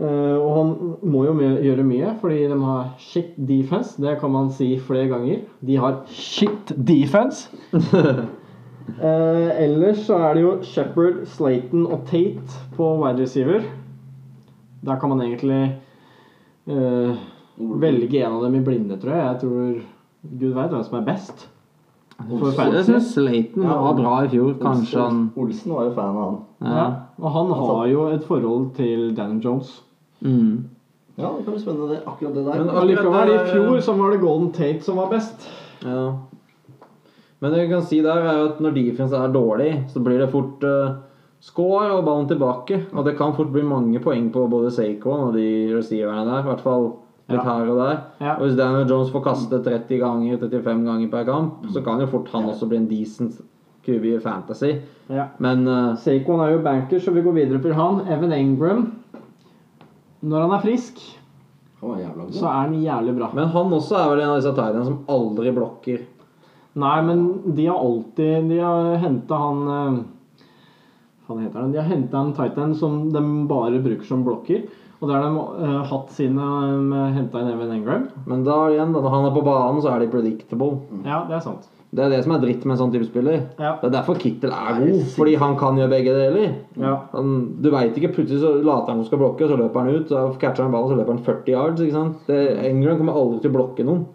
Eh, 0.00 0.36
og 0.40 0.52
han 0.56 0.70
må 1.12 1.24
jo 1.26 1.34
gjøre 1.60 1.84
mye, 1.84 2.12
fordi 2.20 2.44
de 2.48 2.58
har 2.64 2.92
shit 3.02 3.34
defense. 3.36 4.00
Det 4.00 4.16
kan 4.20 4.32
man 4.32 4.48
si 4.54 4.74
flere 4.80 5.10
ganger. 5.10 5.42
De 5.60 5.76
har 5.80 6.00
shit 6.12 6.72
defense. 6.76 7.50
Eh, 8.82 9.50
ellers 9.62 10.00
så 10.08 10.16
er 10.18 10.34
det 10.34 10.40
jo 10.42 10.56
Shepherd, 10.66 11.20
Slayton 11.30 11.84
og 11.86 12.00
Tate 12.10 12.64
på 12.74 12.88
wide 12.98 13.22
receiver. 13.22 13.62
Der 14.82 14.98
kan 14.98 15.12
man 15.12 15.22
egentlig 15.22 15.78
eh, 16.66 17.20
velge 17.56 18.24
en 18.24 18.32
av 18.32 18.42
dem 18.42 18.58
i 18.58 18.64
blinde, 18.66 18.98
tror 18.98 19.14
jeg. 19.14 19.22
Jeg 19.28 19.40
tror 19.44 20.34
Gud 20.40 20.56
veit 20.58 20.74
hvem 20.74 20.82
som 20.88 20.98
er 20.98 21.06
best. 21.06 21.46
For 22.28 22.50
Jeg 22.50 22.84
syns 22.84 23.08
Slaten 23.08 23.08
Slayton 23.08 23.68
var 23.68 23.96
bra 23.98 24.16
i 24.24 24.28
fjor. 24.32 24.52
Kanskje 24.60 25.00
han 25.00 25.22
Olsen 25.36 25.74
var 25.74 25.88
jo 25.88 25.94
fan 25.96 26.16
av 26.16 26.22
han. 26.24 26.38
Ja. 26.60 26.76
ja. 26.76 26.86
Og 27.22 27.34
han 27.36 27.54
har 27.62 27.86
jo 27.92 28.06
et 28.12 28.24
forhold 28.28 28.70
til 28.78 29.10
Dan 29.16 29.40
Jones. 29.44 29.82
Mm. 30.20 30.68
Ja, 31.18 31.28
det 31.36 31.44
kan 31.44 31.52
bli 31.52 31.60
spennende, 31.60 31.88
det, 31.92 32.02
akkurat 32.06 32.34
det 32.34 32.44
der. 32.46 32.58
Men 32.58 32.70
Og 32.70 32.86
likevel, 32.88 33.32
i 33.34 33.38
fjor 33.50 33.80
så 33.84 33.94
var 33.98 34.12
det 34.14 34.20
Golden 34.22 34.52
Tate 34.52 34.84
som 34.84 34.96
var 34.96 35.10
best. 35.12 35.48
Ja. 35.84 36.12
Men 37.42 37.52
det 37.52 37.64
vi 37.64 37.70
kan 37.72 37.82
si 37.82 38.00
der, 38.02 38.22
er 38.22 38.38
jo 38.38 38.50
at 38.52 38.60
når 38.62 38.76
defense 38.76 39.18
er 39.18 39.32
dårlig, 39.34 39.72
så 39.92 40.00
blir 40.00 40.20
det 40.22 40.30
fort 40.30 40.62
uh, 40.64 40.94
score 41.42 41.90
og 41.90 42.04
ballen 42.06 42.28
tilbake. 42.30 42.84
Og 42.92 43.04
det 43.04 43.16
kan 43.18 43.34
fort 43.36 43.50
bli 43.52 43.64
mange 43.66 44.00
poeng 44.00 44.30
på 44.32 44.46
både 44.48 44.70
Saquon 44.70 45.28
og 45.28 45.34
de 45.36 45.48
receiverne 45.74 46.24
der. 46.28 46.38
I 46.38 46.48
hvert 46.48 46.62
fall 46.64 46.92
litt 47.28 47.38
Ja. 47.38 47.44
her 47.44 47.70
og 47.70 47.78
der. 47.78 48.00
Ja. 48.20 48.34
Og 48.36 48.46
hvis 48.46 48.56
Daniel 48.56 48.88
Jones 48.88 49.10
får 49.10 49.24
kaste 49.24 49.62
30 49.62 49.98
ganger, 49.98 50.38
35 50.38 50.84
ganger 50.84 51.10
per 51.10 51.24
kamp, 51.24 51.66
så 51.72 51.84
kan 51.84 52.00
jo 52.00 52.06
fort 52.06 52.28
han 52.32 52.44
også 52.44 52.68
bli 52.68 52.76
en 52.76 52.88
decent 52.88 53.40
QB 53.86 54.04
i 54.16 54.18
fantasy. 54.22 54.76
Ja. 55.10 55.28
Men 55.38 55.66
uh, 55.66 55.96
Saquon 55.96 56.40
er 56.40 56.52
jo 56.52 56.62
banker, 56.62 57.00
så 57.00 57.12
vi 57.14 57.22
går 57.22 57.32
videre 57.32 57.62
til 57.62 57.74
han. 57.74 58.02
Evan 58.08 58.32
Engram. 58.32 58.92
Når 60.22 60.40
han 60.46 60.52
er 60.52 60.62
frisk, 60.62 61.00
Han 61.82 62.30
så 62.30 62.46
er 62.46 62.52
han 62.52 62.74
jævlig 62.78 63.16
bra. 63.16 63.32
Men 63.34 63.48
han 63.50 63.72
også 63.74 63.96
er 63.98 64.10
vel 64.12 64.20
en 64.22 64.30
av 64.30 64.36
disse 64.38 64.52
tidene 64.54 64.84
som 64.86 65.00
aldri 65.10 65.50
blokker. 65.50 66.04
Nei, 66.78 66.98
men 67.02 67.24
de 67.56 67.66
har 67.66 67.76
alltid 67.76 68.46
De 68.48 68.60
har 68.62 68.94
henta 69.02 69.36
han 69.36 69.58
eh, 69.68 69.98
Hva 71.26 71.36
heter 71.42 71.58
han? 71.58 71.72
De 71.74 71.80
har 71.82 71.90
henta 71.90 72.22
en 72.22 72.30
Titan 72.32 72.72
som 72.78 73.10
de 73.12 73.22
bare 73.50 73.82
bruker 73.82 74.06
som 74.08 74.22
blokker. 74.24 74.62
Og 75.02 75.10
det 75.10 75.16
har 75.18 75.24
de 75.26 75.66
eh, 75.66 75.78
hatt 75.90 76.10
sine 76.14 76.46
um, 76.46 76.92
henta 77.10 77.40
inn 77.42 77.50
Evan 77.50 77.72
Engram. 77.74 78.04
Men 78.30 78.44
da 78.46 78.58
igjen, 78.70 78.92
da, 78.94 79.00
når 79.02 79.14
han 79.16 79.24
er 79.26 79.32
på 79.34 79.42
banen, 79.48 79.80
så 79.82 79.90
er 79.90 80.04
de 80.04 80.10
predictable. 80.12 80.76
Ja, 81.02 81.24
det 81.26 81.40
er 81.40 81.42
sant. 81.42 81.66
Det 81.92 82.00
er 82.06 82.12
det 82.14 82.22
som 82.24 82.32
er 82.32 82.40
dritt 82.40 82.62
med 82.64 82.72
en 82.72 82.78
sånn 82.80 82.92
type 82.94 83.04
spiller. 83.04 83.40
Ja. 83.60 83.74
Det 83.82 83.90
er 83.90 83.96
derfor 83.98 84.16
Kittel 84.16 84.54
er 84.54 84.78
god, 84.78 85.00
fordi 85.12 85.34
han 85.42 85.58
kan 85.60 85.76
gjøre 85.76 85.92
begge 85.92 86.14
deler. 86.16 86.54
Ja. 86.80 86.92
Han, 87.12 87.34
du 87.60 87.68
veit 87.74 87.98
ikke, 87.98 88.14
plutselig 88.14 88.40
så 88.40 88.54
later 88.64 88.94
han 88.94 89.02
som 89.02 89.10
skal 89.10 89.20
blokke, 89.20 89.48
så 89.50 89.58
løper 89.60 89.82
han 89.82 89.98
ut. 89.98 90.06
Så 90.08 90.22
catcher 90.40 90.64
han 90.64 90.72
ballen, 90.72 90.94
så 90.94 90.96
løper 90.96 91.18
han 91.18 91.26
40 91.26 91.52
yards. 91.52 91.82
ikke 91.84 91.98
sant? 91.98 92.22
Det, 92.30 92.38
Engram 92.70 93.02
kommer 93.02 93.18
aldri 93.20 93.42
til 93.42 93.52
å 93.52 93.56
blokke 93.58 93.84
noen. 93.90 94.06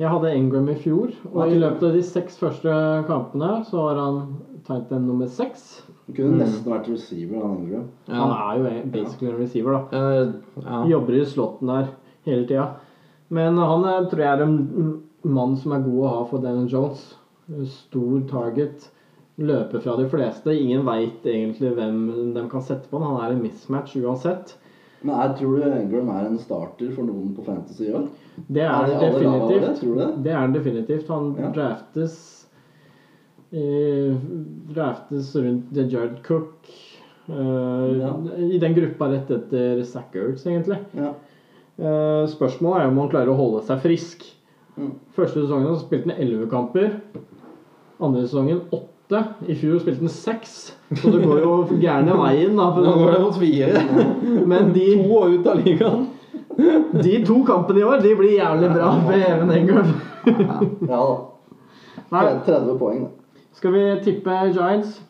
Jeg 0.00 0.10
hadde 0.10 0.32
Engram 0.32 0.72
i 0.72 0.78
fjor, 0.80 1.12
og 1.30 1.40
i 1.44 1.60
løpet 1.60 1.86
av 1.90 1.94
de 1.94 2.02
seks 2.08 2.40
første 2.40 2.74
kampene 3.06 3.60
så 3.68 3.84
var 3.84 4.00
han 4.00 4.20
Titan 4.64 5.04
nummer 5.04 5.28
seks. 5.30 5.82
Han 6.10 6.16
kunne 6.16 6.38
nesten 6.42 6.72
vært 6.72 6.88
receiver, 6.90 7.42
han 7.46 7.66
ja. 7.70 7.80
Han 8.10 8.32
er 8.34 8.58
jo 8.58 8.90
basically 8.92 9.30
en 9.30 9.38
receiver, 9.38 9.72
da. 9.72 9.98
Uh, 10.00 10.62
ja. 10.64 10.80
Jobber 10.90 11.14
i 11.20 11.24
slotten 11.24 11.70
der 11.70 11.90
hele 12.26 12.46
tida. 12.48 12.66
Men 13.30 13.56
han 13.56 13.84
er, 13.86 14.08
tror 14.10 14.24
jeg 14.24 14.38
er 14.38 14.42
en 14.42 14.56
mm, 14.58 14.94
mann 15.30 15.56
som 15.56 15.72
er 15.76 15.84
god 15.84 16.00
å 16.04 16.14
ha 16.14 16.24
for 16.30 16.42
Daniel 16.42 16.66
Jones. 16.72 17.04
Stor 17.66 18.20
target. 18.30 18.88
Løper 19.40 19.80
fra 19.80 19.94
de 19.96 20.08
fleste. 20.10 20.52
Ingen 20.52 20.82
veit 20.84 21.24
egentlig 21.24 21.70
hvem 21.76 22.34
de 22.34 22.42
kan 22.50 22.60
sette 22.60 22.90
på 22.90 22.98
han. 23.00 23.14
Han 23.14 23.22
er 23.24 23.36
en 23.36 23.44
mismatch 23.44 23.94
uansett. 24.02 24.56
Men 25.00 25.16
jeg 25.16 25.38
tror 25.38 25.56
du 25.56 25.62
Engram 25.70 26.10
er 26.12 26.26
en 26.28 26.36
starter 26.38 26.90
for 26.92 27.08
noen 27.08 27.30
på 27.32 27.44
Fantasy 27.46 27.86
i 27.86 27.94
år? 27.96 28.08
Det 28.52 28.66
er 28.66 28.68
Er 28.68 28.90
det 28.90 28.98
definitivt. 29.00 29.80
tror 29.80 29.96
det? 29.96 30.08
Det 30.26 30.34
er 30.36 30.52
definitivt. 30.58 31.08
Han 31.08 31.34
Ja. 31.38 31.48
draftes 31.56 32.39
Draftes 34.74 35.32
rundt 35.36 35.74
The 35.74 35.82
Jared 35.90 36.22
Cook. 36.26 36.52
eh, 37.28 37.98
Ja. 38.00 38.14
I 38.38 38.58
den 38.58 38.74
gruppa 38.74 39.08
rett 39.12 39.30
etter 39.30 39.82
Sackers, 39.84 40.46
egentlig. 40.46 40.78
Ja. 40.96 41.14
Eh, 41.78 42.26
spørsmålet 42.28 42.82
er 42.84 42.88
om 42.88 42.98
han 42.98 43.08
klarer 43.10 43.28
å 43.32 43.36
holde 43.38 43.62
seg 43.66 43.80
frisk. 43.82 44.24
Mm. 44.78 44.92
Første 45.16 45.42
sesongen 45.44 45.74
så 45.74 45.80
spilte 45.86 46.10
han 46.10 46.20
elleve 46.22 46.48
kamper. 46.50 47.00
Andre 48.00 48.22
sesongen 48.26 48.60
åtte. 48.72 49.24
I 49.48 49.54
fjor 49.58 49.80
spilte 49.82 50.00
han 50.04 50.08
seks. 50.08 50.72
Så 50.94 51.10
det 51.10 51.22
går 51.24 51.40
jo 51.42 51.54
gærne 51.82 52.14
veien. 52.20 52.54
Da, 52.56 52.70
Nå 52.76 52.94
går 52.98 53.12
det 53.16 53.20
mot 53.20 53.38
fire. 53.40 54.46
men 54.46 54.72
de, 54.72 54.86
To 55.02 55.22
ut 55.34 55.46
av 55.46 55.64
ligaen. 55.64 56.06
de 57.02 57.24
to 57.24 57.40
kampene 57.46 57.80
i 57.80 57.86
år 57.86 58.02
de 58.02 58.14
blir 58.18 58.36
jævlig 58.38 58.70
bra 58.74 58.90
for 59.04 59.12
Even 59.14 59.50
Engram. 59.50 59.94
ja 60.88 61.00
da. 62.10 62.22
30 62.44 62.78
poeng, 62.78 63.04
da. 63.04 63.10
Skal 63.60 63.72
vi 63.72 64.00
tippe 64.04 64.34
Giants? 64.54 65.02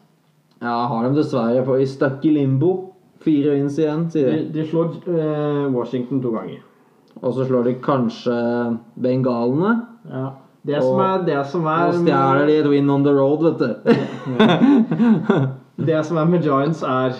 Ja, 0.58 0.74
har 0.90 1.04
dem 1.04 1.14
dessverre 1.14 1.62
på 1.62 1.76
i 1.78 1.86
stuck 1.86 2.24
i 2.26 2.32
limbo. 2.34 2.72
Fire 3.22 3.52
wins 3.54 3.76
igjen, 3.78 4.08
sier 4.10 4.32
De, 4.32 4.46
de. 4.50 4.64
slår 4.66 4.88
uh, 5.06 5.68
Washington 5.70 6.22
to 6.24 6.32
ganger. 6.34 6.58
Og 7.20 7.34
så 7.36 7.44
slår 7.46 7.68
de 7.68 7.74
kanskje 7.84 8.34
bengalene. 8.98 9.74
Ja. 10.10 10.24
Det 10.66 10.80
som 10.82 10.98
er, 11.00 11.22
det 11.24 11.38
som 11.48 11.68
er 11.70 11.86
Og 11.88 12.00
stjeler 12.02 12.48
de 12.48 12.56
et 12.60 12.68
win 12.68 12.90
on 12.90 13.04
the 13.06 13.12
road, 13.14 13.44
vet 13.46 13.60
du. 13.62 13.70
Det 15.86 16.00
som 16.04 16.18
er 16.20 16.26
med 16.28 16.42
Giants, 16.44 16.82
er 16.82 17.14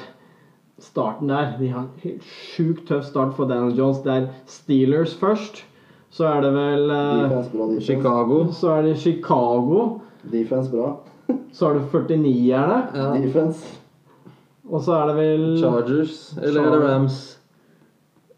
starten 0.82 1.30
der. 1.30 1.54
De 1.60 1.68
har 1.72 1.86
en 1.86 2.02
helt 2.02 2.26
sjukt 2.26 2.88
tøff 2.90 3.06
start 3.06 3.32
for 3.38 3.48
Daniel 3.48 3.78
Jones. 3.78 4.02
Det 4.04 4.12
er 4.12 4.26
Steelers 4.50 5.14
først. 5.20 5.62
Så 6.10 6.26
er 6.26 6.42
det 6.44 6.50
vel 6.58 6.90
uh, 6.90 7.22
Defense 7.22 7.54
bra, 7.54 7.70
defense. 7.70 7.86
Chicago. 7.86 8.42
Så 8.52 8.74
er 8.74 8.82
det 8.90 8.98
Chicago. 8.98 9.86
Defense 10.32 10.74
bra. 10.74 10.90
Så 11.52 11.66
har 11.66 11.74
du 11.74 11.80
49erne. 11.92 12.80
Ja. 12.94 13.10
Defense. 13.20 13.76
Og 14.70 14.82
så 14.86 14.94
er 15.00 15.06
det 15.10 15.16
vel 15.18 15.46
Chargers. 15.60 16.18
Eller 16.38 16.60
er 16.66 16.70
det 16.76 16.82
Rams? 16.88 17.16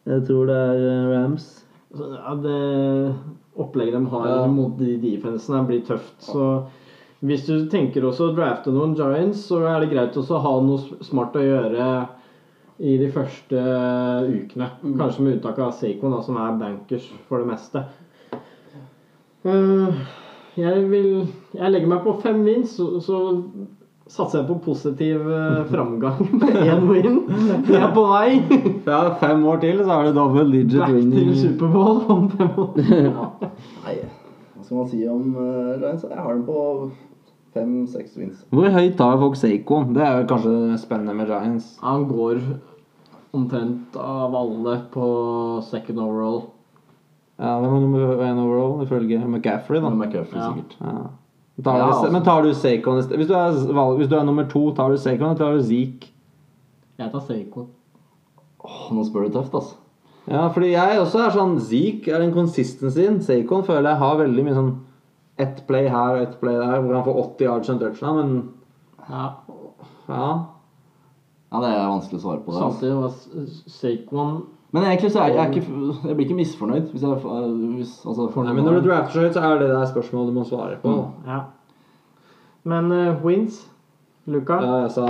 Jeg 0.09 0.25
tror 0.27 0.47
det 0.49 0.57
er 0.57 0.85
eh, 0.89 1.11
Rams. 1.13 1.49
ja, 1.93 2.35
Det 2.43 3.15
opplegget 3.63 3.99
de 3.99 4.07
har 4.15 4.29
Ja. 4.31 4.47
mot 4.49 4.79
de 4.79 4.97
defensene, 5.03 5.67
blir 5.69 5.83
tøft. 5.87 6.15
Så 6.25 6.47
hvis 7.23 7.45
du 7.47 7.69
tenker 7.71 8.03
også 8.09 8.31
å 8.31 8.35
drafte 8.35 8.73
noen 8.73 8.97
Giants, 8.97 9.45
så 9.47 9.61
er 9.69 9.81
det 9.85 9.91
greit 9.93 10.17
også 10.17 10.39
å 10.39 10.43
ha 10.43 10.55
noe 10.65 11.05
smart 11.05 11.37
å 11.37 11.45
gjøre 11.45 12.09
i 12.81 12.97
de 12.99 13.11
første 13.13 13.61
ukene. 14.33 14.71
Kanskje 14.99 15.21
med 15.23 15.37
unntak 15.37 15.59
av 15.63 15.73
Saquon, 15.77 16.17
som 16.25 16.37
er 16.41 16.57
bankers 16.59 17.05
for 17.29 17.39
det 17.45 17.47
meste. 17.53 17.85
Eh, 19.45 19.95
jeg 20.57 20.91
vil 20.91 21.29
Jeg 21.55 21.73
legger 21.73 21.89
meg 21.89 22.03
på 22.05 22.17
fem 22.23 22.43
wins, 22.45 22.77
så, 22.77 23.01
så 23.01 23.19
satser 24.13 24.43
jeg 24.43 24.49
på 24.51 24.59
positiv 24.65 25.23
uh, 25.27 25.63
framgang 25.73 26.21
med 26.33 26.59
én 26.65 26.89
win. 26.89 27.21
Jeg 27.69 27.79
er 27.81 27.93
på 27.95 28.05
vei 28.11 28.43
Ja, 28.91 29.15
fem 29.21 29.47
år 29.47 29.63
til, 29.63 29.85
så 29.85 29.99
er 29.99 30.11
det 30.11 30.17
double 30.19 30.49
digit 30.53 30.81
back 30.81 30.99
til. 31.15 31.31
Superbowl 31.39 32.03
om 32.13 32.29
fem 32.35 32.59
år. 32.65 32.75
Nei, 33.87 33.97
hva 34.57 34.67
skal 34.67 34.77
man 34.83 34.91
si 34.93 35.07
om 35.09 35.33
uh, 35.39 35.73
Giants? 35.79 36.05
Jeg 36.11 36.19
har 36.19 36.35
den 36.35 36.45
på 36.49 36.91
fem-seks 37.53 38.17
wins. 38.17 38.45
Hvor 38.53 38.69
høyt 38.73 38.97
tar 39.01 39.19
folk 39.21 39.37
Seiko? 39.37 39.83
Det 39.93 40.05
er 40.05 40.23
jo 40.23 40.29
kanskje 40.31 40.53
det 40.57 40.81
spennende 40.81 41.17
med 41.17 41.33
Giants. 41.33 41.75
Han 41.85 42.07
går 42.09 42.41
omtrent 43.33 43.97
av 43.97 44.35
alle 44.37 44.77
på 44.93 45.07
second 45.69 46.01
overall. 46.01 46.43
Ja, 47.41 47.59
Hvem 47.61 47.73
var 47.73 47.81
nummer 47.81 48.23
én 48.27 48.39
overall 48.39 48.83
ifølge 48.85 49.19
McCaffrey, 49.27 49.81
da? 49.81 49.91
McCaffrey, 49.91 50.39
Ja. 50.39 50.53
sikkert. 50.53 50.77
Ja. 50.81 51.11
Tar 51.63 51.77
Ja, 51.79 51.87
du, 51.87 51.93
altså. 51.93 52.13
Men 52.13 52.23
tar 52.23 52.43
du 52.43 52.55
Saquon 52.55 52.99
i 52.99 53.03
sted? 53.03 53.17
Hvis 53.17 53.29
du 53.29 53.35
er, 53.35 53.97
hvis 53.97 54.09
du 54.09 54.17
er 54.17 54.25
nummer 54.25 54.45
to, 54.49 54.73
tar 54.75 54.89
du 54.91 54.97
Saquon 54.97 55.31
eller 55.31 55.39
tar 55.39 55.53
du 55.57 55.63
Zeke? 55.63 56.09
Jeg 56.99 57.11
tar 57.13 57.21
Saquon. 57.21 57.67
Åh, 58.65 58.93
nå 58.95 59.05
spør 59.05 59.27
du 59.29 59.33
tøft, 59.39 59.53
altså. 59.55 59.75
Ja, 60.31 60.49
fordi 60.49 60.71
jeg 60.73 60.99
også 61.01 61.19
er 61.27 61.31
sånn 61.35 61.59
Zeke 61.61 62.13
er 62.15 62.19
den 62.23 62.33
consistencyen. 62.33 63.21
Saquon 63.23 63.65
føler 63.67 63.91
jeg 63.91 63.99
har 63.99 64.17
veldig 64.17 64.45
mye 64.45 64.55
sånn 64.55 64.73
ett 65.39 65.67
play 65.67 65.89
her 65.89 66.15
og 66.17 66.23
ett 66.23 66.41
play 66.41 66.55
der, 66.55 66.81
hvor 66.81 66.95
han 66.95 67.05
får 67.05 67.21
80 67.25 67.45
yards 67.49 67.69
og 67.69 67.75
en 67.75 67.81
touchdown, 67.81 68.17
men 68.17 68.49
Ja, 69.11 69.35
ja. 70.09 70.47
Ja, 71.53 71.61
det 71.61 71.69
er 71.69 71.89
vanskelig 71.91 72.21
å 72.21 72.23
svare 72.23 72.41
på 72.45 72.53
det. 72.53 72.63
Altså. 72.63 72.81
samtidig 72.81 72.97
var 73.03 73.11
Saquon 73.69 74.43
Men 74.73 74.87
egentlig 74.89 75.11
så 75.13 75.21
er 75.21 75.33
jeg, 75.33 75.37
jeg, 75.37 75.45
er 75.45 75.51
ikke, 75.53 75.97
jeg 76.09 76.17
blir 76.17 76.27
ikke 76.27 76.39
misfornøyd 76.39 76.87
hvis 76.95 77.03
jeg 77.05 77.17
hvis, 77.77 77.91
altså, 78.09 78.29
Nei, 78.41 78.55
men 78.57 78.65
når 78.65 78.79
du 78.79 78.87
drafter 78.89 79.13
så 79.13 79.27
høyt, 79.27 79.35
så 79.37 79.43
er 79.45 79.59
det 79.61 79.69
der 79.69 79.91
spørsmålet 79.91 80.33
du 80.33 80.39
må 80.39 80.45
svare 80.49 80.79
på. 80.81 80.95
Ja. 81.29 81.41
Men 82.65 82.93
uh, 82.93 83.25
wins 83.25 83.59
Luka. 84.27 84.61
Ja, 84.63 84.79
jeg 84.85 84.95
sa 84.95 85.09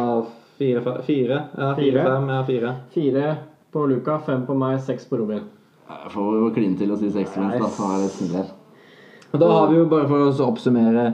fire, 0.59 0.97
fire. 1.07 1.43
Ja, 1.59 1.75
fire, 1.75 1.77
Fire. 1.77 2.07
fem. 2.09 2.33
Ja, 2.33 2.41
fire. 2.49 2.75
Fire 2.95 3.37
på 3.73 3.87
Luka, 3.87 4.19
fem 4.27 4.43
på 4.49 4.57
meg, 4.59 4.81
seks 4.81 5.07
på 5.07 5.21
Robin. 5.21 5.47
Jeg 5.93 6.11
får 6.17 6.35
jo 6.41 6.51
kline 6.57 6.77
til 6.81 6.91
å 6.93 6.99
si 6.99 7.13
seks 7.13 7.37
wins, 7.37 7.61
da. 7.61 7.71
Så 7.77 7.93
er 7.93 8.03
det 8.03 8.11
snill 8.17 8.51
da 9.33 9.49
har 9.49 9.69
vi 9.69 9.79
jo, 9.79 9.87
bare 9.89 10.09
for 10.09 10.27
å 10.27 10.33
oppsummere 10.51 11.07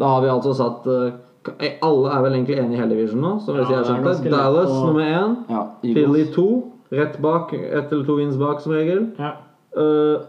Da 0.00 0.12
har 0.14 0.22
vi 0.24 0.30
altså 0.32 0.54
satt 0.56 0.86
eh, 0.88 1.66
Alle 1.84 2.12
er 2.14 2.22
vel 2.24 2.38
egentlig 2.38 2.56
enige 2.60 2.78
i 2.78 2.80
hele 2.80 2.94
divisjonen 2.94 3.26
nå, 3.26 3.32
som 3.44 3.58
Ja, 3.58 3.66
det 3.68 3.76
er 3.76 3.84
skjønte. 3.90 4.30
Dallas 4.32 4.70
og... 4.72 4.86
nummer 4.88 5.04
én. 5.04 5.36
Ja, 5.52 5.60
Philly 5.84 6.24
to. 6.34 6.46
Rett 6.90 7.18
bak. 7.18 7.52
Ett 7.52 7.92
eller 7.92 8.04
to 8.04 8.16
wins 8.16 8.36
bak, 8.36 8.60
som 8.60 8.72
regel. 8.72 9.06
Ja. 9.18 9.32
Uh, 9.76 10.20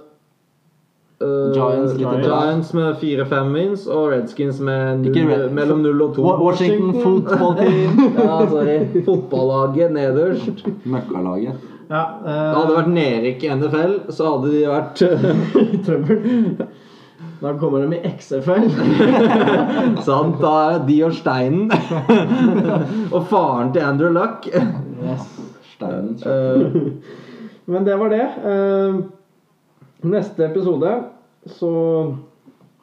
uh, 1.21 1.53
Giants 1.53 1.93
Giants 2.25 2.73
med 2.73 2.97
fire-fem 2.97 3.53
wins, 3.53 3.87
og 3.87 4.09
Redskins 4.11 4.59
med 4.59 4.99
null, 5.05 5.29
Red- 5.29 5.51
mellom 5.53 5.81
null 5.85 6.01
og 6.01 6.15
to. 6.15 6.21
Wa- 6.25 6.39
Washington 6.43 6.93
football 7.03 7.55
team. 7.61 8.01
Ja, 8.17 8.39
sorry. 8.49 8.79
Fotballaget 9.05 9.91
nederst. 9.95 10.65
Møkkalaget. 10.83 11.53
ja 11.89 12.01
Det 12.25 12.57
hadde 12.57 12.73
vært 12.75 12.89
nedrykk 12.91 13.43
i 13.47 13.53
NFL, 13.55 13.93
så 14.11 14.33
hadde 14.33 14.51
de 14.51 14.65
vært 14.67 15.05
i 15.77 15.79
trøbbel. 15.85 16.67
Da 17.37 17.51
kommer 17.61 17.85
de 17.85 17.95
i 17.95 18.11
XFL. 18.17 18.65
Sant, 20.07 20.39
da 20.41 20.51
er 20.71 20.79
det 20.79 20.87
de 20.89 20.95
og 21.05 21.13
Steinen. 21.13 21.71
og 23.13 23.27
faren 23.29 23.69
til 23.75 23.85
Andrew 23.85 24.09
Luck. 24.11 24.47
Steinen. 25.77 26.17
Uh, 26.25 27.25
Men 27.67 27.83
det 27.83 27.97
var 27.99 28.09
det. 28.09 28.23
Eh, 28.47 28.95
neste 30.07 30.45
episode 30.45 31.03
så 31.51 31.71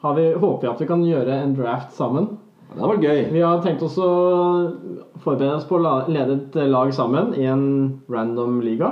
har 0.03 0.13
vi, 0.13 0.33
håper 0.33 0.61
vi 0.61 0.69
at 0.69 0.81
vi 0.83 0.87
kan 0.89 1.05
gjøre 1.05 1.39
en 1.41 1.55
draft 1.57 1.95
sammen. 1.97 2.27
Det 2.69 2.83
har 2.83 2.91
vært 2.91 3.07
gøy. 3.07 3.21
Vi 3.33 3.41
har 3.41 3.63
tenkt 3.63 3.81
oss 3.85 3.95
å 3.97 4.11
forberede 5.23 5.55
oss 5.57 5.65
på 5.65 5.79
å 5.79 5.95
lede 6.11 6.37
et 6.37 6.57
lag 6.69 6.93
sammen 6.93 7.33
i 7.33 7.47
en 7.49 7.65
random 8.11 8.59
liga. 8.61 8.91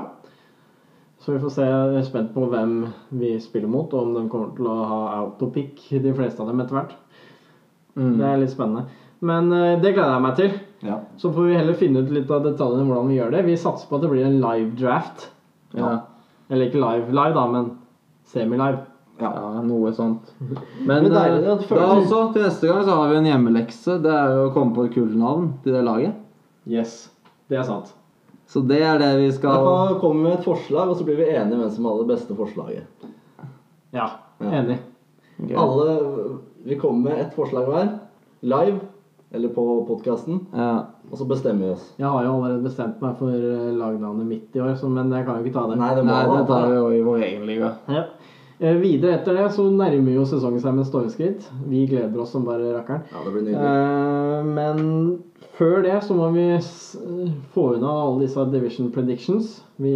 Så 1.21 1.35
vi 1.35 1.43
får 1.43 1.53
se. 1.59 1.69
Jeg 1.69 2.01
er 2.01 2.09
spent 2.09 2.33
på 2.33 2.47
hvem 2.49 2.73
vi 3.21 3.35
spiller 3.43 3.69
mot, 3.69 3.93
og 3.93 4.07
om 4.07 4.17
de 4.17 4.25
kommer 4.31 4.55
til 4.57 4.71
å 4.73 4.77
ha 4.89 5.01
autopic, 5.21 5.85
de 5.93 6.15
fleste 6.17 6.41
av 6.41 6.49
dem 6.49 6.63
etter 6.63 6.79
hvert. 6.79 6.97
mm. 7.93 8.15
Det 8.17 8.29
er 8.31 8.41
litt 8.41 8.55
spennende. 8.55 8.87
Men 9.21 9.53
eh, 9.53 9.77
det 9.77 9.93
gleder 9.93 10.17
jeg 10.17 10.25
meg 10.25 10.39
til. 10.41 10.57
Ja. 10.83 10.99
Så 11.17 11.31
får 11.33 11.47
vi 11.47 11.55
heller 11.57 11.77
finne 11.79 12.03
ut 12.03 12.11
litt 12.11 12.31
av 12.31 12.43
detaljene 12.43 12.87
hvordan 12.89 13.11
vi 13.11 13.19
gjør 13.19 13.31
det. 13.31 13.45
Vi 13.47 13.57
satser 13.59 13.87
på 13.89 13.97
at 13.97 14.03
det 14.05 14.11
blir 14.11 14.25
en 14.27 14.41
live 14.43 14.73
draft. 14.79 15.29
ja. 15.77 15.99
Eller 16.51 16.67
ikke 16.67 16.81
live, 16.81 17.07
live 17.15 17.33
da, 17.33 17.45
men 17.49 17.69
semi-live. 18.29 18.81
Ja. 19.21 19.29
ja, 19.31 19.61
noe 19.63 19.91
sånt. 19.95 20.31
Men, 20.87 21.05
Men 21.05 21.11
deilig, 21.13 21.43
eh, 21.47 21.59
det 21.61 21.77
da 21.77 21.85
også, 21.95 22.19
til 22.33 22.43
neste 22.43 22.67
gang 22.67 22.83
så 22.83 22.97
har 22.97 23.11
vi 23.11 23.19
en 23.21 23.27
hjemmelekse. 23.29 23.97
Det 24.03 24.11
er 24.11 24.33
jo 24.35 24.47
å 24.49 24.53
komme 24.55 24.75
på 24.75 24.87
et 24.87 24.95
kult 24.95 25.13
navn 25.17 25.51
til 25.63 25.77
det 25.77 25.83
laget. 25.85 26.17
Yes, 26.69 26.95
det 27.51 27.59
er 27.61 27.67
sant. 27.67 27.93
Så 28.49 28.61
det 28.67 28.81
er 28.85 28.99
det 29.01 29.11
vi 29.21 29.29
Da 29.31 29.35
skal 29.37 30.01
vi 30.01 30.19
med 30.19 30.33
et 30.33 30.45
forslag, 30.45 30.89
og 30.89 30.97
så 30.99 31.05
blir 31.07 31.17
vi 31.21 31.29
enige 31.31 31.59
hvem 31.61 31.71
som 31.73 31.85
har 31.89 32.01
det 32.01 32.09
beste 32.11 32.35
forslaget. 32.37 33.07
Ja, 33.93 34.09
Ja. 34.41 34.49
enig. 34.59 34.79
Okay. 35.39 35.55
Alle 35.55 36.39
Vi 36.65 36.75
kommer 36.79 37.09
med 37.09 37.19
ett 37.19 37.33
forslag 37.35 37.65
hver. 37.67 37.99
Live, 38.41 38.79
eller 39.33 39.49
på 39.49 39.63
podkasten, 39.87 40.39
Ja. 40.53 40.85
og 41.11 41.17
så 41.17 41.25
bestemmer 41.25 41.65
vi 41.65 41.71
oss. 41.73 41.87
Jeg 41.97 42.05
har 42.07 42.23
jo 42.25 42.35
allerede 42.35 42.63
bestemt 42.67 43.01
meg 43.01 43.15
for 43.17 43.33
eh, 43.33 43.71
lagnavnet 43.73 44.27
mitt 44.29 44.55
i 44.55 44.61
år, 44.61 44.75
så, 44.77 44.89
men 44.93 45.09
jeg 45.11 45.25
kan 45.25 45.39
jo 45.39 45.45
ikke 45.47 45.57
ta 45.57 45.67
det. 45.71 45.79
Nei, 45.81 45.95
det 45.97 46.05
Nei, 46.05 46.21
det 46.29 46.43
tar 46.51 46.67
vi 46.69 46.75
jo 46.77 46.91
i 46.93 47.01
vår 47.07 47.23
egen 47.29 47.47
liga. 47.49 47.71
Ja. 47.89 48.03
Eh, 48.59 48.77
videre 48.79 49.17
etter 49.17 49.33
det 49.35 49.47
så 49.55 49.65
nærmer 49.73 50.13
jo 50.13 50.23
sesongen 50.29 50.61
seg 50.61 50.75
med 50.77 50.85
stormskritt. 50.87 51.47
Vi 51.67 51.87
gleder 51.89 52.21
oss 52.21 52.31
som 52.31 52.45
bare 52.45 52.69
rakkeren. 52.75 53.01
Ja, 53.11 53.23
det 53.25 53.33
blir 53.33 53.47
nydelig. 53.47 53.71
Eh, 53.73 54.43
men 54.53 55.23
før 55.57 55.81
det 55.83 55.97
så 56.05 56.15
må 56.15 56.29
vi 56.35 56.45
få 57.53 57.65
unna 57.75 57.89
alle 58.03 58.21
disse 58.27 58.45
division 58.53 58.91
predictions. 58.93 59.63
Vi 59.81 59.95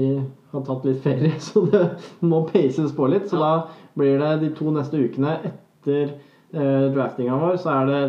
har 0.51 0.65
tatt 0.65 0.85
litt 0.89 1.03
ferie, 1.05 1.35
så 1.47 1.63
det 1.69 1.83
må 2.25 2.41
paces 2.49 2.91
på 2.97 3.07
litt. 3.13 3.29
Så 3.29 3.37
da 3.39 3.53
blir 3.97 4.17
det 4.19 4.33
de 4.47 4.49
to 4.57 4.73
neste 4.73 4.97
ukene 4.97 5.37
etter 5.51 6.17
eh, 6.53 6.89
draftinga 6.97 7.37
vår, 7.37 7.61
så 7.61 7.69
er 7.77 7.93
det 7.93 8.01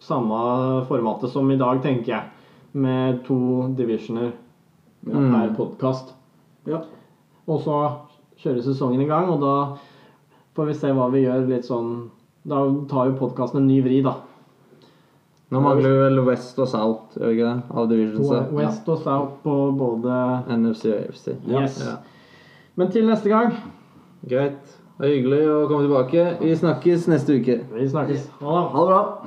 samme 0.00 0.84
formatet 0.88 1.30
som 1.32 1.50
i 1.50 1.56
dag, 1.60 1.80
tenker 1.82 2.12
jeg. 2.12 2.22
Med 2.76 3.22
to 3.24 3.68
divisioner 3.76 4.32
Mm. 5.06 5.30
per 5.32 5.54
podkast. 5.54 6.12
Ja. 6.66 6.80
Og 7.46 7.60
så 7.62 7.76
kjører 8.42 8.62
sesongen 8.62 9.00
i 9.00 9.06
gang, 9.06 9.28
og 9.30 9.40
da 9.40 9.76
får 10.56 10.66
vi 10.66 10.74
se 10.74 10.88
hva 10.92 11.10
vi 11.12 11.22
gjør 11.24 11.46
litt 11.48 11.64
sånn 11.64 12.10
Da 12.46 12.60
tar 12.88 13.06
jo 13.10 13.16
podkasten 13.18 13.56
en 13.58 13.66
ny 13.66 13.80
vri, 13.82 14.02
da. 14.02 14.14
Nå 15.50 15.60
mangler 15.62 15.90
vi 15.90 15.98
vel 15.98 16.20
West 16.26 16.58
og 16.58 16.68
South, 16.68 17.16
gjør 17.18 17.32
ikke 17.32 17.46
det? 17.54 17.62
Av 17.74 17.88
divisionsa. 17.88 18.52
West 18.52 18.88
og 18.88 18.98
South 19.02 19.32
på 19.42 19.54
både 19.78 20.18
NFC 20.48 20.84
og 20.92 21.00
AFC. 21.08 21.28
Yes. 21.48 21.80
Ja. 21.84 21.96
Men 22.76 22.90
til 22.90 23.06
neste 23.06 23.28
gang. 23.28 23.52
Greit. 24.28 24.76
Det 24.98 25.06
er 25.06 25.14
hyggelig 25.16 25.40
å 25.48 25.68
komme 25.68 25.86
tilbake. 25.88 26.38
Vi 26.40 26.54
snakkes 26.54 27.06
neste 27.08 27.34
uke. 27.40 27.60
Vi 27.74 27.88
snakkes. 27.88 28.28
Ha 28.40 28.54
det. 28.62 28.70
Ha 28.72 28.80
det 28.80 28.88
bra. 28.92 29.26